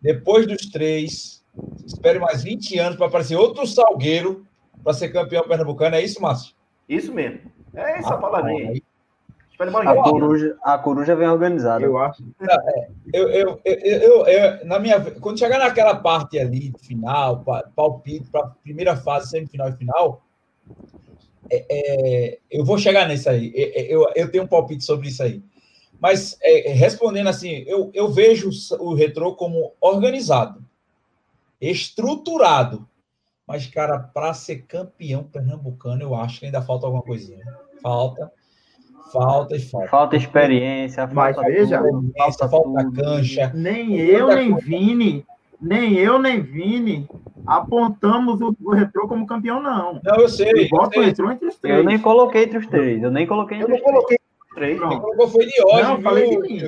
Depois 0.00 0.46
dos 0.46 0.66
três, 0.70 1.42
espere 1.84 2.18
mais 2.18 2.42
20 2.42 2.78
anos 2.78 2.96
para 2.96 3.06
aparecer 3.06 3.36
outro 3.36 3.66
Salgueiro 3.66 4.46
para 4.84 4.92
ser 4.92 5.08
campeão 5.08 5.48
pernambucano. 5.48 5.96
É 5.96 6.02
isso, 6.02 6.20
Márcio? 6.22 6.54
Isso 6.88 7.12
mesmo. 7.12 7.40
É 7.74 7.98
essa 7.98 8.14
ah, 8.14 8.18
palavra 8.18 8.50
aí. 8.50 8.82
A 9.58 10.10
coruja, 10.10 10.56
a 10.62 10.78
coruja 10.78 11.16
vem 11.16 11.28
organizada. 11.28 11.84
Eu 11.84 11.98
acho. 11.98 12.22
É, 12.40 12.90
eu, 13.12 13.28
eu, 13.28 13.60
eu, 13.64 14.26
eu, 14.26 14.66
na 14.66 14.78
minha, 14.78 15.00
quando 15.20 15.38
chegar 15.38 15.58
naquela 15.58 15.96
parte 15.96 16.38
ali, 16.38 16.72
final, 16.80 17.44
palpite 17.74 18.30
para 18.30 18.46
primeira 18.62 18.96
fase, 18.96 19.30
semifinal 19.30 19.68
e 19.70 19.72
final, 19.72 20.22
é, 21.50 21.66
é, 21.70 22.38
eu 22.50 22.64
vou 22.64 22.78
chegar 22.78 23.08
nisso 23.08 23.28
aí. 23.28 23.52
Eu, 23.54 24.10
eu 24.14 24.30
tenho 24.30 24.44
um 24.44 24.48
palpite 24.48 24.84
sobre 24.84 25.08
isso 25.08 25.22
aí. 25.22 25.42
Mas 26.00 26.38
é, 26.40 26.70
respondendo 26.72 27.28
assim, 27.28 27.64
eu, 27.66 27.90
eu 27.92 28.08
vejo 28.12 28.50
o 28.78 28.94
retrô 28.94 29.34
como 29.34 29.72
organizado, 29.80 30.64
estruturado. 31.60 32.88
Mas, 33.46 33.66
cara, 33.66 33.98
para 33.98 34.34
ser 34.34 34.66
campeão 34.66 35.24
pernambucano, 35.24 36.02
eu 36.02 36.14
acho 36.14 36.38
que 36.38 36.46
ainda 36.46 36.62
falta 36.62 36.86
alguma 36.86 37.02
coisinha. 37.02 37.44
Falta. 37.82 38.30
Falta 39.12 39.56
e 39.56 39.60
falta. 39.60 39.88
Falta 39.88 40.16
experiência, 40.16 41.06
Mas 41.12 41.36
falta 41.36 41.50
veja, 41.50 41.82
tudo, 41.82 42.12
falta, 42.16 42.48
falta 42.48 42.90
cancha. 42.92 43.52
Nem 43.54 43.96
eu, 43.98 44.28
nem 44.28 44.54
Vini, 44.56 45.24
nem 45.60 45.94
eu, 45.94 46.18
nem 46.18 46.40
Vini 46.40 47.08
apontamos 47.46 48.40
o, 48.40 48.54
o 48.62 48.72
Retrô 48.72 49.08
como 49.08 49.26
campeão, 49.26 49.62
não. 49.62 50.00
Não, 50.04 50.16
eu 50.16 50.28
sei. 50.28 50.52
Eu 50.52 50.68
boto 50.68 51.00
o 51.00 51.02
entre 51.02 51.46
os 51.46 51.56
três. 51.56 51.78
Eu 51.78 51.84
nem 51.84 51.98
coloquei 51.98 52.42
entre 52.44 52.58
os 52.58 52.66
três. 52.66 53.02
Eu 53.02 53.10
nem 53.10 53.26
coloquei 53.26 53.58
entre 53.58 53.72
eu 53.72 53.76
os 53.76 53.82
três. 53.82 53.94
coloquei 53.94 54.16
entre 54.16 54.48
os 54.48 54.54
três. 54.54 54.78
Quem 54.78 55.00
colocou 55.00 55.28
foi 55.28 55.46
de 55.46 55.64
hoje. 55.64 55.82
Não, 55.82 56.02
falei 56.02 56.28
de 56.30 56.38
mim. 56.38 56.58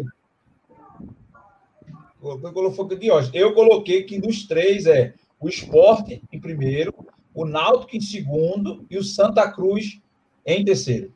Quem 2.20 2.52
colocou 2.52 2.86
foi 2.86 2.96
de 2.96 3.10
hoje. 3.10 3.30
Eu 3.34 3.52
coloquei 3.52 4.04
que 4.04 4.18
dos 4.18 4.46
três 4.46 4.86
é 4.86 5.12
o 5.38 5.48
Esporte 5.48 6.22
em 6.32 6.40
primeiro, 6.40 6.94
o 7.34 7.44
Náutico 7.44 7.96
em 7.96 8.00
segundo 8.00 8.84
e 8.90 8.96
o 8.96 9.04
Santa 9.04 9.50
Cruz 9.50 10.00
em 10.46 10.64
terceiro. 10.64 11.12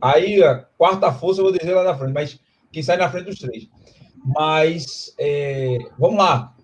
Aí, 0.00 0.42
a 0.42 0.56
quarta 0.78 1.12
força 1.12 1.40
eu 1.40 1.44
vou 1.44 1.56
dizer 1.56 1.74
lá 1.74 1.84
na 1.84 1.96
frente, 1.96 2.12
mas 2.12 2.40
quem 2.72 2.82
sai 2.82 2.96
na 2.96 3.10
frente 3.10 3.26
dos 3.26 3.38
três. 3.38 3.68
Mas, 4.24 5.14
é, 5.18 5.78
vamos 5.98 6.18
lá. 6.18 6.54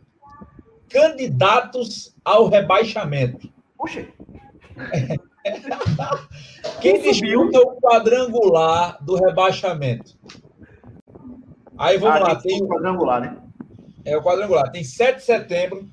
Candidatos 0.88 2.14
ao 2.24 2.48
rebaixamento. 2.48 3.48
Puxa. 3.76 4.06
Quem 6.80 7.00
disputa 7.00 7.60
o 7.60 7.80
quadrangular 7.80 8.98
do 9.04 9.14
rebaixamento? 9.14 10.18
Aí 11.78 11.98
vamos 11.98 12.16
ah, 12.16 12.24
lá. 12.28 12.36
Tem 12.36 12.62
o 12.62 12.68
quadrangular, 12.68 13.20
né? 13.20 13.36
É 14.04 14.16
o 14.16 14.22
quadrangular. 14.22 14.70
Tem 14.70 14.82
7 14.82 15.18
de 15.18 15.22
setembro. 15.22 15.88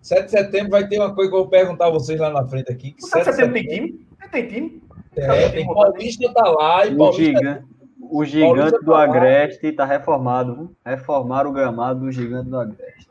7 0.00 0.24
de 0.24 0.30
setembro 0.30 0.70
vai 0.70 0.88
ter 0.88 0.98
uma 0.98 1.14
coisa 1.14 1.30
que 1.30 1.36
eu 1.36 1.40
vou 1.40 1.50
perguntar 1.50 1.86
a 1.86 1.90
vocês 1.90 2.18
lá 2.18 2.30
na 2.30 2.46
frente 2.46 2.70
aqui. 2.70 2.94
7 2.98 3.18
de 3.18 3.24
setembro 3.24 3.52
tem 3.54 3.66
time? 3.66 4.06
Tem 4.30 4.48
time? 4.48 4.82
É, 5.16 5.48
tem 5.50 5.66
Paulista 5.66 6.32
tá 6.32 6.48
lá 6.48 6.86
e 6.86 6.94
o 6.94 6.98
Paulista... 6.98 7.24
Gigante, 7.24 7.64
o 8.00 8.24
gigante 8.24 8.54
Paulista 8.54 8.78
do 8.80 8.92
tá 8.92 9.02
Agreste 9.02 9.66
está 9.66 9.84
reformado. 9.84 10.76
Reformaram 10.84 11.50
o 11.50 11.52
gramado 11.52 12.00
do 12.00 12.12
gigante 12.12 12.48
do 12.48 12.58
Agreste. 12.58 13.08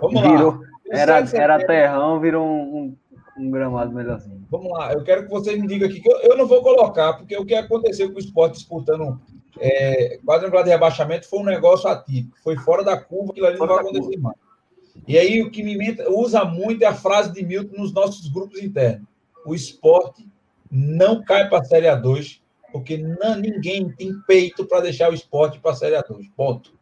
Vamos 0.00 0.20
virou, 0.20 0.52
lá. 0.52 0.60
Era, 0.90 1.24
era 1.32 1.66
terrão, 1.66 2.20
virou 2.20 2.46
um, 2.46 2.76
um, 2.76 2.96
um, 3.38 3.50
gramado 3.50 3.92
melhorzinho. 3.92 4.46
Vamos 4.50 4.70
lá, 4.70 4.92
eu 4.92 5.02
quero 5.02 5.24
que 5.24 5.30
vocês 5.30 5.60
me 5.60 5.66
digam 5.66 5.88
aqui, 5.88 6.00
que 6.00 6.08
eu, 6.08 6.18
eu 6.20 6.36
não 6.36 6.46
vou 6.46 6.62
colocar, 6.62 7.14
porque 7.14 7.36
o 7.36 7.44
que 7.44 7.54
aconteceu 7.54 8.08
com 8.10 8.16
o 8.16 8.20
esporte 8.20 8.54
disputando 8.54 9.20
é, 9.58 10.18
quadrangular 10.24 10.62
de 10.62 10.70
rebaixamento 10.70 11.28
foi 11.28 11.40
um 11.40 11.44
negócio 11.44 11.88
atípico, 11.88 12.38
foi 12.42 12.56
fora 12.56 12.84
da 12.84 12.96
curva, 12.96 13.32
aquilo 13.32 13.46
ali 13.46 13.58
não 13.58 13.66
vai 13.66 13.78
acontecer 13.78 14.16
mais. 14.18 14.45
E 15.06 15.18
aí 15.18 15.42
o 15.42 15.50
que 15.50 15.62
me 15.62 15.76
usa 16.08 16.44
muito 16.44 16.82
é 16.82 16.86
a 16.86 16.94
frase 16.94 17.32
de 17.32 17.44
Milton 17.44 17.76
nos 17.76 17.92
nossos 17.92 18.28
grupos 18.28 18.60
internos. 18.62 19.06
O 19.44 19.54
esporte 19.54 20.28
não 20.70 21.22
cai 21.22 21.48
para 21.48 21.58
a 21.60 21.64
Série 21.64 21.86
A2, 21.86 22.40
porque 22.72 22.98
não, 22.98 23.36
ninguém 23.36 23.88
tem 23.90 24.12
peito 24.26 24.66
para 24.66 24.80
deixar 24.80 25.10
o 25.10 25.14
esporte 25.14 25.60
para 25.60 25.70
a 25.72 25.76
Série 25.76 25.96
A2. 25.96 26.30
Ponto. 26.36 26.74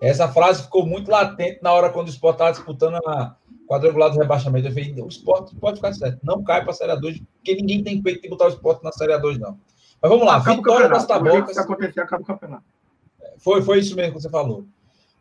Essa 0.00 0.28
frase 0.28 0.62
ficou 0.62 0.86
muito 0.86 1.10
latente 1.10 1.60
na 1.62 1.72
hora 1.72 1.90
quando 1.90 2.06
o 2.06 2.10
esporte 2.10 2.36
estava 2.36 2.52
disputando 2.52 2.96
a 3.06 3.36
quadrangular 3.68 4.10
do 4.10 4.18
rebaixamento. 4.18 4.68
Eu 4.68 4.72
falei, 4.72 4.94
o 5.00 5.08
esporte 5.08 5.54
pode 5.56 5.76
ficar 5.76 5.92
certo, 5.92 6.18
não 6.22 6.42
cai 6.42 6.62
para 6.62 6.70
a 6.70 6.74
Série 6.74 6.92
A2, 6.92 7.22
porque 7.36 7.54
ninguém 7.54 7.84
tem 7.84 8.02
peito 8.02 8.22
de 8.22 8.28
botar 8.28 8.46
o 8.46 8.48
esporte 8.48 8.82
na 8.82 8.92
Série 8.92 9.12
A2, 9.12 9.38
não. 9.38 9.58
Mas 10.00 10.10
vamos 10.10 10.26
lá, 10.26 10.36
acaba 10.36 10.56
vitória 10.56 10.88
das 10.88 11.06
tabocas. 11.06 11.58
acontecer, 11.58 12.00
acaba 12.00 12.22
o 12.22 12.26
campeonato. 12.26 12.64
Foi, 13.38 13.62
foi 13.62 13.78
isso 13.78 13.94
mesmo 13.94 14.14
que 14.14 14.22
você 14.22 14.30
falou. 14.30 14.64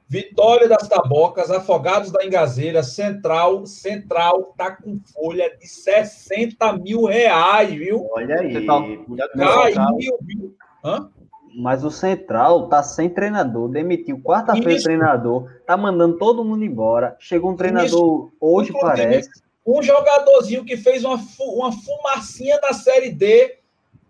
Vitória 0.10 0.68
das 0.68 0.88
Tabocas, 0.88 1.52
Afogados 1.52 2.12
da 2.12 2.26
Engazeira, 2.26 2.82
Central. 2.82 3.68
Central 3.68 4.56
tá 4.58 4.72
com 4.72 5.00
folha 5.14 5.56
de 5.56 5.68
60 5.68 6.74
mil 6.78 7.06
reais, 7.06 7.70
viu? 7.70 8.08
Olha 8.14 8.40
aí. 8.40 8.66
Caiu, 8.66 10.18
viu? 10.22 10.56
Hã? 10.84 11.12
Mas 11.56 11.84
o 11.84 11.92
Central 11.92 12.68
tá 12.70 12.82
sem 12.82 13.08
treinador, 13.08 13.70
demitiu 13.70 14.20
quarta-feira 14.20 14.80
o 14.80 14.84
treinador, 14.84 15.52
tá 15.68 15.78
mandando 15.78 16.18
todo 16.18 16.44
mundo 16.44 16.64
embora. 16.64 17.16
Chegou 17.20 17.52
um 17.52 17.56
treinador 17.56 17.86
Isso. 17.86 18.32
hoje, 18.42 18.74
parece. 18.74 19.30
Um 19.64 19.84
jogadorzinho 19.84 20.66
que 20.66 20.76
fez 20.76 21.06
uma, 21.06 21.20
uma 21.40 21.72
fumacinha 21.72 22.60
da 22.60 22.74
Série 22.74 23.12
D, 23.12 23.60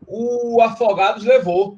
o 0.07 0.61
Afogados 0.61 1.25
levou. 1.25 1.77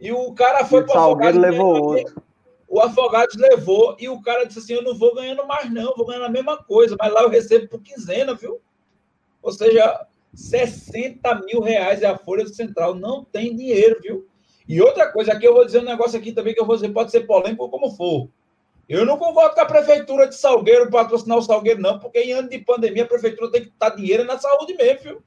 E 0.00 0.10
o 0.10 0.32
cara 0.32 0.64
foi 0.64 0.84
para 0.84 0.96
o 0.96 1.04
Afogados. 1.04 1.38
levou 1.38 1.96
outro 1.96 2.27
o 2.68 2.80
Afogados 2.80 3.34
levou 3.36 3.96
e 3.98 4.08
o 4.08 4.20
cara 4.20 4.44
disse 4.44 4.58
assim: 4.58 4.74
Eu 4.74 4.82
não 4.82 4.94
vou 4.94 5.14
ganhando 5.14 5.46
mais, 5.46 5.72
não, 5.72 5.94
vou 5.96 6.06
ganhando 6.06 6.26
a 6.26 6.30
mesma 6.30 6.62
coisa, 6.62 6.96
mas 6.98 7.12
lá 7.12 7.22
eu 7.22 7.30
recebo 7.30 7.68
por 7.68 7.82
quinzena, 7.82 8.34
viu? 8.34 8.60
Ou 9.42 9.50
seja, 9.50 10.06
60 10.34 11.34
mil 11.46 11.60
reais 11.60 12.02
é 12.02 12.06
a 12.06 12.18
folha 12.18 12.44
do 12.44 12.54
Central, 12.54 12.94
não 12.94 13.24
tem 13.24 13.56
dinheiro, 13.56 13.98
viu? 14.02 14.28
E 14.68 14.82
outra 14.82 15.10
coisa, 15.10 15.32
aqui 15.32 15.46
eu 15.46 15.54
vou 15.54 15.64
dizer 15.64 15.80
um 15.80 15.84
negócio 15.84 16.18
aqui 16.18 16.30
também 16.30 16.52
que 16.52 16.60
eu 16.60 16.66
vou 16.66 16.76
dizer, 16.76 16.90
pode 16.90 17.10
ser 17.10 17.26
polêmico 17.26 17.70
como 17.70 17.90
for. 17.90 18.28
Eu 18.86 19.06
não 19.06 19.16
concordo 19.16 19.54
com 19.54 19.60
a 19.60 19.66
prefeitura 19.66 20.28
de 20.28 20.34
Salgueiro 20.34 20.90
patrocinar 20.90 21.38
o 21.38 21.42
Salgueiro, 21.42 21.80
não, 21.80 21.98
porque 21.98 22.20
em 22.20 22.32
ano 22.32 22.48
de 22.50 22.58
pandemia 22.58 23.04
a 23.04 23.08
prefeitura 23.08 23.50
tem 23.50 23.62
que 23.62 23.68
estar 23.68 23.90
dinheiro 23.90 24.24
na 24.24 24.38
saúde 24.38 24.74
mesmo, 24.74 25.02
viu? 25.02 25.22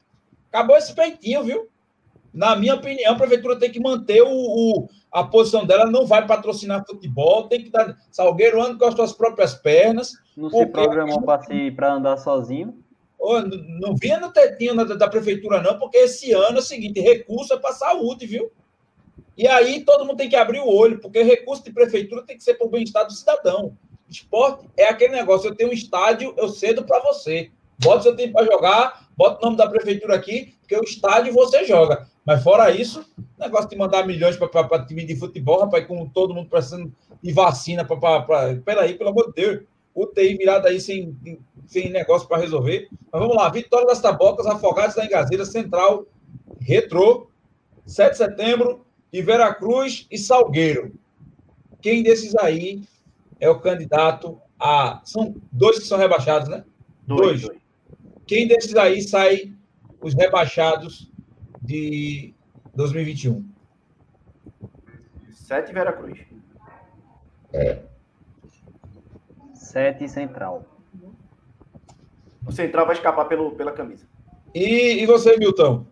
Acabou 0.49 0.77
esse 0.77 0.93
peitinho, 0.93 1.43
viu? 1.43 1.69
Na 2.33 2.55
minha 2.55 2.75
opinião, 2.75 3.13
a 3.13 3.17
prefeitura 3.17 3.57
tem 3.57 3.71
que 3.71 3.79
manter 3.79 4.21
o, 4.21 4.29
o 4.29 4.89
a 5.11 5.23
posição 5.25 5.65
dela, 5.65 5.85
não 5.85 6.05
vai 6.05 6.25
patrocinar 6.25 6.85
futebol, 6.87 7.47
tem 7.47 7.63
que 7.63 7.69
dar. 7.69 7.97
Salgueiro 8.09 8.61
anda 8.61 8.77
com 8.77 8.85
as 8.85 8.95
suas 8.95 9.11
próprias 9.11 9.53
pernas. 9.53 10.13
Não 10.37 10.49
se 10.49 10.65
programou 10.67 11.21
para 11.75 11.93
andar 11.93 12.17
sozinho? 12.17 12.81
Não 13.79 13.95
vinha 13.95 14.19
no 14.19 14.31
tetinho 14.31 14.75
da, 14.75 14.95
da, 14.95 15.07
prefeitura, 15.07 15.61
não, 15.61 15.77
porque 15.77 15.97
esse 15.97 16.31
ano 16.31 16.57
é 16.57 16.59
o 16.59 16.63
seguinte: 16.63 17.01
recurso 17.01 17.53
é 17.53 17.57
para 17.57 17.73
saúde, 17.73 18.25
viu? 18.25 18.51
E 19.37 19.47
aí 19.47 19.83
todo 19.83 20.05
mundo 20.05 20.17
tem 20.17 20.29
que 20.29 20.35
abrir 20.35 20.59
o 20.59 20.67
olho, 20.67 20.99
porque 20.99 21.21
recurso 21.21 21.63
de 21.63 21.71
prefeitura 21.71 22.23
tem 22.23 22.37
que 22.37 22.43
ser 22.43 22.55
para 22.55 22.67
o 22.67 22.69
bem-estar 22.69 23.05
do 23.05 23.13
cidadão. 23.13 23.77
Esporte 24.09 24.67
é 24.77 24.85
aquele 24.85 25.13
negócio: 25.13 25.49
eu 25.49 25.55
tenho 25.55 25.69
um 25.69 25.73
estádio, 25.73 26.33
eu 26.37 26.47
cedo 26.47 26.83
para 26.83 26.99
você. 26.99 27.51
Bota 27.83 28.03
seu 28.03 28.15
tempo 28.15 28.33
para 28.33 28.45
jogar, 28.45 29.07
bota 29.17 29.39
o 29.39 29.45
nome 29.45 29.57
da 29.57 29.67
prefeitura 29.67 30.15
aqui, 30.15 30.53
porque 30.61 30.75
o 30.75 30.83
estádio 30.83 31.33
você 31.33 31.65
joga. 31.65 32.07
Mas 32.25 32.43
fora 32.43 32.69
isso, 32.69 33.03
negócio 33.39 33.69
de 33.69 33.75
mandar 33.75 34.05
milhões 34.05 34.37
para 34.37 34.85
time 34.85 35.03
de 35.03 35.15
futebol, 35.15 35.61
rapaz, 35.61 35.85
com 35.87 36.07
todo 36.07 36.33
mundo 36.33 36.49
precisando 36.49 36.93
de 37.21 37.33
vacina 37.33 37.83
para. 37.83 38.55
Peraí, 38.63 38.93
pelo 38.95 39.09
amor 39.09 39.27
de 39.27 39.41
Deus. 39.41 39.63
UTI 39.93 40.37
virado 40.37 40.67
aí 40.67 40.79
sem, 40.79 41.17
sem 41.65 41.89
negócio 41.89 42.27
para 42.27 42.41
resolver. 42.41 42.87
Mas 43.11 43.21
vamos 43.21 43.35
lá, 43.35 43.49
Vitória 43.49 43.87
das 43.87 43.99
Tabocas, 43.99 44.45
Afogados 44.45 44.95
da 44.95 45.05
Engazeira, 45.05 45.43
Central, 45.43 46.05
Retrô, 46.61 47.27
7 47.85 48.11
de 48.11 48.17
setembro, 48.17 48.85
e 49.11 49.21
Veracruz 49.21 50.07
e 50.09 50.17
Salgueiro. 50.17 50.93
Quem 51.81 52.03
desses 52.03 52.35
aí 52.35 52.81
é 53.39 53.49
o 53.49 53.59
candidato 53.59 54.39
a. 54.59 55.01
São 55.03 55.35
dois 55.51 55.79
que 55.79 55.85
são 55.85 55.97
rebaixados, 55.97 56.47
né? 56.47 56.63
Dois. 57.05 57.41
dois. 57.41 57.60
Quem 58.31 58.47
desses 58.47 58.73
aí 58.77 59.01
sai 59.01 59.53
os 59.99 60.13
rebaixados 60.13 61.11
de 61.61 62.33
2021? 62.73 63.45
Sete 65.31 65.73
Veracruz. 65.73 66.17
É. 67.51 67.79
Sete 69.53 70.07
Central. 70.07 70.65
O 72.47 72.53
Central 72.53 72.85
vai 72.85 72.95
escapar 72.95 73.25
pelo, 73.25 73.51
pela 73.51 73.73
camisa. 73.73 74.07
E, 74.55 75.03
e 75.03 75.05
você, 75.05 75.35
Milton? 75.35 75.85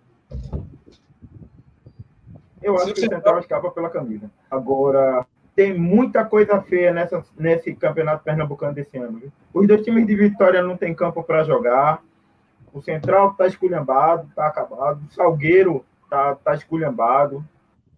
Eu 2.63 2.77
acho 2.77 2.93
que 2.93 3.01
o 3.01 3.09
Central 3.09 3.39
escapa 3.41 3.69
pela 3.69 3.89
camisa. 3.89 4.31
Agora, 4.49 5.27
tem 5.53 5.77
muita 5.77 6.23
coisa 6.23 6.61
feia 6.61 6.93
nessa, 6.93 7.21
nesse 7.37 7.75
campeonato 7.75 8.23
pernambucano 8.23 8.75
desse 8.75 8.97
ano. 8.97 9.19
Viu? 9.19 9.31
Os 9.53 9.67
dois 9.67 9.81
times 9.81 10.07
de 10.07 10.15
Vitória 10.15 10.61
não 10.61 10.77
tem 10.77 10.95
campo 10.95 11.21
para 11.21 11.43
jogar. 11.43 12.01
O 12.73 12.81
Central 12.81 13.31
está 13.31 13.47
esculhambado, 13.47 14.27
está 14.29 14.47
acabado. 14.47 15.01
O 15.09 15.13
Salgueiro 15.13 15.85
está 16.03 16.35
tá 16.35 16.53
esculhambado. 16.53 17.43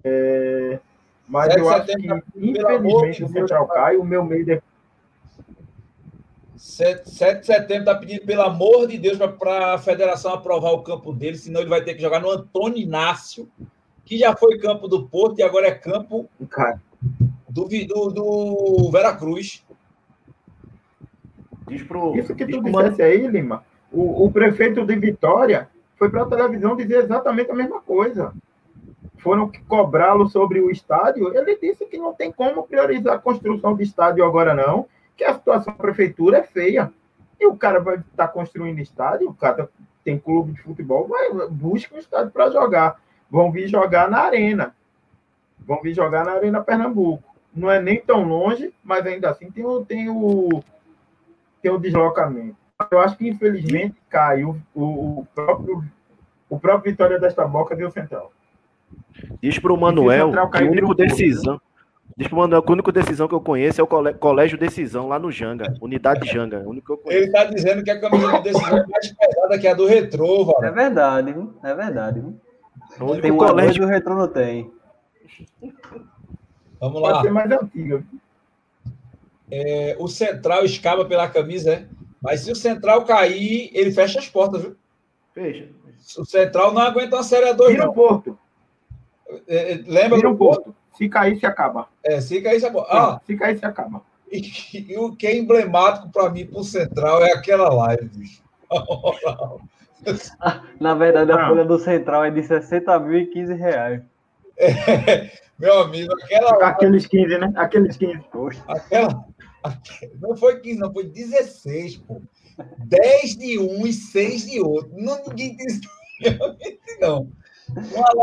É... 0.03 0.80
Mas 1.27 1.56
eu 1.56 1.69
acho 1.69 1.85
que, 1.85 2.07
infelizmente, 2.35 3.23
o 3.23 3.30
Central 3.30 3.68
cai. 3.68 3.98
O 3.98 4.03
meu 4.03 4.23
medo 4.23 4.52
é 4.52 4.61
7, 6.61 7.10
7 7.10 7.39
de 7.39 7.45
setembro 7.48 7.89
está 7.89 7.95
pedindo, 7.95 8.23
pelo 8.23 8.43
amor 8.43 8.88
de 8.88 8.95
Deus, 8.99 9.18
para 9.39 9.73
a 9.73 9.77
federação 9.80 10.31
aprovar 10.31 10.72
o 10.73 10.84
campo 10.84 11.11
dele, 11.11 11.35
senão 11.35 11.60
ele 11.60 11.69
vai 11.72 11.84
ter 11.84 11.95
que 11.95 12.02
jogar 12.02 12.19
no 12.19 12.30
Antônio 12.30 12.77
Inácio, 12.77 13.49
que 14.06 14.15
já 14.15 14.35
foi 14.35 14.60
campo 14.60 14.88
do 14.88 15.07
Porto 15.07 15.39
e 15.39 15.43
agora 15.43 15.68
é 15.68 15.72
campo 15.72 16.30
do, 17.49 17.68
do, 17.68 18.10
do 18.11 18.91
Veracruz. 18.91 19.65
Diz 21.68 21.81
pro, 21.81 22.15
Isso 22.15 22.35
que 22.35 22.45
tu 22.45 22.61
dissesse 22.61 23.02
aí, 23.02 23.26
Lima, 23.26 23.65
o, 23.91 24.26
o 24.26 24.31
prefeito 24.31 24.85
de 24.85 24.95
Vitória 24.95 25.69
foi 25.97 26.09
para 26.09 26.23
a 26.23 26.26
televisão 26.26 26.76
dizer 26.76 27.03
exatamente 27.03 27.51
a 27.51 27.55
mesma 27.55 27.81
coisa. 27.81 28.34
Foram 29.18 29.51
cobrá-lo 29.68 30.27
sobre 30.30 30.59
o 30.61 30.72
estádio. 30.72 31.35
Ele 31.35 31.57
disse 31.57 31.85
que 31.85 31.97
não 31.97 32.13
tem 32.13 32.31
como 32.31 32.63
priorizar 32.63 33.15
a 33.15 33.19
construção 33.19 33.76
de 33.76 33.84
estádio 33.84 34.26
agora, 34.26 34.53
não, 34.53 34.88
que 35.15 35.23
a 35.23 35.34
situação 35.34 35.73
da 35.73 35.80
prefeitura 35.80 36.39
é 36.39 36.43
feia. 36.43 36.91
E 37.39 37.45
o 37.45 37.55
cara 37.55 37.80
vai 37.80 37.97
estar 37.97 38.27
tá 38.27 38.27
construindo 38.27 38.80
estádio, 38.80 39.30
o 39.30 39.34
cara 39.34 39.69
tem 40.03 40.18
clube 40.18 40.53
de 40.53 40.61
futebol, 40.61 41.07
vai, 41.07 41.31
busca 41.49 41.95
um 41.95 41.99
estádio 41.99 42.31
para 42.31 42.49
jogar. 42.49 42.99
Vão 43.30 43.51
vir 43.51 43.68
jogar 43.68 44.09
na 44.09 44.22
arena. 44.22 44.76
Vão 45.59 45.81
vir 45.81 45.93
jogar 45.93 46.26
na 46.26 46.31
Arena 46.31 46.63
Pernambuco. 46.63 47.23
Não 47.53 47.69
é 47.69 47.80
nem 47.80 48.01
tão 48.01 48.23
longe, 48.23 48.73
mas 48.84 49.05
ainda 49.05 49.30
assim 49.30 49.51
tem 49.51 49.63
tem 49.85 50.09
o, 50.09 50.63
tem 51.61 51.72
o 51.72 51.77
deslocamento 51.77 52.60
eu 52.89 52.99
acho 52.99 53.17
que 53.17 53.27
infelizmente 53.27 53.95
caiu 54.09 54.59
o, 54.73 55.19
o, 55.19 55.27
próprio 55.33 55.83
o 56.49 56.59
próprio 56.59 56.91
Vitória 56.91 57.19
desta 57.19 57.45
Boca 57.45 57.75
deu 57.75 57.91
central. 57.91 58.31
Diz 59.41 59.59
para 59.59 59.73
o 59.73 59.77
Manuel 59.77 60.31
que 60.49 60.63
o 60.63 60.71
único 60.71 60.93
decisão. 60.93 61.59
Diz 62.17 62.27
para 62.27 62.35
o 62.35 62.39
Manuel 62.39 62.61
que 62.61 62.69
a 62.69 62.73
única 62.73 62.91
decisão 62.91 63.27
que 63.27 63.33
eu 63.33 63.41
conheço 63.41 63.79
é 63.79 63.83
o 63.83 63.87
Colégio 64.13 64.57
Decisão 64.57 65.07
lá 65.07 65.17
no 65.17 65.31
Janga, 65.31 65.73
Unidade 65.81 66.27
Janga. 66.29 66.59
O 66.59 66.69
único 66.69 66.97
que 66.97 67.09
eu 67.09 67.11
Ele 67.11 67.25
está 67.25 67.45
dizendo 67.45 67.83
que 67.83 67.91
a 67.91 67.99
camisa 67.99 68.31
de 68.33 68.43
decisão 68.43 68.77
é 68.77 68.87
mais 68.87 69.11
pesada 69.11 69.59
que 69.59 69.67
a 69.67 69.73
do 69.73 69.87
Retrô, 69.87 70.45
velho. 70.45 70.63
É 70.63 70.71
verdade, 70.71 71.35
é 71.63 71.73
verdade. 71.73 72.23
Tem 73.21 73.31
um 73.31 73.37
colégio 73.37 73.81
do 73.81 73.87
Retrô 73.87 74.15
não 74.15 74.27
tem. 74.27 74.71
Vamos 76.79 77.01
lá. 77.01 77.11
Pode 77.11 77.21
ser 77.23 77.31
mais 77.31 77.51
antiga. 77.51 78.03
É, 79.49 79.95
o 79.99 80.07
Central 80.07 80.63
escapa 80.63 81.05
pela 81.05 81.29
camisa, 81.29 81.73
é? 81.73 81.85
Mas 82.22 82.41
se 82.41 82.52
o 82.52 82.56
Central 82.56 83.06
cair, 83.06 83.69
ele 83.73 83.91
fecha 83.91 84.19
as 84.19 84.27
portas, 84.27 84.61
viu? 84.61 84.76
Fecha. 85.34 85.69
O 86.18 86.26
Central 86.26 86.73
não 86.73 86.81
aguenta 86.81 87.15
uma 87.15 87.23
Série 87.23 87.52
A2, 87.52 87.68
Vira 87.68 87.85
não. 87.85 87.91
o 87.91 87.93
Porto. 87.93 88.38
É, 89.48 89.73
é 89.73 89.76
lembra 89.88 90.18
Vira 90.18 90.30
o 90.30 90.38
Porto. 90.38 90.76
Se 90.93 91.10
cair, 91.10 91.39
se 91.39 91.45
acaba. 91.45 91.88
É, 92.03 92.22
se 92.22 92.41
cair, 92.41 92.60
se 92.60 92.65
acaba. 92.65 92.88
Ah, 92.89 93.22
se 93.26 93.35
cair, 93.35 93.57
se 93.57 93.65
acaba. 93.65 94.02
E, 94.31 94.91
e 94.91 94.98
o 94.98 95.15
que 95.15 95.27
é 95.27 95.35
emblemático 95.35 96.10
para 96.10 96.30
mim, 96.30 96.45
para 96.45 96.60
o 96.60 96.64
Central, 96.64 97.23
é 97.23 97.34
aquela 97.34 97.73
live, 97.73 98.07
bicho. 98.10 98.43
Na 100.80 100.95
verdade, 100.95 101.31
a 101.31 101.48
folha 101.48 101.65
do 101.65 101.77
Central 101.77 102.26
é 102.26 102.31
de 102.31 102.41
60 102.43 102.99
mil 102.99 103.19
e 103.19 103.27
15 103.27 103.53
reais. 103.53 104.02
É, 104.57 105.30
meu 105.60 105.80
amigo, 105.80 106.11
aquela. 106.23 106.68
Aqueles 106.68 107.06
15, 107.06 107.38
né? 107.38 107.53
Aqueles 107.56 107.98
15. 107.98 108.19
Aquela, 108.68 109.26
não 110.19 110.35
foi 110.35 110.59
15, 110.59 110.79
não, 110.79 110.93
foi 110.93 111.05
16, 111.05 111.97
pô. 111.97 112.21
10 112.79 113.38
de 113.38 113.59
um 113.59 113.88
e 113.88 113.93
6 113.93 114.51
de 114.51 114.59
outro. 114.59 114.91
Não, 114.95 115.23
ninguém 115.27 115.55
isso, 115.67 115.81
não. 116.99 117.31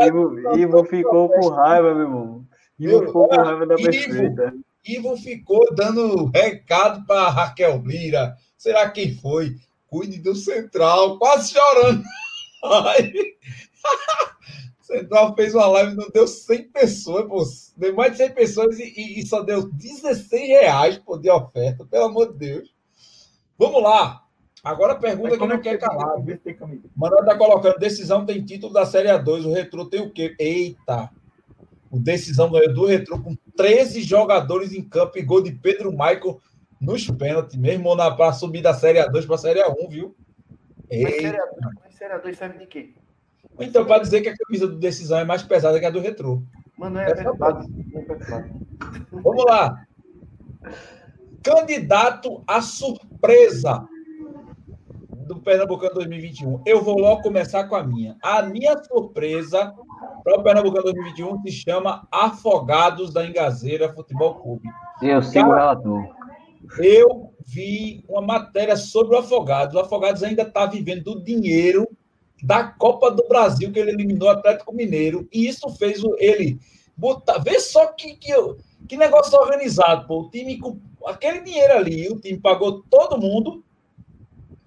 Ivo, 0.05 0.57
Ivo 0.57 0.83
ficou 0.85 1.29
com 1.29 1.49
raiva, 1.49 1.93
meu 1.93 2.03
irmão. 2.03 2.47
E 2.77 2.87
o 2.87 3.11
povo 3.11 3.35
raiva 3.35 3.65
da 3.65 3.75
perfeita. 3.75 4.53
Ivo 4.85 5.17
ficou 5.17 5.59
dando 5.75 6.29
recado 6.33 7.05
para 7.05 7.29
Raquel 7.29 7.81
Lira. 7.85 8.35
Será 8.57 8.89
quem 8.89 9.15
foi? 9.15 9.55
Cuide 9.87 10.19
do 10.19 10.35
Central, 10.35 11.17
quase 11.17 11.53
chorando. 11.53 12.03
Central 14.89 15.35
fez 15.35 15.53
uma 15.53 15.67
live, 15.67 15.95
não 15.95 16.09
deu 16.09 16.27
100 16.27 16.63
pessoas, 16.69 17.27
pô. 17.27 17.43
Deu 17.77 17.95
mais 17.95 18.13
de 18.13 18.17
100 18.17 18.31
pessoas 18.31 18.79
e, 18.79 19.19
e, 19.19 19.25
só 19.25 19.41
deu 19.43 19.71
16 19.71 20.47
reais 20.47 20.97
pô, 20.97 21.17
de 21.17 21.29
oferta, 21.29 21.85
pelo 21.85 22.05
amor 22.05 22.33
de 22.33 22.39
Deus. 22.39 22.75
Vamos 23.57 23.83
lá. 23.83 24.23
Agora 24.63 24.93
a 24.93 24.97
pergunta 24.97 25.37
que 25.37 25.47
não 25.47 25.55
é 25.55 25.59
quer 25.59 25.77
calar. 25.77 26.15
Manoel 26.95 27.25
tá 27.25 27.37
colocando, 27.37 27.77
decisão 27.77 28.25
tem 28.25 28.43
título 28.43 28.73
da 28.73 28.85
Série 28.85 29.07
A2, 29.07 29.45
o 29.45 29.53
Retro 29.53 29.85
tem 29.85 30.01
o 30.01 30.11
quê? 30.11 30.35
Eita! 30.37 31.09
O 31.89 31.97
decisão 31.97 32.51
ganhou 32.51 32.73
do 32.73 32.85
Retro 32.85 33.21
com 33.21 33.35
13 33.55 34.01
jogadores 34.01 34.73
em 34.73 34.83
campo 34.83 35.17
e 35.17 35.21
gol 35.21 35.41
de 35.41 35.51
Pedro 35.51 35.91
Michael 35.91 36.41
nos 36.79 37.09
pênaltis, 37.09 37.55
mesmo 37.55 37.95
para 37.95 38.33
subir 38.33 38.61
da 38.61 38.73
Série 38.73 38.99
A2 38.99 39.25
para 39.25 39.35
a 39.35 39.39
Série 39.39 39.61
A1, 39.61 39.89
viu? 39.89 40.15
Eita. 40.89 41.37
Mas 41.81 41.95
Série 41.95 42.13
A2 42.13 42.33
serve 42.35 42.59
de 42.59 42.65
quê? 42.65 42.93
Então, 43.59 43.85
para 43.85 44.01
dizer 44.01 44.21
que 44.21 44.29
a 44.29 44.35
camisa 44.37 44.67
do 44.67 44.77
decisão 44.77 45.19
é 45.19 45.25
mais 45.25 45.43
pesada 45.43 45.79
que 45.79 45.85
a 45.85 45.89
do 45.89 45.99
retrô. 45.99 46.41
Mano, 46.77 46.97
é, 46.99 47.11
é 47.11 47.13
verdade. 47.13 47.67
Vamos 49.11 49.45
lá. 49.45 49.85
Candidato 51.43 52.41
à 52.47 52.61
surpresa 52.61 53.87
do 55.27 55.39
Pernambucano 55.41 55.93
2021. 55.95 56.61
Eu 56.65 56.81
vou 56.81 56.97
logo 56.97 57.21
começar 57.21 57.65
com 57.65 57.75
a 57.75 57.83
minha. 57.83 58.17
A 58.23 58.41
minha 58.43 58.81
surpresa 58.83 59.73
para 60.23 60.39
o 60.39 60.43
Pernambucano 60.43 60.85
2021 60.85 61.41
se 61.41 61.51
chama 61.51 62.07
Afogados 62.11 63.13
da 63.13 63.25
Engazeira 63.25 63.93
Futebol 63.93 64.35
Clube. 64.35 64.67
Eu 65.01 65.21
sigo 65.21 65.49
o 65.49 65.53
relator. 65.53 66.07
Eu 66.79 67.33
vi 67.45 68.03
uma 68.07 68.21
matéria 68.21 68.75
sobre 68.75 69.15
o 69.15 69.19
Afogados. 69.19 69.75
O 69.75 69.79
Afogados 69.79 70.23
ainda 70.23 70.43
está 70.43 70.65
vivendo 70.65 71.03
do 71.03 71.23
dinheiro 71.23 71.87
da 72.43 72.63
Copa 72.63 73.11
do 73.11 73.27
Brasil, 73.27 73.71
que 73.71 73.79
ele 73.79 73.91
eliminou 73.91 74.29
o 74.29 74.31
Atlético 74.31 74.73
Mineiro, 74.73 75.27
e 75.31 75.47
isso 75.47 75.69
fez 75.71 76.01
ele 76.17 76.59
botar. 76.95 77.39
Vê 77.39 77.59
só 77.59 77.87
que, 77.87 78.15
que, 78.15 78.33
que 78.87 78.97
negócio 78.97 79.37
organizado, 79.37 80.07
pô. 80.07 80.21
O 80.21 80.29
time 80.29 80.57
com 80.57 80.79
aquele 81.05 81.41
dinheiro 81.41 81.73
ali, 81.73 82.09
o 82.09 82.19
time 82.19 82.39
pagou 82.39 82.83
todo 82.89 83.19
mundo, 83.19 83.63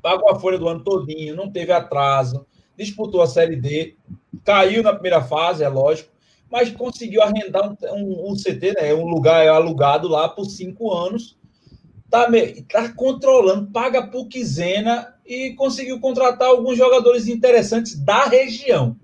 pagou 0.01 0.31
a 0.31 0.39
folha 0.39 0.59
do 0.59 0.69
ano 0.69 0.82
todinho, 0.82 1.36
não 1.36 1.51
teve 1.51 1.73
atraso, 1.73 2.47
disputou 2.77 3.23
a 3.23 3.27
Série 3.27 3.57
D, 3.57 3.97
caiu 4.44 4.82
na 4.82 4.93
primeira 4.93 5.23
fase, 5.23 5.62
é 5.62 5.69
lógico, 5.69 6.11
mas 6.51 6.70
conseguiu 6.70 7.23
arrendar 7.23 7.70
um, 7.70 7.77
um, 7.94 8.32
um 8.32 8.35
CT, 8.35 8.74
né, 8.74 8.94
um 8.94 9.07
lugar 9.07 9.47
alugado 9.49 10.09
lá 10.09 10.28
por 10.28 10.44
cinco 10.47 10.93
anos, 10.93 11.36
tá, 12.13 12.29
tá 12.69 12.93
controlando, 12.93 13.71
paga 13.71 14.07
por 14.07 14.29
quinzena 14.29 15.15
e 15.27 15.55
conseguiu 15.55 15.99
contratar 15.99 16.49
alguns 16.49 16.77
jogadores 16.77 17.27
interessantes 17.27 17.99
da 17.99 18.27
região. 18.27 18.95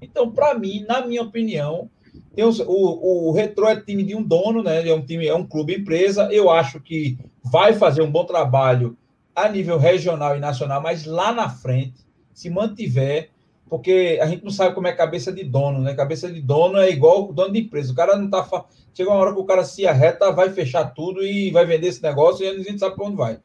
Então, 0.00 0.30
para 0.30 0.58
mim, 0.58 0.86
na 0.88 1.06
minha 1.06 1.20
opinião, 1.20 1.90
tem 2.34 2.44
o, 2.44 3.28
o 3.28 3.32
Retro 3.32 3.66
é 3.66 3.78
time 3.78 4.02
de 4.02 4.16
um 4.16 4.22
dono, 4.22 4.62
né? 4.62 4.88
É 4.88 4.94
um 4.94 5.04
time, 5.04 5.26
é 5.26 5.34
um 5.34 5.46
clube 5.46 5.76
empresa. 5.76 6.28
Eu 6.32 6.50
acho 6.50 6.80
que 6.80 7.18
vai 7.42 7.74
fazer 7.74 8.00
um 8.00 8.10
bom 8.10 8.24
trabalho 8.24 8.96
a 9.36 9.48
nível 9.48 9.76
regional 9.76 10.34
e 10.36 10.40
nacional, 10.40 10.80
mas 10.80 11.04
lá 11.04 11.30
na 11.30 11.50
frente, 11.50 12.06
se 12.32 12.48
mantiver, 12.48 13.30
porque 13.68 14.18
a 14.20 14.26
gente 14.26 14.44
não 14.44 14.50
sabe 14.50 14.74
como 14.74 14.86
é 14.86 14.92
cabeça 14.92 15.32
de 15.32 15.42
dono, 15.42 15.80
né? 15.80 15.94
Cabeça 15.94 16.30
de 16.30 16.40
dono 16.40 16.78
é 16.78 16.90
igual 16.90 17.32
dono 17.32 17.52
de 17.52 17.60
empresa. 17.60 17.92
O 17.92 17.96
cara 17.96 18.16
não 18.16 18.28
tá. 18.28 18.46
Chega 18.92 19.10
uma 19.10 19.18
hora 19.18 19.32
que 19.32 19.40
o 19.40 19.44
cara 19.44 19.64
se 19.64 19.86
arreta, 19.86 20.30
vai 20.30 20.50
fechar 20.50 20.94
tudo 20.94 21.22
e 21.22 21.50
vai 21.50 21.66
vender 21.66 21.88
esse 21.88 22.02
negócio 22.02 22.44
e 22.44 22.48
a 22.48 22.54
gente 22.56 22.78
sabe 22.78 22.94
para 22.94 23.06
onde 23.06 23.16
vai. 23.16 23.40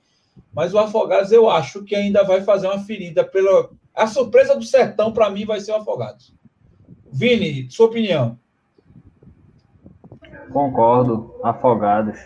Mas 0.53 0.73
o 0.73 0.79
Afogados 0.79 1.31
eu 1.31 1.49
acho 1.49 1.83
que 1.83 1.95
ainda 1.95 2.23
vai 2.23 2.41
fazer 2.41 2.67
uma 2.67 2.79
ferida 2.79 3.23
pela. 3.23 3.69
A 3.93 4.07
surpresa 4.07 4.55
do 4.55 4.63
sertão, 4.63 5.11
para 5.11 5.29
mim, 5.29 5.45
vai 5.45 5.59
ser 5.59 5.71
o 5.71 5.77
Afogados. 5.77 6.33
Vini, 7.11 7.69
sua 7.69 7.87
opinião. 7.87 8.37
Concordo, 10.51 11.35
Afogados. 11.43 12.19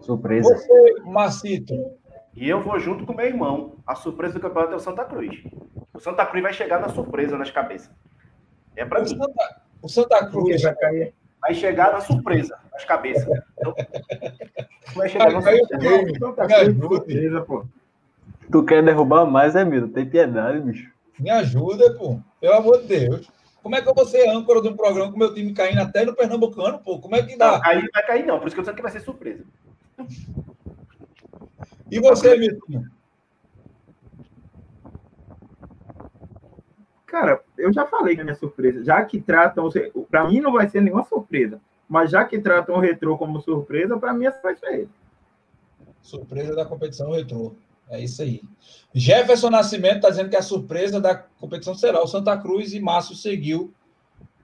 Surpresa. 0.00 0.54
Você, 0.54 1.02
Marcito. 1.04 1.74
E 2.34 2.48
eu 2.48 2.62
vou 2.62 2.78
junto 2.78 3.04
com 3.04 3.12
meu 3.12 3.26
irmão. 3.26 3.74
A 3.86 3.94
surpresa 3.94 4.34
do 4.34 4.40
campeonato 4.40 4.72
é 4.72 4.76
o 4.76 4.80
Santa 4.80 5.04
Cruz. 5.04 5.42
O 5.98 6.00
Santa 6.00 6.24
Cruz 6.26 6.44
vai 6.44 6.52
chegar 6.52 6.80
na 6.80 6.88
surpresa 6.90 7.36
nas 7.36 7.50
cabeças. 7.50 7.90
É 8.76 8.84
para 8.84 9.00
mim. 9.00 9.08
Santa, 9.08 9.62
o 9.82 9.88
Santa 9.88 10.26
Cruz 10.28 10.62
vai 10.62 10.74
cair 10.76 11.14
vai 11.40 11.54
chegar 11.54 11.92
na 11.92 12.00
surpresa, 12.00 12.56
nas 12.72 12.84
cabeças. 12.84 13.28
Então, 13.58 13.74
vai 14.94 15.08
chegar 15.08 15.32
na 15.32 15.42
surpresa. 15.42 17.40
pô. 17.42 17.64
Tu 18.48 18.64
quer 18.64 18.84
derrubar 18.84 19.26
mais, 19.26 19.56
é, 19.56 19.64
Miro? 19.64 19.88
Tem 19.88 20.08
piedade, 20.08 20.60
bicho. 20.60 20.88
Me 21.18 21.30
ajuda, 21.30 21.92
pô. 21.94 22.20
Pelo 22.40 22.54
amor 22.54 22.82
de 22.82 22.86
Deus. 22.86 23.28
Como 23.60 23.74
é 23.74 23.82
que 23.82 23.88
eu 23.88 23.94
vou 23.94 24.06
ser 24.06 24.28
âncora 24.28 24.62
de 24.62 24.68
um 24.68 24.76
programa 24.76 25.10
com 25.10 25.18
meu 25.18 25.34
time 25.34 25.52
caindo 25.52 25.80
até 25.80 26.04
no 26.04 26.14
Pernambucano, 26.14 26.78
pô? 26.78 27.00
Como 27.00 27.16
é 27.16 27.24
que 27.24 27.36
dá? 27.36 27.54
Não, 27.54 27.60
cair 27.60 27.90
vai 27.92 28.06
cair, 28.06 28.24
não. 28.24 28.38
Por 28.38 28.46
isso 28.46 28.54
que 28.54 28.60
eu 28.60 28.64
tô 28.64 28.70
dizendo 28.70 28.76
que 28.76 28.82
vai 28.82 28.92
ser 28.92 29.00
surpresa. 29.00 29.44
E 31.90 31.98
você, 31.98 32.36
Milton? 32.36 32.84
Cara, 37.08 37.42
eu 37.56 37.72
já 37.72 37.86
falei 37.86 38.14
que 38.14 38.20
é 38.20 38.24
minha 38.24 38.36
surpresa. 38.36 38.84
Já 38.84 39.02
que 39.04 39.20
tratam. 39.20 39.68
Para 40.10 40.28
mim 40.28 40.40
não 40.40 40.52
vai 40.52 40.68
ser 40.68 40.82
nenhuma 40.82 41.04
surpresa. 41.04 41.60
Mas 41.88 42.10
já 42.10 42.24
que 42.24 42.38
tratam 42.38 42.76
o 42.76 42.80
retrô 42.80 43.16
como 43.16 43.40
surpresa, 43.40 43.98
para 43.98 44.12
mim 44.12 44.26
ser 44.30 44.72
ele. 44.72 44.88
Surpresa 46.02 46.54
da 46.54 46.66
competição 46.66 47.12
retrô. 47.12 47.54
É 47.90 47.98
isso 47.98 48.20
aí. 48.20 48.42
Jefferson 48.94 49.48
Nascimento 49.48 49.96
está 49.96 50.10
dizendo 50.10 50.28
que 50.28 50.36
a 50.36 50.42
surpresa 50.42 51.00
da 51.00 51.14
competição 51.14 51.74
será 51.74 52.02
o 52.02 52.06
Santa 52.06 52.36
Cruz 52.36 52.74
e 52.74 52.80
Márcio 52.80 53.16
seguiu 53.16 53.72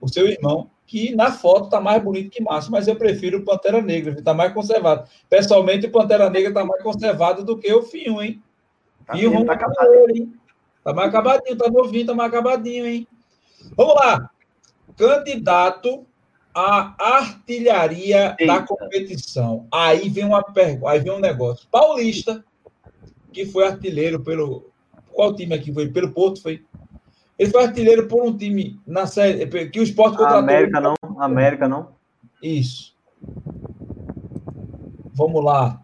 o 0.01 0.07
seu 0.07 0.27
irmão, 0.27 0.69
que 0.87 1.15
na 1.15 1.31
foto 1.31 1.65
está 1.65 1.79
mais 1.79 2.01
bonito 2.01 2.31
que 2.31 2.41
Márcio, 2.41 2.71
mas 2.71 2.87
eu 2.87 2.95
prefiro 2.95 3.39
o 3.39 3.45
Pantera 3.45 3.81
Negra, 3.81 4.11
ele 4.11 4.19
está 4.19 4.33
mais 4.33 4.51
conservado. 4.51 5.07
Pessoalmente, 5.29 5.85
o 5.85 5.91
Pantera 5.91 6.29
Negra 6.29 6.49
está 6.49 6.65
mais 6.65 6.81
conservado 6.81 7.43
do 7.43 7.57
que 7.57 7.71
o 7.71 7.83
Finho, 7.83 8.21
hein? 8.21 8.41
Tá 9.05 9.13
Finho, 9.13 9.45
tá 9.45 9.53
acabado. 9.53 10.09
Hein? 10.09 10.33
Tá 10.85 10.93
mais 10.93 11.09
acabadinho, 11.09 11.57
tá 11.57 11.67
novinho, 11.67 12.05
tá 12.05 12.13
mais 12.13 12.31
acabadinho, 12.31 12.85
hein? 12.85 13.07
Vamos 13.75 13.95
lá. 13.95 14.29
Candidato 14.95 16.05
à 16.53 16.93
artilharia 17.17 18.35
Eita. 18.39 18.53
da 18.53 18.61
competição. 18.61 19.67
Aí 19.71 20.07
vem 20.09 20.25
uma 20.25 20.43
pergunta, 20.43 20.91
aí 20.91 20.99
vem 20.99 21.11
um 21.11 21.19
negócio. 21.19 21.67
Paulista, 21.71 22.45
que 23.33 23.47
foi 23.47 23.65
artilheiro 23.65 24.21
pelo. 24.21 24.69
Qual 25.11 25.35
time 25.35 25.55
aqui 25.55 25.73
foi? 25.73 25.89
Pelo 25.89 26.11
Porto, 26.11 26.43
foi? 26.43 26.63
Ele 27.39 27.49
foi 27.49 27.63
artilheiro 27.63 28.07
por 28.07 28.23
um 28.23 28.37
time 28.37 28.79
na 28.85 29.07
série. 29.07 29.47
Que 29.71 29.79
o 29.79 29.83
esporte 29.83 30.17
contratou. 30.17 30.37
América 30.37 30.79
não. 30.79 30.93
América 31.17 31.67
não. 31.67 31.95
Isso. 32.43 32.95
Vamos 35.15 35.43
lá. 35.43 35.81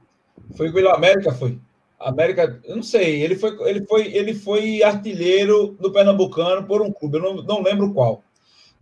Foi 0.56 0.72
pelo 0.72 0.90
América, 0.90 1.34
foi? 1.34 1.60
América, 2.04 2.60
eu 2.64 2.76
não 2.76 2.84
sei, 2.84 3.22
ele 3.22 3.36
foi, 3.36 3.58
ele 3.70 3.86
foi, 3.86 4.16
ele 4.16 4.34
foi 4.34 4.84
artilheiro 4.84 5.78
do 5.80 5.92
Pernambucano 5.92 6.66
por 6.66 6.82
um 6.82 6.92
clube, 6.92 7.18
eu 7.18 7.22
não, 7.22 7.36
não 7.44 7.62
lembro 7.62 7.94
qual. 7.94 8.24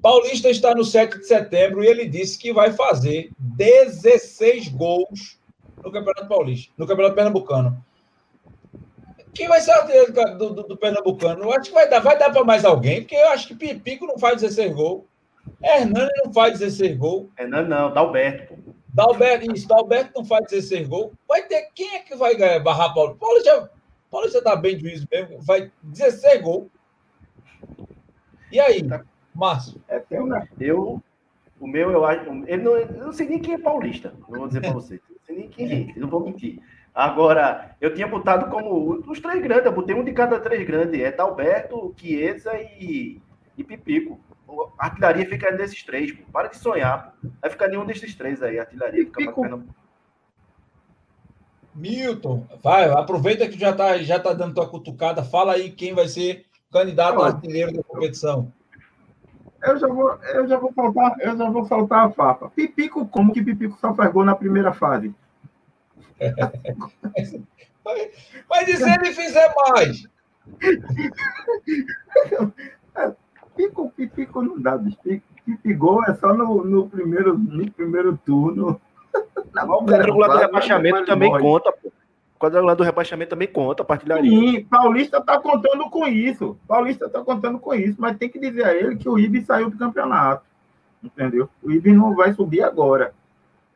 Paulista 0.02 0.50
está 0.50 0.74
no 0.74 0.84
7 0.84 1.20
de 1.20 1.28
setembro 1.28 1.84
e 1.84 1.88
ele 1.88 2.08
disse 2.08 2.38
que 2.38 2.54
vai 2.54 2.72
fazer 2.72 3.32
16 3.38 4.70
gols 4.70 5.38
no 5.84 5.92
Campeonato 5.92 6.28
Paulista, 6.28 6.72
no 6.78 6.88
Campeonato 6.88 7.16
Pernambucano. 7.16 7.86
Quem 9.34 9.48
vai 9.48 9.62
ser 9.62 9.72
artilheiro 9.72 10.14
do, 10.38 10.50
do, 10.50 10.64
do 10.64 10.78
Pernambucano? 10.78 11.44
Eu 11.44 11.54
acho 11.54 11.70
que 11.70 11.74
vai 11.76 11.90
dar, 11.90 12.00
vai 12.00 12.18
dar 12.18 12.32
para 12.32 12.44
mais 12.44 12.66
alguém, 12.66 13.02
porque 13.02 13.16
eu 13.16 13.30
acho 13.30 13.48
que 13.48 13.56
Pipico 13.56 14.06
não 14.06 14.18
faz 14.18 14.42
16 14.42 14.74
gols. 14.74 15.04
Hernani 15.62 16.12
não 16.24 16.34
faz 16.34 16.60
16 16.60 16.98
gols. 16.98 17.28
Hernani 17.38 17.70
não, 17.70 17.94
Dalberto. 17.94 18.58
Dalberto, 18.94 19.52
isso, 19.54 19.68
Dalberto 19.68 20.12
não 20.16 20.26
faz 20.26 20.46
16 20.50 20.88
gols. 20.88 21.12
Vai 21.28 21.44
ter 21.44 21.70
quem 21.76 21.96
é 21.96 22.00
que 22.00 22.16
vai 22.16 22.36
ganhar, 22.36 22.60
barrar 22.60 22.94
Paulo? 22.94 23.16
Paulo 23.16 23.44
já, 23.44 23.70
Paulo 24.10 24.30
já 24.30 24.42
tá 24.42 24.56
bem 24.56 24.76
de 24.76 24.82
juízo 24.82 25.08
mesmo, 25.12 25.40
vai 25.42 25.72
16 25.84 26.42
gols. 26.42 26.68
E 28.52 28.60
aí, 28.60 28.84
tá. 28.84 29.04
Márcio? 29.34 29.82
É, 29.88 30.04
eu, 30.60 31.02
o 31.60 31.68
meu, 31.68 31.92
eu 31.92 32.06
acho. 32.06 32.30
Ele 32.48 32.64
não, 32.64 32.76
eu 32.76 33.06
não 33.06 33.14
sei 33.14 33.28
nem 33.28 33.40
quem 33.40 33.54
é 33.54 33.60
paulista, 33.60 34.14
não 34.28 34.40
vou 34.40 34.48
dizer 34.48 34.62
para 34.62 34.72
você. 34.72 35.00
Não 35.10 35.18
sei 35.24 35.36
nem 35.36 35.50
quem 35.50 35.92
é, 35.96 36.00
não 36.00 36.08
vou 36.08 36.22
mentir. 36.22 36.60
Agora, 36.94 37.76
eu 37.80 37.94
tinha 37.94 38.08
botado 38.08 38.50
como 38.50 39.02
os 39.08 39.20
três 39.20 39.42
grandes, 39.42 39.66
eu 39.66 39.72
botei 39.72 39.96
um 39.96 40.04
de 40.04 40.12
cada 40.12 40.40
três 40.40 40.66
grandes. 40.66 41.00
É 41.00 41.12
Dalberto, 41.12 41.94
Chiesa 41.96 42.60
e, 42.60 43.22
e 43.56 43.64
Pipico 43.64 44.20
a 44.78 44.86
artilharia 44.86 45.28
fica 45.28 45.52
nesses 45.52 45.84
três, 45.84 46.12
pô. 46.12 46.24
Para 46.32 46.48
de 46.48 46.58
sonhar, 46.58 47.16
pô. 47.22 47.30
Vai 47.42 47.50
ficar 47.50 47.68
nenhum 47.68 47.86
desses 47.86 48.16
três 48.16 48.42
aí, 48.42 48.60
a 48.60 48.64
artilharia 48.64 49.06
fica 49.06 49.22
Fico... 49.22 49.64
Milton, 51.76 52.46
vai, 52.62 52.90
aproveita 52.90 53.48
que 53.48 53.58
já 53.58 53.74
tá, 53.74 53.98
já 54.00 54.20
tá 54.20 54.34
dando 54.34 54.56
tua 54.56 54.68
cutucada, 54.68 55.24
fala 55.24 55.54
aí 55.54 55.72
quem 55.72 55.94
vai 55.94 56.08
ser 56.08 56.46
candidato 56.72 57.22
a 57.22 57.28
artilheiro 57.28 57.74
da 57.74 57.84
competição. 57.84 58.52
eu 59.64 59.78
já 59.78 59.88
vou, 59.88 60.12
eu 60.34 60.48
já 60.48 60.58
vou 60.58 60.74
soltar, 60.74 61.16
eu 61.22 61.38
já 61.38 61.50
vou 61.50 61.66
soltar 61.66 62.06
a 62.06 62.10
papa. 62.10 62.50
Pipico, 62.50 63.08
como 63.08 63.34
que 63.34 63.42
Pipico 63.42 63.78
só 63.80 63.94
faz 63.94 64.12
gol 64.12 64.26
na 64.26 64.36
primeira 64.36 64.74
fase? 64.74 65.14
Mas 68.50 68.68
e 68.68 68.78
se 68.78 68.90
ele 68.90 69.14
fizer 69.14 69.54
mais? 69.56 70.08
Pico, 73.60 73.92
pipico 73.92 74.42
não 74.42 74.58
dá, 74.58 74.78
bicho. 74.78 74.98
Pipigol 75.46 76.02
é 76.06 76.16
só 76.16 76.34
no, 76.34 76.64
no, 76.64 76.90
primeiro, 76.90 77.38
no 77.38 77.70
primeiro 77.70 78.18
turno. 78.26 78.80
o 79.14 79.86
quadrangular 79.86 80.32
do 80.32 80.38
rebaixamento 80.38 81.06
também 81.06 81.30
morre. 81.30 81.42
conta, 81.44 81.74
pô. 81.74 81.90
O 81.90 82.40
quadrangular 82.40 82.76
do 82.78 82.84
rebaixamento 82.84 83.32
também 83.32 83.50
conta, 83.50 83.84
partilharia. 83.84 84.32
Sim, 84.32 84.64
Paulista 84.64 85.18
está 85.18 85.38
contando 85.38 85.90
com 85.90 86.08
isso. 86.08 86.58
Paulista 86.66 87.08
está 87.08 87.22
contando 87.22 87.60
com 87.60 87.74
isso, 87.74 87.98
mas 88.00 88.18
tem 88.18 88.30
que 88.30 88.40
dizer 88.40 88.64
a 88.64 88.74
ele 88.74 88.96
que 88.96 89.10
o 89.10 89.20
Ibe 89.20 89.44
saiu 89.44 89.70
do 89.70 89.78
campeonato. 89.78 90.46
Entendeu? 91.04 91.50
O 91.62 91.70
Ibe 91.70 91.92
não 91.92 92.16
vai 92.16 92.32
subir 92.34 92.64
agora. 92.64 93.14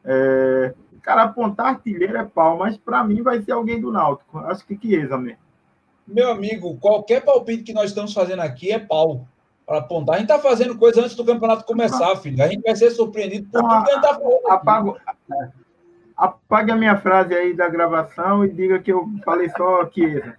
É... 0.05 0.73
Cara, 1.01 1.23
apontar 1.23 1.68
artilheiro 1.68 2.15
é 2.15 2.23
pau, 2.23 2.57
mas 2.57 2.77
para 2.77 3.03
mim 3.03 3.22
vai 3.22 3.41
ser 3.41 3.51
alguém 3.51 3.81
do 3.81 3.91
Náutico. 3.91 4.38
Acho 4.38 4.65
que 4.65 4.80
Chiesa 4.81 5.18
mesmo. 5.18 5.39
Meu 6.07 6.31
amigo, 6.31 6.77
qualquer 6.77 7.22
palpite 7.22 7.64
que 7.64 7.73
nós 7.73 7.89
estamos 7.89 8.14
fazendo 8.14 8.41
aqui 8.41 8.72
é 8.72 8.80
pau 8.80 9.27
para 9.65 9.80
apontar. 9.80 10.15
A 10.15 10.19
gente 10.19 10.30
está 10.30 10.41
fazendo 10.41 10.77
coisa 10.77 11.02
antes 11.02 11.15
do 11.15 11.26
campeonato 11.26 11.65
começar, 11.65 12.15
filho. 12.18 12.44
A 12.44 12.48
gente 12.48 12.61
vai 12.64 12.76
ser 12.76 12.91
surpreendido 12.91 13.49
por 13.49 13.61
tudo 13.61 13.69
que 13.69 13.91
a 13.91 13.94
gente 13.94 14.03
está 14.03 14.19
falando. 14.19 14.48
Apago, 14.48 14.98
apague 16.15 16.72
a 16.72 16.76
minha 16.76 16.98
frase 16.98 17.34
aí 17.34 17.53
da 17.53 17.68
gravação 17.68 18.45
e 18.45 18.49
diga 18.49 18.80
que 18.80 18.91
eu 18.91 19.10
falei 19.23 19.49
só 19.49 19.90
Chiesa. 19.90 20.35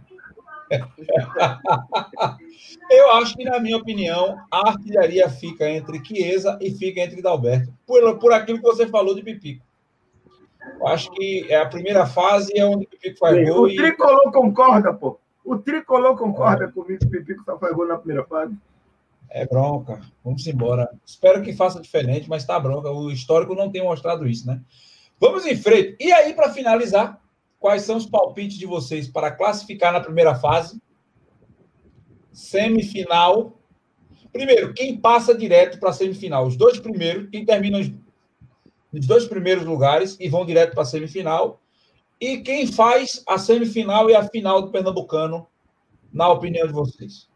eu 2.91 3.13
acho 3.13 3.37
que, 3.37 3.45
na 3.45 3.61
minha 3.61 3.77
opinião, 3.77 4.39
a 4.51 4.71
artilharia 4.71 5.29
fica 5.29 5.69
entre 5.69 6.03
Chiesa 6.05 6.59
e 6.61 6.71
fica 6.71 7.01
entre 7.01 7.23
Dalberto, 7.23 7.73
por, 7.87 8.19
por 8.19 8.33
aquilo 8.33 8.59
que 8.59 8.65
você 8.65 8.87
falou 8.87 9.15
de 9.15 9.23
Pipico. 9.23 9.65
Eu 10.81 10.89
acho 10.89 11.11
que 11.13 11.47
é 11.51 11.57
a 11.57 11.67
primeira 11.67 12.07
fase 12.07 12.51
é 12.57 12.65
onde 12.65 12.87
o 12.87 12.89
Pipico 12.89 13.19
faz 13.19 13.49
gol. 13.49 13.63
O 13.63 13.69
e... 13.69 13.77
Tricolor 13.77 14.33
concorda, 14.33 14.95
pô. 14.95 15.19
O 15.45 15.59
Tricolor 15.59 16.17
concorda 16.17 16.65
é. 16.65 16.69
comigo 16.69 16.99
que 17.01 17.07
o 17.07 17.11
Pipico 17.11 17.45
só 17.45 17.59
faz 17.59 17.75
gol 17.75 17.87
na 17.87 17.99
primeira 17.99 18.25
fase. 18.25 18.57
É 19.35 19.45
bronca. 19.45 20.01
Vamos 20.23 20.47
embora. 20.47 20.89
Espero 21.05 21.43
que 21.43 21.53
faça 21.53 21.81
diferente, 21.81 22.29
mas 22.29 22.45
tá 22.45 22.59
bronca. 22.61 22.89
O 22.93 23.11
histórico 23.11 23.53
não 23.57 23.69
tem 23.69 23.83
mostrado 23.83 24.29
isso, 24.29 24.47
né? 24.47 24.63
Vamos 25.19 25.45
em 25.45 25.57
frente. 25.57 25.97
E 25.99 26.13
aí, 26.13 26.33
para 26.33 26.53
finalizar, 26.53 27.21
quais 27.59 27.83
são 27.83 27.97
os 27.97 28.07
palpites 28.07 28.57
de 28.57 28.65
vocês 28.65 29.09
para 29.09 29.33
classificar 29.33 29.93
na 29.93 30.01
primeira 30.01 30.37
fase? 30.37 30.81
Semifinal. 32.33 33.59
Primeiro, 34.33 34.73
quem 34.73 34.97
passa 34.97 35.37
direto 35.37 35.81
para 35.81 35.91
a 35.91 35.93
semifinal? 35.93 36.47
Os 36.47 36.57
dois 36.57 36.79
primeiros, 36.79 37.29
quem 37.29 37.45
termina 37.45 37.79
nos 38.93 39.07
dois 39.07 39.27
primeiros 39.27 39.65
lugares 39.65 40.17
e 40.21 40.29
vão 40.29 40.47
direto 40.47 40.75
para 40.75 40.85
a 40.85 40.87
semifinal. 40.87 41.61
E 42.21 42.39
quem 42.39 42.69
faz 42.69 43.25
a 43.27 43.37
semifinal 43.37 44.09
e 44.09 44.15
a 44.15 44.29
final 44.29 44.63
do 44.63 44.71
Pernambucano, 44.71 45.45
na 46.13 46.29
opinião 46.29 46.69
de 46.69 46.73
vocês? 46.73 47.34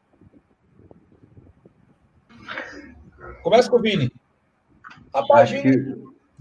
Começa 3.42 3.70
com 3.70 3.76
o 3.76 3.82
Vini. 3.82 4.12
Rapaz, 5.14 5.50
Vini, 5.50 5.62
que... 5.62 5.78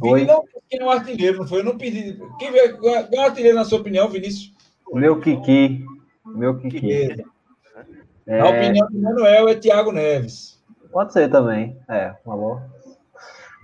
Vini 0.02 0.26
não 0.26 0.44
quem 0.70 0.82
é 0.82 0.84
um 0.84 0.90
artilheiro, 0.90 1.38
não 1.40 1.48
foi? 1.48 1.60
Eu 1.60 1.64
não 1.64 1.78
pedi. 1.78 2.20
Quem 2.38 2.50
é 2.50 2.78
um 3.16 3.22
artilheiro, 3.22 3.58
na 3.58 3.64
sua 3.64 3.80
opinião, 3.80 4.10
Vinícius? 4.10 4.54
Meu 4.92 5.20
Kiki. 5.20 5.86
Meu 6.26 6.58
Kiki. 6.58 7.26
É... 8.28 8.40
A 8.40 8.50
opinião 8.50 8.88
do 8.90 9.00
Manuel 9.00 9.48
é 9.48 9.56
Thiago 9.56 9.92
Neves. 9.92 10.62
Pode 10.92 11.14
ser 11.14 11.30
também. 11.30 11.78
É, 11.88 12.14
uma 12.26 12.36
boa. 12.36 12.64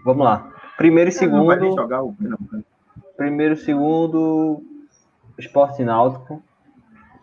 Vamos 0.06 0.24
lá. 0.24 0.50
Primeiro 0.78 1.10
e 1.10 1.14
segundo. 1.14 1.76
Jogar 1.76 2.04
o... 2.04 2.16
Primeiro 3.18 3.56
e 3.56 3.58
segundo. 3.58 4.64
Esporte 5.38 5.84
Náutico. 5.84 6.42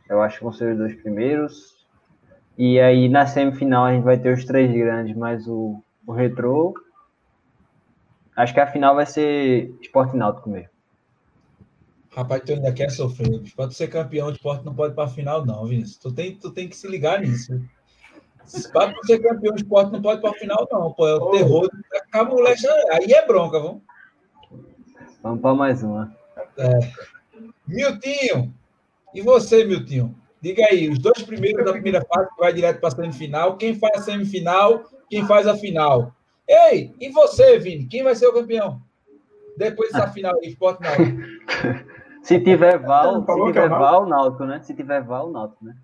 Eu 0.08 0.20
acho 0.20 0.38
que 0.38 0.44
vão 0.44 0.52
ser 0.52 0.72
os 0.72 0.78
dois 0.78 0.94
primeiros. 1.00 1.86
E 2.58 2.78
aí 2.78 3.08
na 3.08 3.26
semifinal 3.26 3.86
a 3.86 3.92
gente 3.94 4.04
vai 4.04 4.18
ter 4.18 4.34
os 4.34 4.44
três 4.44 4.70
grandes, 4.70 5.16
mais 5.16 5.46
o, 5.48 5.82
o 6.06 6.12
Retrô. 6.12 6.74
Acho 8.36 8.54
que 8.54 8.60
a 8.60 8.66
final 8.66 8.94
vai 8.94 9.06
ser 9.06 9.74
Esporte 9.80 10.16
Náutico 10.16 10.50
mesmo. 10.50 10.70
Rapaz, 12.14 12.42
tu 12.44 12.52
ainda 12.52 12.72
quer 12.72 12.90
sofrer. 12.90 13.40
Pode 13.54 13.74
ser 13.74 13.88
campeão, 13.88 14.28
o 14.28 14.32
esporte 14.32 14.64
não 14.64 14.74
pode 14.74 14.94
para 14.94 15.04
a 15.04 15.08
final, 15.08 15.46
não, 15.46 15.64
Vinícius. 15.66 15.98
Tu 15.98 16.12
tem, 16.12 16.36
tu 16.36 16.50
tem 16.50 16.68
que 16.68 16.76
se 16.76 16.88
ligar 16.88 17.20
nisso. 17.20 17.60
Para 18.72 18.92
ser 19.04 19.20
campeão, 19.20 19.54
o 19.54 19.56
esporte 19.56 19.92
não 19.92 20.02
pode 20.02 20.18
ir 20.18 20.22
para 20.22 20.30
a 20.30 20.34
final, 20.34 20.68
não. 20.72 20.92
Pô, 20.92 21.06
é 21.06 21.14
o 21.14 21.22
oh. 21.22 21.30
terror. 21.30 21.70
A 22.12 22.24
mulher, 22.24 22.56
aí 22.92 23.12
é 23.12 23.26
bronca, 23.26 23.60
vamos. 23.60 23.82
Vamos 25.22 25.40
para 25.40 25.54
mais 25.54 25.82
uma. 25.82 26.12
É. 26.58 26.80
Miltinho, 27.66 28.52
e 29.14 29.22
você, 29.22 29.64
Miltinho? 29.64 30.14
Diga 30.40 30.64
aí, 30.70 30.88
os 30.88 30.98
dois 30.98 31.22
primeiros 31.22 31.64
da 31.64 31.72
primeira 31.72 32.04
fase 32.04 32.28
que 32.30 32.40
vai 32.40 32.52
direto 32.52 32.80
para 32.80 32.88
a 32.88 32.92
semifinal. 32.92 33.56
Quem 33.56 33.78
faz 33.78 33.98
a 33.98 34.02
semifinal? 34.02 34.84
Quem 35.10 35.26
faz 35.26 35.46
a 35.46 35.56
final? 35.56 36.14
Ei, 36.48 36.94
e 37.00 37.10
você, 37.10 37.58
Vini? 37.58 37.86
Quem 37.86 38.02
vai 38.02 38.14
ser 38.14 38.28
o 38.28 38.32
campeão? 38.32 38.80
Depois 39.56 39.92
dessa 39.92 40.08
final 40.08 40.34
aí, 40.36 40.48
Esporte 40.48 40.80
Náutico. 40.80 41.18
se 42.22 42.40
tiver 42.40 42.78
Val, 42.78 43.26
se 43.26 43.44
tiver 43.46 43.68
Val, 43.68 44.06
Náutico, 44.06 44.44
né? 44.44 44.62
Se 44.62 44.74
tiver 44.74 45.02
Val, 45.02 45.30
Náutico, 45.30 45.64
né? 45.64 45.76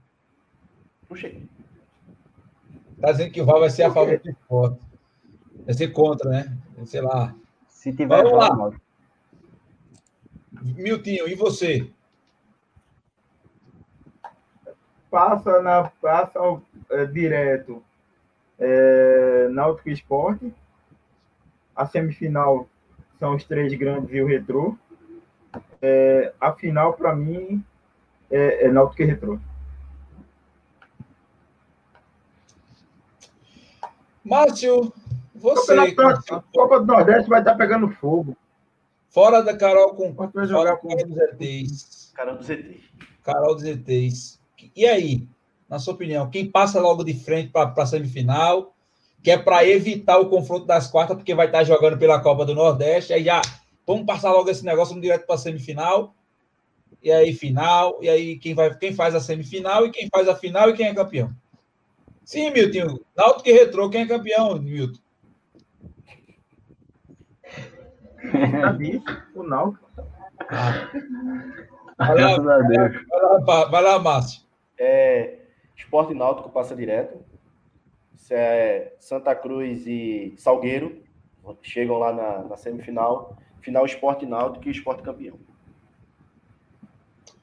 Puxa. 1.08 1.30
Tá 3.00 3.12
dizendo 3.12 3.32
que 3.32 3.42
o 3.42 3.44
Val 3.44 3.60
vai 3.60 3.70
ser 3.70 3.82
a 3.82 3.92
favor 3.92 4.18
do 4.18 4.30
esporte. 4.30 4.80
Vai 5.66 5.74
ser 5.74 5.88
contra, 5.88 6.30
né? 6.30 6.56
Sei 6.84 7.00
lá. 7.00 7.34
Se 7.68 7.92
tiver 7.92 8.22
Vamos 8.22 8.30
Val, 8.30 8.40
lá. 8.40 8.56
Náutico. 8.56 8.82
Miltinho, 10.62 11.28
e 11.28 11.34
você? 11.34 11.90
passa 15.16 15.62
na 15.62 15.90
passa 16.02 16.38
é, 16.90 17.06
direto 17.06 17.82
é, 18.58 19.48
Náutico 19.50 19.90
Esporte. 19.90 20.52
A 21.74 21.86
semifinal 21.86 22.68
são 23.18 23.34
os 23.34 23.44
três 23.44 23.72
grandes 23.74 24.12
e 24.12 24.20
o 24.20 24.26
Retrô. 24.26 24.76
É, 25.80 26.32
a 26.40 26.52
final, 26.52 26.94
para 26.94 27.14
mim, 27.14 27.64
é, 28.30 28.66
é 28.66 28.68
Náutico 28.70 29.02
e 29.02 29.06
Retrô. 29.06 29.38
Márcio, 34.24 34.92
você. 35.34 35.78
A 35.78 36.42
Copa 36.52 36.80
do 36.80 36.86
Nordeste 36.86 37.28
vai 37.28 37.38
estar 37.40 37.54
pegando 37.54 37.88
fogo. 37.88 38.36
Fora 39.08 39.42
da 39.42 39.56
Carol 39.56 39.94
com. 39.94 40.12
Vai 40.12 40.46
jogar 40.46 40.76
com 40.78 40.88
os 40.88 41.02
ZTs. 41.02 42.12
Carol 42.14 42.36
dos 42.36 42.46
ZTs. 42.46 42.84
Carol 43.22 43.54
dos 43.54 43.64
ZTs. 43.64 44.40
E 44.74 44.84
aí, 44.84 45.28
na 45.68 45.78
sua 45.78 45.94
opinião, 45.94 46.30
quem 46.30 46.50
passa 46.50 46.80
logo 46.80 47.02
de 47.02 47.14
frente 47.14 47.50
para 47.50 47.72
a 47.76 47.86
semifinal, 47.86 48.74
que 49.22 49.30
é 49.30 49.38
para 49.38 49.66
evitar 49.66 50.18
o 50.18 50.28
confronto 50.28 50.66
das 50.66 50.86
quartas, 50.86 51.16
porque 51.16 51.34
vai 51.34 51.46
estar 51.46 51.64
jogando 51.64 51.98
pela 51.98 52.20
Copa 52.20 52.44
do 52.44 52.54
Nordeste, 52.54 53.12
aí 53.12 53.24
já 53.24 53.42
vamos 53.86 54.06
passar 54.06 54.32
logo 54.32 54.48
esse 54.48 54.64
negócio, 54.64 54.90
vamos 54.90 55.02
direto 55.02 55.26
para 55.26 55.34
a 55.34 55.38
semifinal, 55.38 56.14
e 57.02 57.10
aí 57.10 57.34
final, 57.34 57.98
e 58.00 58.08
aí 58.08 58.38
quem, 58.38 58.54
vai, 58.54 58.72
quem 58.76 58.92
faz 58.92 59.14
a 59.14 59.20
semifinal, 59.20 59.86
e 59.86 59.90
quem 59.90 60.08
faz 60.08 60.28
a 60.28 60.36
final, 60.36 60.70
e 60.70 60.74
quem 60.74 60.86
é 60.86 60.94
campeão. 60.94 61.30
Sim, 62.24 62.50
Milton, 62.50 62.98
Náutico 63.16 63.48
e 63.48 63.52
Retrô, 63.52 63.88
quem 63.90 64.02
é 64.02 64.06
campeão, 64.06 64.60
Milton? 64.60 65.00
o 69.34 69.42
Náutico. 69.42 69.86
Ah. 70.48 70.90
Vai 71.98 72.20
lá, 72.20 72.38
vai 72.38 72.62
lá, 73.46 73.64
vai 73.70 73.82
lá, 73.82 73.98
Márcio. 73.98 74.42
É, 74.78 75.45
Esporte 75.76 76.14
Náutico 76.14 76.50
passa 76.50 76.74
direto. 76.74 77.18
É 78.30 78.94
Santa 78.98 79.34
Cruz 79.34 79.86
e 79.86 80.34
Salgueiro 80.36 81.04
chegam 81.62 81.98
lá 81.98 82.12
na, 82.12 82.38
na 82.44 82.56
semifinal. 82.56 83.36
Final 83.60 83.84
Esporte 83.84 84.26
Náutico 84.26 84.66
e 84.68 84.70
Esporte 84.70 85.02
campeão. 85.02 85.38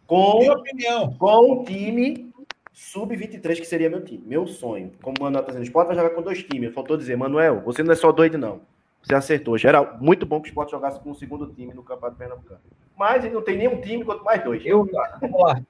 Com, 0.07 0.39
Minha 0.39 0.53
opinião. 0.53 1.13
Com 1.13 1.51
o 1.51 1.63
time 1.63 2.33
sub-23, 2.71 3.59
que 3.59 3.65
seria 3.65 3.89
meu 3.89 4.03
time. 4.03 4.23
Meu 4.25 4.47
sonho. 4.47 4.91
Como 5.01 5.15
o 5.19 5.23
Manuel 5.23 5.41
está 5.41 5.51
dizendo, 5.51 5.63
o 5.63 5.67
Esporte 5.67 5.87
vai 5.87 5.95
jogar 5.95 6.09
com 6.09 6.21
dois 6.21 6.43
times. 6.43 6.73
Faltou 6.73 6.97
dizer, 6.97 7.15
Manuel, 7.15 7.61
você 7.61 7.83
não 7.83 7.93
é 7.93 7.95
só 7.95 8.11
doido, 8.11 8.37
não. 8.37 8.61
Você 9.03 9.13
acertou. 9.13 9.57
Geral, 9.57 9.97
muito 9.99 10.25
bom 10.25 10.41
que 10.41 10.47
o 10.47 10.49
Sport 10.49 10.71
jogasse 10.71 10.99
com 10.99 11.11
o 11.11 11.15
segundo 11.15 11.47
time 11.53 11.73
no 11.73 11.83
Campeonato 11.83 12.17
Pernambucano. 12.17 12.61
Mas 12.97 13.25
ele 13.25 13.33
não 13.33 13.41
tem 13.41 13.57
nenhum 13.57 13.81
time 13.81 14.03
quanto 14.05 14.23
mais 14.23 14.43
dois. 14.43 14.65
Eu, 14.65 14.87
vamos 15.19 15.41
lá. 15.41 15.61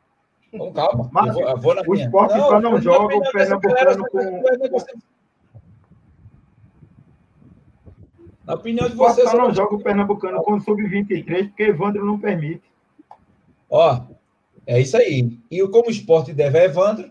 Com 0.58 0.72
calma. 0.72 1.10
Mas, 1.12 1.28
eu 1.36 1.58
vou, 1.58 1.74
eu 1.74 1.84
vou 1.84 1.96
o 1.96 1.98
esporte 1.98 2.38
não, 2.38 2.48
só 2.48 2.60
não 2.62 2.82
joga 2.82 3.16
o 3.18 3.32
Pernambucano 3.32 4.10
com. 4.10 4.44
Na 8.46 8.54
opinião 8.56 8.90
de 8.90 8.96
vocês. 8.96 9.30
Só 9.30 9.38
não 9.38 9.54
joga 9.54 9.76
o 9.76 9.82
Pernambucano 9.82 10.44
com 10.44 10.54
o 10.56 10.62
Sub-23, 10.62 11.48
porque 11.48 11.64
Evandro 11.64 12.06
não 12.06 12.20
permite. 12.20 12.64
Ó, 13.70 14.02
é 14.68 14.80
isso 14.80 14.98
aí. 14.98 15.40
E 15.50 15.66
como 15.68 15.88
o 15.88 15.92
esporte 15.92 16.34
deve 16.34 16.60
a 16.60 16.66
Evandro, 16.66 17.10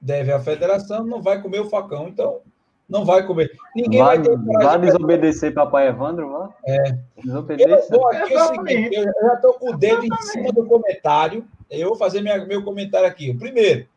deve 0.00 0.32
a 0.32 0.40
federação, 0.40 1.04
não 1.04 1.22
vai 1.22 1.40
comer 1.40 1.60
o 1.60 1.68
facão. 1.68 2.08
Então, 2.08 2.40
Não 2.88 3.04
vai 3.04 3.24
comer. 3.24 3.52
Ninguém 3.76 4.02
Vai, 4.02 4.18
vai 4.18 4.26
ter 4.26 4.36
vai 4.36 4.80
desobedecer 4.80 5.54
papai 5.54 5.86
Evandro, 5.86 6.28
vá? 6.32 6.50
É. 6.66 6.90
Eu 6.90 7.22
Desobedeça. 7.22 7.86
vou 7.96 8.08
aqui 8.08 8.34
é 8.34 8.42
o 8.42 8.46
seguinte, 8.48 8.72
Exatamente. 8.72 8.96
eu 8.96 9.04
já 9.04 9.34
estou 9.34 9.52
com 9.54 9.70
o 9.70 9.76
dedo 9.76 10.04
em 10.04 10.22
cima 10.22 10.50
do 10.50 10.64
comentário. 10.66 11.44
Eu 11.70 11.88
vou 11.90 11.96
fazer 11.96 12.20
minha- 12.20 12.44
meu 12.44 12.64
comentário 12.64 13.06
aqui. 13.06 13.32
Primeiro, 13.34 13.88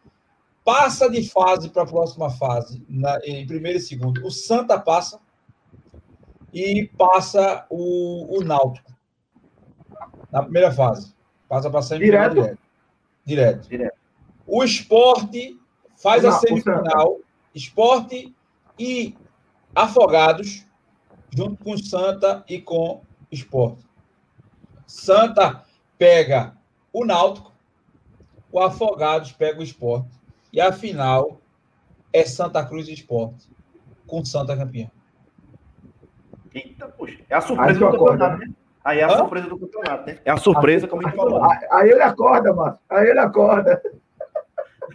passa 0.64 1.10
de 1.10 1.28
fase 1.30 1.70
para 1.70 1.84
a 1.84 1.88
próxima 1.88 2.30
fase, 2.30 2.86
na- 2.88 3.20
em 3.26 3.45
primeiro 3.48 3.80
e 3.80 3.82
segundo. 3.82 4.26
O 4.26 4.32
Santa 4.32 4.80
passa 4.80 5.20
e 6.54 6.88
passa 6.98 7.66
o, 7.70 8.38
o 8.40 8.44
Náutico. 8.44 8.94
Na 10.32 10.44
primeira 10.44 10.72
fase. 10.72 11.14
Passa 11.50 11.70
para 11.70 11.82
semifinal 11.82 12.30
Direto? 12.30 12.60
direto. 13.26 13.68
Direto. 13.70 13.98
O 14.45 14.64
esporte 14.64 15.60
faz 15.98 16.24
Não, 16.24 16.30
a 16.30 16.34
semifinal. 16.34 17.20
Esporte 17.56 18.36
e 18.78 19.16
Afogados, 19.76 20.66
junto 21.36 21.64
com 21.64 21.72
o 21.74 21.78
Santa 21.84 22.44
e 22.48 22.60
com 22.62 22.95
o 22.98 23.02
Esporte. 23.32 23.84
Santa 24.86 25.64
pega 25.98 26.56
o 26.91 27.06
Náutico, 27.06 27.53
o 28.54 28.60
Afogados 28.60 29.32
pega 29.32 29.60
o 29.60 29.64
Esporte. 29.64 30.08
E 30.54 30.62
a 30.62 30.72
final 30.72 31.42
é 32.14 32.24
Santa 32.24 32.64
Cruz 32.64 32.88
e 32.88 32.94
Esporte, 32.94 33.50
com 34.06 34.24
Santa 34.24 34.56
campeão. 34.56 34.90
Eita, 36.54 36.88
poxa. 36.88 37.18
É 37.28 37.36
a 37.36 37.42
surpresa 37.42 37.80
do 37.80 37.88
acorda, 37.88 38.06
campeonato, 38.30 38.38
né? 38.48 38.54
Aí 38.86 39.00
é 39.00 39.04
a 39.04 39.08
Hã? 39.08 39.18
surpresa 39.18 39.48
do 39.50 39.58
campeonato, 39.58 40.06
né? 40.06 40.20
É 40.24 40.32
a 40.32 40.38
surpresa, 40.38 40.88
como 40.88 41.02
a 41.02 41.10
gente 41.10 41.18
falou. 41.18 41.44
Aí- 41.72 41.90
ele 41.90 42.02
acorda, 42.04 42.54
Márcio. 42.54 42.80
Aí 42.90 43.10
ele 43.10 43.20
acorda. 43.20 43.82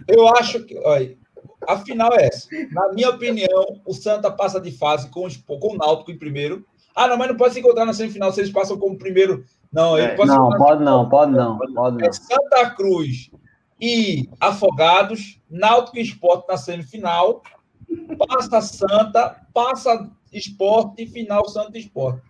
Eu 0.06 0.28
acho 0.36 0.62
que, 0.64 0.78
olha, 0.84 1.16
a 1.66 1.76
final 1.78 2.12
é 2.12 2.26
essa. 2.26 2.48
Na 2.70 2.92
minha 2.92 3.10
opinião, 3.10 3.80
o 3.84 3.92
Santa 3.92 4.30
passa 4.30 4.60
de 4.60 4.70
fase 4.70 5.08
com 5.10 5.26
com 5.58 5.74
o 5.74 5.76
Náutico 5.76 6.12
em 6.12 6.18
primeiro. 6.18 6.64
Ah, 6.94 7.08
não, 7.08 7.16
mas 7.16 7.28
não 7.28 7.36
pode 7.36 7.54
se 7.54 7.60
encontrar 7.60 7.84
na 7.84 7.92
semifinal 7.92 8.30
se 8.30 8.40
eles 8.40 8.52
passam 8.52 8.78
como 8.78 8.96
primeiro. 8.96 9.44
Não, 9.72 9.98
ele 9.98 10.12
É. 10.12 10.14
pode 10.14 10.30
se 10.30 10.36
Não, 10.36 10.46
encontrar- 10.48 10.64
pode 10.66 10.84
não, 10.84 11.08
pode 11.08 11.32
não, 11.32 11.58
pode 11.58 11.72
não. 11.98 12.06
É 12.06 12.12
Santa 12.12 12.70
Cruz 12.76 13.30
e 13.80 14.28
Afogados, 14.40 15.40
Náutico 15.48 15.98
e 15.98 16.02
Esporte 16.02 16.48
na 16.48 16.56
semifinal, 16.56 17.42
passa 18.18 18.60
Santa, 18.60 19.46
passa 19.52 20.10
Esporte 20.32 21.02
e 21.02 21.06
final 21.06 21.48
Santa 21.48 21.78
Esporte. 21.78 22.22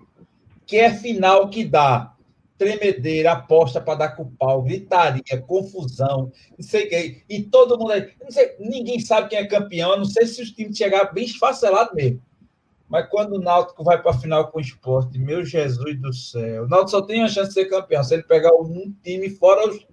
Que 0.67 0.77
é 0.77 0.93
final 0.93 1.49
que 1.49 1.65
dá 1.65 2.15
tremedeira, 2.59 3.33
aposta 3.33 3.81
para 3.81 3.95
dar 4.01 4.09
com 4.17 4.29
pau, 4.37 4.63
gritaria, 4.63 5.23
confusão, 5.47 6.33
não 6.59 6.65
sei 6.67 6.87
o 6.87 6.89
que. 6.89 7.23
E 7.29 7.43
todo 7.45 7.79
mundo 7.79 7.93
aí, 7.93 8.13
sei, 8.29 8.57
ninguém 8.59 8.99
sabe 8.99 9.29
quem 9.29 9.39
é 9.39 9.47
campeão, 9.47 9.97
não 9.97 10.05
sei 10.05 10.27
se 10.27 10.43
os 10.43 10.51
times 10.51 10.77
chegar 10.77 11.13
bem 11.13 11.25
esfacelados 11.25 11.95
mesmo. 11.95 12.21
Mas 12.89 13.09
quando 13.11 13.35
o 13.35 13.41
Náutico 13.41 13.85
vai 13.85 14.01
para 14.01 14.11
a 14.11 14.19
final 14.19 14.51
com 14.51 14.59
o 14.59 14.63
esporte, 14.63 15.19
meu 15.19 15.45
Jesus 15.45 16.01
do 16.01 16.13
céu, 16.13 16.65
o 16.65 16.69
Náutico 16.69 16.91
só 16.91 17.03
tem 17.03 17.23
a 17.23 17.29
chance 17.29 17.49
de 17.49 17.55
ser 17.55 17.67
campeão. 17.67 18.03
Se 18.03 18.15
ele 18.15 18.23
pegar 18.23 18.53
um 18.55 18.93
time 19.05 19.31
fora 19.31 19.69
os. 19.69 19.87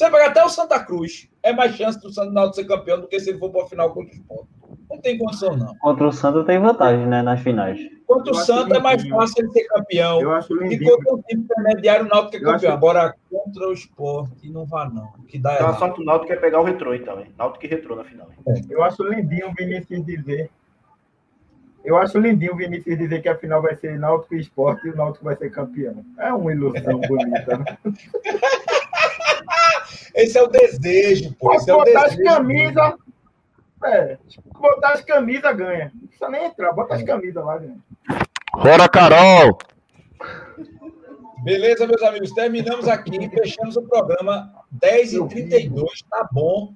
Ele 0.00 0.10
pegar 0.10 0.26
até 0.26 0.44
o 0.44 0.48
Santa 0.48 0.78
Cruz, 0.84 1.28
é 1.42 1.52
mais 1.52 1.74
chance 1.76 2.00
do 2.00 2.10
Santa 2.12 2.32
Náutico 2.32 2.56
ser 2.56 2.64
campeão 2.66 3.00
do 3.00 3.06
que 3.06 3.18
se 3.20 3.30
ele 3.30 3.38
for 3.38 3.50
para 3.50 3.62
a 3.62 3.66
final 3.66 3.92
contra 3.92 4.12
o 4.12 4.16
esporte. 4.16 4.48
Não 4.90 5.00
tem 5.00 5.16
condição, 5.18 5.56
não. 5.56 5.74
Contra 5.78 6.08
o 6.08 6.12
Santa 6.12 6.44
tem 6.44 6.58
vantagem, 6.60 7.06
né, 7.06 7.22
nas 7.22 7.40
finais. 7.40 7.80
Contra 8.06 8.32
o 8.32 8.34
Santa 8.34 8.76
é 8.76 8.80
mais 8.80 9.06
fácil 9.08 9.34
ele 9.44 9.52
ser 9.52 9.64
campeão. 9.64 10.20
Eu 10.20 10.32
acho 10.32 10.52
E 10.64 10.78
contra 10.84 11.14
um 11.14 11.22
time 11.22 11.42
intermediário, 11.42 12.06
o 12.06 12.08
Náutico 12.08 12.36
é 12.36 12.40
Eu 12.40 12.50
acho- 12.50 12.60
campeão. 12.60 12.72
Agora, 12.76 13.14
contra 13.30 13.68
o 13.68 13.72
esporte, 13.72 14.50
não 14.50 14.64
vá, 14.66 14.88
não. 14.88 15.12
Que 15.28 15.38
dá 15.38 15.54
Então 15.54 15.68
errado. 15.68 15.94
do 15.96 16.04
Náutico 16.04 16.32
é 16.32 16.36
pegar 16.36 16.60
o 16.60 16.64
retrô, 16.64 16.94
então, 16.94 17.18
hein? 17.20 17.32
Náutico 17.38 17.64
e 17.64 17.68
retrô 17.68 17.96
na 17.96 18.04
final. 18.04 18.28
hein? 18.46 18.64
Eu 18.68 18.82
acho 18.82 19.02
lindinho 19.04 19.48
o 19.48 19.54
Vinícius 19.54 20.04
dizer. 20.04 20.50
Eu 21.84 21.96
acho 21.98 22.18
lindinho 22.18 22.54
o 22.54 22.56
Vinícius 22.56 22.96
dizer 22.98 23.20
que 23.22 23.28
a 23.28 23.36
final 23.36 23.60
vai 23.62 23.74
ser 23.76 23.98
Náutico 23.98 24.34
e 24.34 24.40
Esporte 24.40 24.86
e 24.86 24.90
o 24.90 24.96
Náutico 24.96 25.24
vai 25.24 25.36
ser 25.36 25.50
campeão. 25.50 26.04
É 26.18 26.32
uma 26.32 26.52
ilusão 26.52 27.00
bonita. 27.00 27.58
Né? 27.58 27.78
Esse 30.14 30.38
é 30.38 30.42
o 30.42 30.46
desejo, 30.48 31.34
pô. 31.38 31.54
Esse 31.54 31.70
é 31.70 31.74
o 31.74 31.78
botar 31.78 32.04
as 32.06 32.16
desejo. 32.16 32.24
camisas. 32.24 32.94
É, 33.84 34.18
botar 34.58 34.92
as 34.92 35.00
camisas 35.02 35.56
ganha. 35.56 35.92
Não 35.94 36.06
precisa 36.08 36.28
nem 36.30 36.44
entrar, 36.46 36.72
bota 36.72 36.94
as 36.94 37.02
camisas 37.02 37.44
lá, 37.44 37.58
ganha. 37.58 37.76
Fora, 38.62 38.88
Carol! 38.88 39.58
Beleza, 41.42 41.86
meus 41.86 42.02
amigos, 42.02 42.32
terminamos 42.32 42.88
aqui, 42.88 43.28
fechamos 43.28 43.76
o 43.76 43.82
programa 43.82 44.50
10h32, 44.80 45.84
tá 46.08 46.26
bom. 46.32 46.72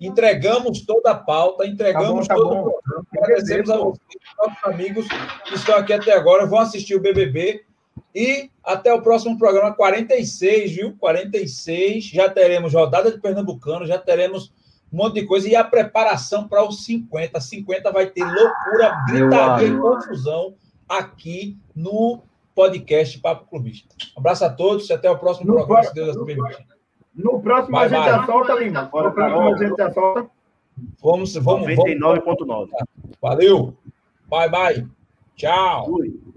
Entregamos 0.00 0.80
toda 0.86 1.10
a 1.10 1.14
pauta, 1.14 1.66
entregamos 1.66 2.26
Tá 2.26 2.34
bom, 2.34 2.40
tá 2.42 2.48
todo 2.48 2.64
bom. 2.64 2.68
o 2.68 2.72
programa. 2.82 3.06
Agradecemos 3.20 3.68
a 3.70 3.76
vocês, 3.76 4.00
nossos 4.38 4.64
amigos 4.64 5.06
que 5.44 5.54
estão 5.54 5.76
aqui 5.76 5.92
até 5.92 6.12
agora, 6.12 6.46
vão 6.46 6.60
assistir 6.60 6.94
o 6.94 7.00
BBB. 7.00 7.64
E 8.14 8.50
até 8.64 8.92
o 8.92 9.02
próximo 9.02 9.38
programa 9.38 9.74
46, 9.74 10.72
viu? 10.72 10.96
46. 10.98 12.04
Já 12.04 12.28
teremos 12.28 12.72
rodada 12.74 13.10
de 13.12 13.18
Pernambucano, 13.20 13.86
já 13.86 13.98
teremos 13.98 14.52
um 14.92 14.96
monte 14.98 15.14
de 15.20 15.26
coisa. 15.26 15.48
E 15.48 15.54
a 15.56 15.64
preparação 15.64 16.46
para 16.48 16.64
os 16.66 16.84
50. 16.84 17.40
50 17.40 17.90
vai 17.92 18.06
ter 18.06 18.24
loucura, 18.24 19.04
gritaria 19.08 19.68
e 19.68 19.78
confusão 19.78 20.54
aqui 20.88 21.56
no 21.74 22.20
podcast 22.54 23.18
Papo 23.20 23.46
Clubista. 23.48 23.94
Um 24.16 24.20
abraço 24.20 24.44
a 24.44 24.50
todos 24.50 24.88
e 24.88 24.92
até 24.92 25.10
o 25.10 25.18
próximo 25.18 25.46
No 25.46 25.54
programa, 25.54 25.80
próximo- 25.82 25.94
se 25.94 26.04
Deus 26.04 26.16
assim 26.16 26.26
permitir. 26.26 26.66
No 27.14 27.40
próximo 27.40 27.76
Vai, 27.76 27.86
a 27.86 27.88
gente 27.88 27.98
vai. 27.98 28.10
assolta, 28.10 28.54
Lima. 28.54 28.82
No 28.82 28.90
próximo 28.90 29.54
a 29.54 29.58
gente 29.58 29.82
assolta. 29.82 30.30
Vamos, 31.02 31.34
vamos, 31.34 31.66
vamos. 31.66 31.76
99,9. 31.76 32.70
Valeu. 33.20 33.76
Bye, 34.28 34.48
bye. 34.48 34.86
Tchau. 35.34 35.86
Fui. 35.86 36.27